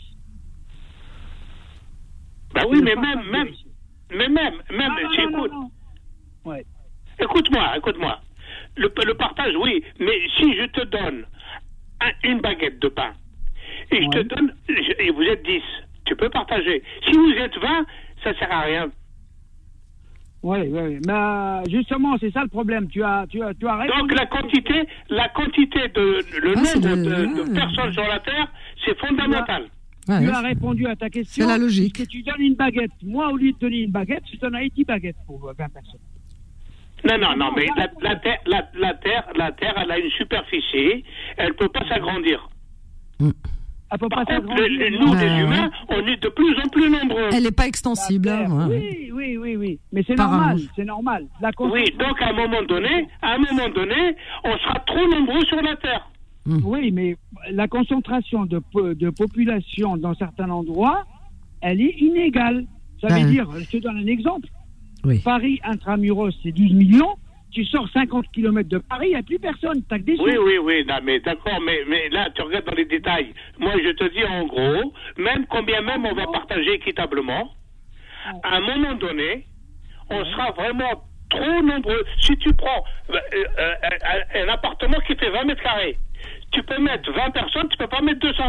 Bah 2.54 2.62
oui, 2.70 2.80
mais 2.82 2.96
même, 2.96 3.20
même, 3.30 3.48
mais 4.10 4.28
même, 4.28 4.54
même, 4.70 4.92
écoutes. 5.30 5.52
non. 5.52 5.70
Ouais. 6.44 6.64
Écoute-moi, 7.18 7.76
écoute-moi. 7.78 8.20
Le, 8.76 8.90
le 9.06 9.14
partage, 9.14 9.54
oui, 9.60 9.82
mais 9.98 10.12
si 10.36 10.54
je 10.54 10.64
te 10.66 10.84
donne 10.86 11.24
un- 12.00 12.28
une 12.28 12.40
baguette 12.40 12.78
de 12.80 12.88
pain 12.88 13.12
et 13.90 14.02
je 14.02 14.08
te 14.10 14.18
donne, 14.22 14.52
je- 14.68 15.02
et 15.02 15.10
vous 15.10 15.22
êtes 15.22 15.42
10, 15.44 15.62
tu 16.04 16.14
peux 16.14 16.28
partager. 16.28 16.82
Si 17.06 17.12
vous 17.12 17.30
êtes 17.32 17.56
20, 17.58 17.86
ça 18.22 18.34
sert 18.38 18.52
à 18.52 18.60
rien. 18.62 18.88
Oui, 20.42 20.58
oui, 20.70 20.80
oui. 20.80 20.98
Mais 21.06 21.12
euh, 21.12 21.62
justement, 21.70 22.16
c'est 22.20 22.30
ça 22.30 22.42
le 22.42 22.48
problème. 22.48 22.88
Tu 22.88 23.02
as, 23.02 23.26
tu 23.28 23.42
as, 23.42 23.54
tu 23.54 23.66
as. 23.66 23.86
Donc 23.98 24.12
la 24.14 24.26
quantité, 24.26 24.86
la 25.08 25.28
quantité 25.30 25.88
de 25.88 26.18
le 26.40 26.52
Ah, 26.56 26.60
nombre 26.60 26.96
de- 26.96 27.42
de, 27.42 27.48
de 27.48 27.54
personnes 27.54 27.92
sur 27.92 28.06
la 28.06 28.20
terre, 28.20 28.46
c'est 28.84 28.96
fondamental. 28.98 29.62
Ouais, 30.08 30.20
Tu 30.20 30.26
ouais. 30.28 30.32
as 30.34 30.40
répondu 30.42 30.86
à 30.86 30.94
ta 30.94 31.08
question. 31.10 31.44
C'est 31.46 31.50
la 31.50 31.58
logique. 31.58 31.94
puisque 31.94 32.10
tu 32.10 32.22
donnes 32.22 32.40
une 32.40 32.54
baguette. 32.54 32.92
Moi, 33.02 33.28
au 33.32 33.36
lieu 33.36 33.50
de 33.52 33.58
donner 33.58 33.80
une 33.80 33.90
baguette, 33.90 34.22
je 34.32 34.38
donnerais 34.38 34.68
10 34.68 34.84
baguettes 34.84 35.16
pour 35.26 35.40
20 35.46 35.54
personnes. 35.72 35.98
Non, 37.06 37.18
non, 37.18 37.36
non, 37.36 37.50
mais 37.56 37.66
la, 37.76 37.88
la 38.00 38.16
terre, 38.16 38.38
la, 38.46 38.68
la 38.78 38.94
terre, 38.94 39.24
la 39.36 39.52
terre, 39.52 39.74
elle 39.76 39.90
a 39.90 39.98
une 39.98 40.10
superficie, 40.10 41.04
elle 41.36 41.54
peut 41.54 41.68
pas 41.68 41.86
s'agrandir. 41.88 42.48
Elle 43.20 43.98
peut 44.00 44.08
Par 44.08 44.24
pas 44.24 44.24
contre, 44.24 44.48
s'agrandir. 44.48 44.68
le- 44.68 44.88
le- 44.90 44.98
nous, 44.98 45.12
Ouais, 45.12 45.20
les 45.24 45.30
ouais. 45.30 45.40
humains, 45.42 45.70
on 45.88 46.06
est 46.06 46.20
de 46.22 46.28
plus 46.28 46.56
en 46.58 46.68
plus 46.68 46.90
nombreux. 46.90 47.28
Elle 47.32 47.44
n'est 47.44 47.50
pas 47.52 47.66
extensible. 47.68 48.24
Terre, 48.26 48.50
hein, 48.50 48.68
ouais. 48.68 49.10
Oui, 49.12 49.12
oui, 49.12 49.36
oui, 49.36 49.56
oui. 49.56 49.78
Mais 49.92 50.02
c'est 50.06 50.16
normal, 50.16 50.58
c'est 50.74 50.84
normal. 50.84 51.26
La 51.40 51.50
Oui, 51.60 51.84
donc 51.98 52.20
à 52.20 52.30
un 52.30 52.32
moment 52.32 52.62
donné, 52.62 53.06
à 53.22 53.34
un 53.34 53.38
moment 53.38 53.68
donné, 53.68 54.16
on 54.44 54.56
sera 54.58 54.80
trop 54.80 55.06
nombreux 55.08 55.44
sur 55.44 55.62
la 55.62 55.76
terre. 55.76 56.08
Oui, 56.64 56.90
mais 56.92 57.16
la 57.50 57.66
concentration 57.68 58.44
de, 58.46 58.58
po- 58.72 58.94
de 58.94 59.10
population 59.10 59.96
dans 59.96 60.14
certains 60.14 60.48
endroits, 60.50 61.04
elle 61.60 61.80
est 61.80 61.94
inégale. 61.98 62.64
Ça 63.00 63.08
veut 63.08 63.14
Ouais. 63.14 63.24
dire, 63.30 63.48
je 63.58 63.70
te 63.70 63.76
donne 63.78 63.98
un 63.98 64.06
exemple. 64.06 64.48
Oui. 65.06 65.20
Paris 65.24 65.60
intramuros, 65.64 66.30
c'est 66.42 66.52
12 66.52 66.72
millions. 66.72 67.14
tu 67.52 67.64
sors 67.64 67.88
50 67.88 68.26
km 68.32 68.68
de 68.68 68.76
Paris, 68.78 69.06
il 69.08 69.12
n'y 69.12 69.16
a 69.16 69.22
plus 69.22 69.38
personne. 69.38 69.82
T'as 69.88 69.98
que 69.98 70.02
des 70.04 70.16
Oui, 70.20 70.34
sous. 70.34 70.42
oui, 70.44 70.58
oui, 70.58 70.84
non, 70.86 70.96
mais 71.02 71.20
d'accord, 71.20 71.58
mais, 71.64 71.78
mais 71.88 72.08
là, 72.10 72.28
tu 72.34 72.42
regardes 72.42 72.66
dans 72.66 72.74
les 72.74 72.84
détails. 72.84 73.32
Moi, 73.58 73.72
je 73.82 73.92
te 73.92 74.04
dis 74.12 74.24
en 74.24 74.44
gros, 74.46 74.92
même 75.16 75.46
combien 75.48 75.80
même 75.80 76.04
on 76.04 76.12
va 76.14 76.26
partager 76.26 76.74
équitablement, 76.74 77.50
à 78.42 78.56
un 78.56 78.60
moment 78.60 78.94
donné, 78.96 79.46
on 80.10 80.22
sera 80.26 80.50
vraiment 80.50 81.02
trop 81.30 81.62
nombreux. 81.62 82.04
Si 82.20 82.36
tu 82.38 82.52
prends 82.52 82.82
euh, 83.10 83.14
euh, 83.58 83.74
un, 84.34 84.44
un 84.44 84.48
appartement 84.52 84.98
qui 85.06 85.14
fait 85.16 85.30
20 85.30 85.44
mètres 85.44 85.62
carrés, 85.62 85.96
tu 86.50 86.62
peux 86.62 86.78
mettre 86.78 87.10
20 87.12 87.30
personnes, 87.30 87.68
tu 87.70 87.78
peux 87.78 87.86
pas 87.88 88.02
mettre 88.02 88.20
200. 88.20 88.42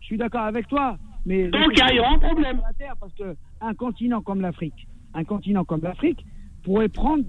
Je 0.00 0.06
suis 0.06 0.16
d'accord 0.16 0.42
avec 0.46 0.66
toi. 0.68 0.96
Mais 1.26 1.46
Donc, 1.48 1.68
il 1.72 1.78
y 1.78 1.82
a- 1.82 1.90
il 1.92 1.96
y 1.96 2.00
aura 2.00 2.14
un 2.14 2.18
problème. 2.18 2.60
La 2.66 2.72
Terre, 2.74 2.94
Parce 2.98 3.14
que 3.14 3.36
un 3.60 3.74
continent 3.74 4.20
comme 4.20 4.40
l'Afrique, 4.40 4.86
un 5.14 5.24
continent 5.24 5.64
comme 5.64 5.82
l'Afrique 5.82 6.24
pourrait 6.64 6.88
prendre 6.88 7.24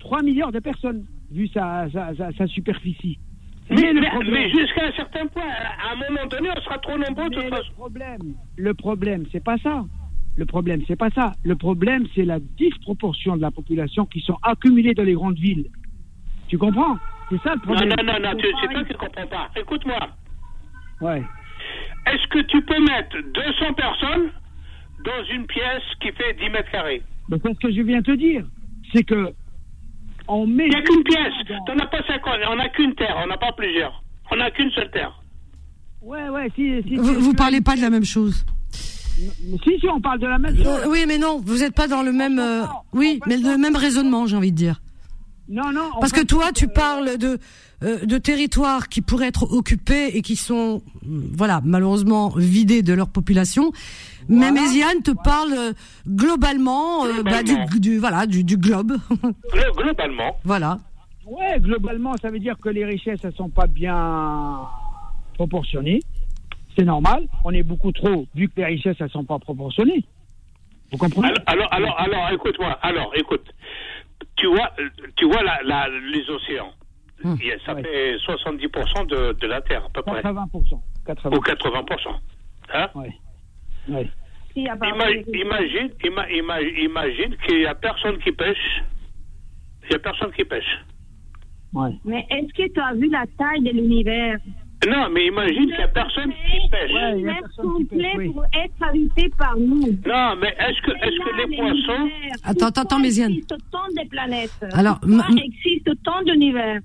3 0.00 0.22
milliards 0.22 0.52
de 0.52 0.60
personnes, 0.60 1.04
vu 1.30 1.48
sa, 1.48 1.90
sa, 1.90 2.14
sa- 2.14 2.32
sa 2.32 2.46
superficie. 2.46 3.18
Mais, 3.70 3.92
le 3.92 4.00
mais- 4.00 4.10
problème- 4.10 4.34
mais 4.34 4.50
jusqu'à 4.50 4.86
un 4.86 4.92
certain 4.92 5.26
point, 5.26 5.42
à 5.42 5.92
un 5.92 5.96
moment 5.96 6.26
donné, 6.30 6.48
on 6.56 6.60
sera 6.60 6.78
trop 6.78 6.96
nombreux 6.96 7.28
Mais 7.30 7.50
le 7.50 7.72
problème, 7.74 8.34
le 8.56 8.74
problème, 8.74 9.24
c'est 9.32 9.42
pas 9.42 9.58
ça. 9.58 9.84
Le 10.36 10.44
problème, 10.44 10.82
c'est 10.86 10.96
pas 10.96 11.10
ça. 11.10 11.32
Le 11.42 11.56
problème, 11.56 12.06
c'est 12.14 12.24
la 12.24 12.38
disproportion 12.38 13.36
de 13.36 13.42
la 13.42 13.50
population 13.50 14.04
qui 14.06 14.20
sont 14.20 14.36
accumulées 14.42 14.94
dans 14.94 15.02
les 15.02 15.14
grandes 15.14 15.38
villes. 15.38 15.66
Tu 16.48 16.58
comprends? 16.58 16.98
C'est 17.30 17.40
ça 17.42 17.54
le 17.54 17.56
Non, 17.56 17.74
problème. 17.74 17.88
non, 17.98 18.12
non, 18.12 18.20
non, 18.20 18.36
tu- 18.36 18.46
c'est 18.60 18.68
toi 18.68 18.84
qui 18.84 18.92
ne 18.92 18.98
comprends 18.98 19.26
pas. 19.26 19.50
Écoute-moi. 19.56 19.98
Ouais. 21.00 21.22
Est-ce 22.06 22.26
que 22.28 22.38
tu 22.42 22.62
peux 22.62 22.78
mettre 22.80 23.16
200 23.34 23.72
personnes 23.74 24.30
dans 25.04 25.24
une 25.32 25.46
pièce 25.46 25.82
qui 26.00 26.12
fait 26.12 26.34
10 26.34 26.50
mètres 26.50 26.70
carrés? 26.70 27.02
Mais 27.28 27.38
c'est 27.42 27.54
ce 27.54 27.58
que 27.58 27.72
je 27.72 27.82
viens 27.82 27.98
de 28.00 28.04
te 28.04 28.16
dire. 28.16 28.44
C'est 28.92 29.04
que 29.04 29.32
on 30.28 30.46
met. 30.46 30.64
Il 30.66 30.70
n'y 30.70 30.76
a 30.76 30.82
qu'une 30.82 31.02
pièce. 31.04 31.58
T'en 31.66 31.78
as 31.78 31.86
pas 31.86 32.02
50. 32.06 32.34
On 32.50 32.56
n'a 32.56 32.68
qu'une 32.70 32.94
terre. 32.94 33.16
On 33.22 33.26
n'a 33.26 33.36
pas 33.36 33.52
plusieurs. 33.52 34.02
On 34.30 34.36
n'a 34.36 34.50
qu'une 34.50 34.70
seule 34.72 34.90
terre. 34.90 35.20
Ouais, 36.02 36.28
ouais. 36.28 36.50
Si, 36.54 36.82
si, 36.88 36.96
Vous, 36.96 37.14
vous 37.20 37.34
parlez 37.34 37.60
pas 37.60 37.76
de 37.76 37.80
la 37.80 37.90
même 37.90 38.04
chose. 38.04 38.44
Si, 38.70 39.80
si, 39.80 39.88
on 39.88 40.00
parle 40.00 40.18
de 40.20 40.26
la 40.26 40.38
même 40.38 40.56
chose. 40.56 40.66
Euh, 40.66 40.88
oui, 40.88 41.04
mais 41.08 41.18
non, 41.18 41.40
vous 41.44 41.58
n'êtes 41.58 41.74
pas 41.74 41.88
dans 41.88 42.02
le 42.02 42.12
même. 42.12 42.38
euh, 42.38 42.64
oui, 42.92 43.20
mais 43.26 43.36
le 43.38 43.56
même 43.56 43.76
raisonnement, 43.76 44.26
j'ai 44.26 44.36
envie 44.36 44.52
de 44.52 44.56
dire. 44.56 44.80
Non, 45.48 45.72
non. 45.72 45.90
on 45.96 46.00
Parce 46.00 46.12
que 46.12 46.24
toi, 46.24 46.52
tu 46.52 46.68
parles 46.68 47.16
de 47.18 47.26
euh, 47.26 47.36
de 47.82 48.18
territoires 48.18 48.88
qui 48.88 49.02
pourraient 49.02 49.28
être 49.28 49.52
occupés 49.52 50.16
et 50.16 50.22
qui 50.22 50.36
sont, 50.36 50.82
mm, 51.04 51.20
voilà, 51.34 51.60
malheureusement 51.64 52.30
vidés 52.36 52.82
de 52.82 52.92
leur 52.94 53.08
population. 53.08 53.72
Mais 54.28 54.50
Méziane 54.50 55.02
te 55.02 55.10
parle 55.12 55.52
euh, 55.52 55.72
globalement, 56.08 57.04
euh, 57.04 57.22
bah, 57.22 57.42
du, 57.42 57.98
voilà, 57.98 58.26
du, 58.26 58.42
du 58.44 58.56
globe. 58.56 58.92
Glo- 59.52 59.72
globalement. 59.76 60.36
voilà. 60.44 60.78
Ouais, 61.26 61.58
globalement, 61.60 62.14
ça 62.22 62.30
veut 62.30 62.38
dire 62.38 62.56
que 62.58 62.68
les 62.68 62.84
richesses, 62.84 63.20
elles 63.24 63.34
sont 63.34 63.50
pas 63.50 63.66
bien 63.66 64.60
proportionnées. 65.34 66.00
C'est 66.76 66.84
normal. 66.84 67.26
On 67.44 67.50
est 67.52 67.62
beaucoup 67.62 67.92
trop, 67.92 68.26
vu 68.34 68.48
que 68.48 68.54
les 68.58 68.64
richesses, 68.66 68.96
elles 69.00 69.10
sont 69.10 69.24
pas 69.24 69.38
proportionnées. 69.38 70.04
Vous 70.92 70.98
comprenez? 70.98 71.28
Alors, 71.46 71.68
alors, 71.72 71.72
alors, 71.72 71.98
alors, 72.00 72.30
écoute-moi. 72.32 72.78
Alors, 72.82 73.12
écoute. 73.16 73.44
Tu 74.36 74.46
vois, 74.46 74.70
euh, 74.78 74.88
tu 75.16 75.24
vois 75.26 75.42
la, 75.42 75.58
la- 75.64 75.88
les 75.88 76.28
océans. 76.30 76.72
A- 77.24 77.34
Ça 77.64 77.74
Ouais. 77.74 77.82
fait 77.82 78.16
70% 78.18 79.06
de, 79.06 79.32
de 79.32 79.46
la 79.46 79.60
Terre, 79.62 79.84
à 79.86 79.88
peu 79.90 80.02
près. 80.02 80.20
80%. 80.22 80.80
80%. 81.06 81.36
Ou 81.36 81.40
80%. 81.40 82.20
Hein 82.74 82.88
Ouais. 82.94 83.12
Ouais. 83.88 84.08
Imagine, 84.56 85.90
ima- 86.04 86.28
ima- 86.30 86.60
imagine 86.60 87.36
qu'il 87.46 87.58
n'y 87.58 87.66
a 87.66 87.74
personne 87.74 88.18
qui 88.18 88.32
pêche. 88.32 88.82
Il 89.84 89.88
n'y 89.90 89.96
a 89.96 89.98
personne 89.98 90.32
qui 90.32 90.44
pêche. 90.44 90.78
Ouais. 91.72 91.90
Mais 92.04 92.26
est-ce 92.30 92.52
que 92.54 92.72
tu 92.72 92.80
as 92.80 92.94
vu 92.94 93.08
la 93.10 93.24
taille 93.38 93.62
de 93.62 93.70
l'univers? 93.70 94.38
Non, 94.88 95.08
mais 95.10 95.26
imagine 95.26 95.66
qu'il 95.66 95.76
n'y 95.76 95.82
a 95.82 95.88
personne 95.88 96.30
qui 96.32 96.68
pêche. 96.70 96.90
L'univers 96.90 97.40
personne 97.40 97.78
qui 97.78 97.84
pêche, 97.84 98.02
complet 98.02 98.12
oui. 98.16 98.32
pour 98.32 98.44
être 98.44 98.82
habité 98.88 99.28
par 99.38 99.56
nous. 99.56 99.88
Non, 100.06 100.36
mais 100.40 100.54
est-ce 100.58 100.80
que, 100.82 100.90
est-ce 100.92 101.18
que 101.24 101.48
les 101.50 101.56
poissons. 101.56 102.10
Attends, 102.44 102.66
attends, 102.66 102.82
attends, 102.82 102.98
Méziane. 102.98 103.32
Il 103.32 103.36
existe 103.38 103.52
autant 103.52 103.86
de 103.88 104.08
planètes? 104.08 104.64
Alors, 104.72 105.00
Pourquoi 105.00 105.26
existe 105.44 105.88
autant 105.88 106.22
d'univers? 106.22 106.80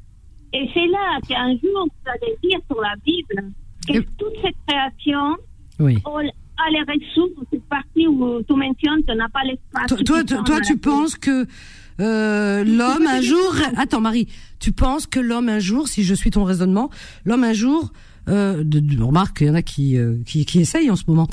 Et 0.53 0.69
c'est 0.73 0.87
là 0.87 1.19
qu'un 1.27 1.51
jour, 1.51 1.85
vous 1.87 2.11
allez 2.11 2.35
dire 2.43 2.59
sur 2.69 2.81
la 2.81 2.93
Bible 3.05 3.51
que 3.87 3.97
Et- 3.97 4.05
toute 4.17 4.33
cette 4.43 4.55
création 4.67 5.37
Oui. 5.79 5.97
a 6.05 6.69
les 6.71 6.81
ressources, 6.81 7.31
cette 7.51 7.63
partie 7.69 8.07
où 8.07 8.41
tu 8.47 8.53
mentionnes 8.53 9.03
qu'on 9.07 9.15
n'a 9.15 9.29
pas 9.29 9.43
l'espace. 9.43 10.03
Toi, 10.05 10.23
toi, 10.23 10.59
tu 10.61 10.77
penses 10.77 11.15
que 11.15 11.45
euh, 11.99 12.63
l'homme 12.63 13.07
un 13.07 13.21
jour, 13.21 13.55
attends 13.77 14.01
Marie, 14.01 14.27
tu 14.59 14.71
penses 14.71 15.07
que 15.07 15.19
l'homme 15.19 15.49
un 15.49 15.59
jour, 15.59 15.87
si 15.87 16.03
je 16.03 16.13
suis 16.13 16.29
ton 16.31 16.43
raisonnement, 16.43 16.89
l'homme 17.25 17.43
un 17.43 17.53
jour, 17.53 17.91
euh, 18.29 18.63
de, 18.63 18.79
de- 18.79 19.01
remarque, 19.01 19.41
il 19.41 19.47
y 19.47 19.49
en 19.49 19.55
a 19.55 19.61
qui, 19.63 19.97
euh, 19.97 20.17
qui 20.25 20.45
qui 20.45 20.59
essayent 20.59 20.91
en 20.91 20.95
ce 20.95 21.03
moment, 21.07 21.27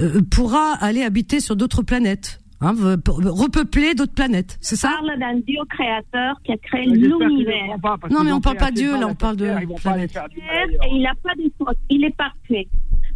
euh, 0.00 0.20
pourra 0.30 0.72
aller 0.74 1.02
habiter 1.02 1.40
sur 1.40 1.56
d'autres 1.56 1.82
planètes, 1.82 2.40
hein, 2.64 2.74
repeupler 3.06 3.94
d'autres 3.94 4.14
planètes, 4.14 4.58
c'est 4.60 4.76
On 4.76 4.78
ça 4.78 4.90
parle 4.90 5.18
d'un 5.18 5.34
Dieu 5.40 5.60
créateur 5.68 6.40
qui 6.44 6.52
a 6.52 6.56
créé 6.56 6.84
qu'ils 6.84 7.08
l'univers. 7.08 7.76
Non, 8.10 8.24
mais 8.24 8.32
on 8.32 8.40
parle 8.40 8.56
pas 8.56 8.70
de 8.70 8.76
Dieu, 8.76 8.92
là, 8.92 9.06
on 9.08 9.14
parle 9.14 9.36
de 9.36 9.52
planète. 9.76 10.16
Et 10.36 10.88
il 10.92 11.02
n'a 11.02 11.14
pas 11.22 11.34
de 11.36 11.50
faute, 11.58 11.76
il 11.90 12.04
est 12.04 12.16
parfait. 12.16 12.68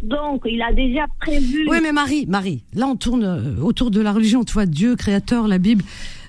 Donc, 0.03 0.42
il 0.44 0.62
a 0.62 0.72
déjà 0.72 1.07
prévu. 1.20 1.66
Oui, 1.68 1.78
mais 1.82 1.92
Marie, 1.92 2.26
Marie, 2.26 2.62
là 2.74 2.86
on 2.86 2.94
tourne 2.94 3.24
euh, 3.24 3.61
autour 3.61 3.90
de 3.90 4.01
la 4.01 4.12
religion, 4.12 4.44
tu 4.44 4.53
vois, 4.53 4.66
Dieu, 4.66 4.94
créateur, 4.94 5.49
la 5.49 5.59
Bible. 5.59 5.82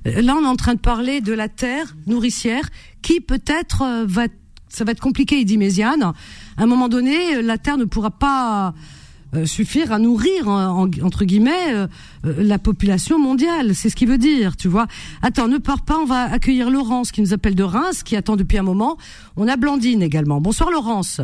Euh, 0.08 0.22
Là, 0.22 0.36
on 0.36 0.44
est 0.44 0.48
en 0.48 0.56
train 0.56 0.74
de 0.74 0.80
parler 0.80 1.22
de 1.22 1.34
la 1.34 1.50
terre 1.50 1.96
nourricière 2.08 2.70
qui 3.02 3.22
peut-être 3.22 3.84
euh, 3.84 4.06
va, 4.08 4.24
ça 4.70 4.86
va 4.86 4.92
être 4.92 5.02
compliqué, 5.02 5.38
il 5.40 5.46
dit 5.46 5.58
Méziane. 5.58 6.02
À 6.02 6.14
un 6.58 6.66
moment 6.66 6.90
donné, 6.90 7.42
la 7.42 7.58
terre 7.58 7.78
ne 7.78 7.86
pourra 7.86 8.12
pas 8.12 8.74
euh, 9.36 9.46
suffire 9.46 9.92
à 9.92 10.00
nourrir 10.00 10.48
en- 10.48 10.84
en- 10.86 10.90
entre 11.04 11.26
guillemets 11.26 11.74
euh, 11.74 11.88
euh, 12.26 12.34
la 12.40 12.58
population 12.60 13.20
mondiale. 13.20 13.76
C'est 13.76 13.90
ce 13.90 13.96
qu'il 13.96 14.08
veut 14.10 14.18
dire, 14.18 14.58
tu 14.58 14.68
vois. 14.68 14.88
Attends, 15.22 15.48
ne 15.48 15.58
pars 15.58 15.82
pas, 15.84 15.98
on 16.00 16.06
va 16.06 16.24
accueillir 16.24 16.70
Laurence 16.70 17.12
qui 17.12 17.22
nous 17.22 17.34
appelle 17.34 17.56
de 17.56 17.64
Reims, 17.64 18.04
qui 18.04 18.16
attend 18.16 18.36
depuis 18.36 18.58
un 18.58 18.64
moment. 18.64 18.98
On 19.38 19.48
a 19.48 19.56
Blandine 19.58 20.02
également. 20.02 20.42
Bonsoir 20.42 20.72
Laurence. 20.72 21.22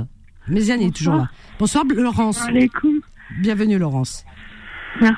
Méziane 0.47 0.81
est 0.81 0.95
toujours 0.95 1.15
là. 1.15 1.29
Bonsoir 1.59 1.83
Laurence. 1.85 2.41
Alaikum. 2.43 3.01
Bienvenue 3.41 3.77
Laurence. 3.79 4.23
Merci. 5.01 5.17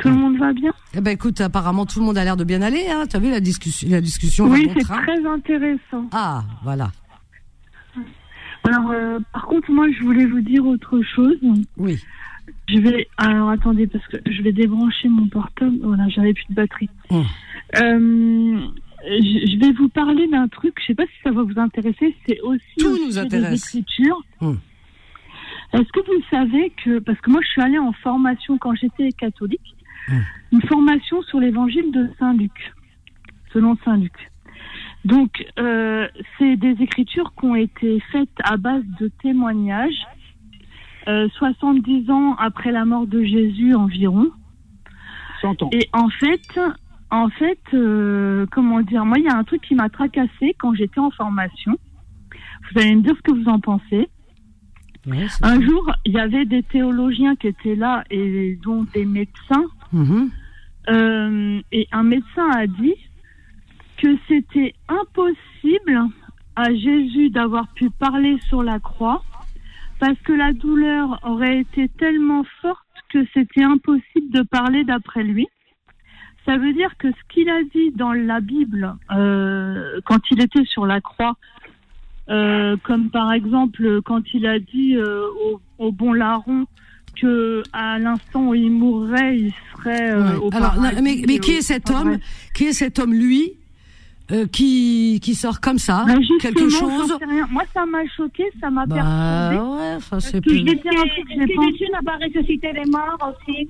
Tout 0.00 0.08
le 0.08 0.14
monde 0.14 0.38
va 0.38 0.52
bien? 0.54 0.72
Eh 0.94 1.00
ben 1.02 1.10
écoute, 1.10 1.40
apparemment 1.42 1.84
tout 1.84 2.00
le 2.00 2.06
monde 2.06 2.16
a 2.16 2.24
l'air 2.24 2.36
de 2.36 2.42
bien 2.44 2.62
aller. 2.62 2.86
Hein. 2.90 3.04
T'as 3.08 3.18
vu 3.18 3.30
la 3.30 3.40
discussion, 3.40 3.86
la 3.90 4.00
discussion 4.00 4.46
Oui, 4.48 4.68
c'est 4.74 4.82
très 4.84 5.26
intéressant. 5.26 6.08
Ah, 6.10 6.42
voilà. 6.64 6.90
Alors, 8.64 8.90
euh, 8.90 9.18
par 9.32 9.46
contre, 9.46 9.70
moi, 9.70 9.90
je 9.90 10.02
voulais 10.02 10.26
vous 10.26 10.40
dire 10.40 10.66
autre 10.66 11.00
chose. 11.02 11.38
Oui. 11.76 11.98
Je 12.68 12.78
vais. 12.78 13.08
Alors, 13.16 13.50
attendez, 13.50 13.86
parce 13.86 14.06
que 14.08 14.16
je 14.30 14.42
vais 14.42 14.52
débrancher 14.52 15.08
mon 15.08 15.26
portable. 15.28 15.76
Voilà, 15.82 16.08
j'avais 16.08 16.32
plus 16.34 16.46
de 16.50 16.54
batterie. 16.54 16.90
Hum. 17.10 17.24
Euh, 17.76 18.60
je 19.06 19.58
vais 19.58 19.72
vous 19.72 19.88
parler 19.88 20.26
d'un 20.28 20.46
truc. 20.48 20.74
Je 20.80 20.86
sais 20.86 20.94
pas 20.94 21.06
si 21.06 21.12
ça 21.24 21.30
va 21.30 21.42
vous 21.42 21.58
intéresser. 21.58 22.14
C'est 22.26 22.40
aussi. 22.42 22.62
Tout 22.78 22.98
nous 23.06 23.18
intéresse. 23.18 23.76
Hum. 24.40 24.58
Est-ce 25.72 25.92
que 25.92 26.00
vous 26.06 26.22
savez 26.30 26.72
que 26.84 26.98
parce 26.98 27.20
que 27.20 27.30
moi, 27.30 27.40
je 27.42 27.48
suis 27.48 27.62
allée 27.62 27.78
en 27.78 27.92
formation 27.92 28.58
quand 28.58 28.74
j'étais 28.74 29.10
catholique, 29.12 29.74
Hum. 30.08 30.22
une 30.52 30.62
formation 30.62 31.22
sur 31.22 31.38
l'évangile 31.40 31.92
de 31.92 32.08
Saint 32.18 32.34
Luc, 32.34 32.72
selon 33.52 33.76
Saint 33.84 33.96
Luc. 33.96 34.29
Donc, 35.04 35.44
euh, 35.58 36.06
c'est 36.38 36.56
des 36.56 36.76
écritures 36.80 37.32
qui 37.38 37.46
ont 37.46 37.54
été 37.54 38.00
faites 38.12 38.28
à 38.44 38.56
base 38.56 38.84
de 39.00 39.08
témoignages, 39.22 40.06
euh, 41.08 41.28
70 41.38 42.10
ans 42.10 42.34
après 42.34 42.70
la 42.70 42.84
mort 42.84 43.06
de 43.06 43.22
Jésus 43.22 43.74
environ. 43.74 44.30
100 45.40 45.62
ans. 45.62 45.70
Et 45.72 45.88
en 45.92 46.08
fait, 46.10 46.60
en 47.10 47.28
fait, 47.30 47.60
euh, 47.72 48.46
comment 48.52 48.80
dire, 48.82 49.04
moi, 49.04 49.18
il 49.18 49.24
y 49.24 49.28
a 49.28 49.36
un 49.36 49.44
truc 49.44 49.62
qui 49.62 49.74
m'a 49.74 49.88
tracassé 49.88 50.54
quand 50.58 50.74
j'étais 50.74 51.00
en 51.00 51.10
formation. 51.10 51.76
Vous 52.72 52.80
allez 52.80 52.94
me 52.94 53.02
dire 53.02 53.14
ce 53.16 53.22
que 53.22 53.32
vous 53.32 53.48
en 53.48 53.58
pensez. 53.58 54.08
Ouais, 55.06 55.26
Un 55.40 55.60
jour, 55.62 55.90
il 56.04 56.12
y 56.12 56.18
avait 56.18 56.44
des 56.44 56.62
théologiens 56.62 57.34
qui 57.36 57.46
étaient 57.46 57.74
là 57.74 58.04
et 58.10 58.58
dont 58.62 58.84
des 58.94 59.06
médecins. 59.06 59.64
Mhm. 59.92 60.30
Euh, 60.88 61.60
et 61.72 61.88
un 61.92 62.02
médecin 62.02 62.50
a 62.50 62.66
dit 62.66 62.94
que 64.00 64.16
c'était 64.28 64.74
impossible 64.88 66.00
à 66.56 66.72
Jésus 66.74 67.30
d'avoir 67.30 67.68
pu 67.74 67.90
parler 67.90 68.38
sur 68.48 68.62
la 68.62 68.78
croix 68.78 69.22
parce 69.98 70.18
que 70.20 70.32
la 70.32 70.52
douleur 70.52 71.20
aurait 71.24 71.58
été 71.60 71.88
tellement 71.88 72.44
forte 72.62 72.78
que 73.10 73.24
c'était 73.34 73.62
impossible 73.62 74.30
de 74.30 74.42
parler 74.42 74.84
d'après 74.84 75.22
lui. 75.22 75.46
Ça 76.46 76.56
veut 76.56 76.72
dire 76.72 76.96
que 76.98 77.08
ce 77.10 77.34
qu'il 77.34 77.50
a 77.50 77.62
dit 77.74 77.90
dans 77.94 78.12
la 78.12 78.40
Bible 78.40 78.94
euh, 79.12 80.00
quand 80.06 80.20
il 80.30 80.40
était 80.42 80.64
sur 80.64 80.86
la 80.86 81.00
croix, 81.00 81.36
euh, 82.30 82.76
comme 82.82 83.10
par 83.10 83.32
exemple 83.32 84.00
quand 84.02 84.22
il 84.32 84.46
a 84.46 84.58
dit 84.58 84.96
euh, 84.96 85.26
au, 85.44 85.60
au 85.78 85.92
bon 85.92 86.12
larron 86.14 86.64
que 87.20 87.62
à 87.72 87.98
l'instant 87.98 88.48
où 88.48 88.54
il 88.54 88.70
mourrait, 88.70 89.36
il 89.36 89.52
serait 89.72 90.14
Ouais. 90.14 90.36
au 90.36 90.48
Alors, 90.54 90.76
non, 90.76 90.90
mais, 91.02 91.22
mais 91.26 91.38
qui 91.38 91.52
est 91.52 91.62
cet 91.62 91.90
homme? 91.90 92.18
Qui 92.54 92.66
est 92.66 92.72
cet 92.72 92.98
homme, 92.98 93.12
lui? 93.12 93.54
Euh, 94.32 94.46
qui 94.46 95.18
qui 95.22 95.34
sort 95.34 95.60
comme 95.60 95.78
ça, 95.78 96.04
Bah, 96.06 96.14
quelque 96.40 96.68
chose. 96.68 97.18
Moi, 97.50 97.62
ça 97.74 97.84
m'a 97.86 98.06
choqué, 98.16 98.44
ça 98.60 98.70
m'a 98.70 98.86
Bah 98.86 98.96
perturbé. 98.96 99.70
ouais, 99.76 99.94
enfin 99.96 100.20
c'est 100.20 100.36
je 100.36 100.40
plus. 100.50 100.64
vais 100.64 100.74
dire 100.74 100.92
un 100.92 101.06
truc 101.08 101.26
que 101.28 101.76
j'ai 101.78 101.88
n'a 101.90 102.02
pas 102.02 102.16
ressuscité 102.16 102.72
les 102.72 102.90
morts 102.90 103.18
aussi? 103.46 103.68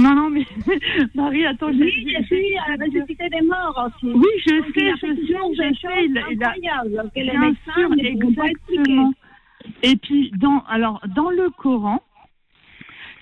Non, 0.00 0.14
non, 0.14 0.30
mais 0.30 0.46
Marie, 1.14 1.44
attends, 1.46 1.68
Oui, 1.70 1.78
j'ai- 1.78 1.90
j'ai- 1.90 2.24
Jésus 2.24 2.56
a 2.58 2.72
ressuscité 2.84 3.28
des 3.30 3.40
morts 3.44 3.86
aussi. 3.86 4.12
Oui, 4.14 4.28
je 4.46 4.54
Donc, 4.56 4.66
sais, 4.74 4.90
je 5.00 5.06
sais, 5.06 5.54
je 5.56 5.78
sais. 5.80 6.04
Il, 6.04 6.22
il 6.32 6.42
a, 6.44 6.50
incroyables 6.50 7.10
que 7.14 7.20
les 7.20 7.30
Bien 7.30 7.40
médecins 7.40 7.72
sûr, 7.74 7.90
exactement. 7.98 9.12
Et 9.82 9.96
puis, 9.96 10.30
dans, 10.38 10.62
alors, 10.68 11.00
dans 11.16 11.30
le 11.30 11.50
Coran, 11.50 12.00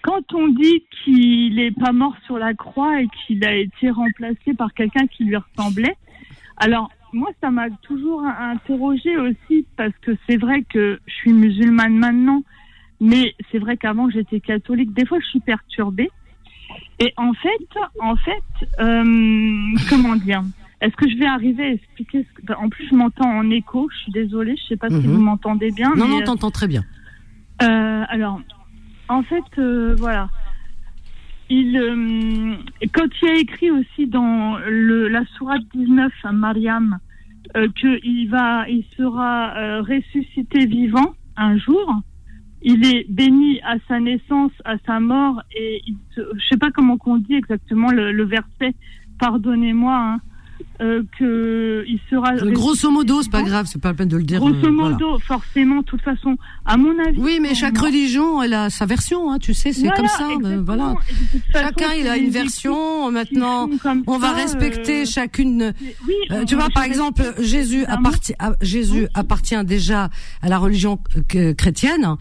quand 0.03 0.35
on 0.35 0.49
dit 0.49 0.85
qu'il 1.03 1.55
n'est 1.57 1.71
pas 1.73 1.93
mort 1.93 2.15
sur 2.27 2.39
la 2.39 2.53
croix 2.55 3.01
et 3.01 3.09
qu'il 3.27 3.43
a 3.45 3.55
été 3.55 3.91
remplacé 3.91 4.53
par 4.57 4.73
quelqu'un 4.75 5.07
qui 5.07 5.25
lui 5.25 5.37
ressemblait, 5.37 5.97
alors, 6.59 6.91
moi, 7.13 7.31
ça 7.41 7.51
m'a 7.51 7.71
toujours 7.83 8.23
interrogé 8.25 9.17
aussi 9.17 9.67
parce 9.77 9.93
que 10.03 10.13
c'est 10.29 10.37
vrai 10.37 10.63
que 10.63 11.01
je 11.07 11.13
suis 11.15 11.33
musulmane 11.33 11.97
maintenant, 11.97 12.43
mais 13.01 13.35
c'est 13.51 13.59
vrai 13.59 13.77
qu'avant 13.77 14.11
j'étais 14.11 14.41
catholique. 14.41 14.93
Des 14.93 15.07
fois, 15.07 15.19
je 15.21 15.27
suis 15.27 15.41
perturbée. 15.41 16.11
Et 16.99 17.13
en 17.17 17.33
fait, 17.35 17.69
en 18.01 18.17
fait, 18.17 18.43
euh, 18.81 19.05
comment 19.89 20.17
dire? 20.17 20.43
Est-ce 20.81 20.95
que 20.97 21.09
je 21.09 21.17
vais 21.17 21.27
arriver 21.27 21.63
à 21.65 21.71
expliquer 21.71 22.27
ce 22.29 22.43
que... 22.47 22.53
En 22.55 22.69
plus, 22.69 22.87
je 22.91 22.95
m'entends 22.95 23.31
en 23.31 23.49
écho. 23.51 23.89
Je 23.93 23.97
suis 23.99 24.13
désolée. 24.13 24.57
Je 24.57 24.65
sais 24.69 24.77
pas 24.77 24.89
si 24.91 24.95
Mhm. 24.97 25.07
vous 25.15 25.21
m'entendez 25.23 25.71
bien. 25.71 25.91
Non, 25.97 26.05
mais, 26.07 26.11
non, 26.17 26.21
euh, 26.21 26.25
t'entends 26.25 26.51
très 26.51 26.67
bien. 26.69 26.83
euh, 27.63 28.05
alors, 28.09 28.41
en 29.09 29.23
fait, 29.23 29.45
euh, 29.59 29.95
voilà. 29.99 30.29
Il, 31.49 31.77
euh, 31.77 32.57
quand 32.93 33.07
il 33.23 33.29
a 33.29 33.35
écrit 33.39 33.71
aussi 33.71 34.07
dans 34.07 34.59
le, 34.59 35.09
la 35.09 35.25
sourate 35.37 35.63
19 35.75 36.13
à 36.25 36.33
Mariam 36.33 36.99
euh, 37.57 37.69
qu'il 37.79 38.29
va, 38.29 38.69
il 38.69 38.85
sera 38.97 39.57
euh, 39.57 39.83
ressuscité 39.83 40.67
vivant 40.67 41.15
un 41.37 41.57
jour, 41.57 42.01
il 42.63 42.85
est 42.85 43.07
béni 43.09 43.61
à 43.61 43.77
sa 43.87 44.01
naissance, 44.01 44.51
à 44.65 44.77
sa 44.87 44.99
mort, 44.99 45.41
et 45.55 45.83
il 45.87 45.97
je 46.17 46.47
sais 46.49 46.57
pas 46.57 46.71
comment 46.71 46.97
qu'on 46.97 47.19
dit 47.19 47.35
exactement 47.35 47.91
le, 47.91 48.11
le 48.11 48.25
verset. 48.25 48.75
Pardonnez-moi, 49.21 49.97
hein, 49.97 50.21
euh, 50.81 51.03
que 51.19 51.85
il 51.87 51.99
sera. 52.11 52.33
Euh, 52.35 52.51
Grosso 52.51 52.91
modo, 52.91 53.23
c'est 53.23 53.31
pas 53.31 53.43
grave, 53.43 53.67
c'est 53.71 53.81
pas 53.81 53.89
la 53.89 53.95
peine 53.95 54.09
de 54.09 54.17
le 54.17 54.25
dire. 54.25 54.41
Grosso 54.41 54.55
euh, 54.67 54.71
voilà. 54.71 54.91
modo, 54.91 55.19
forcément, 55.21 55.81
de 55.81 55.85
toute 55.85 56.03
façon, 56.03 56.37
à 56.65 56.77
mon 56.77 56.99
avis. 57.07 57.19
Oui, 57.19 57.39
mais 57.41 57.55
chaque 57.55 57.79
religion, 57.79 58.43
elle 58.43 58.53
a 58.55 58.69
sa 58.71 58.85
version, 58.87 59.31
hein, 59.33 59.39
tu 59.39 59.55
sais, 59.55 59.73
c'est 59.73 59.81
Voilà, 59.83 59.97
comme 59.97 60.09
ça. 60.09 60.25
euh, 60.29 60.35
exactement. 60.35 60.63
voilà. 60.65 60.95
Façon, 61.53 61.65
Chacun, 61.67 61.93
il 61.99 62.07
a 62.09 62.17
une 62.17 62.31
version. 62.31 63.11
Maintenant, 63.11 63.69
qui 63.69 63.79
on 64.07 64.19
va 64.19 64.29
ça, 64.31 64.35
respecter 64.35 65.03
euh, 65.03 65.07
chacune. 65.07 65.73
Oui, 66.07 66.15
Euh, 66.31 66.45
tu 66.45 66.55
vois, 66.57 66.69
par 66.71 66.85
exemple, 66.85 67.23
Jésus, 67.39 67.85
appartient, 67.87 68.35
à- 68.39 68.53
Jésus 68.61 69.07
appartient 69.15 69.65
déjà 69.65 70.11
à 70.43 70.49
la 70.49 70.59
religion 70.59 70.99
euh, 71.35 71.55
chrétienne. 71.55 72.17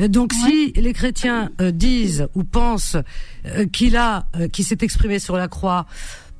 Euh, 0.00 0.08
Donc, 0.08 0.32
si 0.32 0.72
les 0.76 0.92
chrétiens 0.92 1.50
euh, 1.60 1.70
disent 1.70 2.26
ou 2.34 2.42
pensent 2.44 2.96
euh, 3.46 3.66
qu'il 3.66 3.96
a, 3.96 4.26
euh, 4.36 4.48
qu'il 4.48 4.64
s'est 4.64 4.78
exprimé 4.80 5.18
sur 5.18 5.36
la 5.36 5.46
croix, 5.48 5.86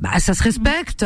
bah, 0.00 0.18
ça 0.18 0.34
se 0.34 0.42
respecte. 0.42 1.04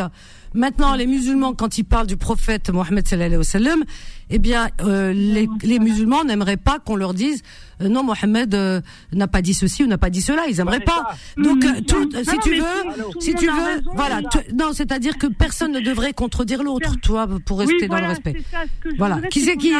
Maintenant, 0.53 0.95
les 0.95 1.05
musulmans, 1.05 1.53
quand 1.53 1.77
ils 1.77 1.83
parlent 1.83 2.07
du 2.07 2.15
prophète 2.17 2.69
Mohammed 2.69 3.05
sallallahu 3.05 3.27
alayhi 3.27 3.37
wa 3.37 3.43
sallam, 3.43 3.83
eh 4.29 4.39
bien, 4.39 4.69
euh, 4.81 5.13
les, 5.13 5.47
les 5.63 5.79
musulmans 5.79 6.23
n'aimeraient 6.23 6.57
pas 6.57 6.79
qu'on 6.79 6.95
leur 6.95 7.13
dise 7.13 7.43
euh, 7.81 7.89
non, 7.89 8.03
Mohammed 8.03 8.55
euh, 8.55 8.81
n'a 9.11 9.27
pas 9.27 9.41
dit 9.41 9.53
ceci 9.53 9.83
ou 9.83 9.87
n'a 9.87 9.97
pas 9.97 10.09
dit 10.09 10.21
cela. 10.21 10.43
Ils 10.47 10.59
aimeraient 10.61 10.79
pas. 10.79 11.11
Donc, 11.37 11.59
tout, 11.85 12.05
Non, 12.05 12.23
si 12.23 12.37
tu 12.39 12.55
veux, 12.55 13.19
si 13.19 13.35
tu 13.35 13.47
veux, 13.47 13.81
voilà. 13.95 14.21
non, 14.57 14.71
c'est-à-dire 14.73 15.17
que 15.17 15.27
personne 15.27 15.73
ne 15.73 15.81
devrait 15.81 16.13
contredire 16.13 16.63
l'autre, 16.63 16.95
toi, 17.01 17.27
pour 17.45 17.59
rester 17.59 17.75
Oui, 17.81 17.87
dans 17.89 17.99
le 17.99 18.07
respect. 18.07 18.35
ça, 18.49 18.59
ce 18.83 18.95
Voilà. 18.97 19.19
Qui 19.29 19.41
c'est 19.41 19.57
qui, 19.57 19.73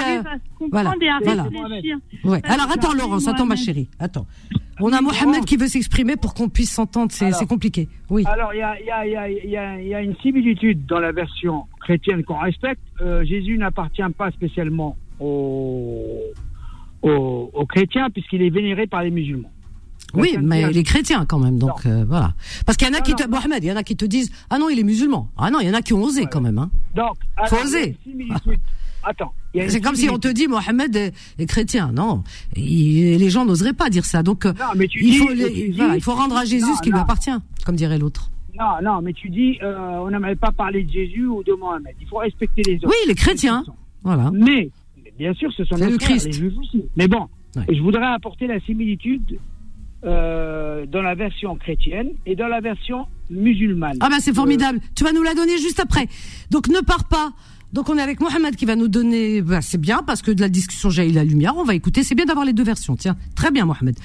voilà, 0.71 0.93
voilà. 1.23 1.47
Ouais. 2.23 2.41
Alors 2.43 2.69
attends, 2.71 2.93
Laurence, 2.93 3.27
attends, 3.27 3.45
ma 3.45 3.55
Mohamed. 3.55 3.63
chérie, 3.65 3.89
attends. 3.99 4.25
On 4.81 4.91
a 4.91 4.99
Mohamed 4.99 5.45
qui 5.45 5.55
veut 5.55 5.67
s'exprimer 5.69 6.17
pour 6.17 6.33
qu'on 6.33 6.49
puisse 6.49 6.71
s'entendre. 6.71 7.11
C'est 7.13 7.47
compliqué. 7.47 7.87
Oui. 8.09 8.23
Alors, 8.27 8.53
il 8.53 8.57
y 8.59 8.61
a, 8.61 8.77
y, 8.81 8.91
a, 8.91 9.07
y, 9.07 9.57
a, 9.57 9.81
y 9.81 9.93
a 9.93 10.01
une 10.01 10.15
similitude 10.17 10.85
dans 10.85 10.99
la 10.99 11.11
version 11.13 11.65
chrétienne 11.85 12.23
qu'on 12.23 12.39
respecte. 12.39 12.81
Euh, 13.01 13.23
Jésus 13.23 13.57
n'appartient 13.57 14.01
pas 14.17 14.31
spécialement 14.31 14.97
aux, 15.19 16.21
aux, 17.01 17.49
aux 17.53 17.65
chrétiens 17.65 18.09
puisqu'il 18.09 18.41
est 18.41 18.49
vénéré 18.49 18.87
par 18.87 19.03
les 19.03 19.11
musulmans. 19.11 19.51
Oui, 20.13 20.37
mais 20.41 20.61
sainteté- 20.61 20.73
les 20.73 20.83
chrétiens 20.83 21.25
quand 21.25 21.39
même. 21.39 21.57
Donc 21.57 21.85
euh, 21.85 22.05
voilà. 22.07 22.33
Parce 22.65 22.77
qu'il 22.77 22.87
y 22.87 22.91
en 22.91 22.93
a 22.93 22.97
Non, 22.99 23.03
qui 23.03 23.11
non, 23.11 23.17
te. 23.17 23.27
Mohamed, 23.29 23.63
il 23.63 23.67
y 23.67 23.71
en 23.71 23.75
a 23.75 23.83
qui 23.83 23.95
te 23.95 24.05
disent 24.05 24.31
ah 24.49 24.57
non, 24.59 24.69
il 24.69 24.79
est 24.79 24.83
musulman. 24.83 25.29
Ah 25.37 25.49
non, 25.51 25.59
il 25.61 25.67
y 25.67 25.69
en 25.69 25.73
a 25.73 25.81
qui 25.81 25.93
ont 25.93 26.01
osé 26.03 26.25
quand 26.31 26.41
même. 26.41 26.57
Hein. 26.57 26.69
Donc, 26.95 27.15
Faut 27.47 27.57
il 27.61 27.65
oser. 27.65 27.97
Attends. 29.07 29.33
il 29.53 29.69
C'est 29.69 29.81
comme 29.81 29.93
si 29.95 30.09
on 30.09 30.17
te 30.17 30.27
dit 30.29 30.47
Mohamed 30.47 30.95
est, 30.95 31.13
est 31.37 31.45
chrétien. 31.45 31.91
Non, 31.93 32.23
Il- 32.55 33.17
les 33.17 33.29
gens 33.29 33.45
n'oseraient 33.45 33.73
pas 33.73 33.89
dire 33.89 34.03
ça. 34.05 34.23
Donc 34.23 34.45
euh, 34.45 34.53
Non, 34.53 34.65
mais 34.75 34.87
tu 34.87 35.03
il 35.03 35.11
dis- 35.11 35.17
faut, 35.17 35.27
mais 35.29 35.35
les- 35.35 35.53
tu 35.53 35.69
dis- 35.69 35.77
voilà, 35.77 35.95
il 35.95 36.01
faut 36.01 36.13
rendre 36.15 36.35
à 36.35 36.45
Jésus 36.45 36.73
ce 36.77 36.81
qui 36.81 36.89
lui 36.91 36.97
appartient, 36.99 37.29
comme 37.65 37.75
dirait 37.75 37.99
l'autre. 37.99 38.31
Non, 38.57 38.81
non, 38.81 39.01
mais 39.01 39.13
tu 39.13 39.29
dis, 39.29 39.57
euh, 39.61 39.75
on 39.99 40.09
n'aimerait 40.09 40.35
pas 40.35 40.51
parler 40.51 40.83
de 40.83 40.91
Jésus 40.91 41.25
ou 41.27 41.43
de 41.43 41.53
Mohamed. 41.53 41.93
Il 42.01 42.07
faut 42.07 42.17
respecter 42.17 42.61
les 42.65 42.75
autres. 42.77 42.87
Oui, 42.89 42.95
les 43.07 43.15
chrétiens. 43.15 43.63
Voilà. 44.03 44.31
Mais, 44.33 44.69
bien 45.17 45.33
sûr, 45.33 45.51
ce 45.51 45.65
sont 45.65 45.75
nos 45.77 45.89
le 45.89 45.99
frères, 45.99 46.17
les 46.23 46.31
juifs 46.31 46.57
aussi. 46.59 46.85
Mais 46.95 47.07
bon, 47.07 47.27
Ouais. 47.55 47.63
je 47.73 47.81
voudrais 47.81 48.05
apporter 48.05 48.47
la 48.47 48.59
similitude 48.61 49.39
euh, 50.03 50.85
dans 50.85 51.01
la 51.01 51.15
version 51.15 51.55
chrétienne 51.55 52.09
et 52.25 52.35
dans 52.35 52.47
la 52.47 52.59
version 52.61 53.07
musulmane. 53.29 53.97
Ah 54.01 54.09
bah 54.09 54.17
c'est 54.19 54.35
formidable. 54.35 54.79
Tu 54.95 55.03
vas 55.03 55.11
nous 55.13 55.23
la 55.23 55.33
donner 55.33 55.57
juste 55.57 55.79
après. 55.79 56.07
Donc 56.51 56.67
ne 56.67 56.79
pars 56.81 57.05
pas. 57.07 57.31
Donc 57.75 57.89
on 57.89 57.97
est 57.97 58.01
avec 58.01 58.21
Mohamed 58.21 58.55
qui 58.55 58.63
va 58.65 58.77
nous 58.77 58.87
donner. 58.87 59.41
Bah, 59.41 59.61
c'est 59.61 59.77
bien 59.77 60.01
parce 60.01 60.21
que 60.21 60.31
de 60.31 60.39
la 60.39 60.47
discussion 60.47 60.89
jaillit 60.89 61.11
la 61.11 61.25
lumière. 61.25 61.55
On 61.57 61.65
va 61.65 61.75
écouter. 61.75 62.03
C'est 62.03 62.15
bien 62.15 62.23
d'avoir 62.23 62.45
les 62.45 62.53
deux 62.53 62.63
versions. 62.63 62.95
Tiens, 62.95 63.17
très 63.35 63.51
bien 63.51 63.65
Mohamed. 63.65 63.97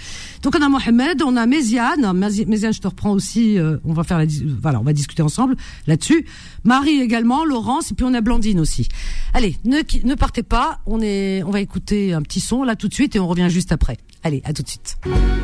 Donc 0.43 0.57
on 0.59 0.61
a 0.63 0.69
Mohamed, 0.69 1.23
on 1.23 1.37
a 1.37 1.47
Méziane. 1.47 2.03
Mézi- 2.19 2.47
Méziane, 2.47 2.73
je 2.73 2.81
te 2.81 2.89
reprends 2.89 3.13
aussi. 3.13 3.59
euh, 3.59 3.77
on 3.85 3.93
va 3.93 4.03
faire 4.03 4.19
la. 4.19 4.25
Voilà, 4.61 4.81
on 4.81 4.83
va 4.83 4.93
discuter 4.93 5.23
ensemble 5.23 5.55
là-dessus. 5.87 6.27
Marie 6.65 7.01
également, 7.01 7.45
Laurence 7.45 7.93
et 7.93 7.95
puis 7.95 8.05
on 8.05 8.13
a 8.13 8.21
Blandine 8.21 8.59
aussi. 8.59 8.89
Allez, 9.35 9.57
ne 9.65 10.15
partez 10.17 10.43
pas. 10.43 10.81
On 10.87 11.01
est. 11.01 11.45
On 11.45 11.51
va 11.53 11.61
écouter 11.61 12.13
un 12.13 12.23
petit 12.23 12.41
son 12.41 12.65
là 12.65 12.75
tout 12.75 12.89
de 12.89 12.95
suite 12.95 13.15
et 13.15 13.21
on 13.21 13.29
revient 13.29 13.47
juste 13.51 13.71
après. 13.71 13.99
Allez, 14.25 14.43
à 14.45 14.53
tout 14.53 14.63
de 14.65 14.69
suite. 14.69 14.99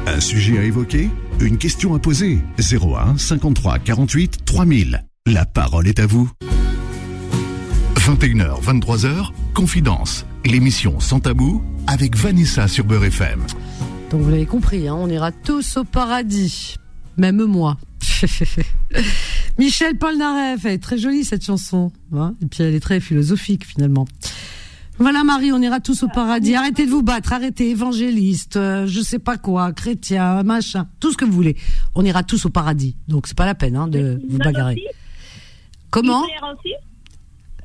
Un 0.09 0.19
sujet 0.21 0.59
à 0.59 0.65
évoquer 0.65 1.09
Une 1.41 1.59
question 1.59 1.95
à 1.95 2.01
poser 2.01 2.41
01 2.59 3.17
53 3.19 3.79
48 3.79 4.45
3000. 4.45 5.05
La 5.27 5.45
parole 5.47 5.87
est 5.87 6.01
à 6.01 6.07
vous. 6.07 6.29
21h, 8.07 8.63
23h, 8.63 9.33
Confidence. 9.53 10.27
L'émission 10.45 11.01
Sans 11.01 11.19
Tabou 11.19 11.65
avec 11.89 12.17
Vanessa 12.17 12.69
sur 12.69 12.85
Beurre 12.85 13.07
FM. 13.07 13.41
Donc 14.11 14.21
vous 14.21 14.31
l'avez 14.31 14.47
compris, 14.47 14.87
hein, 14.87 14.95
on 14.97 15.09
ira 15.09 15.33
tous 15.33 15.79
au 15.79 15.83
paradis, 15.83 16.77
même 17.17 17.45
moi. 17.47 17.77
Michel 19.59 19.99
Polnareff, 19.99 20.65
elle 20.65 20.75
est 20.75 20.79
très 20.79 20.99
jolie 20.99 21.25
cette 21.25 21.45
chanson, 21.45 21.91
hein, 22.15 22.37
et 22.41 22.47
puis 22.47 22.63
elle 22.63 22.77
est 22.77 22.81
très 22.81 23.01
philosophique 23.01 23.67
finalement. 23.67 24.07
Voilà 24.99 25.25
Marie, 25.25 25.51
on 25.51 25.61
ira 25.61 25.81
tous 25.81 26.05
au 26.05 26.09
paradis. 26.09 26.55
Arrêtez 26.55 26.87
de 26.87 26.93
vous 26.93 27.03
battre, 27.03 27.33
arrêtez 27.33 27.71
évangéliste, 27.71 28.57
euh, 28.57 28.87
je 28.87 29.01
sais 29.01 29.19
pas 29.19 29.37
quoi, 29.37 29.73
chrétien, 29.73 30.45
machin, 30.45 30.87
tout 31.01 31.11
ce 31.11 31.17
que 31.17 31.25
vous 31.25 31.33
voulez. 31.33 31.57
On 31.97 32.05
ira 32.05 32.23
tous 32.23 32.47
au 32.47 32.51
paradis. 32.51 32.95
Donc 33.09 33.27
c'est 33.27 33.37
pas 33.37 33.47
la 33.47 33.57
peine 33.57 33.75
hein, 33.75 33.89
de 33.89 34.23
vous 34.29 34.39
bagarrer. 34.39 34.81
Comment? 35.91 36.25
Hitler 36.25 36.49
aussi? 36.53 36.86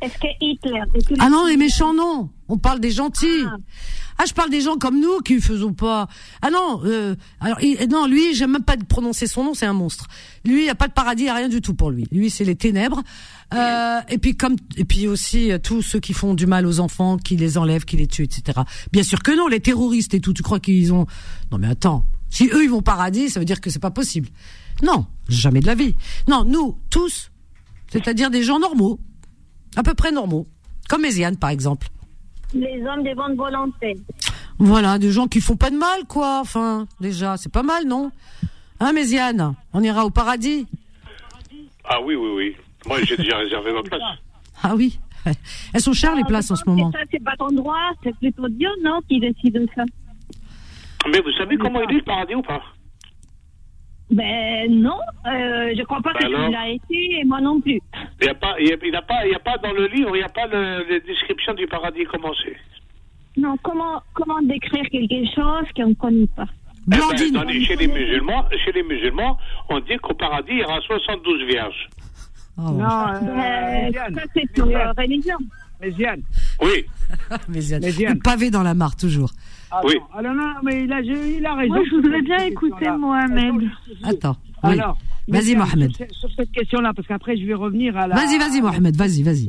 Est-ce 0.01 0.17
que 0.17 0.27
Hitler 0.41 0.81
Ah 1.19 1.29
non, 1.29 1.45
les 1.47 1.57
méchants 1.57 1.93
non. 1.93 2.29
On 2.47 2.57
parle 2.57 2.79
des 2.79 2.91
gentils. 2.91 3.43
Ah. 3.45 3.55
Ah, 4.17 4.23
je 4.27 4.33
parle 4.33 4.49
des 4.51 4.61
gens 4.61 4.75
comme 4.77 4.99
nous 4.99 5.19
qui 5.21 5.39
faisons 5.41 5.73
pas. 5.73 6.07
Ah 6.43 6.49
non, 6.51 6.81
euh, 6.85 7.15
alors 7.39 7.59
il- 7.63 7.87
non, 7.89 8.05
lui, 8.05 8.35
j'aime 8.35 8.51
même 8.51 8.63
pas 8.63 8.75
de 8.77 8.83
prononcer 8.83 9.25
son 9.25 9.43
nom, 9.43 9.53
c'est 9.55 9.65
un 9.65 9.73
monstre. 9.73 10.05
Lui, 10.45 10.61
il 10.63 10.65
y 10.65 10.69
a 10.69 10.75
pas 10.75 10.87
de 10.87 10.93
paradis, 10.93 11.23
il 11.23 11.27
y 11.27 11.29
a 11.29 11.33
rien 11.35 11.49
du 11.49 11.61
tout 11.61 11.73
pour 11.73 11.89
lui. 11.89 12.07
Lui, 12.11 12.29
c'est 12.29 12.43
les 12.43 12.55
ténèbres. 12.55 13.01
Euh, 13.53 13.99
et 14.09 14.17
puis 14.17 14.35
comme 14.35 14.55
et 14.77 14.85
puis 14.85 15.07
aussi 15.07 15.51
euh, 15.51 15.57
tous 15.57 15.81
ceux 15.81 15.99
qui 15.99 16.13
font 16.13 16.33
du 16.35 16.45
mal 16.45 16.65
aux 16.67 16.79
enfants, 16.79 17.17
qui 17.17 17.35
les 17.35 17.57
enlèvent, 17.57 17.85
qui 17.85 17.97
les 17.97 18.05
tuent, 18.07 18.23
etc. 18.23 18.59
Bien 18.91 19.03
sûr 19.03 19.23
que 19.23 19.35
non, 19.35 19.47
les 19.47 19.59
terroristes 19.59 20.13
et 20.13 20.19
tout. 20.19 20.33
Tu 20.33 20.43
crois 20.43 20.59
qu'ils 20.59 20.93
ont 20.93 21.05
Non, 21.51 21.57
mais 21.57 21.67
attends. 21.67 22.05
Si 22.29 22.47
eux 22.53 22.63
ils 22.63 22.69
vont 22.69 22.77
au 22.77 22.81
paradis, 22.81 23.29
ça 23.29 23.39
veut 23.39 23.45
dire 23.45 23.59
que 23.59 23.69
c'est 23.69 23.79
pas 23.79 23.91
possible. 23.91 24.29
Non, 24.83 25.05
jamais 25.29 25.61
de 25.61 25.67
la 25.67 25.75
vie. 25.75 25.95
Non, 26.27 26.43
nous 26.45 26.77
tous, 26.89 27.31
c'est-à-dire 27.91 28.29
des 28.29 28.43
gens 28.43 28.59
normaux, 28.59 28.99
à 29.75 29.83
peu 29.83 29.93
près 29.93 30.11
normaux, 30.11 30.47
comme 30.89 31.01
Méziane 31.01 31.37
par 31.37 31.49
exemple. 31.49 31.87
Les 32.53 32.83
hommes 32.85 33.03
de 33.03 33.15
bonne 33.15 33.35
volonté. 33.35 33.95
Voilà, 34.59 34.99
des 34.99 35.11
gens 35.11 35.27
qui 35.27 35.41
font 35.41 35.55
pas 35.55 35.69
de 35.69 35.77
mal, 35.77 36.05
quoi. 36.07 36.39
Enfin, 36.41 36.85
déjà, 36.99 37.37
c'est 37.37 37.51
pas 37.51 37.63
mal, 37.63 37.85
non? 37.87 38.11
Hein, 38.79 38.93
Méziane 38.93 39.55
On 39.73 39.81
ira 39.81 40.05
au 40.05 40.09
paradis? 40.09 40.67
Ah 41.85 41.99
oui, 42.03 42.15
oui, 42.15 42.29
oui. 42.35 42.55
Moi, 42.85 43.01
j'ai 43.03 43.17
déjà 43.17 43.37
réservé 43.37 43.71
ma 43.73 43.81
place. 43.83 44.01
Ah 44.61 44.75
oui. 44.75 44.99
Elles 45.73 45.81
sont 45.81 45.93
chères, 45.93 46.15
les 46.15 46.23
places, 46.23 46.51
en 46.51 46.55
ce 46.55 46.63
moment. 46.67 46.89
Et 46.89 46.93
ça, 46.93 47.03
c'est 47.11 47.23
pas 47.23 47.35
ton 47.37 47.49
droit, 47.49 47.91
c'est 48.03 48.15
plutôt 48.17 48.47
Dieu, 48.49 48.69
non, 48.83 48.99
qui 49.07 49.19
décide 49.19 49.53
de 49.53 49.67
ça. 49.75 49.83
Mais 51.11 51.19
vous 51.21 51.31
savez 51.31 51.57
comment 51.57 51.81
il 51.81 51.95
est 51.95 51.99
le 51.99 52.03
paradis 52.03 52.35
ou 52.35 52.41
pas? 52.41 52.61
Ben 54.11 54.69
non, 54.81 54.99
euh, 55.25 55.73
je 55.77 55.83
crois 55.83 56.01
pas 56.01 56.13
que 56.13 56.25
Alors 56.25 56.47
tu 56.47 56.51
l'as 56.51 56.69
été 56.69 57.19
et 57.19 57.23
moi 57.23 57.39
non 57.39 57.61
plus. 57.61 57.79
Il 58.19 58.23
n'y 58.25 58.29
a 58.29 58.33
pas, 58.35 58.55
il 58.59 58.67
y 58.67 58.73
a, 58.73 58.75
y 58.85 58.95
a 58.95 59.01
pas, 59.01 59.25
y 59.25 59.33
a 59.33 59.39
pas 59.39 59.57
dans 59.63 59.71
le 59.71 59.87
livre, 59.87 60.15
il 60.15 60.19
n'y 60.19 60.23
a 60.25 60.29
pas 60.29 60.47
le, 60.47 60.83
la 60.89 60.99
description 60.99 61.53
du 61.53 61.65
paradis 61.67 62.03
comment 62.11 62.31
c'est. 62.43 62.57
Non, 63.37 63.55
comment, 63.63 64.01
comment 64.13 64.41
décrire 64.41 64.83
quelque 64.91 65.25
chose 65.33 65.65
qu'on 65.75 65.89
ne 65.89 65.93
connaît 65.93 66.27
pas? 66.35 66.45
Eh 66.87 66.97
ben, 66.97 67.31
dans 67.33 67.43
les- 67.43 67.63
chez 67.63 67.75
les 67.77 67.87
musulmans, 67.87 68.43
chez 68.65 68.71
les 68.73 68.83
musulmans, 68.83 69.37
on 69.69 69.79
dit 69.79 69.95
qu'au 70.01 70.13
paradis 70.15 70.51
il 70.51 70.59
y 70.59 70.63
aura 70.63 70.81
72 70.81 71.43
vierges. 71.47 71.87
Oh, 72.57 72.63
Non, 72.71 72.83
euh, 72.83 73.13
Euh, 73.23 73.85
Méziane, 73.85 74.15
Ça, 74.15 74.21
c'est 74.33 74.57
la 74.65 74.91
religion. 74.91 75.37
Méziane, 75.79 76.21
Oui, 76.61 76.85
Diane. 77.49 77.81
le 78.15 78.19
pavé 78.19 78.51
dans 78.51 78.63
la 78.63 78.73
mare, 78.73 78.95
toujours. 78.97 79.31
Attends. 79.71 79.87
Oui. 79.87 79.95
Alors 80.13 80.33
non, 80.33 80.53
mais 80.63 80.83
il 80.83 80.91
a, 80.93 81.01
il 81.01 81.45
a 81.45 81.55
raison. 81.55 81.73
Moi, 81.75 81.83
je 81.89 81.95
voudrais 81.95 82.21
bien 82.21 82.37
écouter. 82.45 82.89
Mohamed. 82.97 83.69
Attends. 84.03 84.35
Oui. 84.63 84.71
Alors, 84.73 84.97
Vas-y, 85.27 85.55
Mohamed. 85.55 85.95
Sur, 85.95 86.05
sur 86.11 86.31
cette 86.35 86.51
question-là, 86.51 86.91
parce 86.95 87.07
qu'après 87.07 87.37
je 87.37 87.45
vais 87.45 87.53
revenir 87.53 87.95
à 87.97 88.07
la. 88.07 88.15
Vas-y, 88.15 88.37
vas-y, 88.37 88.61
Mohamed, 88.61 88.95
vas-y, 88.95 89.23
vas-y. 89.23 89.47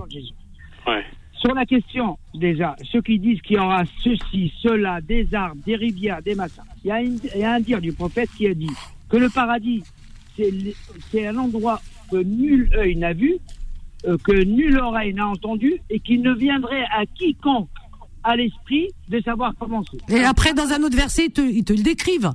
ouais. 0.87 1.05
Sur 1.35 1.55
la 1.55 1.67
question, 1.67 2.19
déjà, 2.35 2.77
ceux 2.93 3.03
qui 3.03 3.19
disent 3.19 3.41
qu'il 3.43 3.57
y 3.57 3.59
aura 3.59 3.83
ceci, 4.05 4.53
cela, 4.63 5.01
des 5.01 5.35
arbres, 5.35 5.61
des 5.67 5.75
rivières, 5.75 6.23
des 6.23 6.37
machins, 6.37 6.63
il 6.85 6.89
y, 6.89 6.91
a 6.93 7.01
une- 7.03 7.19
il 7.35 7.41
y 7.41 7.45
a 7.45 7.55
un 7.55 7.61
dire 7.61 7.81
du 7.81 7.93
prophète 7.93 8.29
qui 8.37 8.47
a 8.47 8.55
dit 8.55 8.71
que 9.09 9.17
le 9.17 9.29
paradis, 9.29 9.83
c'est 11.11 11.27
un 11.27 11.37
endroit 11.37 11.81
que 12.11 12.17
nul 12.19 12.71
œil 12.77 12.95
n'a 12.97 13.13
vu, 13.13 13.39
euh, 14.07 14.17
que 14.23 14.45
nulle 14.45 14.79
oreille 14.79 15.15
n'a 15.15 15.27
entendu, 15.27 15.81
et 15.91 15.99
qu'il 15.99 16.23
ne 16.23 16.33
viendrait 16.33 16.85
à 16.97 17.07
quiconque 17.07 17.69
à 18.25 18.37
l'esprit 18.37 18.89
de 19.09 19.21
savoir 19.21 19.53
comment 19.59 19.83
c'est. 20.09 20.15
Et 20.17 20.25
après, 20.25 20.55
dans 20.55 20.69
un 20.73 20.83
autre 20.83 20.97
verset, 20.97 21.27
ils 21.27 21.33
te, 21.33 21.41
ils 21.41 21.65
te 21.65 21.73
le 21.73 21.83
décrivent. 21.83 22.31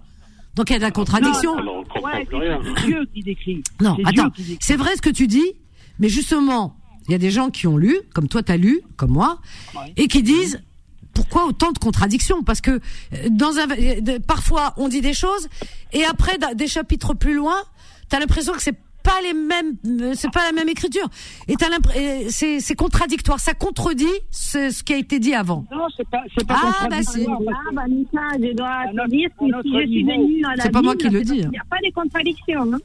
Donc 0.55 0.69
il 0.69 0.73
y 0.73 0.75
a 0.75 0.79
de 0.79 0.83
la 0.83 0.91
contradiction. 0.91 1.55
Alors, 1.57 1.77
on 1.77 1.83
comprend 1.83 2.01
Ouais, 2.11 2.25
plus 2.25 2.37
rien. 2.37 2.59
c'est 2.77 2.85
Dieu 2.85 3.07
qui 3.13 3.21
décrit. 3.23 3.63
Non, 3.81 3.95
attends, 4.05 4.29
c'est 4.59 4.75
vrai 4.75 4.95
ce 4.95 5.01
que 5.01 5.09
tu 5.11 5.27
dis, 5.27 5.53
mais 5.99 6.09
justement, 6.09 6.75
il 7.07 7.11
y 7.11 7.15
a 7.15 7.19
des 7.19 7.31
gens 7.31 7.49
qui 7.49 7.67
ont 7.67 7.77
lu, 7.77 7.95
comme 8.13 8.27
toi 8.27 8.41
t'as 8.43 8.57
lu, 8.57 8.81
comme 8.95 9.11
moi, 9.11 9.39
Ouais. 9.75 9.93
et 9.97 10.07
qui 10.07 10.23
disent 10.23 10.61
pourquoi 11.13 11.45
autant 11.45 11.71
de 11.71 11.77
contradictions? 11.79 12.43
Parce 12.43 12.61
que 12.61 12.71
euh, 12.71 12.79
dans 13.31 13.57
un, 13.57 13.67
euh, 13.71 14.19
parfois 14.25 14.73
on 14.77 14.87
dit 14.87 15.01
des 15.01 15.13
choses, 15.13 15.47
et 15.93 16.03
après 16.05 16.37
des 16.55 16.67
chapitres 16.67 17.13
plus 17.13 17.33
loin, 17.35 17.57
t'as 18.09 18.19
l'impression 18.19 18.53
que 18.53 18.61
c'est 18.61 18.77
pas 19.07 19.21
les 19.23 19.33
mêmes, 19.33 20.13
c'est 20.15 20.31
pas 20.31 20.45
la 20.45 20.51
même 20.51 20.69
écriture, 20.69 21.07
et 21.47 21.55
c'est 22.29 22.59
c'est 22.59 22.75
contradictoire, 22.75 23.39
ça 23.39 23.53
contredit 23.53 24.05
ce, 24.31 24.69
ce 24.69 24.83
qui 24.83 24.93
a 24.93 24.97
été 24.97 25.19
dit 25.19 25.33
avant. 25.33 25.65
Non, 25.71 25.87
c'est 25.95 26.07
pas, 26.09 26.21
c'est 26.37 26.45
pas 26.47 26.55
Ah, 26.57 26.71
bah, 26.83 26.87
parce 26.89 27.17
Ah, 27.17 27.73
Vanessa, 27.73 28.21
je 28.39 28.53
dois 28.55 28.67
À 28.69 28.87
te 28.87 29.09
dire 29.09 29.29
que 29.39 29.45
si 29.63 29.71
je 29.73 29.87
suis 29.87 30.03
venue 30.03 30.45
à 30.45 30.55
la 30.55 30.63
C'est 30.63 30.71
pas 30.71 30.81
moi 30.81 30.95
qui 30.95 31.09
le 31.09 31.21
dis, 31.21 31.31
hein. 31.33 31.35
qu'il 31.41 31.49
n'y 31.51 31.57
a 31.57 31.65
pas 31.69 31.77
de 31.83 31.93
contradiction. 31.93 32.73
Hein. 32.73 32.77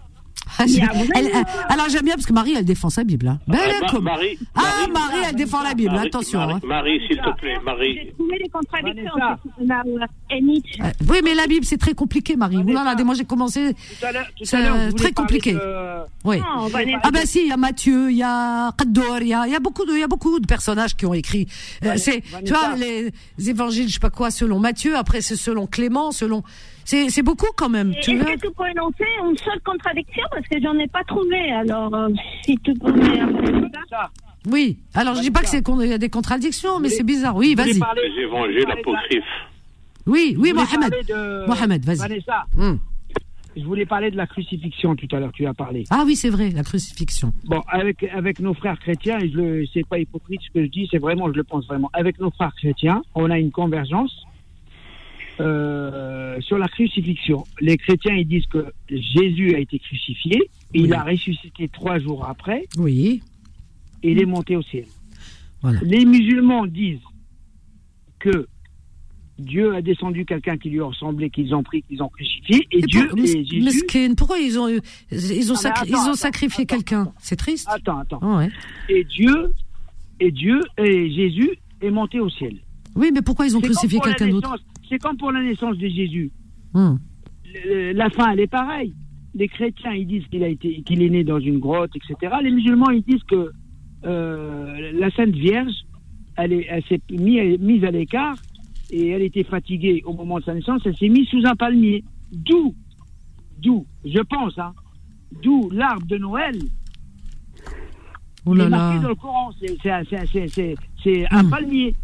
Ah, 0.58 0.64
elle- 1.14 1.30
alors 1.68 1.88
j'aime 1.88 2.02
bien 2.04 2.14
parce 2.14 2.26
que 2.26 2.32
Marie 2.32 2.54
elle 2.56 2.64
défend 2.64 2.90
sa 2.90 3.04
Bible. 3.04 3.28
Hein. 3.28 3.38
Ben, 3.48 3.58
Ah, 3.82 3.86
comme- 3.90 4.04
Marie, 4.04 4.38
Ah 4.54 4.60
Marie 4.92 5.18
elle 5.28 5.34
défend 5.36 5.62
la 5.62 5.74
Bible. 5.74 5.92
Marie, 5.92 6.06
Attention. 6.08 6.38
Marie, 6.40 6.54
hein. 6.54 6.60
Marie, 6.66 7.00
s'il 7.08 7.16
te 7.18 7.30
plaît, 7.38 7.54
J'ai 7.58 7.64
Marie. 7.64 7.98
trouvé 8.18 8.38
les 8.42 8.48
contradictions. 8.48 9.12
Euh, 10.80 10.90
Oui, 11.08 11.18
mais 11.24 11.34
la 11.34 11.46
Bible, 11.46 11.64
c'est 11.64 11.76
très 11.78 11.94
compliqué, 11.94 12.36
Marie. 12.36 12.56
Vanessa. 12.56 12.70
Oulala, 12.80 12.94
dès 12.94 13.04
moi 13.04 13.14
j'ai 13.14 13.24
commencé. 13.24 13.74
Tout 13.74 14.06
à 14.06 14.12
l'heure, 14.12 14.26
tout 14.36 14.44
C'est 14.44 14.92
très 14.96 15.12
compliqué. 15.12 15.52
de- 15.54 15.60
Oui. 16.24 16.38
Non. 16.38 16.68
Ah 17.02 17.10
ben 17.10 17.26
si, 17.26 17.40
il 17.42 17.48
y 17.48 17.52
a 17.52 17.56
Matthieu, 17.56 18.10
il 18.10 18.16
y 18.18 18.22
a 18.22 18.72
Qaddor, 18.76 19.18
il 19.20 19.28
y 19.28 19.34
a, 19.34 19.46
il 19.46 19.52
y 19.52 19.56
a 19.56 19.60
beaucoup 19.60 19.84
de, 19.84 19.92
il 19.92 20.00
y 20.00 20.02
a 20.02 20.08
beaucoup 20.08 20.38
de 20.38 20.46
personnages 20.46 20.96
qui 20.96 21.06
ont 21.06 21.14
écrit. 21.14 21.46
Euh, 21.84 21.94
c'est, 21.96 22.22
tu 22.44 22.52
vois, 22.52 22.74
les, 22.76 23.10
les 23.38 23.50
évangiles, 23.50 23.88
je 23.88 23.94
sais 23.94 24.00
pas 24.00 24.10
quoi, 24.10 24.30
selon 24.30 24.58
Matthieu. 24.58 24.96
Après, 24.96 25.20
c'est 25.20 25.36
selon 25.36 25.66
Clément, 25.66 26.12
selon. 26.12 26.42
C'est, 26.84 27.10
c'est 27.10 27.22
beaucoup 27.22 27.46
quand 27.56 27.68
même. 27.68 27.94
Tu 28.02 28.12
Est-ce 28.12 28.24
que 28.24 28.46
tu 28.48 28.52
peux 28.54 28.68
énoncer 28.68 29.04
une 29.28 29.36
seule 29.38 29.60
contradiction? 29.64 30.22
Parce 30.30 30.46
que 30.48 30.60
j'en 30.60 30.76
ai 30.78 30.88
pas 30.88 31.04
trouvé. 31.04 31.50
Alors, 31.52 31.94
euh, 31.94 32.08
si 32.44 32.56
tu 32.58 32.74
pouvais 32.74 33.20
un 33.20 33.28
peu 33.28 33.68
Ça. 33.90 34.10
Oui. 34.46 34.78
Alors 34.94 35.14
je 35.14 35.20
dis 35.20 35.30
pas 35.30 35.40
que 35.40 35.48
c'est, 35.48 35.62
qu'on- 35.62 35.80
il 35.80 35.88
y 35.90 35.92
a 35.92 35.98
des 35.98 36.08
contradictions, 36.10 36.80
mais 36.80 36.88
c'est 36.88 37.04
bizarre. 37.04 37.36
Oui, 37.36 37.54
Je 37.56 37.62
voulais 37.62 37.72
vas-y. 37.72 37.78
parler- 37.78 38.02
Les 38.16 38.22
évangiles 38.22 38.70
apocryphes. 38.70 39.22
Oui, 40.06 40.12
oui, 40.14 40.32
je 40.32 40.36
voulais 40.38 40.52
Mohamed. 40.52 40.90
parler 40.90 41.04
de- 41.08 41.46
Mohamed, 41.46 41.84
vas-y. 41.84 41.98
Vanessa, 41.98 42.44
Hum. 42.58 42.78
je 43.56 43.62
voulais 43.62 43.86
parler 43.86 44.10
de 44.10 44.16
la 44.16 44.26
crucifixion 44.26 44.96
tout 44.96 45.06
à 45.14 45.20
l'heure, 45.20 45.30
tu 45.32 45.46
as 45.46 45.54
parlé. 45.54 45.84
Ah 45.90 46.02
oui, 46.04 46.16
c'est 46.16 46.30
vrai, 46.30 46.50
la 46.50 46.64
crucifixion. 46.64 47.32
Bon, 47.44 47.62
avec, 47.68 48.02
avec 48.12 48.40
nos 48.40 48.52
frères 48.54 48.80
chrétiens, 48.80 49.18
et 49.20 49.30
je 49.30 49.36
le, 49.36 49.64
c'est 49.72 49.86
pas 49.86 50.00
hypocrite 50.00 50.40
ce 50.42 50.50
que 50.52 50.64
je 50.64 50.70
dis, 50.70 50.88
c'est 50.90 50.98
vraiment, 50.98 51.28
je 51.30 51.36
le 51.36 51.44
pense 51.44 51.64
vraiment. 51.68 51.88
Avec 51.92 52.18
nos 52.18 52.32
frères 52.32 52.54
chrétiens, 52.56 53.02
on 53.14 53.30
a 53.30 53.38
une 53.38 53.52
convergence 53.52 54.24
euh, 55.40 56.40
sur 56.40 56.58
la 56.58 56.68
crucifixion. 56.68 57.44
Les 57.60 57.76
chrétiens, 57.76 58.14
ils 58.14 58.26
disent 58.26 58.46
que 58.46 58.66
Jésus 58.88 59.54
a 59.54 59.58
été 59.58 59.78
crucifié, 59.78 60.40
il 60.74 60.92
a 60.94 61.02
ressuscité 61.02 61.68
trois 61.68 61.98
jours 61.98 62.26
après, 62.28 62.66
Oui. 62.78 63.22
et 64.02 64.12
il 64.12 64.20
est 64.20 64.26
monté 64.26 64.56
au 64.56 64.62
ciel. 64.62 64.86
Voilà. 65.62 65.80
Les 65.82 66.04
musulmans 66.04 66.66
disent 66.66 66.98
que 68.18 68.46
Dieu 69.38 69.74
a 69.74 69.82
descendu 69.82 70.24
quelqu'un 70.24 70.56
qui 70.58 70.70
lui 70.70 70.80
ressemblait, 70.80 71.30
qu'ils 71.30 71.54
ont 71.54 71.62
pris, 71.62 71.82
qu'ils 71.82 72.02
ont 72.02 72.08
crucifié, 72.08 72.66
et, 72.70 72.78
Et 72.78 72.82
Dieu 72.82 73.08
pour- 73.08 73.18
et 73.18 73.26
Jésus. 73.26 73.60
mesquine, 73.62 74.14
pourquoi 74.14 74.38
ils 74.38 74.58
ont, 74.58 74.68
ils 74.68 75.52
ont, 75.52 75.54
Ah, 75.64 75.68
attends, 75.68 75.84
ils 75.86 75.94
ont 75.94 76.00
attends, 76.02 76.14
sacrifié 76.14 76.66
quelqu'un. 76.66 77.12
C'est 77.20 77.36
triste. 77.36 77.66
Attends, 77.70 77.98
attends. 77.98 78.18
Ah 78.22 78.36
ouais. 78.38 78.50
Et 78.88 79.04
Dieu, 79.04 79.52
et 80.20 80.30
Dieu, 80.30 80.60
et 80.78 81.10
Jésus 81.10 81.50
est 81.80 81.90
monté 81.90 82.20
au 82.20 82.28
ciel. 82.28 82.56
Oui, 82.94 83.10
mais 83.12 83.22
pourquoi 83.22 83.46
ils 83.46 83.56
ont 83.56 83.60
crucifié 83.60 83.98
quelqu'un 84.00 84.28
d'autre 84.28 84.54
C'est 84.92 84.98
comme 84.98 85.16
pour 85.16 85.32
la 85.32 85.40
naissance 85.42 85.78
de 85.78 85.88
Jésus. 85.88 86.30
Le- 86.74 87.92
La 87.94 88.10
fin, 88.10 88.30
elle 88.32 88.40
est 88.40 88.46
pareille. 88.46 88.92
Les 89.34 89.48
chrétiens, 89.48 89.92
ils 89.94 90.06
disent 90.06 90.26
qu'il 90.26 90.42
a 90.44 90.48
été, 90.48 90.82
qu'il 90.82 91.02
est 91.02 91.08
né 91.08 91.24
dans 91.24 91.38
une 91.40 91.58
grotte, 91.60 91.92
etc. 91.96 92.34
Les 92.42 92.50
musulmans, 92.50 92.90
ils 92.90 93.02
disent 93.02 93.22
que 93.22 93.50
euh, 94.04 94.90
la 94.92 95.10
Sainte 95.12 95.30
Vierge, 95.34 95.72
elle, 96.36 96.52
est- 96.52 96.66
elle 96.68 96.82
s'est 96.84 97.00
mis- 97.10 97.56
mise 97.56 97.84
à 97.84 97.90
l'écart 97.90 98.36
et 98.90 99.08
elle 99.08 99.22
était 99.22 99.44
fatiguée 99.44 100.02
au 100.04 100.12
moment 100.12 100.40
de 100.40 100.44
sa 100.44 100.52
naissance. 100.54 100.82
Elle 100.84 100.96
s'est 100.98 101.08
mise 101.08 101.26
sous 101.28 101.40
un 101.46 101.56
palmier. 101.56 102.04
D'où, 102.30 102.74
d'où, 103.62 103.86
je 104.04 104.20
pense, 104.20 104.58
hein, 104.58 104.74
d'où 105.42 105.70
l'arbre 105.70 106.06
de 106.06 106.18
Noël 106.18 106.58
là 108.54 108.64
est 108.66 108.68
marqué 108.68 109.02
dans 109.02 109.08
le 109.08 109.14
Coran. 109.14 109.52
C'est- 109.58 109.76
c'est 109.82 109.90
un- 109.90 110.02
c'est 110.04 110.48
c'est- 111.02 111.32
Hum. 111.32 111.48
palmier. 111.48 111.94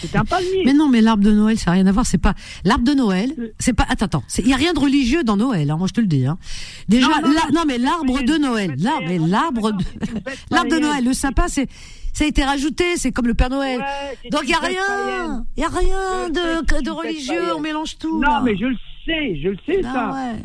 C'est 0.00 0.16
un 0.16 0.24
palmier. 0.24 0.62
Mais 0.64 0.72
non, 0.72 0.88
mais 0.88 1.00
l'arbre 1.00 1.22
de 1.24 1.30
Noël, 1.32 1.58
ça 1.58 1.70
n'a 1.70 1.74
rien 1.76 1.86
à 1.86 1.92
voir. 1.92 2.06
C'est 2.06 2.18
pas 2.18 2.34
l'arbre 2.64 2.84
de 2.84 2.92
Noël. 2.94 3.34
C'est 3.58 3.72
pas. 3.72 3.84
Attends, 3.88 4.06
attends. 4.06 4.24
Il 4.38 4.48
y 4.48 4.52
a 4.52 4.56
rien 4.56 4.72
de 4.72 4.78
religieux 4.80 5.22
dans 5.24 5.36
Noël. 5.36 5.70
Hein, 5.70 5.76
moi, 5.76 5.86
je 5.88 5.92
te 5.94 6.00
le 6.00 6.06
dis. 6.06 6.26
Hein. 6.26 6.38
Déjà, 6.88 7.06
Non, 7.08 7.14
non, 7.22 7.28
la- 7.32 7.40
non, 7.52 7.60
non, 7.60 7.62
mais 7.66 7.78
l'arbre 7.78 8.22
de 8.22 8.36
Noël. 8.38 8.74
L'arbre, 8.78 9.26
l'arbre 9.28 9.72
de 9.72 9.84
l'arbre. 10.50 10.76
Noël, 10.80 11.04
le 11.04 11.12
sapin, 11.12 11.48
c'est 11.48 11.68
ça 12.12 12.24
a 12.24 12.28
été 12.28 12.44
rajouté. 12.44 12.96
C'est 12.96 13.10
comme 13.12 13.26
le 13.26 13.34
Père 13.34 13.50
Noël. 13.50 13.78
Ouais, 13.80 14.30
Donc 14.30 14.42
il 14.44 14.50
y 14.50 14.54
a 14.54 14.58
rien. 14.58 15.44
Il 15.56 15.60
y 15.62 15.64
a 15.64 15.68
rien 15.68 16.28
de, 16.30 16.80
de 16.82 16.90
religieux. 16.90 17.54
On 17.56 17.60
mélange 17.60 17.98
tout. 17.98 18.20
Non, 18.20 18.28
là. 18.30 18.42
mais 18.44 18.56
je 18.56 18.66
le 18.66 18.76
sais, 19.04 19.40
je 19.42 19.48
le 19.48 19.56
sais 19.66 19.80
Ah 19.84 19.92
ça. 19.92 20.10
ouais. 20.12 20.40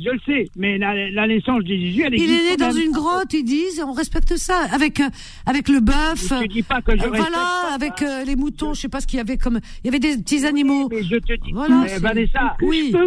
Je 0.00 0.10
le 0.10 0.18
sais. 0.26 0.50
Mais 0.56 0.78
la, 0.78 1.10
la 1.10 1.26
naissance 1.26 1.62
de 1.64 1.68
Jésus, 1.68 2.02
elle 2.04 2.14
Il 2.14 2.30
est 2.30 2.50
né 2.50 2.56
dans 2.56 2.70
une 2.72 2.92
grotte, 2.92 3.32
ils 3.32 3.44
disent, 3.44 3.82
on 3.86 3.92
respecte 3.92 4.36
ça. 4.36 4.66
Avec, 4.72 5.00
euh, 5.00 5.08
avec 5.46 5.68
le 5.68 5.80
bœuf. 5.80 5.94
Je 6.28 6.44
te 6.44 6.48
dis 6.48 6.62
pas 6.62 6.80
que 6.82 6.92
je 6.96 7.02
euh, 7.04 7.10
respecte 7.10 7.30
voilà, 7.32 7.74
avec 7.74 7.98
ça. 7.98 8.20
euh, 8.20 8.24
les 8.24 8.36
moutons, 8.36 8.74
je 8.74 8.80
sais 8.82 8.88
pas 8.88 9.00
ce 9.00 9.06
qu'il 9.06 9.16
y 9.16 9.20
avait 9.20 9.36
comme. 9.38 9.58
Il 9.82 9.86
y 9.86 9.88
avait 9.88 9.98
des 9.98 10.16
petits 10.18 10.46
animaux. 10.46 10.88
Mais 10.90 11.02
je 11.02 11.16
te 11.16 11.32
dis. 11.44 11.52
Voilà, 11.52 11.80
Mais 11.82 11.88
c'est- 11.88 11.98
Vanessa, 12.00 12.56
Oui. 12.62 12.92
Je. 12.92 12.98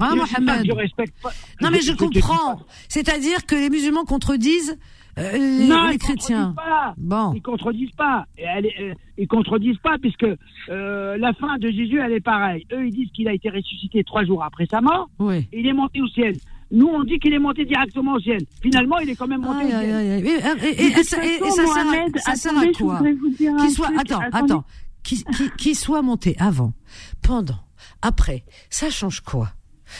Ah, 0.00 0.10
Je 0.12 0.16
Mohamed. 0.16 0.66
Je 0.66 0.72
respecte 0.72 1.14
pas. 1.22 1.32
Non, 1.60 1.70
mais 1.70 1.80
je 1.80 1.92
comprends. 1.92 2.60
C'est-à-dire 2.88 3.46
que 3.46 3.54
les 3.54 3.68
musulmans 3.70 4.04
contredisent 4.04 4.78
euh, 5.18 5.32
les, 5.32 5.66
Non, 5.68 5.86
les 5.88 5.94
ils 5.94 5.98
chrétiens. 5.98 6.54
contredisent 6.54 6.56
pas. 6.56 6.94
Bon. 6.96 7.32
Ils 7.34 7.42
contredisent 7.42 7.90
pas. 7.96 8.26
Elle 8.36 8.66
est- 8.66 8.80
euh, 8.80 8.94
ils 9.18 9.28
contredisent 9.28 9.78
pas 9.82 9.96
puisque 10.00 10.26
euh, 10.70 11.16
la 11.18 11.32
fin 11.34 11.58
de 11.58 11.68
Jésus, 11.70 11.98
elle 12.00 12.12
est 12.12 12.20
pareille. 12.20 12.66
Eux, 12.72 12.86
ils 12.86 12.92
disent 12.94 13.10
qu'il 13.12 13.28
a 13.28 13.34
été 13.34 13.50
ressuscité 13.50 14.02
trois 14.04 14.24
jours 14.24 14.42
après 14.42 14.66
sa 14.70 14.80
mort. 14.80 15.08
Oui. 15.18 15.46
et 15.52 15.60
il 15.60 15.66
est 15.66 15.72
monté 15.72 16.00
au 16.00 16.08
ciel. 16.08 16.34
Nous, 16.70 16.86
on 16.86 17.04
dit 17.04 17.18
qu'il 17.18 17.34
est 17.34 17.38
monté 17.38 17.66
directement 17.66 18.14
au 18.14 18.20
ciel. 18.20 18.40
Finalement, 18.62 18.98
il 18.98 19.10
est 19.10 19.14
quand 19.16 19.26
même 19.28 19.42
monté 19.42 19.66
au 19.66 19.68
ciel. 19.68 19.94
aïe. 19.94 20.08
Et, 20.08 20.66
et- 20.66 20.82
et- 20.98 21.04
ça, 21.04 21.18
ça 21.18 21.22
sert 21.66 21.76
à- 21.76 21.84
Mohamed, 21.84 22.18
ça 22.18 22.34
sert 22.34 22.56
à 22.58 22.66
quoi 22.78 23.00
Qu'il 23.60 23.70
soit, 23.70 23.86
truc. 23.88 23.98
attends, 24.00 24.20
attends, 24.32 24.64
qu'il 25.58 25.76
soit 25.76 26.00
monté 26.00 26.34
avant, 26.38 26.72
pendant, 27.22 27.58
après, 28.00 28.44
ça 28.70 28.88
change 28.88 29.20
quoi? 29.20 29.50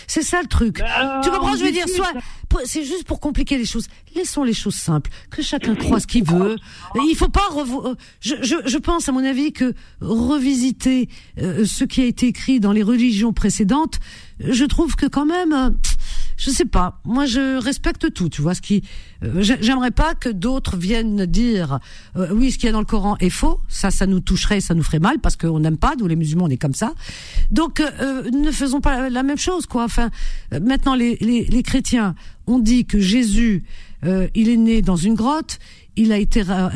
C'est 0.07 0.23
ça 0.23 0.41
le 0.43 0.49
truc. 0.49 0.81
Euh, 0.81 1.21
tu 1.23 1.31
comprends 1.31 1.55
Je 1.57 1.65
veux 1.65 1.73
dire, 1.73 1.89
soit 1.89 2.13
c'est 2.65 2.85
juste 2.85 3.05
pour 3.05 3.19
compliquer 3.21 3.57
les 3.57 3.65
choses. 3.65 3.87
Laissons 4.15 4.45
les 4.45 4.53
choses 4.53 4.75
simples, 4.75 5.11
que 5.31 5.41
chacun 5.43 5.75
croit 5.75 6.01
ce 6.01 6.07
qu'il 6.07 6.25
veut. 6.25 6.57
Il 7.09 7.15
faut 7.17 7.29
pas. 7.31 7.49
revo- 7.51 7.87
euh, 7.89 7.95
Je, 8.21 8.35
je, 8.43 8.57
je 8.67 8.79
pense, 8.79 9.09
à 9.09 9.13
mon 9.13 9.25
avis, 9.25 9.53
que 9.53 9.73
revisiter 10.01 11.09
euh, 11.39 11.65
ce 11.65 11.85
qui 11.85 12.03
a 12.03 12.05
été 12.05 12.27
écrit 12.27 12.61
dans 12.61 12.73
les 12.73 12.83
religions 12.83 13.33
précédentes, 13.33 13.99
je 14.41 14.65
trouve 14.65 14.97
que 14.97 15.07
quand 15.07 15.27
même. 15.27 15.53
euh, 15.53 15.71
je 16.45 16.51
sais 16.51 16.65
pas. 16.65 17.01
Moi, 17.05 17.27
je 17.27 17.59
respecte 17.63 18.13
tout. 18.13 18.29
Tu 18.29 18.43
vois 18.43 18.55
ce 18.55 18.61
qui. 18.61 18.83
euh, 19.23 19.41
j'ai- 19.43 19.59
J'aimerais 19.63 19.91
pas 19.93 20.15
que 20.15 20.29
d'autres 20.29 20.77
viennent 20.77 21.25
dire 21.27 21.79
euh, 22.17 22.29
oui, 22.33 22.51
ce 22.51 22.59
qu'il 22.59 22.67
y 22.67 22.69
a 22.69 22.73
dans 22.73 22.81
le 22.81 22.85
Coran 22.87 23.17
est 23.21 23.31
faux. 23.31 23.61
Ça, 23.69 23.91
ça 23.91 24.07
nous 24.07 24.21
toucherait, 24.21 24.61
ça 24.61 24.75
nous 24.75 24.83
ferait 24.83 24.99
mal 24.99 25.19
parce 25.21 25.37
qu'on 25.37 25.61
n'aime 25.61 25.77
pas. 25.77 25.95
Nous, 25.99 26.07
les 26.07 26.17
musulmans, 26.17 26.45
on 26.47 26.51
est 26.51 26.57
comme 26.57 26.75
ça. 26.75 26.95
Donc, 27.51 27.81
euh, 27.81 27.91
euh, 28.01 28.31
ne 28.31 28.51
faisons 28.51 28.81
pas 28.81 29.09
la 29.09 29.23
même 29.23 29.39
chose, 29.39 29.67
quoi. 29.67 29.85
Enfin, 29.85 30.11
euh, 30.53 30.61
maintenant, 30.61 30.95
les, 30.95 31.17
les, 31.21 31.45
les 31.45 31.63
chrétiens 31.63 32.15
ont 32.47 32.59
dit 32.59 32.85
que 32.87 32.99
Jésus 32.99 33.65
euh, 34.05 34.27
il 34.35 34.49
est 34.49 34.57
né 34.57 34.83
dans 34.83 34.97
une 34.97 35.15
grotte, 35.15 35.61
il 35.95 36.11
a 36.11 36.19
été 36.19 36.43
ra- 36.43 36.73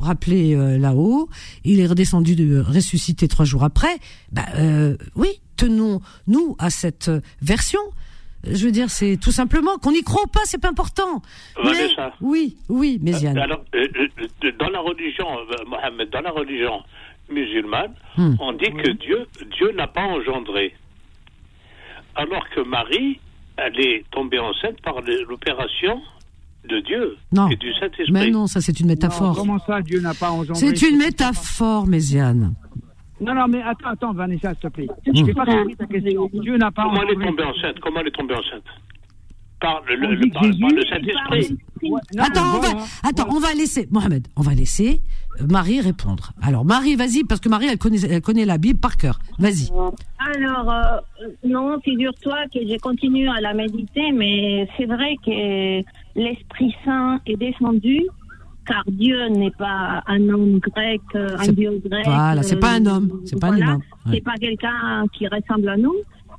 rappelé 0.00 0.54
là-haut, 0.78 1.28
il 1.64 1.80
est 1.80 1.86
redescendu, 1.86 2.34
de, 2.36 2.60
ressuscité 2.60 3.28
trois 3.28 3.44
jours 3.44 3.64
après. 3.64 3.98
Bah, 4.32 4.46
oui, 5.16 5.28
tenons-nous 5.56 6.56
à 6.58 6.70
cette 6.70 7.10
version. 7.42 7.80
Je 8.50 8.64
veux 8.64 8.70
dire, 8.72 8.90
c'est 8.90 9.16
tout 9.16 9.32
simplement 9.32 9.76
qu'on 9.78 9.92
n'y 9.92 10.02
croit 10.02 10.22
ou 10.24 10.28
pas, 10.28 10.40
c'est 10.44 10.60
pas 10.60 10.68
important. 10.70 11.22
Mais- 11.64 11.72
oui, 12.20 12.56
oui, 12.68 12.98
Méziane. 13.02 13.38
Alors, 13.38 13.62
euh, 13.74 13.86
euh, 14.44 14.52
dans 14.58 14.68
la 14.68 14.80
religion, 14.80 15.26
euh, 15.38 15.64
Mohamed, 15.66 16.10
dans 16.10 16.20
la 16.20 16.30
religion 16.30 16.82
musulmane, 17.30 17.92
Hmm. 18.16 18.34
on 18.40 18.52
dit 18.52 18.70
que 18.70 18.90
Dieu, 18.92 19.26
Dieu 19.56 19.72
n'a 19.72 19.86
pas 19.88 20.02
engendré. 20.04 20.74
Alors 22.14 22.48
que 22.54 22.60
Marie, 22.60 23.20
elle 23.56 23.78
est 23.80 24.04
tombée 24.10 24.38
enceinte 24.38 24.80
par 24.82 25.00
l'opération 25.28 26.00
de 26.68 26.80
Dieu 26.80 27.16
Non. 27.32 27.48
et 27.48 27.56
du 27.56 27.72
Saint-Esprit. 27.74 28.10
Mais 28.12 28.30
non, 28.30 28.46
ça 28.46 28.60
c'est 28.60 28.78
une 28.80 28.86
Non, 28.86 28.92
métaphore. 28.92 29.36
comment 29.36 29.58
ça, 29.66 29.82
Dieu 29.82 30.00
n'a 30.00 30.14
pas 30.14 30.30
engendré 30.30 30.54
C'est 30.60 30.88
une 30.88 30.98
métaphore, 30.98 31.86
Méziane. 31.86 32.54
Non, 33.20 33.34
non, 33.34 33.46
mais 33.48 33.62
attends, 33.62 33.88
attends, 33.88 34.12
Vanessa, 34.12 34.50
s'il 34.54 34.60
te 34.60 34.68
plaît. 34.68 34.88
Je 35.06 35.10
n'ai 35.22 35.32
pas 35.32 35.46
compris 35.46 35.76
ta 35.76 35.86
question. 35.86 36.30
Dieu 36.34 36.56
n'a 36.58 36.70
pas 36.70 36.82
Comment 36.84 37.02
elle 37.02 37.20
est 37.22 37.24
tombée 37.26 37.42
enceinte? 37.44 37.80
Comment 37.80 38.00
elle 38.00 38.08
est 38.08 38.10
tombée 38.10 38.34
enceinte? 38.34 38.64
Par 39.58 39.82
le, 39.88 39.96
le- 39.96 40.30
par, 40.32 40.42
par 40.42 40.50
Saint-Esprit. 40.52 41.56
Ouais, 41.82 42.00
non, 42.14 42.22
Attends, 42.24 42.56
on 42.56 42.60
va, 42.60 42.68
attends, 43.04 43.26
on 43.34 43.38
va 43.40 43.54
laisser, 43.54 43.88
Mohamed, 43.90 44.28
on 44.36 44.42
va 44.42 44.52
laisser 44.52 45.00
euh, 45.40 45.46
Marie 45.50 45.80
répondre. 45.80 46.32
Alors, 46.42 46.66
Marie, 46.66 46.94
vas-y, 46.94 47.24
parce 47.24 47.40
que 47.40 47.48
Marie, 47.48 47.66
elle 47.70 47.78
connaît, 47.78 48.00
elle 48.08 48.20
connaît 48.20 48.44
la 48.44 48.58
Bible 48.58 48.78
par 48.78 48.98
cœur. 48.98 49.18
Vas-y. 49.38 49.70
Alors, 50.18 50.70
euh, 50.70 50.98
non, 51.42 51.80
figure-toi 51.80 52.36
que 52.52 52.60
je 52.68 52.78
continue 52.80 53.30
à 53.30 53.40
la 53.40 53.54
méditer, 53.54 54.12
mais 54.12 54.68
c'est 54.76 54.84
vrai 54.86 55.16
que 55.24 55.80
l'Esprit 56.20 56.74
Saint 56.84 57.18
est 57.26 57.36
descendu, 57.36 58.02
car 58.66 58.82
Dieu 58.86 59.28
n'est 59.28 59.52
pas 59.52 60.02
un 60.06 60.28
homme 60.28 60.58
grec, 60.58 61.00
euh, 61.14 61.36
un 61.38 61.52
dieu 61.52 61.80
grec. 61.84 62.04
voilà, 62.04 62.42
c'est 62.42 62.58
pas 62.58 62.72
un 62.72 62.86
homme, 62.86 63.20
c'est 63.24 63.40
pas 63.40 63.48
un 63.48 63.50
voilà, 63.50 63.64
humain, 63.64 63.80
ouais. 64.06 64.12
C'est 64.14 64.24
pas 64.24 64.34
quelqu'un 64.34 65.04
qui 65.12 65.26
ressemble 65.28 65.68
à 65.68 65.76
nous. 65.76 65.94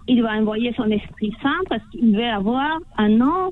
Il 0.08 0.22
va 0.22 0.34
envoyer 0.34 0.74
son 0.76 0.90
Esprit 0.90 1.34
Saint 1.42 1.62
parce 1.70 1.82
qu'il 1.92 2.16
veut 2.16 2.30
avoir 2.30 2.80
un 2.98 3.10
nom 3.10 3.52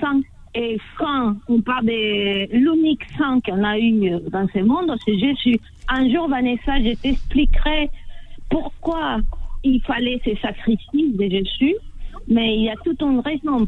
saint. 0.00 0.20
Et 0.54 0.78
quand 0.98 1.34
on 1.48 1.60
parle 1.60 1.86
de 1.86 2.56
l'unique 2.56 3.04
saint 3.18 3.40
qu'on 3.40 3.64
a 3.64 3.78
eu 3.78 4.10
dans 4.30 4.46
ce 4.54 4.60
monde, 4.60 4.94
c'est 5.04 5.18
Jésus. 5.18 5.58
Un 5.88 6.08
jour, 6.10 6.28
Vanessa, 6.28 6.78
je 6.78 6.94
t'expliquerai 6.94 7.90
pourquoi 8.50 9.18
il 9.64 9.80
fallait 9.82 10.20
ce 10.24 10.36
sacrifice 10.36 11.16
de 11.16 11.28
Jésus, 11.28 11.74
mais 12.28 12.54
il 12.54 12.64
y 12.64 12.70
a 12.70 12.74
toute 12.84 13.00
une 13.02 13.20
raison. 13.20 13.66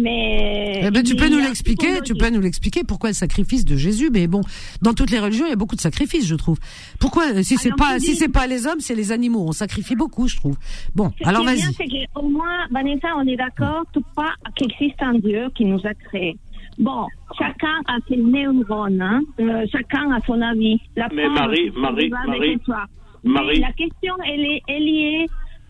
Mais 0.00 0.80
Eh 0.84 0.90
ben, 0.90 1.02
tu 1.02 1.14
peux 1.16 1.28
nous 1.28 1.38
l'expliquer, 1.38 2.00
tu 2.04 2.14
peux 2.14 2.28
nous 2.30 2.40
l'expliquer 2.40 2.82
pourquoi 2.84 3.10
le 3.10 3.14
sacrifice 3.14 3.64
de 3.64 3.76
Jésus. 3.76 4.10
Mais 4.12 4.26
bon, 4.26 4.40
dans 4.82 4.92
toutes 4.94 5.10
les 5.10 5.18
religions, 5.20 5.46
il 5.46 5.50
y 5.50 5.52
a 5.52 5.56
beaucoup 5.56 5.76
de 5.76 5.80
sacrifices, 5.80 6.26
je 6.26 6.34
trouve. 6.34 6.58
Pourquoi, 7.00 7.32
euh, 7.34 7.42
si 7.42 7.56
c'est 7.56 7.68
Alors, 7.68 7.76
pas, 7.78 7.98
si 7.98 8.14
c'est 8.16 8.28
pas 8.28 8.46
les 8.46 8.66
hommes, 8.66 8.80
c'est 8.80 8.94
les 8.94 9.12
animaux. 9.12 9.44
On 9.48 9.52
sacrifie 9.52 9.96
beaucoup, 9.96 10.28
je 10.28 10.36
trouve. 10.36 10.56
Bon, 10.94 11.12
Ce 11.22 11.28
alors 11.28 11.44
vas-y. 11.44 11.60
c'est 11.74 11.86
qu'au 12.12 12.28
moins, 12.28 12.66
Vanessa, 12.70 13.08
on 13.16 13.26
est 13.26 13.36
d'accord, 13.36 13.84
tout 13.92 14.04
pas 14.16 14.32
qu'il 14.56 14.70
existe 14.72 15.00
un 15.02 15.14
Dieu 15.18 15.48
qui 15.54 15.64
nous 15.64 15.80
a 15.84 15.94
créés. 15.94 16.36
Bon, 16.78 17.06
chacun 17.38 17.80
a 17.86 17.98
ses 18.08 18.16
neurones, 18.16 19.00
hein, 19.00 19.20
euh, 19.40 19.64
chacun 19.70 20.10
a 20.12 20.18
son 20.26 20.40
avis. 20.42 20.80
La 20.96 21.08
Mais 21.14 21.28
Marie, 21.28 21.70
c'est 21.72 21.80
Marie, 21.80 22.08
Marie, 22.08 22.36
avec 22.36 22.64
toi. 22.64 22.84
Mais 23.22 23.30
Marie. 23.32 23.60
la 23.60 23.72
question, 23.72 24.14
elle 24.26 24.40
est, 24.40 24.60
elle 24.66 24.82
y 24.82 24.98
est 25.22 25.26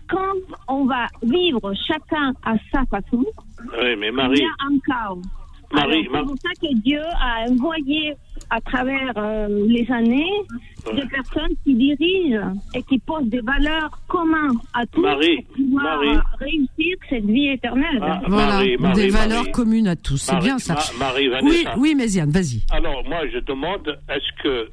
quand 0.09 0.57
on 0.69 0.85
va 0.87 1.07
vivre 1.23 1.73
chacun 1.87 2.33
à 2.45 2.55
sa 2.73 2.85
façon, 2.87 3.25
Oui, 3.81 3.97
mais 3.99 4.09
il 4.09 4.13
Marie, 4.13 4.41
y 4.41 4.45
a 4.45 4.67
un 4.67 4.79
chaos. 4.87 5.23
Marie, 5.73 6.07
Alors, 6.13 6.21
c'est 6.21 6.27
pour 6.27 6.37
ça 6.39 6.51
que 6.61 6.75
Dieu 6.83 7.01
a 7.21 7.51
envoyé 7.51 8.15
à 8.51 8.61
travers 8.61 9.13
euh, 9.17 9.49
les 9.67 9.91
années 9.91 10.31
des 10.95 11.07
personnes 11.09 11.51
qui 11.65 11.75
dirigent 11.75 12.53
et 12.75 12.83
qui 12.85 12.99
posent 13.01 13.27
des 13.29 13.41
valeurs 13.41 13.91
communes 14.07 14.59
à 14.75 14.87
tous 14.87 15.01
Marie, 15.01 15.43
pour 15.43 15.55
pouvoir 15.57 15.97
Marie. 16.05 16.19
réussir 16.39 16.97
cette 17.09 17.25
vie 17.25 17.49
éternelle. 17.49 17.99
Ah, 18.03 18.21
Voilà, 18.29 18.53
Marie, 18.53 18.77
Marie, 18.77 19.03
des 19.03 19.09
valeurs 19.09 19.39
Marie. 19.41 19.53
communes 19.53 19.89
à 19.89 19.97
tous. 19.97 20.19
C'est 20.19 20.33
Marie, 20.35 20.45
bien 20.47 20.59
ça. 20.59 20.75
Ma- 20.99 21.07
Marie, 21.07 21.29
oui, 21.43 21.65
oui, 21.79 21.95
Méziane, 21.97 22.31
vas-y. 22.31 22.63
Alors, 22.71 23.03
moi, 23.09 23.23
je 23.33 23.39
demande, 23.41 23.99
est-ce 24.09 24.43
que 24.43 24.69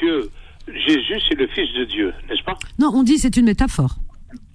Dieu, 0.00 0.30
Jésus, 0.68 1.20
c'est 1.28 1.34
le 1.38 1.46
Fils 1.48 1.70
de 1.74 1.84
Dieu, 1.84 2.14
n'est-ce 2.30 2.42
pas? 2.44 2.56
Non, 2.78 2.90
on 2.94 3.02
dit 3.02 3.18
c'est 3.18 3.36
une 3.36 3.46
métaphore. 3.46 3.96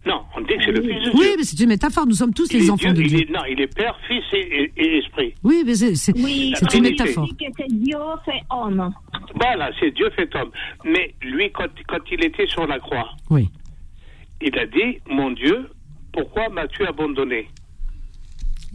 Non, 0.06 0.22
on 0.36 0.42
dit 0.42 0.48
que 0.58 0.64
c'est 0.66 0.72
le 0.72 0.82
Fils 0.82 0.90
de 1.06 1.12
Oui, 1.18 1.26
Dieu. 1.28 1.36
mais 1.38 1.44
c'est 1.44 1.60
une 1.62 1.70
métaphore. 1.70 2.06
Nous 2.06 2.14
sommes 2.16 2.34
tous 2.34 2.52
Il 2.52 2.60
les 2.60 2.70
enfants 2.70 2.92
Dieu, 2.92 2.94
de 2.94 3.02
il 3.04 3.08
Dieu. 3.08 3.20
est- 3.22 3.32
non, 3.32 3.40
il 3.50 3.62
est 3.62 3.74
Père, 3.74 3.98
Fils 4.08 4.24
et, 4.34 4.38
et- 4.40 4.72
et 4.76 4.98
Esprit. 4.98 5.34
Oui, 5.44 5.64
mais 5.66 5.76
c'est 5.76 5.96
c'est- 5.96 6.14
Oui, 6.18 6.54
une 6.74 6.82
métaphore. 6.82 7.26
dit 7.26 7.36
que 7.38 7.52
c'est 7.58 7.72
Dieu 7.74 7.98
fait 8.26 8.42
homme. 8.50 8.94
Voilà, 9.36 9.72
c'est 9.80 9.92
Dieu 9.92 10.10
fait 10.16 10.30
homme. 10.36 10.52
Mais 10.84 11.16
lui, 11.22 11.50
quand, 11.54 11.68
quand 11.88 12.00
il 12.12 12.24
était 12.26 12.48
sur 12.48 12.68
la 12.68 12.80
croix, 12.80 13.10
Oui. 13.30 13.48
il 14.42 14.58
a 14.60 14.66
dit, 14.66 15.00
mon 15.10 15.32
Dieu, 15.32 15.70
pourquoi 16.12 16.50
m'as-tu 16.50 16.86
abandonné? 16.86 17.48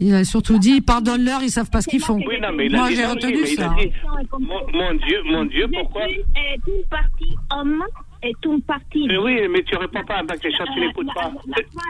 Il 0.01 0.13
a 0.15 0.23
surtout 0.23 0.57
dit 0.57 0.79
pardonne-leur, 0.81 1.43
ils 1.43 1.49
savent 1.51 1.69
pas 1.69 1.81
ce 1.81 1.89
qu'ils 1.89 1.99
font. 1.99 2.15
Oui, 2.25 2.39
non, 2.41 2.53
mais 2.55 2.67
il 2.67 2.75
a 2.75 2.79
Moi, 2.79 2.89
dit 2.89 2.95
j'ai 2.95 3.05
retenu 3.05 3.41
aussi, 3.43 3.43
mais 3.43 3.51
il 3.51 3.55
ça. 3.57 3.71
a 3.71 3.75
dit, 3.75 3.91
mon, 4.39 4.61
mon 4.73 4.93
Dieu, 4.95 5.21
mon 5.25 5.45
Dieu, 5.45 5.67
pourquoi 5.71 6.07
Jésus 6.07 6.21
est 6.35 6.71
une 6.71 6.83
partie 6.89 7.35
homme 7.53 7.83
et 8.21 8.33
une 8.45 8.61
partie 8.61 9.07
Mais 9.07 9.17
oui, 9.17 9.37
mais 9.49 9.63
tu 9.63 9.75
réponds 9.77 10.03
pas 10.05 10.15
à 10.15 10.23
ma 10.23 10.35
question, 10.37 10.65
tu 10.73 10.79
n'écoutes 10.81 11.07
pas. 11.13 11.31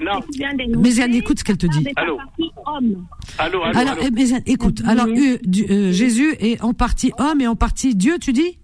Non, 0.04 0.20
Mais 0.82 0.92
Yann, 0.94 1.14
écoute 1.16 1.40
ce 1.40 1.44
qu'elle 1.44 1.58
te 1.58 1.68
dit. 1.68 1.88
Allô 1.96 2.18
allô, 3.38 3.64
allô, 3.64 3.64
Alors, 3.64 3.94
allô. 3.94 4.02
eh, 4.04 4.12
mais, 4.12 4.26
écoute, 4.46 4.82
alors 4.86 5.08
euh, 5.08 5.38
du- 5.44 5.66
euh, 5.70 5.92
Jésus 5.92 6.36
est 6.40 6.62
en 6.64 6.74
partie 6.74 7.12
homme 7.18 7.42
et 7.42 7.48
en 7.48 7.56
partie 7.56 7.96
Dieu, 7.96 8.18
tu 8.20 8.32
dis? 8.34 8.60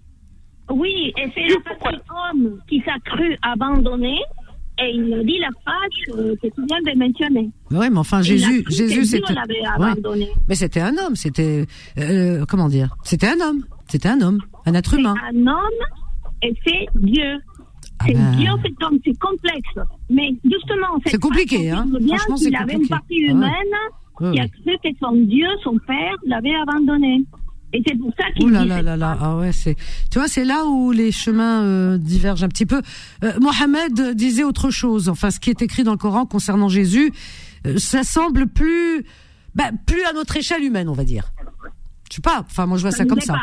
Oui, 0.70 1.12
et 1.16 1.28
c'est 1.34 1.46
la 1.48 1.74
partie 1.74 1.98
homme 2.32 2.58
qui 2.68 2.78
s'est 2.80 3.00
cru 3.04 3.36
abandonné 3.42 4.16
et 4.78 4.90
il 4.94 5.12
a 5.14 5.22
dit 5.24 5.38
la 5.38 5.48
phrase 5.62 6.18
euh, 6.18 6.34
que 6.42 6.46
tu 6.48 6.60
viens 6.68 6.80
de 6.92 6.98
mentionner. 6.98 7.50
Ouais, 7.70 7.88
mais 7.90 7.98
enfin 7.98 8.18
Il 8.18 8.20
a 8.20 8.22
Jésus, 8.36 8.62
cru 8.62 8.64
que 8.64 8.70
Jésus 8.72 9.04
c'était. 9.06 9.32
Ouais. 9.32 9.66
abandonné. 9.74 10.28
Mais 10.48 10.54
c'était 10.54 10.80
un 10.80 10.96
homme, 10.98 11.16
c'était 11.16 11.66
euh, 11.98 12.44
comment 12.48 12.68
dire? 12.68 12.94
C'était 13.02 13.28
un 13.28 13.40
homme, 13.40 13.64
c'était 13.88 14.08
un 14.08 14.20
homme, 14.20 14.40
un 14.66 14.74
être 14.74 14.94
humain. 14.94 15.14
Un 15.32 15.46
homme 15.46 15.80
et 16.42 16.52
c'est 16.66 16.86
Dieu. 16.96 17.38
Ah 18.06 18.08
C'est 18.08 18.14
ben. 18.14 18.36
Dieu, 18.36 18.50
c'est 18.64 18.84
homme, 18.84 18.98
c'est 19.04 19.18
complexe. 19.18 19.88
Mais 20.10 20.30
justement, 20.44 20.98
C'est 21.06 21.20
compliqué, 21.20 21.70
hein. 21.70 21.86
bien 22.00 22.16
qu'il 22.36 22.56
avait 22.56 22.74
une 22.74 22.88
partie 22.88 23.14
Ah 23.18 23.24
ouais. 23.26 23.30
humaine 23.32 23.50
Ouais, 24.20 24.32
qui 24.32 24.40
a 24.40 24.48
cru 24.48 24.72
que 24.82 24.88
son 24.98 25.12
Dieu, 25.12 25.46
son 25.62 25.76
père, 25.86 26.14
l'avait 26.26 26.54
abandonné. 26.54 27.22
Et 27.72 27.82
c'est 27.86 27.98
pour 27.98 28.10
ça 28.18 28.24
qu'il 28.34 28.46
Ouh 28.46 28.48
là 28.48 28.64
là 28.64 28.80
là 28.80 28.96
là, 28.96 29.18
ah 29.20 29.36
ouais, 29.36 29.52
c'est, 29.52 29.74
tu 30.10 30.18
vois, 30.18 30.28
c'est 30.28 30.44
là 30.44 30.64
où 30.64 30.92
les 30.92 31.12
chemins 31.12 31.62
euh, 31.64 31.98
divergent 31.98 32.44
un 32.44 32.48
petit 32.48 32.64
peu. 32.64 32.80
Euh, 33.24 33.32
Mohamed 33.40 34.14
disait 34.14 34.44
autre 34.44 34.70
chose. 34.70 35.08
Enfin, 35.10 35.30
ce 35.30 35.38
qui 35.40 35.50
est 35.50 35.60
écrit 35.60 35.82
dans 35.82 35.90
le 35.90 35.98
Coran 35.98 36.24
concernant 36.24 36.68
Jésus, 36.68 37.12
euh, 37.66 37.76
ça 37.76 38.04
semble 38.04 38.46
plus, 38.46 39.04
bah, 39.54 39.70
plus 39.86 40.02
à 40.04 40.12
notre 40.14 40.36
échelle 40.36 40.62
humaine, 40.64 40.88
on 40.88 40.94
va 40.94 41.04
dire. 41.04 41.30
Je 42.10 42.16
sais 42.16 42.22
pas. 42.22 42.44
Enfin, 42.48 42.66
moi, 42.66 42.78
je 42.78 42.82
vois 42.82 42.92
ça, 42.92 43.04
comme 43.04 43.20
ça. 43.20 43.34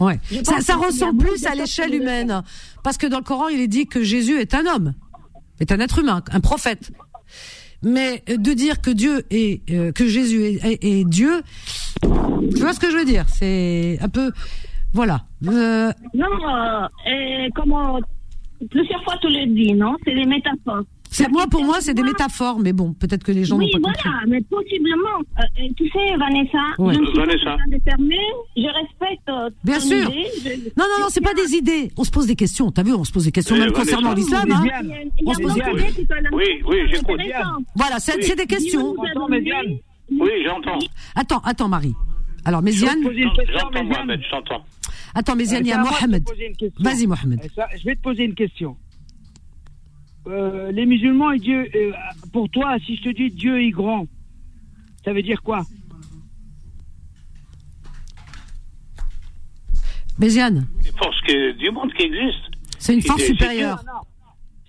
Ouais. 0.00 0.18
Ça, 0.44 0.60
ça 0.60 0.76
ressemble 0.76 1.18
plus 1.24 1.44
à 1.46 1.54
l'échelle 1.54 1.94
humaine, 1.94 2.42
parce 2.82 2.96
que 2.96 3.06
dans 3.06 3.18
le 3.18 3.24
Coran, 3.24 3.48
il 3.48 3.60
est 3.60 3.68
dit 3.68 3.86
que 3.86 4.02
Jésus 4.02 4.38
est 4.40 4.54
un 4.54 4.64
homme, 4.66 4.94
est 5.60 5.70
un 5.72 5.78
être 5.80 5.98
humain, 5.98 6.22
un 6.32 6.40
prophète. 6.40 6.90
Mais 7.82 8.22
de 8.28 8.52
dire 8.52 8.80
que 8.82 8.90
Dieu 8.90 9.24
est, 9.30 9.62
euh, 9.70 9.90
que 9.92 10.06
Jésus 10.06 10.42
est, 10.44 10.64
est- 10.64 10.84
est 10.84 11.04
Dieu, 11.04 11.42
tu 12.02 12.56
vois 12.60 12.74
ce 12.74 12.80
que 12.80 12.90
je 12.90 12.96
veux 12.96 13.04
dire? 13.06 13.24
C'est 13.28 13.98
un 14.02 14.08
peu, 14.08 14.32
voilà. 14.92 15.24
Euh, 15.46 15.90
Non, 16.12 16.26
euh, 16.26 16.86
et 17.06 17.48
comme 17.54 17.72
euh, 17.72 18.00
plusieurs 18.70 19.02
fois 19.04 19.14
tu 19.22 19.28
le 19.28 19.46
dis, 19.54 19.72
non? 19.72 19.96
C'est 20.04 20.14
des 20.14 20.26
métaphores. 20.26 20.82
C'est 21.10 21.28
moi 21.30 21.46
pour 21.50 21.64
moi, 21.64 21.80
c'est 21.80 21.94
des 21.94 22.02
métaphores, 22.02 22.58
mais 22.60 22.72
bon, 22.72 22.92
peut-être 22.92 23.22
que 23.24 23.32
les 23.32 23.44
gens 23.44 23.58
oui, 23.58 23.66
n'ont 23.66 23.80
pas 23.80 23.90
voilà, 24.02 24.18
compris. 24.18 24.30
mais 24.30 24.40
possiblement. 24.42 25.18
Euh, 25.38 25.42
euh, 25.62 25.68
tu 25.76 25.88
sais, 25.90 26.16
Vanessa, 26.16 26.58
Ouais. 26.78 26.94
je 26.94 27.12
pas 27.12 27.26
Vanessa. 27.26 27.56
je 28.56 28.66
respecte 28.66 29.28
euh, 29.28 29.50
Bien 29.64 29.78
ton 29.78 29.86
sûr. 29.86 30.10
idée, 30.10 30.26
je- 30.42 30.48
Non, 30.78 30.84
non, 30.88 31.00
non, 31.02 31.06
c'est 31.10 31.20
pas 31.20 31.34
des 31.34 31.54
idées. 31.54 31.90
On 31.96 32.04
se 32.04 32.10
pose 32.10 32.26
des 32.26 32.36
questions. 32.36 32.70
T'as 32.70 32.82
vu, 32.82 32.92
on 32.94 33.04
se 33.04 33.12
pose 33.12 33.24
des 33.24 33.32
questions 33.32 33.56
Eh, 33.56 33.60
même 33.60 33.70
Vanessa. 33.70 33.96
concernant 33.96 34.14
l'islam. 34.14 34.48
Hein. 34.52 34.62
Il 34.64 34.68
y 34.68 34.72
a, 34.72 34.82
il 34.82 34.88
y 34.88 35.10
On 35.26 35.30
a 35.30 35.34
se 35.34 35.40
pose 35.42 35.54
des- 35.54 35.62
Oui, 36.32 36.44
oui, 36.66 36.76
j'écoute. 36.90 37.20
Voilà, 37.74 37.98
c'est 37.98 38.22
c'est 38.22 38.36
des 38.36 38.46
questions. 38.46 38.94
J'entends. 39.14 39.26
Oui, 40.12 40.30
j'entends. 40.44 40.78
Attends, 41.14 41.38
attends, 41.44 41.68
Marie. 41.68 41.94
Alors, 42.44 42.62
Méziane, 42.62 42.98
J'entends. 43.02 43.84
Mohamed, 43.84 44.20
je 44.24 44.30
t'entends. 44.30 44.64
attends, 45.14 45.36
Méziane, 45.36 45.64
il 45.66 45.68
y 45.68 45.72
a 45.72 45.78
Mohamed. 45.78 46.24
Vas-y, 46.80 47.06
Mohamed. 47.06 47.40
Euh, 47.58 47.62
je 47.78 47.84
vais 47.84 47.94
te 47.96 48.00
poser 48.00 48.24
une 48.24 48.34
question. 48.34 48.76
Euh, 50.26 50.70
les 50.72 50.84
musulmans 50.86 51.32
et 51.32 51.38
Dieu, 51.38 51.68
euh, 51.74 51.92
pour 52.32 52.48
toi, 52.50 52.76
si 52.84 52.96
je 52.96 53.02
te 53.02 53.08
dis 53.10 53.30
Dieu 53.30 53.60
est 53.62 53.70
grand, 53.70 54.06
ça 55.04 55.12
veut 55.12 55.22
dire 55.22 55.42
quoi? 55.42 55.62
Méziane, 60.18 60.66
Les 60.84 60.92
forces 60.92 61.20
que- 61.22 61.52
du 61.52 61.70
monde 61.70 61.92
qui 61.94 62.02
existe. 62.04 62.50
c'est 62.78 62.94
une 62.94 63.02
force 63.02 63.22
supérieure. 63.24 63.82
Non, 63.86 63.92
non. 63.94 64.00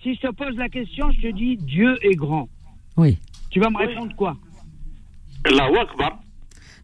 Si 0.01 0.15
je 0.15 0.21
te 0.21 0.31
pose 0.31 0.55
la 0.55 0.69
question, 0.69 1.11
je 1.11 1.21
te 1.21 1.27
dis 1.33 1.57
Dieu 1.57 1.97
est 2.01 2.15
grand. 2.15 2.47
Oui. 2.97 3.17
Tu 3.49 3.59
vas 3.59 3.69
me 3.69 3.77
Oui. 3.77 3.85
répondre 3.85 4.15
quoi? 4.15 4.37
Allahu 5.43 5.77
Akbar. 5.77 6.19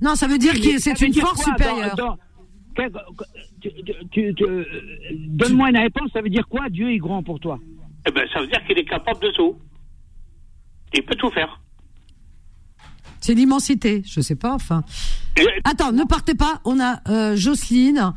Non, 0.01 0.15
ça 0.15 0.27
veut 0.27 0.37
dire 0.37 0.53
que 0.53 0.77
c'est 0.79 0.99
une 1.01 1.13
force 1.13 1.43
supérieure. 1.43 1.95
dans- 1.95 2.07
dans- 2.09 2.17
que- 2.75 2.89
tu- 3.61 3.71
tu- 4.11 4.33
tu- 4.35 4.43
euh, 4.43 4.65
Donne-moi 5.29 5.69
une 5.69 5.77
réponse, 5.77 6.11
ça 6.11 6.21
veut 6.21 6.29
dire 6.29 6.47
quoi? 6.47 6.69
Dieu 6.69 6.91
est 6.91 6.97
grand 6.97 7.23
pour 7.23 7.39
toi 7.39 7.57
Eh 8.07 8.11
ben, 8.11 8.27
ça 8.33 8.39
veut 8.39 8.47
dire 8.47 8.63
qu'il 8.65 8.77
est 8.77 8.85
capable 8.85 9.19
de 9.21 9.31
tout. 9.31 9.57
Il 10.93 11.03
peut 11.03 11.15
tout 11.15 11.29
faire. 11.31 11.59
C'est 13.19 13.33
l'immensité, 13.33 14.03
je 14.05 14.21
sais 14.21 14.35
pas, 14.35 14.53
enfin. 14.53 14.83
Attends, 15.65 15.91
ne 15.91 16.03
partez 16.03 16.35
pas, 16.35 16.61
on 16.65 16.79
a 16.79 16.99
euh, 17.09 17.35
Jocelyne 17.35 18.13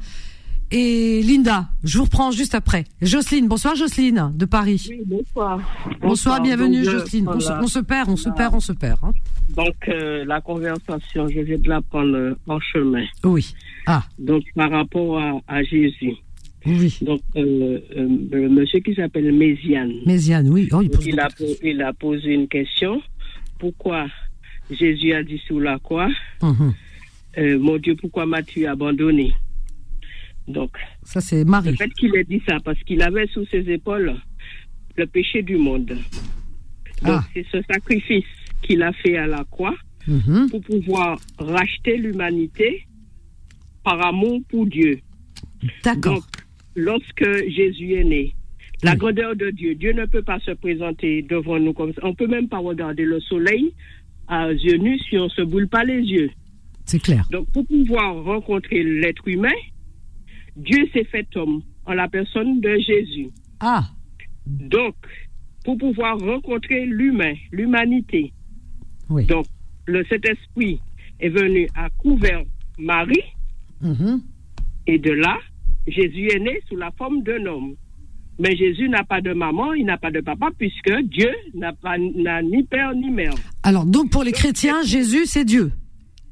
et 0.70 1.20
Linda. 1.22 1.68
Je 1.82 1.98
vous 1.98 2.04
reprends 2.04 2.30
juste 2.30 2.54
après. 2.54 2.84
Jocelyne, 3.02 3.48
bonsoir 3.48 3.74
Jocelyne, 3.74 4.30
de 4.34 4.44
Paris. 4.44 4.86
Oui, 4.90 5.00
bonsoir. 5.04 5.58
Bonsoir, 6.00 6.40
bienvenue 6.40 6.84
Donc, 6.84 6.94
euh, 6.94 6.98
Jocelyne. 7.00 7.28
On, 7.28 7.40
se, 7.40 7.46
voilà. 7.46 7.62
on 7.62 7.66
se 7.66 7.78
perd, 7.80 8.08
on 8.10 8.16
se 8.16 8.28
perd, 8.30 8.54
on 8.54 8.60
se 8.60 8.72
perd. 8.72 8.98
hein. 9.02 9.12
Donc, 9.56 9.74
euh, 9.88 10.24
la 10.26 10.40
conversation, 10.40 11.26
je 11.28 11.40
viens 11.40 11.58
de 11.58 11.68
la 11.68 11.80
prendre 11.82 12.36
en 12.46 12.60
chemin. 12.60 13.04
Oui. 13.24 13.52
Ah, 13.86 14.04
Donc, 14.18 14.44
par 14.54 14.70
rapport 14.70 15.18
à, 15.18 15.32
à 15.48 15.62
Jésus. 15.64 16.14
Oui. 16.66 16.99
Donc, 17.03 17.20
euh, 17.37 17.81
euh, 17.97 18.09
le 18.32 18.49
monsieur 18.49 18.81
qui 18.81 18.95
s'appelle 18.95 19.32
Méziane, 19.32 19.93
Méziane, 20.07 20.49
oui. 20.51 20.69
Oh, 20.73 20.81
il 20.82 20.91
pose 20.91 21.07
il 21.07 21.19
a, 21.20 21.28
il 21.62 21.91
posé 21.99 22.35
une 22.35 22.49
question. 22.49 23.03
Pourquoi 23.59 24.07
Jésus 24.70 25.12
a 25.12 25.23
dit 25.23 25.39
sur 25.47 25.59
la 25.61 25.78
croix, 25.78 26.09
Mhm. 26.43 26.74
euh, 27.39 27.59
mon 27.59 27.77
Dieu, 27.78 27.97
pourquoi 27.97 28.27
m'as-tu 28.27 28.66
abandonné? 28.66 29.32
Donc, 30.49 30.70
Ça, 31.03 31.20
c'est 31.20 31.45
le 31.45 31.51
Marie. 31.51 31.77
fait 31.77 31.89
qu'il 31.95 32.15
ait 32.16 32.24
dit 32.24 32.43
ça, 32.49 32.59
parce 32.65 32.78
qu'il 32.85 33.03
avait 33.03 33.27
sous 33.28 33.45
ses 33.47 33.69
épaules 33.70 34.15
le 34.97 35.07
péché 35.07 35.43
du 35.43 35.57
monde. 35.57 35.87
Donc, 37.03 37.20
Ah. 37.20 37.24
c'est 37.32 37.47
ce 37.53 37.59
sacrifice 37.70 38.24
qu'il 38.62 38.82
a 38.82 38.93
fait 38.93 39.16
à 39.16 39.27
la 39.27 39.45
croix 39.51 39.74
Mhm. 40.07 40.49
pour 40.51 40.61
pouvoir 40.62 41.19
racheter 41.39 41.97
l'humanité 41.97 42.87
par 43.85 44.05
amour 44.05 44.41
pour 44.49 44.66
Dieu. 44.66 44.99
D'accord. 45.85 46.27
Lorsque 46.76 47.24
Jésus 47.48 47.94
est 47.94 48.05
né, 48.05 48.34
la 48.82 48.97
grandeur 48.97 49.36
de 49.36 49.51
Dieu, 49.51 49.74
Dieu 49.74 49.92
ne 49.92 50.06
peut 50.06 50.22
pas 50.22 50.38
se 50.40 50.52
présenter 50.52 51.22
devant 51.22 51.59
nous 51.59 51.72
comme 51.72 51.92
ça. 51.92 52.01
On 52.05 52.14
peut 52.14 52.26
même 52.28 52.48
pas 52.48 52.59
regarder 52.59 53.05
le 53.05 53.20
soleil 53.20 53.72
à 54.28 54.51
yeux 54.52 54.76
nus 54.78 54.98
si 55.09 55.18
on 55.18 55.28
se 55.28 55.42
boule 55.42 55.68
pas 55.68 55.84
les 55.84 56.01
yeux. 56.02 56.30
C'est 56.86 57.01
clair. 57.02 57.26
Donc, 57.30 57.51
pour 57.52 57.66
pouvoir 57.66 58.22
rencontrer 58.24 58.82
l'être 58.82 59.26
humain, 59.28 59.52
Dieu 60.56 60.88
s'est 60.92 61.05
fait 61.05 61.26
homme 61.36 61.62
en 61.86 61.92
la 61.94 62.09
personne 62.09 62.60
de 62.60 62.76
Jésus. 62.78 63.28
Ah, 63.60 63.84
Donc, 64.47 64.94
pour 65.64 65.76
pouvoir 65.76 66.18
rencontrer 66.18 66.86
l'humain, 66.86 67.34
l'humanité, 67.52 68.32
oui. 69.10 69.26
donc 69.26 69.44
le 69.86 70.05
Saint-Esprit 70.06 70.80
est 71.20 71.28
venu 71.28 71.68
à 71.76 71.90
couvert 71.90 72.42
Marie, 72.78 73.22
Mhm. 73.82 74.22
et 74.86 74.98
de 74.98 75.10
là, 75.12 75.38
Jésus 75.86 76.28
est 76.35 76.39
né 76.39 76.61
sous 76.69 76.77
la 76.77 76.90
forme 76.97 77.23
d'un 77.23 77.44
homme. 77.47 77.74
Mais 78.39 78.57
Jésus 78.57 78.89
n'a 78.89 79.05
pas 79.05 79.20
de 79.20 79.35
maman, 79.35 79.74
il 79.74 79.85
n'a 79.85 79.98
pas 79.98 80.11
de 80.11 80.20
papa, 80.20 80.48
puisque 80.57 80.90
Dieu 81.02 81.31
n'a 81.55 81.73
pas 81.74 81.98
n'a 81.98 82.40
ni 82.43 82.62
père 82.62 82.94
ni 82.94 83.11
mère. 83.11 83.35
Alors, 83.62 83.85
donc 83.85 84.11
pour 84.11 84.23
les 84.23 84.32
chrétiens, 84.32 84.82
Jésus, 84.82 85.27
c'est 85.27 85.44
Dieu 85.44 85.73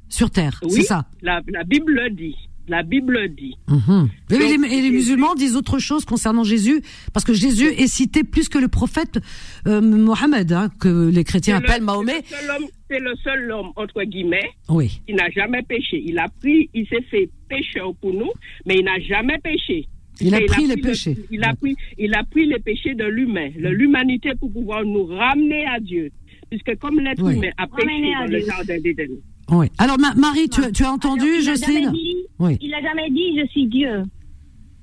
sur 0.09 0.31
terre, 0.31 0.59
Oui, 0.63 0.71
c'est 0.71 0.83
ça? 0.85 1.05
La, 1.21 1.43
la 1.49 1.65
Bible 1.65 1.93
le 1.93 2.09
dit. 2.09 2.35
La 2.69 2.83
Bible 2.83 3.15
le 3.15 3.29
dit. 3.29 3.57
Mhm. 3.69 4.09
Et 4.31 4.35
Donc, 4.35 4.41
les, 4.41 4.47
et 4.55 4.59
les 4.59 4.69
Jésus- 4.83 4.91
musulmans 4.93 5.35
disent 5.35 5.57
autre 5.57 5.79
chose 5.79 6.05
concernant 6.05 6.45
Jésus, 6.45 6.83
parce 7.13 7.25
que 7.25 7.33
Jésus 7.33 7.67
est 7.67 7.87
cité 7.87 8.25
plus 8.25 8.49
que 8.49 8.59
le 8.59 8.69
prophète 8.69 9.19
euh, 9.67 9.81
Mohammed, 9.81 10.53
hein, 10.53 10.69
que 10.79 11.09
les 11.09 11.25
chrétiens 11.25 11.57
C'est 11.57 11.63
le- 11.63 11.69
appellent 11.71 11.83
Mahomet. 11.83 12.23
C'est 12.25 12.35
le 12.37 12.41
seul 12.47 12.51
homme- 12.57 12.69
c'est 12.91 13.01
le 13.01 13.15
seul 13.25 13.51
homme, 13.53 13.71
entre 13.77 14.03
guillemets, 14.05 14.51
Oui. 14.69 15.01
qui 15.07 15.15
n'a 15.15 15.31
jamais 15.31 15.63
péché. 15.63 16.03
Il 16.05 16.19
a 16.19 16.29
pris, 16.41 16.69
il 16.75 16.87
s'est 16.89 17.03
fait 17.11 17.29
pécheur 17.49 17.95
pour 18.01 18.13
nous, 18.13 18.31
mais 18.67 18.77
il 18.79 18.85
n'a 18.85 18.99
jamais 19.01 19.39
péché. 19.43 19.87
Il 20.21 20.35
a 20.35 20.41
pris 20.41 20.67
les 20.67 20.75
le- 20.75 20.83
péchés. 20.83 21.17
il 21.31 21.45
a 21.45 21.55
pris, 21.55 21.75
il 21.97 22.13
a 22.15 22.25
pris 22.25 22.45
les 22.47 22.59
péchés 22.59 22.95
de 22.95 23.05
l'humain, 23.05 23.51
de 23.57 23.69
l'humanité 23.69 24.31
pour 24.39 24.53
pouvoir 24.53 24.85
nous 24.85 25.05
ramener 25.07 25.65
à 25.67 25.79
Dieu. 25.81 26.11
Puisque 26.51 26.77
comme 26.79 26.99
l'être 27.01 27.23
Oui. 27.23 27.35
humain 27.37 27.51
a 27.57 27.67
péché 27.67 28.13
dans 28.19 28.31
le 28.33 28.41
jardin 28.45 28.79
d'Éden. 28.81 29.07
Oui. 29.51 29.67
Alors 29.79 29.99
Ma- 29.99 30.15
Marie, 30.15 30.49
tu, 30.49 30.63
as- 30.63 30.71
tu 30.73 30.85
as 30.85 30.93
entendu, 30.93 31.23
Alors, 31.23 31.35
il 31.41 31.49
a 31.49 31.53
Jocelyne 31.53 31.85
jamais 31.85 31.97
dit- 31.99 32.17
Oui. 32.39 32.59
Il 32.61 32.75
a 32.75 32.83
jamais 32.83 33.11
dit 33.11 33.39
je 33.41 33.47
suis 33.47 33.67
Dieu. 33.67 34.03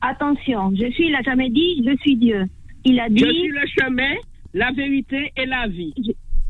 Attention, 0.01 0.71
je 0.75 0.89
suis, 0.91 1.07
il 1.07 1.15
a 1.15 1.21
jamais 1.21 1.49
dit 1.49 1.83
je 1.85 1.95
suis 2.01 2.15
Dieu. 2.15 2.45
Il 2.83 2.99
a 2.99 3.09
dit, 3.09 3.19
Je 3.19 3.25
suis 3.31 3.47
le 3.47 3.65
chemin, 3.79 4.13
la 4.53 4.71
vérité 4.71 5.31
et 5.37 5.45
la 5.45 5.67
vie. 5.67 5.93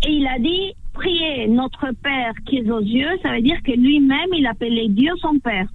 et 0.06 0.12
il 0.12 0.28
a 0.28 0.38
dit, 0.40 0.74
priez 0.94 1.48
notre 1.48 1.92
Père 2.04 2.34
qui 2.46 2.58
est 2.58 2.70
aux 2.70 2.82
yeux, 2.82 3.08
ça 3.24 3.34
veut 3.34 3.42
dire 3.42 3.62
que 3.64 3.72
lui-même, 3.72 4.30
il 4.38 4.46
appelait 4.46 4.90
Dieu 4.90 5.12
son 5.22 5.40
Père. 5.40 5.68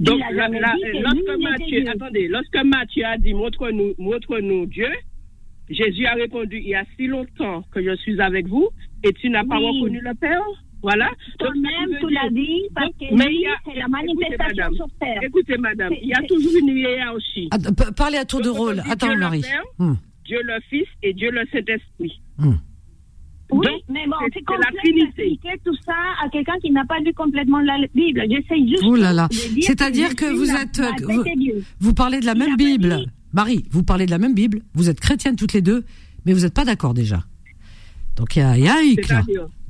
Donc, 0.00 0.20
la- 0.20 0.30
la- 0.48 0.74
lorsque 1.00 1.40
Matthieu, 1.42 1.80
Dieu. 1.80 1.90
attendez, 1.90 2.28
lorsque 2.28 2.62
Matthieu 2.64 3.04
a 3.04 3.16
dit 3.18 3.34
montre-nous, 3.34 3.94
montre-nous 3.98 4.66
Dieu, 4.66 4.88
Jésus 5.70 6.06
a 6.06 6.12
répondu 6.14 6.58
il 6.58 6.68
y 6.68 6.74
a 6.74 6.84
si 6.96 7.06
longtemps 7.06 7.64
que 7.72 7.82
je 7.82 7.96
suis 7.96 8.20
avec 8.20 8.46
vous 8.46 8.68
et 9.02 9.12
tu 9.14 9.28
n'as 9.30 9.44
pas 9.44 9.56
reconnu 9.56 10.00
le 10.00 10.14
Père? 10.14 10.42
Voilà. 10.82 11.06
Donc, 11.06 11.16
ça 11.40 11.44
Toi-même, 11.46 11.90
veut 11.90 11.98
tu 12.08 12.14
l'as 12.14 12.30
dit, 12.30 12.60
parce 12.74 12.86
Donc, 12.86 12.96
que 13.10 13.14
mais 13.16 13.26
lui, 13.26 13.34
il 13.36 13.40
y 13.42 13.46
a- 13.46 13.56
c'est 13.64 13.70
la 13.74 13.86
écoutez, 13.86 13.90
manifestation 13.90 14.46
madame, 14.56 14.74
sur 14.74 14.88
terre. 15.00 15.20
Écoutez, 15.22 15.56
madame, 15.58 15.92
C'est- 15.92 16.00
il 16.02 16.08
y 16.08 16.12
a 16.12 16.16
c'est- 16.20 16.26
toujours 16.28 16.52
une 16.60 16.76
hiérarchie. 16.76 17.48
Att- 17.50 17.74
p- 17.74 17.92
Parlez 17.96 18.18
à 18.18 18.24
tour 18.24 18.40
de 18.40 18.44
Donc, 18.46 18.56
rôle. 18.58 18.80
Attends, 18.88 19.06
Dieu 19.06 19.14
le 19.14 19.20
Marie. 19.20 19.40
Père. 19.40 19.62
Hum, 19.80 19.96
Dieu 20.24 20.38
le 20.44 20.60
Fils 20.70 20.86
et 21.02 21.12
Dieu 21.14 21.30
le 21.30 21.44
Saint-Esprit. 21.52 22.20
hum. 22.38 22.58
Oui, 23.50 23.66
Donc, 23.66 23.80
mais 23.88 24.04
bon, 24.06 24.16
c'est- 24.34 24.44
Trinité. 24.44 25.04
d'expliquer 25.06 25.58
tout 25.64 25.74
ça 25.86 25.94
à 26.22 26.28
quelqu'un 26.28 26.58
qui 26.62 26.70
n'a 26.70 26.84
pas 26.84 26.98
lu 27.00 27.14
complètement 27.14 27.60
la 27.60 27.78
Bible. 27.94 28.22
J'essaie 28.28 28.60
juste 28.68 28.82
Oh 28.86 28.94
là 28.94 29.12
là. 29.14 29.26
de 29.28 29.54
dire 29.54 29.64
C'est-à-dire 29.64 30.14
que 30.14 30.26
vous 30.26 30.50
êtes, 30.50 30.82
vous- 31.80 31.94
parlez 31.94 32.20
de 32.20 32.26
la 32.26 32.32
Il 32.32 32.38
même 32.38 32.56
Bible. 32.56 32.96
dit- 32.98 33.06
Marie, 33.32 33.64
vous 33.70 33.82
parlez 33.82 34.04
de 34.04 34.10
la 34.10 34.18
même 34.18 34.34
Bible. 34.34 34.60
Vous 34.74 34.90
êtes 34.90 35.00
chrétiennes 35.00 35.36
toutes 35.36 35.54
les 35.54 35.62
deux, 35.62 35.82
mais 36.26 36.34
vous 36.34 36.40
n'êtes 36.40 36.52
pas 36.54 36.66
d'accord 36.66 36.92
déjà. 36.92 37.24
Donc 38.16 38.36
il 38.36 38.40
y 38.40 38.42
a, 38.42 38.56
il 38.58 38.64
y 38.64 38.68
a 38.68 38.74
un 38.76 38.80
hic 38.82 39.08
là. 39.08 39.22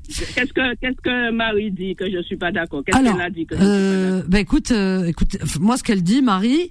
Qu'est-ce 0.08 0.52
que, 0.52 0.74
qu'est-ce 0.76 1.00
que 1.02 1.30
Marie 1.30 1.70
dit 1.70 1.94
que 1.94 2.10
je 2.10 2.22
suis 2.22 2.36
pas 2.36 2.50
d'accord? 2.50 2.82
Qu'est-ce 2.84 2.98
qu'elle 2.98 3.20
a 3.20 3.30
dit 3.30 3.46
que 3.46 3.54
je 3.54 3.60
suis 3.60 3.68
pas 3.68 3.74
euh, 3.74 4.22
bah 4.26 4.40
écoute, 4.40 4.70
euh, 4.70 5.04
écoute, 5.06 5.36
moi 5.60 5.76
ce 5.76 5.82
qu'elle 5.82 6.02
dit, 6.02 6.22
Marie, 6.22 6.70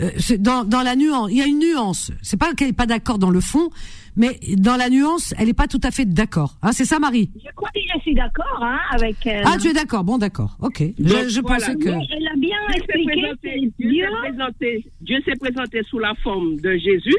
euh, 0.00 0.10
c'est 0.18 0.40
dans, 0.40 0.64
dans 0.64 0.82
la 0.82 0.96
nuance. 0.96 1.28
Il 1.30 1.36
y 1.36 1.42
a 1.42 1.46
une 1.46 1.58
nuance. 1.58 2.10
C'est 2.22 2.38
pas 2.38 2.54
qu'elle 2.54 2.70
est 2.70 2.72
pas 2.72 2.86
d'accord 2.86 3.18
dans 3.18 3.30
le 3.30 3.40
fond, 3.40 3.70
mais 4.16 4.38
dans 4.56 4.76
la 4.76 4.88
nuance, 4.88 5.34
elle 5.38 5.48
est 5.48 5.54
pas 5.54 5.66
tout 5.66 5.80
à 5.82 5.90
fait 5.90 6.04
d'accord. 6.04 6.56
Hein, 6.62 6.72
c'est 6.72 6.84
ça, 6.84 6.98
Marie? 6.98 7.30
Je 7.36 7.50
crois 7.54 7.68
que 7.74 7.80
je 7.94 8.00
suis 8.00 8.14
d'accord 8.14 8.58
hein, 8.62 8.78
avec. 8.90 9.26
euh, 9.26 9.42
Ah, 9.44 9.56
tu 9.60 9.68
es 9.68 9.72
d'accord. 9.72 10.04
Bon, 10.04 10.18
d'accord. 10.18 10.56
Ok. 10.60 10.82
Je, 10.98 11.02
Donc, 11.02 11.28
je 11.28 11.40
voilà. 11.40 11.56
pensais 11.66 11.74
que. 11.78 11.88
mais 11.90 12.06
elle 12.16 12.28
a 12.28 12.36
bien 12.36 12.56
Dieu 12.68 12.74
s'est 12.76 12.78
expliqué 12.78 13.20
présenté, 13.20 13.72
Dieu 13.78 14.04
s'est 14.04 14.28
présenté, 14.30 14.84
Dieu 15.00 15.18
s'est 15.24 15.36
présenté 15.36 15.82
sous 15.88 15.98
la 15.98 16.14
forme 16.22 16.56
de 16.56 16.72
Jésus 16.76 17.16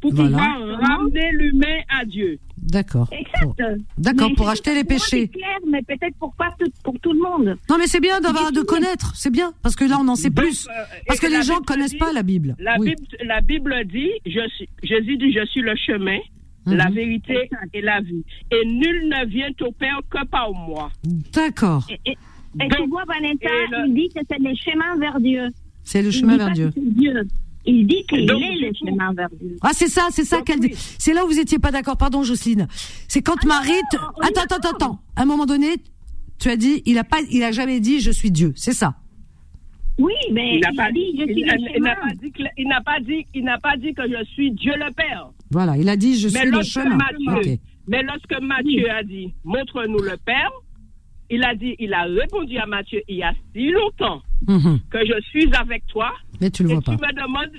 pour 0.00 0.12
Voilà. 0.14 0.36
pouvoir 0.38 0.80
ramener 0.80 1.30
l'humain 1.32 1.80
à 1.88 2.04
Dieu. 2.04 2.38
D'accord. 2.62 3.08
D'accord, 3.98 4.30
pour 4.36 4.48
acheter 4.48 4.74
les 4.74 4.84
péchés. 4.84 5.28
Clair, 5.28 5.58
mais 5.66 5.80
peut-être 5.82 6.14
pour 6.18 6.34
pas 6.34 6.50
tout, 6.58 6.70
pour 6.84 6.98
tout 7.00 7.12
le 7.12 7.20
monde. 7.20 7.56
Non, 7.68 7.76
mais 7.78 7.86
c'est 7.86 8.00
bien 8.00 8.20
d'avoir 8.20 8.52
de 8.52 8.60
connaître. 8.60 9.12
C'est 9.16 9.30
bien 9.30 9.52
parce 9.62 9.76
que 9.76 9.84
là, 9.84 9.96
on 10.00 10.08
en 10.08 10.14
sait 10.14 10.30
Donc, 10.30 10.44
plus. 10.44 10.68
euh, 10.68 10.72
Parce 11.06 11.20
que 11.20 11.26
les 11.26 11.42
gens 11.42 11.54
Bible 11.54 11.66
connaissent 11.66 11.92
dit- 11.92 11.98
pas 11.98 12.12
la 12.12 12.22
Bible. 12.22 12.56
La, 12.58 12.76
Oui. 12.78 12.90
Bible, 12.94 13.16
la 13.24 13.40
Bible 13.40 13.74
dit, 13.86 14.10
je 14.26 14.46
suis, 14.56 14.68
Jésus 14.82 15.16
dit, 15.16 15.32
je 15.32 15.44
suis 15.46 15.62
le 15.62 15.74
chemin, 15.76 16.18
Mhm. 16.66 16.74
la 16.76 16.90
vérité 16.90 17.48
et 17.72 17.80
la 17.80 18.00
vie. 18.00 18.24
Et 18.52 18.66
nul 18.66 19.08
ne 19.08 19.26
vient 19.26 19.50
au 19.62 19.72
Père 19.72 20.00
que 20.10 20.24
par 20.26 20.52
moi. 20.52 20.90
D'accord. 21.32 21.86
Et, 21.88 21.98
et- 22.04 22.10
et 22.12 22.68
Donc, 22.68 22.76
tu 22.76 22.88
vois, 22.88 23.04
Vanessa, 23.06 23.48
le- 23.70 23.88
il 23.88 23.94
dit 23.94 24.08
que 24.14 24.20
c'est 24.28 24.38
le 24.38 24.54
chemin 24.54 24.96
vers 24.98 25.18
Dieu. 25.20 25.48
C'est 25.84 26.02
le 26.02 26.10
chemin 26.10 26.36
vers 26.36 26.50
Dieu. 26.50 26.70
Dieu. 26.76 27.22
Il 27.66 27.86
dit 27.86 28.04
qu'il 28.08 28.20
est 28.30 28.56
le 28.58 28.72
chemin 28.74 29.12
vers 29.12 29.28
Dieu. 29.30 29.56
Ah, 29.62 29.70
c'est 29.72 29.88
ça, 29.88 30.08
c'est 30.10 30.24
ça 30.24 30.42
qu'elle 30.42 30.60
dit. 30.60 30.72
C'est 30.98 31.12
là 31.14 31.24
où 31.24 31.28
vous 31.28 31.38
étiez 31.38 31.58
pas 31.58 31.70
d'accord. 31.70 31.96
Pardon, 31.96 32.22
Jocelyne. 32.22 32.66
C'est 33.08 33.22
quand 33.22 33.42
Marie. 33.44 33.70
te- 33.90 33.96
non, 33.96 34.02
Attends, 34.22 34.54
attends, 34.56 34.70
attends. 34.70 35.00
À 35.16 35.22
un 35.22 35.24
moment 35.26 35.46
donné, 35.46 35.68
tu 36.38 36.48
as 36.48 36.56
dit, 36.56 36.82
il 36.86 36.98
a 36.98 37.04
pas, 37.04 37.18
il 37.30 37.42
a 37.42 37.52
jamais 37.52 37.80
dit, 37.80 38.00
je 38.00 38.10
suis 38.10 38.30
Dieu. 38.30 38.52
C'est 38.56 38.72
ça. 38.72 38.94
Oui, 39.98 40.14
mais 40.32 40.54
Il 40.56 40.60
n'a 40.60 40.72
pas 40.72 40.90
dit, 40.90 41.04
je 41.18 41.24
il- 41.24 41.32
suis 41.34 41.44
le 41.44 41.54
il- 41.58 41.70
il 41.76 41.82
n'a 41.82 41.94
chemin. 41.94 42.08
pas 42.08 42.14
dit 42.14 42.32
que- 42.32 42.42
il 42.56 42.68
n'a 42.68 42.80
pas 42.80 43.00
dit, 43.00 43.26
il 43.34 43.44
n'a 43.44 43.58
pas 43.58 43.76
dit 43.76 43.92
que 43.92 44.02
je 44.08 44.24
suis 44.32 44.50
Dieu 44.52 44.72
le 44.76 44.90
Père. 44.94 45.28
Voilà. 45.50 45.76
Il 45.76 45.88
a 45.88 45.96
dit, 45.96 46.18
je 46.18 46.28
suis 46.28 46.50
le 46.50 46.62
chemin. 46.62 46.98
Mais 47.88 48.02
lorsque 48.02 48.40
Matthieu 48.40 48.90
a 48.90 49.02
dit, 49.02 49.34
montre-nous 49.44 49.98
le 49.98 50.16
Père, 50.24 50.50
il 51.28 51.42
a 51.44 51.54
dit, 51.54 51.74
il 51.78 51.92
a 51.94 52.04
répondu 52.04 52.56
à 52.58 52.66
Matthieu 52.66 53.02
il 53.08 53.16
y 53.16 53.22
a 53.22 53.32
si 53.54 53.70
longtemps 53.70 54.22
Mhm. 54.48 54.80
que 54.90 54.98
je 55.04 55.20
suis 55.28 55.52
avec 55.54 55.86
toi 55.88 56.12
Mais 56.40 56.50
tu 56.50 56.62
le 56.62 56.70
et 56.70 56.74
vois 56.74 56.82
tu 56.82 56.96
pas. 56.96 57.06
me 57.06 57.12
demandes 57.12 57.52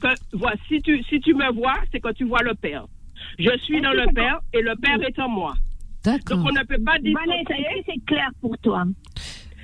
que, 0.00 0.08
voilà, 0.36 0.56
si 0.68 0.80
tu, 0.82 1.02
si 1.04 1.18
tu 1.20 1.34
me 1.34 1.52
vois, 1.52 1.74
c'est 1.90 2.00
que 2.00 2.12
tu 2.12 2.24
vois 2.24 2.42
le 2.42 2.54
Père. 2.54 2.86
Je 3.38 3.50
suis 3.62 3.80
dans 3.80 3.92
le 3.92 4.06
Père 4.14 4.38
et 4.52 4.60
le 4.62 4.74
Père 4.76 5.00
est 5.02 5.18
en 5.18 5.28
moi. 5.28 5.54
Donc 6.04 6.20
on 6.30 6.52
ne 6.52 6.64
peut 6.64 6.82
pas 6.84 6.92
Vanessa, 6.92 7.02
dissocier. 7.02 7.66
est-ce 7.78 7.86
que 7.86 7.92
c'est 7.94 8.04
clair 8.06 8.28
pour 8.40 8.56
toi? 8.58 8.84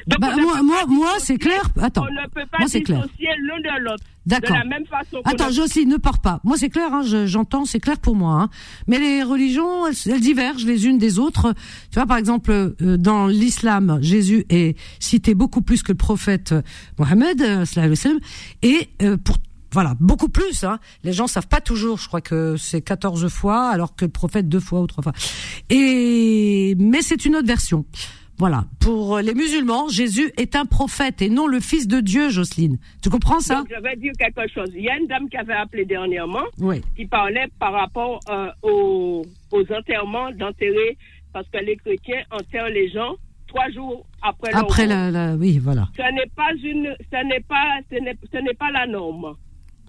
Donc, 0.06 0.20
Bah, 0.20 0.34
moi, 0.40 0.62
moi, 0.62 0.86
moi, 0.88 1.12
c'est 1.18 1.36
clair. 1.36 1.62
Attends, 1.80 2.02
On 2.08 2.12
ne 2.12 2.26
peut 2.28 2.46
pas 2.50 2.58
moi, 2.58 2.66
dissocier 2.66 3.28
l'un 3.46 3.58
de 3.58 3.82
l'autre. 3.84 4.04
De 4.24 4.30
D'accord. 4.30 4.56
la 4.56 4.64
même 4.64 4.86
façon 4.86 5.20
Attends, 5.24 5.46
a- 5.46 5.50
Jocelyne, 5.50 5.88
ne 5.88 5.96
pars 5.96 6.20
pas. 6.20 6.40
Moi, 6.44 6.56
c'est 6.56 6.68
clair, 6.68 6.92
hein, 6.92 7.02
je- 7.04 7.26
j'entends, 7.26 7.64
c'est 7.64 7.80
clair 7.80 7.98
pour 7.98 8.14
moi. 8.14 8.34
Hein. 8.42 8.48
Mais 8.86 8.98
les 9.00 9.22
religions, 9.22 9.86
elles, 9.86 9.94
elles 10.06 10.20
divergent 10.20 10.64
les 10.64 10.86
unes 10.86 10.98
des 10.98 11.18
autres. 11.18 11.52
Tu 11.90 11.94
vois, 11.98 12.06
par 12.06 12.16
exemple, 12.18 12.50
euh, 12.52 12.96
dans 12.96 13.26
l'islam, 13.26 13.98
Jésus 14.00 14.44
est 14.48 14.76
cité 15.00 15.34
beaucoup 15.34 15.60
plus 15.62 15.82
que 15.82 15.90
le 15.92 15.98
prophète 15.98 16.52
euh, 16.52 16.62
Mohammed, 16.98 17.40
euh, 17.42 17.64
et 18.62 18.88
euh, 19.02 19.16
pour 19.16 19.36
voilà, 19.72 19.94
beaucoup 20.00 20.28
plus. 20.28 20.64
Hein. 20.64 20.78
Les 21.02 21.14
gens 21.14 21.26
savent 21.26 21.48
pas 21.48 21.62
toujours. 21.62 21.96
Je 21.98 22.06
crois 22.06 22.20
que 22.20 22.56
c'est 22.58 22.82
14 22.82 23.26
fois, 23.28 23.70
alors 23.70 23.96
que 23.96 24.04
le 24.04 24.10
prophète 24.10 24.46
deux 24.48 24.60
fois 24.60 24.82
ou 24.82 24.86
trois 24.86 25.02
fois. 25.02 25.14
Et 25.70 26.76
mais 26.78 27.00
c'est 27.02 27.24
une 27.24 27.36
autre 27.36 27.46
version. 27.46 27.84
Voilà. 28.38 28.64
Pour 28.80 29.18
les 29.18 29.34
musulmans, 29.34 29.88
Jésus 29.88 30.32
est 30.36 30.56
un 30.56 30.64
prophète 30.64 31.22
et 31.22 31.28
non 31.30 31.46
le 31.46 31.60
fils 31.60 31.86
de 31.86 32.00
Dieu, 32.00 32.30
Jocelyne. 32.30 32.78
Tu 33.02 33.08
comprends 33.10 33.40
ça? 33.40 33.56
Donc, 33.56 33.68
je 33.76 33.80
vais 33.82 33.96
dire 33.96 34.12
quelque 34.18 34.48
chose. 34.52 34.70
Il 34.74 34.82
y 34.82 34.88
a 34.88 34.96
une 34.98 35.06
dame 35.06 35.28
qui 35.28 35.36
avait 35.36 35.52
appelé 35.54 35.84
dernièrement 35.84 36.44
Oui. 36.58 36.80
qui 36.96 37.06
parlait 37.06 37.46
par 37.60 37.72
rapport 37.72 38.20
euh, 38.30 38.48
aux, 38.62 39.22
aux 39.52 39.72
enterrements, 39.72 40.30
d'enterrer, 40.32 40.96
parce 41.32 41.46
que 41.50 41.58
les 41.58 41.76
chrétiens 41.76 42.22
enterrent 42.30 42.70
les 42.70 42.90
gens 42.90 43.14
trois 43.46 43.70
jours 43.70 44.06
après 44.22 44.50
Après 44.54 44.86
la, 44.86 45.10
la, 45.10 45.34
oui, 45.36 45.58
voilà. 45.58 45.88
Ce 45.96 46.02
n'est 46.02 46.30
pas 46.34 46.50
une, 46.64 46.94
ce 47.12 47.24
n'est 47.26 47.40
pas, 47.46 47.78
ce 47.92 47.96
n'est, 48.02 48.16
ce 48.32 48.38
n'est 48.38 48.54
pas 48.54 48.70
la 48.70 48.86
norme. 48.86 49.34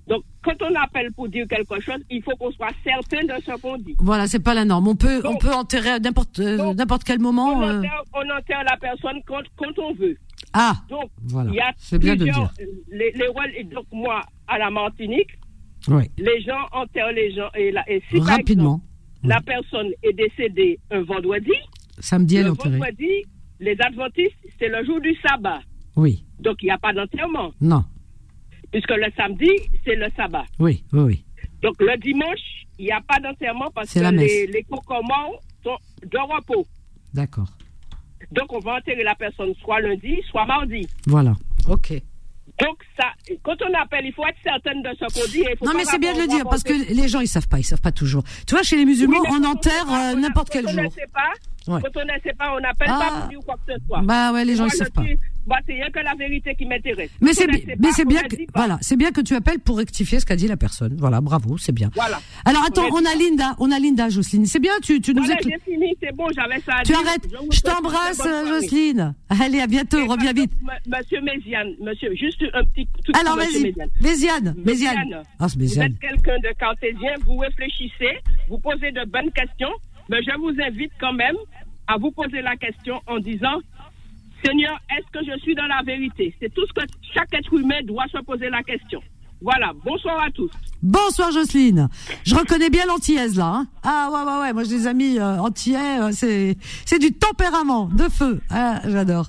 Donc, 0.07 0.23
quand 0.43 0.61
on 0.61 0.75
appelle 0.75 1.11
pour 1.13 1.29
dire 1.29 1.47
quelque 1.47 1.79
chose, 1.79 1.99
il 2.09 2.21
faut 2.23 2.35
qu'on 2.37 2.51
soit 2.51 2.71
certain 2.83 3.21
de 3.25 3.41
ce 3.41 3.59
qu'on 3.61 3.77
dit. 3.77 3.95
Voilà, 3.99 4.27
c'est 4.27 4.39
pas 4.43 4.53
la 4.53 4.65
norme. 4.65 4.87
On 4.89 4.95
peut, 4.95 5.21
on 5.25 5.37
peut 5.37 5.53
enterrer 5.53 5.91
à 5.91 5.99
n'importe, 5.99 6.39
euh, 6.39 6.73
n'importe 6.73 7.03
quel 7.05 7.19
moment. 7.19 7.53
On 7.57 7.61
euh, 7.63 7.77
enterre, 7.79 8.03
on 8.13 8.37
enterre 8.37 8.63
la 8.69 8.77
personne 8.77 9.21
quand, 9.25 9.41
quand 9.55 9.79
on 9.79 9.93
veut. 9.93 10.17
Ah, 10.51 10.73
Donc, 10.89 11.09
Voilà. 11.23 11.49
il 11.51 11.55
y 11.55 11.59
a 11.61 11.71
C'est 11.77 11.97
bien 11.99 12.15
de 12.15 12.25
plusieurs- 12.25 12.53
Les, 12.91 13.11
les 13.15 13.27
rôles- 13.27 13.53
et 13.55 13.63
donc 13.63 13.85
moi, 13.93 14.21
à 14.47 14.57
la 14.57 14.69
Martinique, 14.69 15.29
oui. 15.87 16.03
les 16.17 16.41
gens 16.41 16.65
enterrent 16.73 17.13
les 17.13 17.33
gens. 17.33 17.49
Et, 17.55 17.71
la, 17.71 17.89
et 17.89 18.03
si 18.11 18.17
par 18.17 18.27
Rapidement. 18.27 18.81
exemple, 19.23 19.35
la 19.35 19.41
personne 19.41 19.87
est 20.03 20.13
décédée 20.13 20.79
un 20.91 21.01
vendredi, 21.03 21.51
Samedi, 21.99 22.35
elle 22.35 22.41
est 22.41 22.43
le 22.45 22.51
enterrée. 22.51 22.77
vendredi, 22.77 23.23
les 23.61 23.77
adventistes, 23.79 24.35
c'est 24.59 24.67
le 24.67 24.83
jour 24.85 24.99
du 24.99 25.15
sabbat. 25.25 25.61
Oui. 25.95 26.25
Donc, 26.39 26.57
il 26.61 26.65
n'y 26.65 26.71
a 26.71 26.77
pas 26.77 26.91
d'enterrement. 26.91 27.53
Non. 27.61 27.85
Puisque 28.73 28.89
le 28.91 29.07
samedi, 29.15 29.49
c'est 29.85 29.95
le 29.95 30.07
sabbat. 30.17 30.43
Oui, 30.59 30.83
oui, 30.91 30.99
oui. 31.01 31.25
Donc, 31.61 31.75
le 31.79 31.95
dimanche, 31.97 32.39
il 32.77 32.85
n'y 32.85 32.91
a 32.91 32.99
pas 33.01 33.19
d'enterrement 33.21 33.69
parce 33.73 33.93
que 33.93 33.99
les, 33.99 34.47
les 34.47 34.63
cocomans 34.63 35.31
sont 35.63 35.77
de 36.03 36.17
repos. 36.17 36.65
D'accord. 37.13 37.47
Donc, 38.31 38.51
on 38.51 38.59
va 38.59 38.77
enterrer 38.77 39.03
la 39.03 39.15
personne 39.15 39.53
soit 39.63 39.79
lundi, 39.79 40.21
soit 40.29 40.45
mardi. 40.45 40.85
Voilà. 41.05 41.33
Ok. 41.69 41.93
Donc, 42.59 42.77
ça, 42.99 43.07
quand 43.43 43.55
on 43.61 43.73
appelle, 43.79 44.05
il 44.05 44.13
faut 44.13 44.25
être 44.25 44.37
certaine 44.43 44.81
de 44.81 44.89
ce 44.99 45.05
qu'on 45.13 45.31
dit. 45.31 45.41
et 45.41 45.51
il 45.51 45.57
faut 45.57 45.65
Non, 45.65 45.73
mais 45.75 45.85
c'est 45.85 45.99
bien 45.99 46.13
de 46.15 46.21
le 46.21 46.27
dire 46.27 46.43
parce 46.43 46.63
que 46.63 46.73
les 46.93 47.07
gens 47.07 47.19
ils 47.21 47.27
savent 47.27 47.47
pas, 47.47 47.59
ils 47.59 47.63
savent 47.63 47.81
pas 47.81 47.91
toujours. 47.91 48.23
Tu 48.47 48.53
vois, 48.55 48.63
chez 48.63 48.75
les 48.77 48.85
musulmans, 48.85 49.21
Oui, 49.21 49.27
on 49.31 49.43
enterre 49.45 49.85
euh, 49.91 50.15
n'importe 50.15 50.49
quel 50.49 50.65
on 50.67 50.69
jour. 50.71 50.83
ne 50.83 50.89
sait 50.89 51.07
pas, 51.13 51.31
Ouais. 51.65 51.79
Quand 51.81 52.01
on 52.01 52.05
ne 52.05 52.19
sait 52.21 52.33
pas, 52.37 52.53
on 52.55 52.59
n'appelle 52.59 52.89
Ah. 52.91 52.99
pas 52.99 53.19
pour 53.21 53.29
dire 53.29 53.39
quoi 53.45 53.55
que 53.65 53.73
ce 53.73 53.79
soit. 53.87 54.01
Bah 54.01 54.33
ouais, 54.33 54.43
les 54.43 54.55
gens, 54.57 54.63
Moi, 54.65 54.71
ils 54.73 54.77
savent 54.77 54.91
pas. 54.91 55.03
Bah, 55.45 55.57
c'est 55.67 55.73
rien 55.73 55.89
que 55.89 55.99
la 55.99 56.13
vérité 56.15 56.55
qui 56.55 56.65
m'intéresse. 56.65 57.09
Mais 57.21 57.33
c'est 57.33 57.47
bien 58.05 58.21
que 58.23 58.35
voilà, 58.55 58.77
c'est 58.81 58.95
bien 58.95 59.11
que 59.11 59.21
tu 59.21 59.35
appelles 59.35 59.59
pour 59.59 59.77
rectifier 59.77 60.19
ce 60.19 60.25
qu'a 60.25 60.35
dit 60.35 60.47
la 60.47 60.57
personne. 60.57 60.95
Voilà, 60.97 61.19
bravo, 61.21 61.57
c'est 61.57 61.71
bien. 61.73 61.89
Voilà. 61.95 62.19
Alors 62.45 62.63
attends, 62.65 62.87
On 62.93 63.03
a 63.05 63.15
Linda, 63.15 63.55
on 63.59 63.71
a 63.71 63.79
Linda 63.79 64.09
Jocelyne. 64.09 64.45
C'est 64.45 64.59
bien, 64.59 64.73
tu 64.81 65.01
tu 65.01 65.13
nous 65.13 65.23
j'ai 65.25 65.35
fini, 65.65 65.93
c'est 66.01 66.15
bon, 66.15 66.27
j'avais 66.35 66.59
ça 66.61 66.75
à 66.77 66.83
Tu 66.83 66.91
dire. 66.93 66.99
arrêtes. 67.05 67.27
Je 67.51 67.61
t'embrasse. 67.61 68.21
Jocelyne. 68.47 69.13
Allez, 69.29 69.59
à 69.61 69.67
bientôt, 69.67 69.97
Et 69.99 70.07
reviens 70.07 70.33
vite. 70.33 70.51
Monsieur 70.87 71.21
Méziane, 71.21 71.73
monsieur, 71.81 72.13
juste 72.15 72.43
un 72.53 72.63
petit 72.65 72.87
Alors 73.19 73.35
vas-y, 73.37 73.63
Méziane. 73.63 73.89
Méziane, 74.01 74.53
Méziane. 74.65 74.95
Méziane, 74.97 75.23
Ah, 75.39 75.49
c'est 75.49 75.55
Vous 75.55 75.61
Méziane. 75.61 75.91
êtes 75.91 75.99
quelqu'un 75.99 76.37
de 76.39 76.53
cartésien, 76.57 77.13
vous 77.25 77.37
réfléchissez, 77.37 78.17
vous 78.49 78.59
posez 78.59 78.91
de 78.91 79.03
bonnes 79.09 79.31
questions, 79.31 79.71
mais 80.09 80.21
je 80.23 80.37
vous 80.37 80.53
invite 80.61 80.91
quand 80.99 81.13
même 81.13 81.35
à 81.87 81.97
vous 81.97 82.11
poser 82.11 82.41
la 82.41 82.55
question 82.55 83.01
en 83.07 83.19
disant 83.19 83.59
Seigneur, 84.45 84.77
est-ce 84.89 85.19
que 85.19 85.25
je 85.25 85.39
suis 85.41 85.55
dans 85.55 85.65
la 85.67 85.81
vérité? 85.85 86.35
C'est 86.41 86.53
tout 86.53 86.65
ce 86.67 86.73
que 86.73 86.85
chaque 87.13 87.33
être 87.33 87.53
humain 87.53 87.79
doit 87.85 88.05
se 88.11 88.21
poser 88.23 88.49
la 88.49 88.61
question. 88.63 89.01
Voilà, 89.41 89.73
bonsoir 89.83 90.21
à 90.23 90.31
tous. 90.31 90.49
Bonsoir 90.81 91.31
Jocelyne. 91.31 91.89
Je 92.23 92.33
reconnais 92.33 92.69
bien 92.69 92.85
l'antillaise 92.85 93.37
là. 93.37 93.45
hein. 93.55 93.67
ah 93.83 94.09
ouais 94.11 94.31
ouais 94.31 94.39
ouais, 94.41 94.53
moi 94.53 94.63
j'ai 94.63 94.77
des 94.77 94.87
amis 94.87 95.19
euh, 95.19 95.37
antillais, 95.37 95.99
euh, 95.99 96.11
c'est 96.13 96.55
c'est 96.85 96.99
du 96.99 97.11
tempérament, 97.11 97.87
de 97.87 98.03
feu. 98.03 98.39
Ah, 98.49 98.79
j'adore. 98.85 99.27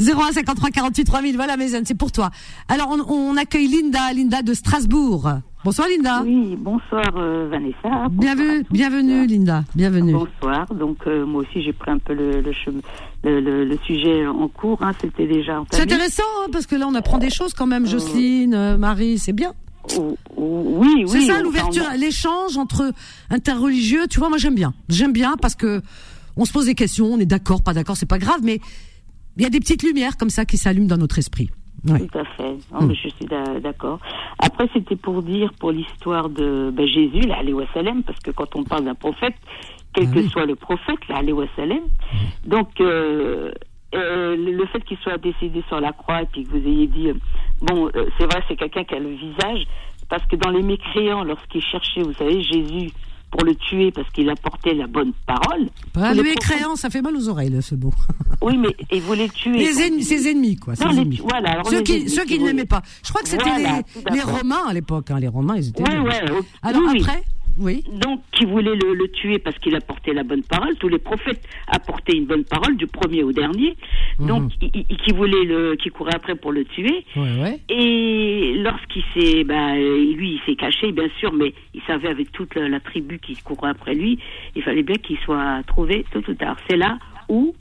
01 0.00 0.32
53 0.32 0.70
48 0.70 1.04
3000. 1.04 1.34
Voilà 1.36 1.56
Méziane, 1.56 1.84
c'est 1.84 1.96
pour 1.96 2.12
toi. 2.12 2.30
Alors 2.68 2.90
on, 2.90 3.00
on 3.12 3.36
accueille 3.36 3.66
Linda, 3.66 4.12
Linda 4.12 4.42
de 4.42 4.54
Strasbourg. 4.54 5.28
Bonsoir 5.62 5.88
Linda. 5.88 6.22
Oui, 6.24 6.56
bonsoir 6.58 7.04
euh, 7.16 7.48
Vanessa. 7.50 8.08
Bienvenue, 8.10 8.64
bienvenue 8.70 9.26
Linda, 9.26 9.62
bienvenue. 9.74 10.12
Bonsoir. 10.14 10.66
Donc 10.74 11.06
euh, 11.06 11.26
moi 11.26 11.42
aussi 11.42 11.62
j'ai 11.62 11.74
pris 11.74 11.90
un 11.90 11.98
peu 11.98 12.14
le, 12.14 12.40
le, 12.40 12.52
chemin- 12.52 12.80
le, 13.24 13.40
le- 13.40 13.64
le 13.66 13.78
sujet 13.84 14.26
en 14.26 14.48
cours. 14.48 14.82
Hein, 14.82 14.92
C'était 14.98 15.26
déjà 15.26 15.62
C'est 15.70 15.82
intéressant 15.82 16.22
hein, 16.42 16.48
parce 16.50 16.66
que 16.66 16.76
là 16.76 16.86
on 16.88 16.94
apprend 16.94 17.18
des 17.18 17.28
choses 17.28 17.52
quand 17.52 17.66
même. 17.66 17.84
Jocelyne, 17.86 18.54
euh, 18.54 18.78
Marie, 18.78 19.18
c'est 19.18 19.34
bien. 19.34 19.52
Oh, 19.98 20.16
oh, 20.36 20.62
oui, 20.78 21.04
oui. 21.06 21.08
C'est 21.08 21.26
ça 21.26 21.42
l'ouverture, 21.42 21.84
l'échange 21.98 22.56
entre 22.56 22.92
interreligieux. 23.28 24.06
Tu 24.08 24.18
vois, 24.18 24.30
moi 24.30 24.38
j'aime 24.38 24.54
bien. 24.54 24.72
J'aime 24.88 25.12
bien 25.12 25.36
parce 25.40 25.56
que 25.56 25.82
on 26.38 26.46
se 26.46 26.52
pose 26.52 26.66
des 26.66 26.74
questions, 26.74 27.04
on 27.12 27.18
est 27.18 27.26
d'accord, 27.26 27.62
pas 27.62 27.74
d'accord, 27.74 27.98
c'est 27.98 28.06
pas 28.08 28.18
grave, 28.18 28.40
mais 28.42 28.60
il 29.36 29.42
y 29.42 29.46
a 29.46 29.50
des 29.50 29.60
petites 29.60 29.82
lumières 29.82 30.16
comme 30.16 30.30
ça 30.30 30.46
qui 30.46 30.56
s'allument 30.56 30.86
dans 30.86 30.96
notre 30.96 31.18
esprit. 31.18 31.50
Ouais. 31.88 32.06
Tout 32.06 32.18
à 32.18 32.24
fait. 32.24 32.56
Non, 32.72 32.88
je 32.92 33.08
suis 33.08 33.24
d'a- 33.26 33.58
d'accord. 33.60 34.00
Après, 34.38 34.68
c'était 34.74 34.96
pour 34.96 35.22
dire, 35.22 35.50
pour 35.58 35.72
l'histoire 35.72 36.28
de 36.28 36.70
ben, 36.72 36.86
Jésus, 36.86 37.20
là, 37.26 37.42
wa 37.42 37.64
sallam, 37.72 38.02
parce 38.02 38.18
que 38.20 38.30
quand 38.30 38.54
on 38.56 38.64
parle 38.64 38.84
d'un 38.84 38.94
prophète, 38.94 39.34
quel 39.94 40.08
Ah 40.08 40.14
que 40.14 40.18
oui. 40.18 40.28
soit 40.28 40.44
le 40.46 40.56
prophète, 40.56 41.08
là, 41.08 41.22
wa 41.32 41.46
sallam, 41.56 41.80
donc 42.44 42.80
euh, 42.80 43.50
euh, 43.94 44.36
le 44.36 44.52
le 44.52 44.66
fait 44.66 44.84
qu'il 44.84 44.98
soit 44.98 45.16
décédé 45.18 45.64
sur 45.68 45.80
la 45.80 45.92
croix 45.92 46.22
et 46.22 46.26
puis 46.26 46.44
que 46.44 46.50
vous 46.50 46.66
ayez 46.68 46.86
dit, 46.86 47.08
euh, 47.08 47.14
bon, 47.62 47.88
euh, 47.96 48.06
c'est 48.18 48.26
vrai, 48.26 48.42
c'est 48.46 48.56
quelqu'un 48.56 48.84
qui 48.84 48.94
a 48.94 48.98
le 48.98 49.10
visage, 49.10 49.64
parce 50.08 50.24
que 50.26 50.36
dans 50.36 50.50
les 50.50 50.62
mécréants, 50.62 51.24
lorsqu'ils 51.24 51.62
cherchaient, 51.62 52.02
vous 52.02 52.12
savez, 52.14 52.42
Jésus 52.42 52.90
pour 53.30 53.44
le 53.44 53.54
tuer 53.54 53.90
parce 53.92 54.08
qu'il 54.10 54.28
apportait 54.28 54.74
la 54.74 54.86
bonne 54.86 55.12
parole. 55.26 55.62
Les 55.62 55.70
prophètes- 55.92 56.24
mécréant, 56.24 56.76
ça 56.76 56.90
fait 56.90 57.00
mal 57.02 57.16
aux 57.16 57.28
oreilles, 57.28 57.50
là, 57.50 57.62
ce 57.62 57.74
mot. 57.74 57.92
Oui, 58.42 58.56
mais 58.56 58.74
ils 58.90 59.02
voulaient 59.02 59.26
le 59.26 59.32
tuer. 59.32 59.58
Les 59.58 59.82
ennemis, 59.82 59.98
il- 60.00 60.04
ses 60.04 60.28
ennemis, 60.30 60.56
quoi. 60.56 60.74
ses 60.74 60.84
Non, 60.84 60.90
les- 60.92 60.98
ennemis. 61.02 61.20
voilà, 61.22 61.50
alors 61.52 61.68
ceux 61.68 61.78
les 61.78 61.82
qui, 61.82 61.92
ennemis 61.92 62.08
ceux 62.10 62.22
qui 62.24 62.34
qui 62.34 62.38
ne 62.40 62.46
l'aimaient 62.46 62.64
pas. 62.64 62.80
Je 63.04 63.10
crois 63.10 63.20
que 63.22 63.28
c'était 63.28 63.42
Voilà, 63.44 63.82
les. 64.12 64.20
Romains 64.22 64.62
à 64.66 64.72
l'époque. 64.72 65.10
Hein. 65.10 65.20
Les 65.20 65.28
Romains, 65.28 65.56
ils 65.56 65.68
étaient. 65.68 65.82
Ouais, 65.82 65.98
ouais. 65.98 66.20
Alors 66.62 66.82
oui. 66.90 67.00
après, 67.02 67.18
oui. 67.18 67.39
Donc, 67.92 68.22
qui 68.32 68.44
voulait 68.46 68.74
le, 68.74 68.94
le 68.94 69.08
tuer 69.08 69.38
parce 69.38 69.58
qu'il 69.58 69.76
apportait 69.76 70.14
la 70.14 70.22
bonne 70.22 70.42
parole. 70.42 70.74
Tous 70.76 70.88
les 70.88 70.98
prophètes 70.98 71.42
apportaient 71.66 72.16
une 72.16 72.24
bonne 72.26 72.44
parole, 72.44 72.76
du 72.76 72.86
premier 72.86 73.22
au 73.22 73.32
dernier. 73.32 73.76
Mhm. 74.18 74.26
Donc, 74.26 74.52
il- 74.62 74.84
il- 74.88 74.96
qui 74.96 75.12
voulait 75.12 75.44
le, 75.44 75.76
qui 75.76 75.90
courait 75.90 76.14
après 76.14 76.34
pour 76.36 76.52
le 76.52 76.64
tuer. 76.64 77.04
Ouais, 77.16 77.40
ouais. 77.42 77.60
Et 77.68 78.54
lorsqu'il 78.56 79.02
s'est, 79.14 79.44
bah, 79.44 79.76
lui, 79.76 80.34
il 80.34 80.40
s'est 80.46 80.56
caché, 80.56 80.90
bien 80.92 81.08
sûr, 81.18 81.32
mais 81.32 81.52
il 81.74 81.82
savait 81.82 82.08
avec 82.08 82.32
toute 82.32 82.54
la, 82.54 82.68
la 82.68 82.80
tribu 82.80 83.18
qui 83.18 83.34
courait 83.36 83.70
après 83.70 83.94
lui, 83.94 84.18
il 84.56 84.62
fallait 84.62 84.82
bien 84.82 84.96
qu'il 84.96 85.18
soit 85.18 85.62
trouvé 85.66 86.04
tôt 86.12 86.22
ou 86.26 86.34
tard. 86.34 86.56
C'est 86.68 86.76
là 86.78 86.98
où 87.28 87.54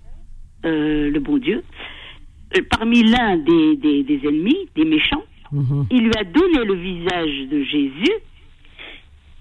euh, 0.65 1.09
le 1.09 1.19
bon 1.19 1.37
Dieu, 1.37 1.63
euh, 2.57 2.61
parmi 2.69 3.03
l'un 3.03 3.37
des, 3.37 3.75
des, 3.77 4.03
des 4.03 4.19
ennemis, 4.27 4.67
des 4.75 4.85
méchants, 4.85 5.23
Mhm. 5.51 5.87
il 5.89 6.03
lui 6.03 6.11
a 6.15 6.23
donné 6.23 6.63
le 6.63 6.75
visage 6.75 7.47
de 7.49 7.63
Jésus 7.63 8.13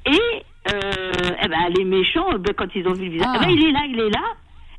et 0.09 0.43
euh, 0.73 1.13
eh 1.45 1.49
ben, 1.49 1.73
les 1.77 1.85
méchants, 1.85 2.27
eh 2.35 2.39
ben, 2.39 2.55
quand 2.57 2.75
ils 2.75 2.87
ont 2.89 2.93
vu 2.93 3.07
le 3.07 3.11
visage, 3.13 3.29
Ah. 3.31 3.41
eh 3.43 3.47
ben, 3.47 3.51
il 3.53 3.69
est 3.69 3.73
là, 3.73 3.81
il 3.89 4.01
est 4.01 4.11
là. 4.11 4.25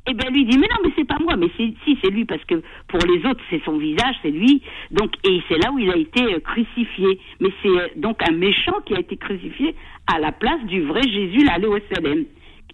Et 0.07 0.13
ben 0.15 0.33
lui 0.33 0.43
dit 0.45 0.57
mais 0.57 0.67
non 0.71 0.77
mais 0.83 0.91
c'est 0.95 1.05
pas 1.05 1.17
moi 1.19 1.35
mais 1.35 1.49
si 1.55 1.75
c'est 2.01 2.09
lui 2.09 2.25
parce 2.25 2.43
que 2.45 2.63
pour 2.87 2.99
les 3.05 3.23
autres 3.29 3.41
c'est 3.49 3.63
son 3.63 3.77
visage 3.77 4.15
c'est 4.23 4.31
lui. 4.31 4.61
Donc 4.89 5.11
et 5.23 5.39
c'est 5.47 5.57
là 5.57 5.71
où 5.71 5.77
il 5.77 5.91
a 5.91 5.97
été 5.97 6.23
euh, 6.33 6.39
crucifié. 6.39 7.19
Mais 7.39 7.49
c'est 7.61 7.69
euh, 7.69 7.87
donc 7.95 8.17
un 8.27 8.31
méchant 8.31 8.79
qui 8.87 8.95
a 8.95 8.99
été 8.99 9.17
crucifié 9.17 9.75
à 10.11 10.17
la 10.17 10.31
place 10.31 10.63
du 10.65 10.81
vrai 10.81 11.03
Jésus 11.03 11.45
là 11.45 11.57
Salem 11.93 12.25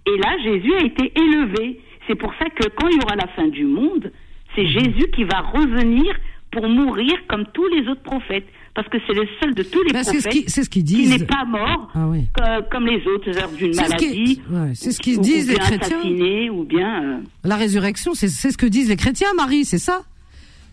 et 0.06 0.18
là 0.18 0.38
Jésus 0.44 0.74
a 0.76 0.84
été 0.84 1.12
élevé. 1.20 1.82
C'est 2.08 2.16
pour 2.16 2.34
ça 2.36 2.46
que 2.50 2.70
quand 2.70 2.88
il 2.88 2.96
y 2.96 3.04
aura 3.04 3.16
la 3.18 3.28
fin 3.28 3.48
du 3.48 3.66
monde 3.66 4.14
c'est 4.56 4.68
Jésus 4.68 5.08
qui 5.14 5.26
va 5.26 5.42
revenir 5.42 6.16
pour 6.52 6.70
mourir 6.70 7.14
comme 7.28 7.46
tous 7.48 7.68
les 7.68 7.90
autres 7.90 8.04
prophètes 8.04 8.48
parce 8.76 8.88
que 8.90 8.98
c'est 9.08 9.14
le 9.14 9.26
seul 9.42 9.54
de 9.56 9.64
tous 9.64 9.82
les 9.84 9.94
Ben, 9.94 10.04
c'est 10.04 10.20
ce 10.20 10.24
prophètes 10.28 10.46
qui- 10.46 10.52
ce 10.52 10.62
qui 10.70 11.08
n'est 11.08 11.26
pas 11.26 11.46
mort 11.46 11.90
Ah 11.96 12.08
oui. 12.08 12.28
co- 12.36 12.44
comme 12.72 12.86
les 12.86 13.02
autres 13.08 13.36
heures 13.38 13.50
d'une 13.52 13.74
C'est 13.74 13.86
ce 13.88 13.96
qui- 13.96 14.06
maladie 14.06 14.42
ouais, 14.52 14.72
c'est 14.76 14.92
ce 14.92 15.00
qu'ils 15.00 15.18
ou- 15.18 15.22
disent, 15.22 15.46
ou 15.46 15.50
les 15.52 15.56
bien 15.56 15.66
chrétiens. 15.66 16.52
ou 16.52 16.64
bien 16.66 17.04
euh, 17.04 17.18
La 17.44 17.56
résurrection, 17.56 18.14
c'est 18.14 18.28
c'est 18.28 18.52
ce 18.52 18.58
que 18.58 18.66
disent 18.66 18.90
les 18.90 18.98
chrétiens, 18.98 19.34
Marie, 19.36 19.66
c'est 19.66 19.80
ça 19.80 20.02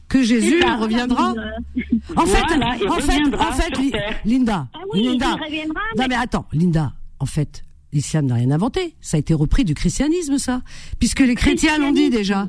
Que 0.09 0.23
Jésus 0.23 0.61
ça. 0.61 0.77
reviendra 0.77 1.31
En 2.16 2.27
fait, 2.27 2.43
Voilà, 2.49 2.74
en 2.89 2.97
fait, 2.97 3.23
en 3.35 3.53
fait, 3.53 3.74
sur 3.74 3.83
Li- 3.83 3.91
Terre. 3.93 4.16
Linda, 4.27 4.69
Ah 4.74 4.79
oui, 4.93 5.05
Linda. 5.05 5.37
Non 5.97 6.05
mais 6.09 6.15
attends, 6.16 6.45
Linda, 6.53 6.93
en 7.19 7.24
fait, 7.27 7.62
l'islam 7.95 8.27
n'a 8.27 8.35
rien 8.35 8.51
inventé. 8.51 8.95
Ça 9.01 9.16
a 9.16 9.20
été 9.20 9.33
repris 9.33 9.65
du 9.65 9.73
christianisme, 9.74 10.37
ça, 10.39 10.61
puisque 10.99 11.20
les 11.20 11.35
chrétiens 11.35 11.79
l'ont 11.79 11.93
dit 11.93 12.11
déjà. 12.11 12.49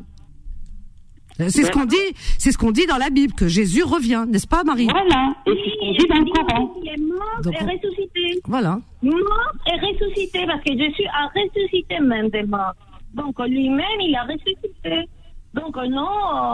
C'est 1.39 1.63
ce 1.63 1.71
qu'on 1.71 1.85
dit, 1.85 1.97
c'est 2.37 2.51
ce 2.51 2.57
qu'on 2.57 2.71
dit 2.71 2.85
dans 2.85 2.97
la 2.97 3.09
Bible 3.09 3.33
que 3.33 3.47
Jésus 3.47 3.83
revient, 3.83 4.25
n'est-ce 4.27 4.47
pas, 4.47 4.63
Marie? 4.63 4.87
Voilà, 4.87 5.33
et 5.47 5.51
c'est 5.51 5.71
ce 5.71 5.79
qu'on 5.79 5.91
dit 5.91 6.07
dans 6.07 6.19
le 6.19 6.31
Coran. 6.31 6.73
Il 6.83 6.89
est 6.89 6.97
mort 6.97 7.41
Donc, 7.43 7.53
et 7.53 7.63
ressuscité. 7.63 8.41
Voilà. 8.45 8.79
Mort 9.01 9.53
et 9.67 9.79
ressuscité, 9.79 10.45
parce 10.45 10.61
que 10.63 10.71
Jésus 10.71 11.05
a 11.13 11.27
ressuscité 11.27 11.99
même 11.99 12.29
des 12.29 12.43
morts. 12.43 12.75
Donc 13.13 13.39
lui-même, 13.39 13.99
il 14.01 14.15
a 14.15 14.23
ressuscité. 14.23 15.07
Donc 15.53 15.77
euh, 15.77 15.87
non, 15.87 16.07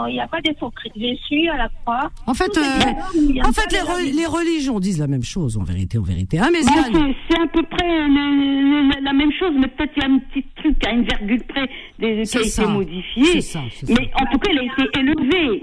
euh, 0.04 0.08
il 0.10 0.14
n'y 0.14 0.20
a 0.20 0.28
pas 0.28 0.40
d'hypocrisie. 0.42 1.18
Jésus 1.30 1.48
à 1.48 1.56
la 1.56 1.68
croix. 1.84 2.10
En 2.26 2.34
fait, 2.34 2.54
euh, 2.58 2.60
en 3.44 3.52
fait, 3.52 3.72
les, 3.72 3.78
re- 3.78 4.26
religions 4.28 4.78
disent 4.78 4.98
la 4.98 5.06
même 5.06 5.22
chose, 5.22 5.56
en 5.56 5.62
vérité, 5.62 5.96
en 5.98 6.02
vérité. 6.02 6.38
Hein, 6.38 6.50
mais 6.52 6.60
Bah, 6.64 6.70
c'est- 7.28 7.40
à 7.40 7.46
peu 7.46 7.62
près 7.62 7.86
le- 7.86 8.88
le- 8.92 9.02
la 9.04 9.12
même 9.14 9.32
chose, 9.38 9.52
mais 9.58 9.68
peut-être 9.68 9.92
il 9.96 10.02
y 10.02 10.06
a 10.06 10.08
un 10.10 10.18
petit 10.18 10.44
truc 10.56 10.86
à 10.86 10.90
une 10.92 11.04
virgule 11.04 11.42
près 11.44 11.68
des- 11.98 12.22
qui 12.24 12.36
a 12.38 12.40
été 12.42 12.66
modifié. 12.66 13.24
C'est 13.24 13.40
ça, 13.40 13.60
c'est 13.70 13.86
ça. 13.86 13.94
Mais 13.98 14.10
en 14.20 14.26
tout 14.30 14.38
cas, 14.38 14.50
il 14.52 14.58
a 14.58 14.62
été 14.64 14.98
élevé. 15.00 15.62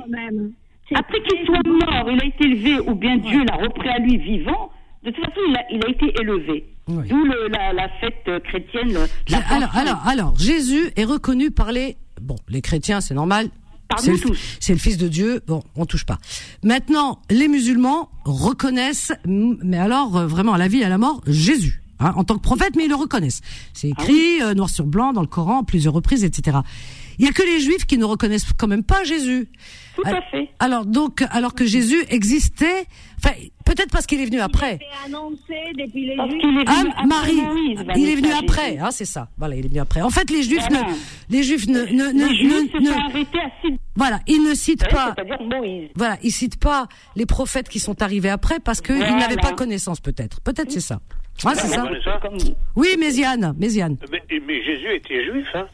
Après 0.95 1.19
qu'il 1.21 1.45
soit 1.45 1.61
mort, 1.67 2.09
il 2.11 2.21
a 2.21 2.25
été 2.25 2.45
élevé, 2.45 2.79
ou 2.79 2.95
bien 2.95 3.17
Dieu 3.17 3.43
l'a 3.47 3.57
repris 3.57 3.89
à 3.89 3.99
lui 3.99 4.17
vivant. 4.17 4.71
De 5.03 5.11
toute 5.11 5.23
façon, 5.25 5.41
il 5.49 5.55
a, 5.55 5.61
il 5.71 5.85
a 5.85 5.89
été 5.89 6.13
élevé. 6.21 6.65
Oui. 6.87 7.07
D'où 7.09 7.23
la, 7.25 7.73
la 7.73 7.89
fête 7.99 8.43
chrétienne. 8.45 8.97
la 9.29 9.37
alors, 9.55 9.75
alors, 9.75 10.07
alors, 10.07 10.33
Jésus 10.39 10.89
est 10.95 11.03
reconnu 11.03 11.51
par 11.51 11.71
les, 11.73 11.97
bon, 12.21 12.35
les 12.49 12.61
chrétiens, 12.61 13.01
c'est 13.01 13.13
normal. 13.13 13.49
C'est 13.99 14.11
le, 14.11 14.19
c'est 14.59 14.73
le 14.73 14.79
Fils 14.79 14.97
de 14.97 15.07
Dieu. 15.07 15.41
Bon, 15.47 15.63
on 15.75 15.85
touche 15.85 16.05
pas. 16.05 16.17
Maintenant, 16.61 17.19
les 17.29 17.47
musulmans 17.47 18.09
reconnaissent, 18.25 19.13
mais 19.25 19.77
alors 19.77 20.17
euh, 20.17 20.27
vraiment 20.27 20.53
à 20.53 20.57
la 20.57 20.67
vie 20.67 20.79
et 20.79 20.83
à 20.83 20.89
la 20.89 20.97
mort, 20.97 21.21
Jésus. 21.25 21.81
hein, 21.99 22.11
en 22.17 22.23
tant 22.25 22.35
que 22.35 22.41
prophète, 22.41 22.75
mais 22.75 22.83
ils 22.85 22.89
le 22.89 22.95
reconnaissent. 22.95 23.39
C'est 23.73 23.91
Ah 23.97 24.01
écrit 24.03 24.41
euh, 24.41 24.53
noir 24.53 24.69
sur 24.69 24.85
blanc 24.85 25.13
dans 25.13 25.21
le 25.21 25.27
Coran, 25.27 25.61
à 25.61 25.63
plusieurs 25.63 25.93
reprises, 25.93 26.25
etc. 26.25 26.57
Il 27.19 27.25
y 27.25 27.29
a 27.29 27.31
que 27.31 27.41
les 27.43 27.59
Juifs 27.59 27.85
qui 27.85 27.97
ne 27.97 28.05
reconnaissent 28.05 28.51
quand 28.57 28.67
même 28.67 28.83
pas 28.83 29.03
Jésus. 29.03 29.49
Tout 29.95 30.03
à 30.05 30.21
fait. 30.29 30.49
Alors 30.59 30.85
donc, 30.85 31.23
alors 31.31 31.55
que 31.55 31.65
Jésus 31.65 31.97
existait, 32.09 32.85
enfin 33.17 33.33
peut-être 33.65 33.89
parce 33.91 34.05
qu'il 34.05 34.21
est 34.21 34.25
venu 34.25 34.39
après. 34.39 34.77
C'est 34.79 35.07
annoncé 35.07 35.55
depuis 35.75 36.05
les 36.05 36.15
Parce 36.15 36.29
Juifs. 36.29 36.43
est 36.43 36.63
Ah, 36.67 36.83
venu 36.83 37.07
Marie, 37.07 37.73
il 37.95 38.09
est 38.09 38.15
venu 38.15 38.31
après, 38.31 38.77
hein, 38.77 38.89
c'est 38.91 39.05
ça. 39.05 39.29
Voilà, 39.39 39.55
il 39.55 39.65
est 39.65 39.69
venu 39.69 39.79
après. 39.79 40.01
En 40.01 40.11
fait, 40.11 40.29
les 40.29 40.43
Juifs 40.43 40.63
Voilà. 40.69 40.87
ne, 40.87 40.93
les 41.35 41.41
Juifs 41.43 41.67
ne, 41.67 41.79
ne, 41.85 42.11
ne, 42.11 42.27
Les 42.27 42.35
Juifs 42.35 42.73
ne- 42.79 42.91
à 42.91 43.75
voilà, 43.95 44.19
ils 44.27 44.43
ne 44.43 44.53
citent 44.53 44.87
pas, 44.87 45.15
Moïse. 45.41 45.89
voilà, 45.95 46.17
ils 46.21 46.31
citent 46.31 46.59
pas 46.59 46.87
les 47.15 47.25
prophètes 47.25 47.67
qui 47.69 47.79
sont 47.79 47.99
arrivés 48.03 48.29
après 48.29 48.59
parce 48.59 48.81
qu'ils 48.81 48.95
Voilà. 48.97 49.15
n'avaient 49.17 49.35
pas 49.37 49.53
connaissance, 49.53 49.99
peut-être. 49.99 50.39
Peut-être 50.41 50.71
c'est 50.71 50.79
ça. 50.79 50.99
Ouais, 51.43 51.53
c'est 51.55 51.67
ça. 51.69 51.87
Comme- 52.21 52.37
Oui, 52.75 52.89
Méziane, 52.99 53.55
Méziane. 53.57 53.97
mais, 54.11 54.21
mais 54.45 54.63
Jésus 54.63 54.93
était 54.95 55.25
juif, 55.25 55.47
hein 55.55 55.65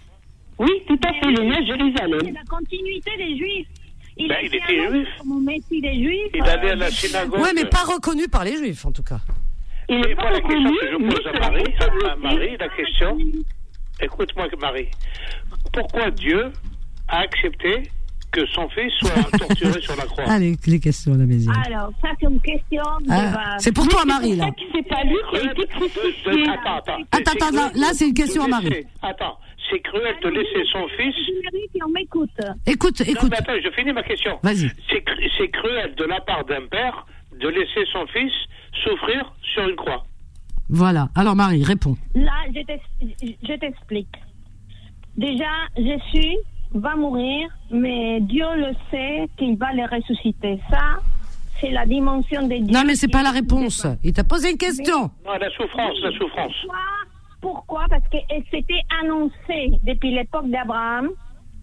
Oui, 0.59 0.69
tout 0.87 0.99
à 1.07 1.13
fait, 1.13 1.19
il 1.31 1.39
est 1.39 1.43
né 1.43 1.51
à 1.51 1.55
C'est 1.59 1.65
Jérusalem. 1.65 2.33
la 2.33 2.43
continuité 2.49 3.11
des 3.17 3.37
Juifs. 3.37 3.67
Il, 4.15 4.27
Ben, 4.27 4.37
il 4.43 4.55
était 4.55 4.89
juif. 4.89 5.07
comme 5.19 5.43
Messie 5.43 5.81
des 5.81 5.95
Juifs. 6.03 6.31
Il 6.35 6.43
allait 6.43 6.71
à 6.71 6.75
la 6.75 6.91
synagogue. 6.91 7.39
Ouais, 7.41 7.51
mais 7.55 7.65
pas 7.65 7.83
reconnu 7.83 8.27
par 8.27 8.43
les 8.43 8.57
Juifs, 8.57 8.85
en 8.85 8.91
tout 8.91 9.01
cas. 9.01 9.19
Il 9.89 9.99
n'est 10.01 10.15
pas 10.15 10.29
moi, 10.29 10.31
la 10.31 10.41
question 10.41 10.69
que 10.69 10.91
je 10.91 10.97
pose 11.09 11.27
à 11.27 11.39
Marie, 11.39 11.63
à. 12.11 12.15
Marie, 12.17 12.57
la 12.59 12.69
question, 12.69 13.17
écoute-moi, 13.99 14.47
Marie, 14.59 14.87
pourquoi 15.73 16.11
Dieu 16.11 16.51
a 17.07 17.19
accepté 17.19 17.83
que 18.31 18.45
son 18.47 18.67
fils 18.69 18.91
soit 18.99 19.23
torturé 19.39 19.81
sur 19.81 19.95
la 19.95 20.03
croix? 20.05 20.23
Allez, 20.25 20.55
les 20.67 20.79
questions, 20.79 21.13
la 21.15 21.25
Méziane. 21.25 21.55
Alors, 21.65 21.91
ça, 22.01 22.09
c'est 22.19 22.27
une 22.27 22.39
question 22.39 22.83
de 23.01 23.07
Ah, 23.09 23.55
c'est 23.59 23.71
pour 23.73 23.87
toi, 23.87 24.05
Marie, 24.05 24.35
là. 24.35 24.49
C'est 24.73 24.87
pas 24.87 25.03
lui 25.03 25.17
qui 25.31 25.37
a 25.37 25.51
été 25.51 25.61
De- 25.61 25.65
crucifié. 25.65 26.31
de- 26.45 26.49
Attends, 26.49 26.77
attends. 26.77 26.97
Attends, 27.11 27.47
attends, 27.47 27.79
là, 27.79 27.87
c'est 27.93 28.07
une 28.07 28.13
question 28.13 28.43
à 28.43 28.47
Marie. 28.47 28.85
Attends, 29.01 29.37
c'est 29.69 29.79
cruel 29.79 30.15
de 30.23 30.29
laisser 30.29 30.63
son 30.71 30.87
fils. 30.89 31.15
M'écoute. 31.93 32.29
Écoute, 32.65 32.99
Non, 33.01 33.05
écoute. 33.05 33.29
mais 33.31 33.37
attends, 33.37 33.53
je 33.63 33.69
finis 33.71 33.93
ma 33.93 34.03
question. 34.03 34.39
Vas-y. 34.43 34.69
C'est 34.89 35.01
cru- 35.05 35.29
c'est 35.37 35.49
cruel 35.49 35.95
de 35.95 36.03
la 36.05 36.21
part 36.21 36.45
d'un 36.45 36.65
père 36.67 37.05
de 37.39 37.47
laisser 37.49 37.83
son 37.91 38.05
fils 38.07 38.31
souffrir 38.83 39.31
sur 39.53 39.67
une 39.67 39.75
croix. 39.75 40.03
Voilà. 40.69 41.09
Alors, 41.15 41.35
Marie, 41.35 41.63
réponds. 41.63 41.95
Là, 42.15 42.31
je 42.55 42.61
t'ex- 42.65 43.35
je 43.43 43.53
t'explique. 43.59 44.07
Déjà, 45.17 45.49
Jésus 45.77 46.37
va 46.73 46.95
mourir, 46.95 47.47
mais 47.71 48.19
Dieu 48.21 48.45
le 48.55 48.73
sait 48.89 49.27
qu'il 49.37 49.57
va 49.57 49.71
le 49.73 49.83
ressusciter. 49.83 50.59
Ça, 50.69 50.99
c'est 51.61 51.69
la 51.69 51.85
dimension 51.85 52.43
de 52.47 52.55
Dieu. 52.55 52.73
Non, 52.73 52.83
mais 52.85 52.95
c'est 52.95 53.07
pas 53.11 53.21
la 53.23 53.31
réponse. 53.31 53.85
Il 54.03 54.13
t'a 54.13 54.23
posé 54.23 54.51
une 54.51 54.57
question. 54.57 55.11
Non, 55.25 55.33
la 55.39 55.49
souffrance, 55.51 55.95
la 56.01 56.11
souffrance. 56.17 56.53
Pourquoi? 57.43 57.83
Parce 57.89 58.07
que 58.07 58.17
c'était 58.49 58.81
annoncé 59.01 59.59
depuis 59.83 60.11
l'époque 60.11 60.47
d'Abraham 60.49 61.09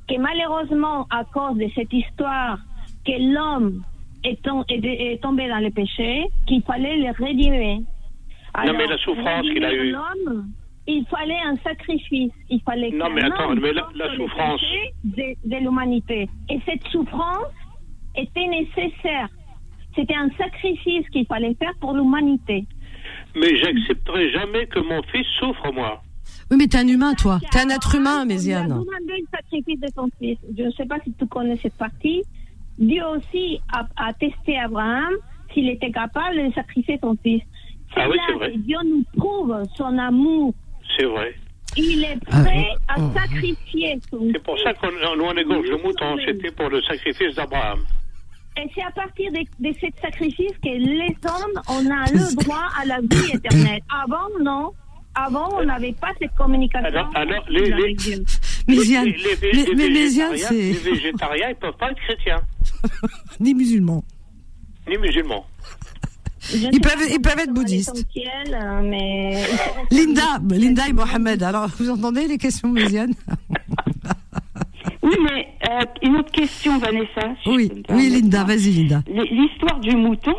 que 0.07 0.16
malheureusement, 0.19 1.07
à 1.11 1.24
cause 1.24 1.57
de 1.57 1.69
cette 1.74 1.93
histoire, 1.93 2.59
que 3.07 3.12
l'homme 3.35 3.82
est, 4.23 4.43
tom- 4.43 4.65
est- 4.69 4.85
est 4.85 5.23
tombé 5.23 5.48
dans 5.48 5.59
le 5.59 5.70
péché, 5.70 6.27
qu'il 6.47 6.62
fallait 6.65 6.98
le 6.98 7.11
rédimer. 7.12 7.82
Non, 8.66 8.73
mais 8.77 8.86
la 8.86 8.98
souffrance 8.98 9.47
qu'il 9.48 9.65
a 9.65 9.69
rédimer 9.69 9.89
eue. 9.89 9.93
l'homme, 9.93 10.51
il 10.86 11.07
fallait 11.07 11.40
un 11.47 11.57
sacrifice. 11.65 12.32
Il 12.51 12.61
fallait 12.61 12.90
Non, 12.90 13.09
mais 13.09 13.23
attends, 13.24 13.55
mais 13.55 13.73
la- 13.73 13.89
souffrance- 14.16 14.61
de 15.52 15.57
l'humanité. 15.57 16.28
Et 16.51 16.61
cette 16.66 16.86
souffrance 16.89 17.55
était 18.16 18.47
nécessaire. 18.48 19.28
C'était 19.97 20.15
un 20.16 20.28
sacrifice 20.36 21.09
qu'il 21.11 21.24
fallait 21.27 21.55
faire 21.55 21.73
pour 21.81 21.94
l'humanité. 21.94 22.66
Mais 23.36 23.57
j'accepterai 23.57 24.31
jamais 24.32 24.66
que 24.66 24.81
mon 24.81 25.02
fils 25.05 25.27
souffre, 25.39 25.73
moi. 25.73 26.02
Oui, 26.51 26.57
mais 26.59 26.66
t'es 26.66 26.78
un 26.78 26.89
humain, 26.89 27.15
toi. 27.15 27.39
T'es 27.51 27.61
un 27.61 27.69
être 27.69 27.94
humain, 27.94 28.19
Il 28.19 28.23
a 28.23 28.24
Méziane. 28.24 28.69
demandé 28.69 28.86
le 29.09 29.27
sacrifice 29.32 29.81
de 29.81 29.89
son 29.94 30.09
fils. 30.19 30.39
Je 30.57 30.65
ne 30.65 30.70
sais 30.73 30.86
pas 30.86 30.97
si 31.05 31.12
tu 31.19 31.27
connais 31.27 31.57
cette 31.62 31.74
partie. 31.74 32.23
Dieu 32.78 33.02
aussi 33.07 33.61
a, 33.73 33.86
a 33.97 34.12
testé 34.15 34.59
Abraham 34.59 35.12
s'il 35.52 35.69
était 35.69 35.90
capable 35.90 36.36
de 36.48 36.52
sacrifier 36.55 36.98
son 37.02 37.16
fils. 37.23 37.43
Ah 37.97 38.09
oui, 38.09 38.16
là 38.16 38.23
c'est 38.28 38.35
vrai. 38.35 38.52
que 38.52 38.59
Dieu 38.59 38.77
nous 38.85 39.05
prouve 39.16 39.62
son 39.77 39.98
amour. 39.98 40.55
C'est 40.97 41.05
vrai. 41.07 41.35
Il 41.77 42.02
est 42.05 42.19
Ah, 42.32 42.43
prêt 42.43 42.69
à 42.89 42.94
oh. 42.98 43.11
sacrifier 43.15 43.98
son 44.11 44.28
C'est 44.32 44.43
pour 44.43 44.59
ça 44.61 44.74
qu'on 44.74 44.90
nous 44.90 45.24
on 45.24 45.36
égorge 45.36 45.69
le 45.69 45.77
mouton. 45.78 46.16
C'était 46.24 46.51
pour 46.52 46.69
le 46.69 46.81
sacrifice 46.82 47.35
d'Abraham. 47.36 47.81
Et 48.56 48.68
c'est 48.74 48.82
à 48.82 48.90
partir 48.90 49.31
de, 49.32 49.39
de 49.68 49.74
ce 49.81 49.86
sacrifice 50.02 50.52
que 50.62 50.68
les 50.68 51.14
hommes, 51.24 51.62
on 51.68 51.86
a 51.90 52.05
le 52.12 52.35
droit 52.43 52.68
à 52.81 52.85
la 52.85 52.98
vie 53.01 53.31
éternelle. 53.35 53.81
Avant, 54.05 54.28
non. 54.43 54.72
Avant, 55.14 55.48
on 55.59 55.64
n'avait 55.64 55.93
pas 55.93 56.09
cette 56.20 56.35
communication 56.36 56.86
Alors- 56.86 57.10
alors, 57.14 57.44
les- 57.48 57.70
les-. 57.70 57.97
Les, 58.68 58.77
Mais, 59.74 59.89
végétariens, 59.89 60.36
c'est 60.36 60.55
les 60.55 60.72
végétariens, 60.72 61.48
ils 61.51 61.56
peuvent 61.56 61.77
pas 61.77 61.90
être 61.90 61.98
chrétiens, 62.01 62.40
ni 63.40 63.55
musulman. 63.55 64.05
ni 64.89 64.97
musulmans. 64.98 65.44
Je 66.40 66.56
ne 66.68 66.72
Ils 66.72 66.81
peuvent- 66.81 67.10
ils 67.10 67.20
peuvent 67.20 67.39
être 67.39 67.52
bouddhistes. 67.52 68.06
mais 68.85 69.43
Linda, 69.90 70.39
Linda 70.51 70.89
et 70.89 70.93
Mohamed. 70.93 71.43
Alors, 71.43 71.68
vous 71.78 71.90
entendez 71.90 72.28
les 72.28 72.39
questions, 72.39 72.68
Méziane 72.68 73.12
Oui, 75.02 75.14
mais 75.22 75.48
euh, 75.70 75.81
une 76.02 76.16
autre 76.16 76.31
question, 76.32 76.78
Vanessa. 76.78 77.35
si 77.43 77.48
Oui, 77.48 77.70
oui. 77.90 78.09
Linda, 78.10 78.44
vas-y, 78.44 78.70
Linda. 78.72 79.01
L'histoire 79.09 79.81
du 79.81 79.97
mouton, 79.97 80.35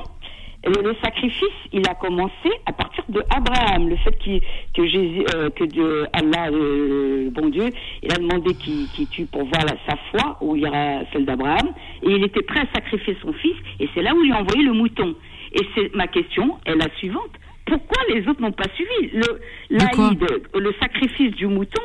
le, 0.64 0.84
le 0.84 0.96
sacrifice, 1.04 1.48
il 1.74 1.82
a 1.90 1.96
commencé 1.96 2.50
à 2.68 2.72
partir 2.74 3.04
de 3.10 3.24
Abraham. 3.36 3.90
Le 3.90 3.96
fait 3.98 4.16
qu'il- 4.20 4.42
que 4.76 4.86
Jésus, 4.86 5.26
euh, 5.34 5.50
que 5.50 5.64
Dieu, 5.64 6.06
Allah, 6.14 6.50
euh, 6.52 7.32
bon 7.32 7.50
Dieu, 7.50 7.70
il 8.04 8.14
a 8.14 8.18
demandé 8.18 8.54
qu'il 8.54 8.88
qu'il 8.90 9.08
tue 9.08 9.26
pour 9.26 9.46
voir 9.46 9.66
la- 9.66 9.78
sa 9.90 9.98
foi, 10.12 10.38
où 10.42 10.56
il 10.56 10.62
y 10.62 10.68
aura 10.68 11.00
celle 11.12 11.26
d'Abraham, 11.26 11.70
et 12.04 12.12
il 12.12 12.24
était 12.24 12.44
prêt 12.44 12.60
à 12.62 12.68
sacrifier 12.76 13.18
son 13.24 13.34
fils, 13.34 13.56
et 13.80 13.90
c'est 13.96 14.04
là 14.04 14.14
où 14.14 14.24
il 14.24 14.32
a 14.32 14.40
envoyé 14.42 14.62
le 14.64 14.74
mouton. 14.74 15.16
Et 15.54 15.66
c'est 15.74 15.94
ma 15.96 16.06
question 16.08 16.60
est 16.68 16.76
la 16.76 16.88
suivante. 16.98 17.32
Pourquoi 17.66 17.98
les 18.14 18.28
autres 18.28 18.42
n'ont 18.42 18.52
pas 18.52 18.70
suivi? 18.76 19.12
Le 19.14 19.40
De 19.72 20.60
le 20.60 20.74
sacrifice 20.80 21.32
du 21.36 21.48
mouton, 21.48 21.82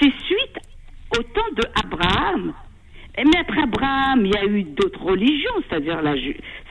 c'est 0.00 0.12
suite 0.24 0.56
au 1.18 1.22
temps 1.22 1.52
de 1.56 1.62
Abraham. 1.84 2.52
Mais 3.18 3.38
après 3.40 3.62
Abraham, 3.62 4.24
il 4.24 4.32
y 4.32 4.36
a 4.36 4.44
eu 4.46 4.62
d'autres 4.62 5.02
religions, 5.02 5.50
c'est-à-dire 5.68 6.00
la 6.00 6.14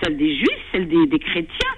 celle 0.01 0.17
des 0.17 0.35
juifs, 0.37 0.63
celle 0.71 0.87
des, 0.87 1.05
des 1.05 1.19
chrétiens, 1.19 1.73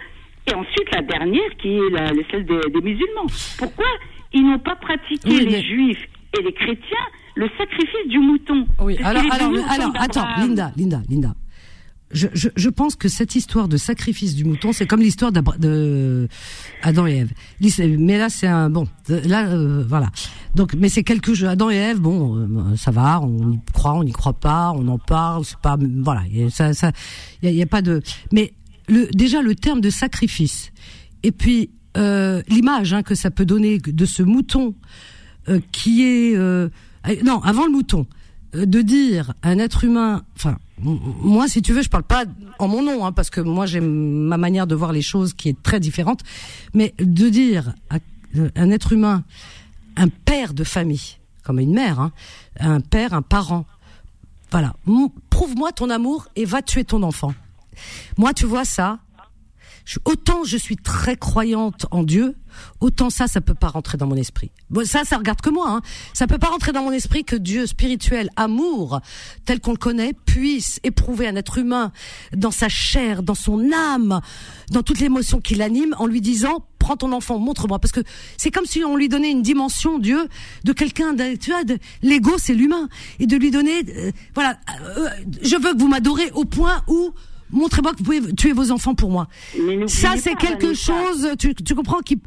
et 0.48 0.54
ensuite 0.54 0.94
la 0.94 1.02
dernière 1.02 1.50
qui 1.58 1.78
est 1.78 1.90
la, 1.90 2.08
celle 2.30 2.46
des, 2.46 2.60
des 2.74 2.82
musulmans. 2.82 3.28
Pourquoi 3.58 3.88
ils 4.34 4.44
n'ont 4.44 4.60
pas 4.60 4.76
pratiqué, 4.76 5.28
Oui, 5.28 5.46
les 5.46 5.64
juifs 5.64 6.08
et 6.38 6.44
les 6.44 6.54
chrétiens, 6.54 7.06
le 7.36 7.50
sacrifice 7.58 8.08
du 8.08 8.20
mouton? 8.20 8.66
Oui, 8.80 8.98
alors, 9.04 9.24
alors, 9.32 9.52
alors, 9.70 9.94
attends. 10.00 10.28
Linda, 10.38 10.72
Linda, 10.78 11.02
Linda. 11.10 11.30
Je, 12.14 12.28
je, 12.34 12.50
je 12.56 12.70
pense 12.70 12.96
que 12.96 13.08
cette 13.08 13.36
histoire 13.36 13.68
de 13.68 13.78
sacrifice 13.78 14.36
du 14.36 14.44
mouton, 14.46 14.74
c'est 14.74 14.86
comme 14.86 15.00
l'histoire 15.02 15.32
d'Abra- 15.32 15.58
de 15.58 16.28
Adam 16.84 17.08
et 17.08 17.18
Ève. 17.18 17.32
Mais 18.00 18.18
là, 18.18 18.30
c'est 18.30 18.48
un 18.48 18.70
bon. 18.70 18.88
Là, 19.08 19.48
euh, 19.50 19.84
voilà. 19.88 20.10
Donc, 20.56 20.74
mais 20.74 20.90
c'est 20.90 21.04
quelque 21.04 21.34
chose. 21.34 21.48
Adam 21.48 21.70
et 21.70 21.76
Ève, 21.76 22.00
bon, 22.00 22.36
euh, 22.38 22.76
ça 22.76 22.92
va. 22.92 23.22
On 23.22 23.52
y 23.54 23.60
croit, 23.74 23.94
on 23.94 24.04
n'y 24.04 24.12
croit 24.12 24.34
pas, 24.34 24.72
on 24.76 24.88
en 24.88 24.98
parle. 24.98 25.46
C'est 25.46 25.58
pas, 25.60 25.78
voilà. 26.04 26.22
a- 26.22 26.50
Ça, 26.50 26.74
ça, 26.74 26.92
il 27.42 27.52
y 27.54 27.62
a, 27.62 27.64
a 27.64 27.68
pas 27.68 27.82
de. 27.82 28.02
Mais 28.32 28.54
le, 28.88 29.08
déjà 29.14 29.42
le 29.42 29.56
terme 29.56 29.80
de 29.82 29.90
sacrifice, 29.90 30.72
et 31.24 31.32
puis 31.32 31.70
euh, 31.98 32.42
l'image 32.50 32.94
hein, 32.94 33.04
que 33.04 33.16
ça 33.16 33.32
peut 33.32 33.46
donner 33.46 33.78
de 33.78 34.06
ce 34.06 34.24
mouton 34.24 34.76
euh, 35.50 35.60
qui 35.72 36.04
est 36.04 36.36
euh, 36.36 36.70
non 37.24 37.40
avant 37.42 37.66
le 37.66 37.72
mouton 37.72 38.06
de 38.54 38.82
dire 38.82 39.34
un 39.44 39.60
être 39.60 39.84
humain, 39.86 40.24
enfin, 40.36 40.58
moi, 40.84 41.48
si 41.48 41.62
tu 41.62 41.74
veux, 41.74 41.82
je 41.82 41.90
parle 41.90 42.03
pas 42.03 42.26
en 42.60 42.68
mon 42.68 42.82
nom, 42.82 43.06
hein, 43.06 43.12
parce 43.12 43.30
que 43.30 43.41
moi, 43.41 43.66
j'ai 43.66 43.80
ma 43.82 44.38
manière 44.38 44.68
de 44.68 44.76
voir 44.76 44.91
les 44.91 45.02
choses 45.02 45.34
qui 45.34 45.49
est 45.49 45.62
très 45.62 45.80
différente, 45.80 46.22
mais 46.74 46.94
de 46.99 47.30
dire 47.30 47.74
à 47.90 47.98
euh, 48.38 48.49
un 48.56 48.72
être 48.72 48.94
humain, 48.94 49.24
un 49.95 50.08
père 50.08 50.53
de 50.53 50.64
famille, 50.64 51.18
comme 51.44 51.60
une 51.60 51.74
mère, 51.74 51.99
hein, 51.99 52.12
un 52.60 52.80
père, 52.82 53.14
un 53.14 53.22
parent, 53.22 53.66
voilà, 54.52 54.76
prouve-moi 55.30 55.72
ton 55.72 55.90
amour 55.90 56.28
et 56.36 56.45
va 56.45 56.62
tuer 56.62 56.84
ton 56.84 57.03
enfant. 57.03 57.34
Moi, 58.18 58.34
tu 58.34 58.45
vois 58.45 58.66
ça, 58.66 58.99
autant 60.06 60.44
je 60.44 60.58
suis 60.58 60.78
très 60.78 61.16
croyante 61.16 61.86
en 61.91 62.03
Dieu, 62.03 62.36
autant 62.80 63.10
ça, 63.10 63.28
ça 63.28 63.41
peut 63.41 63.53
pas 63.53 63.70
rentrer 63.70 63.98
dans 63.98 64.08
mon 64.08 64.16
esprit. 64.16 64.52
Bon, 64.70 64.86
ça, 64.86 65.03
ça 65.03 65.18
regarde 65.18 65.41
que 65.41 65.49
moi. 65.49 65.70
Hein. 65.70 65.82
Ça 66.14 66.28
peut 66.28 66.38
pas 66.38 66.48
rentrer 66.48 66.72
dans 66.72 66.84
mon 66.84 66.91
esprit 66.91 67.24
que 67.24 67.36
Dieu 67.36 67.66
spirituel, 67.66 68.30
amour, 68.36 69.02
tel 69.45 69.60
qu'on 69.60 69.72
le 69.72 69.78
connaît, 69.78 70.14
puisse 70.26 70.80
éprouver 70.84 71.28
un 71.28 71.36
être 71.36 71.58
humain 71.58 71.91
dans 72.36 72.52
sa 72.52 72.70
chair, 72.70 73.24
dans 73.24 73.36
son 73.36 73.72
âme, 73.72 74.22
dans 74.72 74.84
toute 74.84 74.99
l'émotion 74.99 75.40
qui 75.40 75.56
l'anime, 75.56 75.95
en 75.98 76.06
lui 76.06 76.22
disant 76.22 76.66
prends 76.80 76.98
ton 76.98 77.12
enfant, 77.12 77.38
montre-moi, 77.38 77.78
parce 77.78 77.91
que 77.91 78.02
c'est 78.38 78.49
comme 78.49 78.66
si 78.66 78.84
on 78.84 78.95
lui 78.95 79.08
donnait 79.08 79.30
une 79.30 79.44
dimension, 79.44 79.99
Dieu, 79.99 80.28
de 80.64 80.74
quelqu'un, 80.74 81.16
tu 81.40 81.52
vois, 81.52 81.62
l'ego 82.02 82.32
c'est 82.40 82.56
l'humain, 82.56 82.90
et 83.20 83.28
de 83.28 83.38
lui 83.38 83.52
donner, 83.52 83.84
euh, 83.88 84.12
voilà, 84.34 84.58
euh, 84.98 85.08
je 85.44 85.56
veux 85.58 85.74
que 85.74 85.78
vous 85.78 85.88
m'adorez 85.88 86.32
au 86.34 86.44
point 86.44 86.84
où 86.88 87.14
montrez-moi 87.52 87.91
que 87.94 87.98
vous 87.98 88.03
pouvez 88.03 88.34
tuer 88.36 88.53
vos 88.53 88.72
enfants 88.72 88.95
pour 88.95 89.10
moi. 89.11 89.28
Ça, 89.88 90.18
c'est 90.18 90.36
quelque 90.36 90.73
chose, 90.73 91.30
tu, 91.40 91.53
tu 91.56 91.76
comprends, 91.76 91.99
qui 91.99 92.19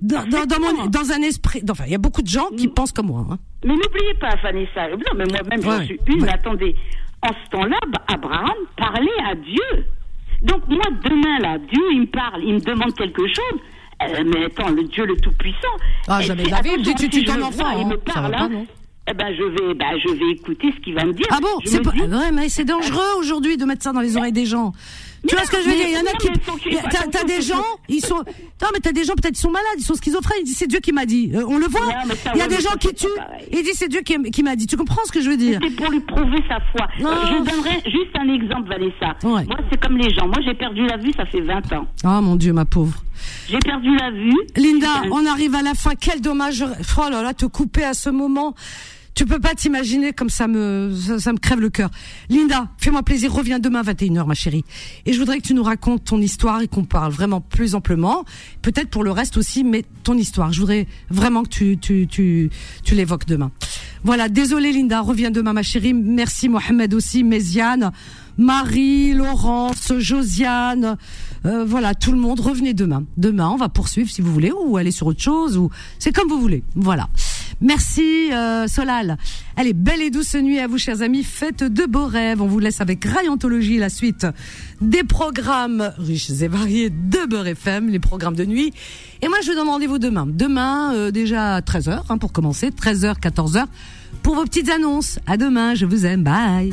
dans, 0.00 0.24
dans, 0.28 0.44
dans, 0.44 0.56
mon- 0.60 0.66
Parfaitement. 0.76 0.86
dans 0.86 1.12
un 1.12 1.22
esprit. 1.22 1.62
Enfin, 1.70 1.84
il 1.86 1.92
y 1.92 1.94
a 1.94 1.98
beaucoup 1.98 2.20
de 2.22 2.28
gens 2.28 2.48
qui 2.56 2.68
pensent 2.68 2.92
comme 2.92 3.06
moi. 3.06 3.26
Hein. 3.30 3.38
Mais 3.64 3.72
n'oubliez 3.74 4.14
pas, 4.20 4.34
Vanessa, 4.42 4.88
non, 4.90 4.96
mais 5.16 5.24
moi-même, 5.24 5.62
j'en 5.62 5.78
Ouais, 5.78 5.84
suis 5.86 6.00
une, 6.06 6.22
ouais. 6.22 6.28
attendez. 6.28 6.76
En 7.22 7.28
ce 7.28 7.50
temps-là, 7.50 7.78
bah, 7.88 8.02
Abraham 8.08 8.54
parlait 8.76 9.08
à 9.26 9.34
Dieu. 9.34 9.86
Donc, 10.42 10.68
moi, 10.68 10.84
demain, 11.02 11.38
là, 11.40 11.56
Dieu, 11.58 11.82
il 11.92 12.00
me 12.02 12.06
parle, 12.06 12.42
il 12.44 12.54
me 12.54 12.60
demande 12.60 12.94
quelque 12.94 13.26
chose. 13.26 13.60
Euh, 14.02 14.22
mais 14.26 14.44
attends, 14.44 14.68
le 14.68 14.84
Dieu 14.84 15.06
le 15.06 15.16
Tout-Puissant. 15.16 15.56
Ah, 16.06 16.20
jamais 16.20 16.44
la 16.44 16.60
tu 16.60 17.10
si 17.10 17.24
je 17.24 17.32
ton 17.32 17.40
enfant, 17.40 17.62
vois, 17.62 17.72
Il 17.80 17.84
hein. 17.84 17.88
me 17.88 17.92
Ça 17.92 18.12
parle, 18.12 18.30
va 18.32 18.38
pas, 18.38 18.44
hein. 18.44 18.48
non 18.50 18.66
Eh 19.08 19.14
ben, 19.14 19.26
je 19.38 19.42
vais, 19.44 19.74
bah, 19.74 19.86
je 20.04 20.12
vais 20.12 20.32
écouter 20.32 20.72
ce 20.76 20.80
qu'il 20.82 20.94
va 20.94 21.04
me 21.04 21.12
dire. 21.12 21.26
Ah 21.30 21.38
bon, 21.40 21.48
c'est 21.64 21.80
pas 21.82 21.92
dis- 21.92 22.00
vrai, 22.00 22.32
mais 22.32 22.48
c'est 22.48 22.64
dangereux 22.64 23.14
aujourd'hui 23.20 23.56
de 23.56 23.64
mettre 23.64 23.82
ça 23.84 23.92
dans 23.92 24.00
les 24.00 24.16
oreilles 24.16 24.32
des 24.32 24.46
gens. 24.46 24.72
Tu 25.28 25.34
vois 25.34 25.44
ce 25.44 25.50
que 25.50 25.56
je 25.60 25.68
veux 25.68 25.74
dire? 25.74 25.86
Il 25.88 25.94
y 25.94 25.96
en 25.96 26.02
a 26.02 26.12
qui, 26.12 27.10
t'as, 27.10 27.24
des 27.24 27.40
gens, 27.42 27.62
ils 27.88 28.00
sont, 28.04 28.16
non 28.16 28.68
mais 28.72 28.78
t'as 28.80 28.92
des 28.92 29.02
gens 29.02 29.14
peut-être 29.14 29.36
ils 29.36 29.40
sont 29.40 29.50
malades, 29.50 29.66
ils 29.78 29.82
sont 29.82 29.94
schizophrènes. 29.94 30.38
Ils 30.42 30.44
disent 30.44 30.58
c'est 30.58 30.68
Dieu 30.68 30.78
qui 30.78 30.92
m'a 30.92 31.04
dit. 31.04 31.32
Euh, 31.34 31.44
on 31.48 31.58
le 31.58 31.66
voit. 31.66 31.80
Non, 31.86 31.92
mais 32.06 32.14
ça, 32.14 32.30
Il 32.34 32.38
y 32.38 32.42
a 32.42 32.44
ouais, 32.46 32.56
des 32.56 32.62
gens 32.62 32.76
qui 32.78 32.94
tuent. 32.94 33.06
ils 33.50 33.62
disent 33.64 33.74
c'est 33.76 33.88
Dieu 33.88 34.02
qui, 34.02 34.20
qui 34.30 34.42
m'a 34.44 34.54
dit. 34.54 34.66
Tu 34.66 34.76
comprends 34.76 35.02
ce 35.04 35.10
que 35.10 35.20
je 35.20 35.30
veux 35.30 35.36
dire? 35.36 35.58
C'est 35.62 35.70
pour 35.74 35.90
lui 35.90 35.98
prouver 36.00 36.38
sa 36.48 36.60
foi. 36.70 36.86
Non. 37.00 37.10
Euh, 37.10 37.26
Je 37.44 37.50
donnerai 37.50 37.82
juste 37.86 38.14
un 38.14 38.32
exemple, 38.34 38.68
Vanessa. 38.68 39.16
Ouais. 39.24 39.44
Moi, 39.46 39.56
c'est 39.70 39.80
comme 39.80 39.96
les 39.96 40.14
gens. 40.14 40.26
Moi, 40.28 40.38
j'ai 40.44 40.54
perdu 40.54 40.86
la 40.86 40.96
vue, 40.96 41.12
ça 41.16 41.26
fait 41.26 41.40
20 41.40 41.72
ans. 41.72 41.86
Ah 42.04 42.20
mon 42.20 42.36
Dieu, 42.36 42.52
ma 42.52 42.64
pauvre. 42.64 42.96
J'ai 43.48 43.58
perdu 43.58 43.96
la 43.96 44.10
vue. 44.12 44.36
Linda, 44.56 45.02
Euh, 45.06 45.08
on 45.10 45.26
arrive 45.26 45.54
à 45.56 45.62
la 45.62 45.74
fin. 45.74 45.92
Quel 45.98 46.20
dommage. 46.20 46.64
Oh 46.98 47.08
là 47.10 47.22
là, 47.22 47.34
te 47.34 47.46
couper 47.46 47.82
à 47.84 47.94
ce 47.94 48.10
moment. 48.10 48.54
Tu 49.16 49.24
peux 49.24 49.40
pas 49.40 49.54
t'imaginer 49.54 50.12
comme 50.12 50.28
ça 50.28 50.46
me, 50.46 50.94
ça, 51.18 51.32
me 51.32 51.38
crève 51.38 51.58
le 51.58 51.70
cœur. 51.70 51.90
Linda, 52.28 52.68
fais-moi 52.76 53.02
plaisir, 53.02 53.32
reviens 53.32 53.58
demain 53.58 53.80
à 53.80 53.92
21h, 53.94 54.26
ma 54.26 54.34
chérie. 54.34 54.62
Et 55.06 55.14
je 55.14 55.18
voudrais 55.18 55.38
que 55.38 55.42
tu 55.42 55.54
nous 55.54 55.62
racontes 55.62 56.04
ton 56.04 56.20
histoire 56.20 56.60
et 56.60 56.68
qu'on 56.68 56.84
parle 56.84 57.12
vraiment 57.12 57.40
plus 57.40 57.74
amplement. 57.74 58.26
Peut-être 58.60 58.90
pour 58.90 59.04
le 59.04 59.10
reste 59.10 59.38
aussi, 59.38 59.64
mais 59.64 59.86
ton 60.04 60.18
histoire. 60.18 60.52
Je 60.52 60.60
voudrais 60.60 60.86
vraiment 61.08 61.44
que 61.44 61.48
tu, 61.48 61.78
tu, 61.78 62.06
tu, 62.06 62.50
tu 62.84 62.94
l'évoques 62.94 63.24
demain. 63.24 63.50
Voilà, 64.04 64.28
désolé 64.28 64.70
Linda, 64.70 65.00
reviens 65.00 65.30
demain, 65.30 65.54
ma 65.54 65.62
chérie. 65.62 65.94
Merci 65.94 66.50
Mohamed 66.50 66.92
aussi, 66.92 67.24
Méziane, 67.24 67.92
Marie, 68.36 69.14
Laurence, 69.14 69.94
Josiane, 69.98 70.98
euh, 71.46 71.64
voilà, 71.64 71.94
tout 71.94 72.12
le 72.12 72.18
monde, 72.18 72.40
revenez 72.40 72.74
demain. 72.74 73.04
Demain, 73.16 73.48
on 73.48 73.56
va 73.56 73.68
poursuivre 73.68 74.10
si 74.10 74.20
vous 74.20 74.32
voulez, 74.32 74.52
ou 74.52 74.76
aller 74.76 74.90
sur 74.90 75.06
autre 75.06 75.22
chose, 75.22 75.56
ou 75.56 75.70
c'est 75.98 76.12
comme 76.12 76.28
vous 76.28 76.40
voulez. 76.40 76.62
Voilà. 76.74 77.08
Merci 77.60 78.32
euh, 78.32 78.66
Solal. 78.66 79.16
Allez, 79.56 79.72
belle 79.72 80.02
et 80.02 80.10
douce 80.10 80.34
nuit 80.34 80.58
à 80.58 80.66
vous, 80.66 80.76
chers 80.76 81.02
amis. 81.02 81.22
Faites 81.22 81.64
de 81.64 81.86
beaux 81.86 82.06
rêves. 82.06 82.42
On 82.42 82.46
vous 82.46 82.58
laisse 82.58 82.80
avec 82.80 83.04
Rayantologie, 83.04 83.78
la 83.78 83.88
suite 83.88 84.26
des 84.80 85.04
programmes 85.04 85.92
riches 85.96 86.30
et 86.30 86.48
variés 86.48 86.90
de 86.90 87.26
Beurre 87.26 87.46
FM, 87.46 87.88
les 87.88 87.98
programmes 87.98 88.36
de 88.36 88.44
nuit. 88.44 88.72
Et 89.22 89.28
moi, 89.28 89.38
je 89.42 89.50
vous 89.50 89.56
donne 89.56 89.68
rendez-vous 89.68 89.98
demain. 89.98 90.26
Demain, 90.28 90.94
euh, 90.94 91.10
déjà 91.10 91.54
à 91.56 91.60
13h, 91.60 92.02
hein, 92.08 92.18
pour 92.18 92.32
commencer, 92.32 92.70
13h, 92.70 93.18
14h, 93.20 93.64
pour 94.22 94.34
vos 94.34 94.44
petites 94.44 94.68
annonces. 94.68 95.18
À 95.26 95.36
demain, 95.36 95.74
je 95.74 95.86
vous 95.86 96.04
aime. 96.04 96.22
Bye. 96.24 96.72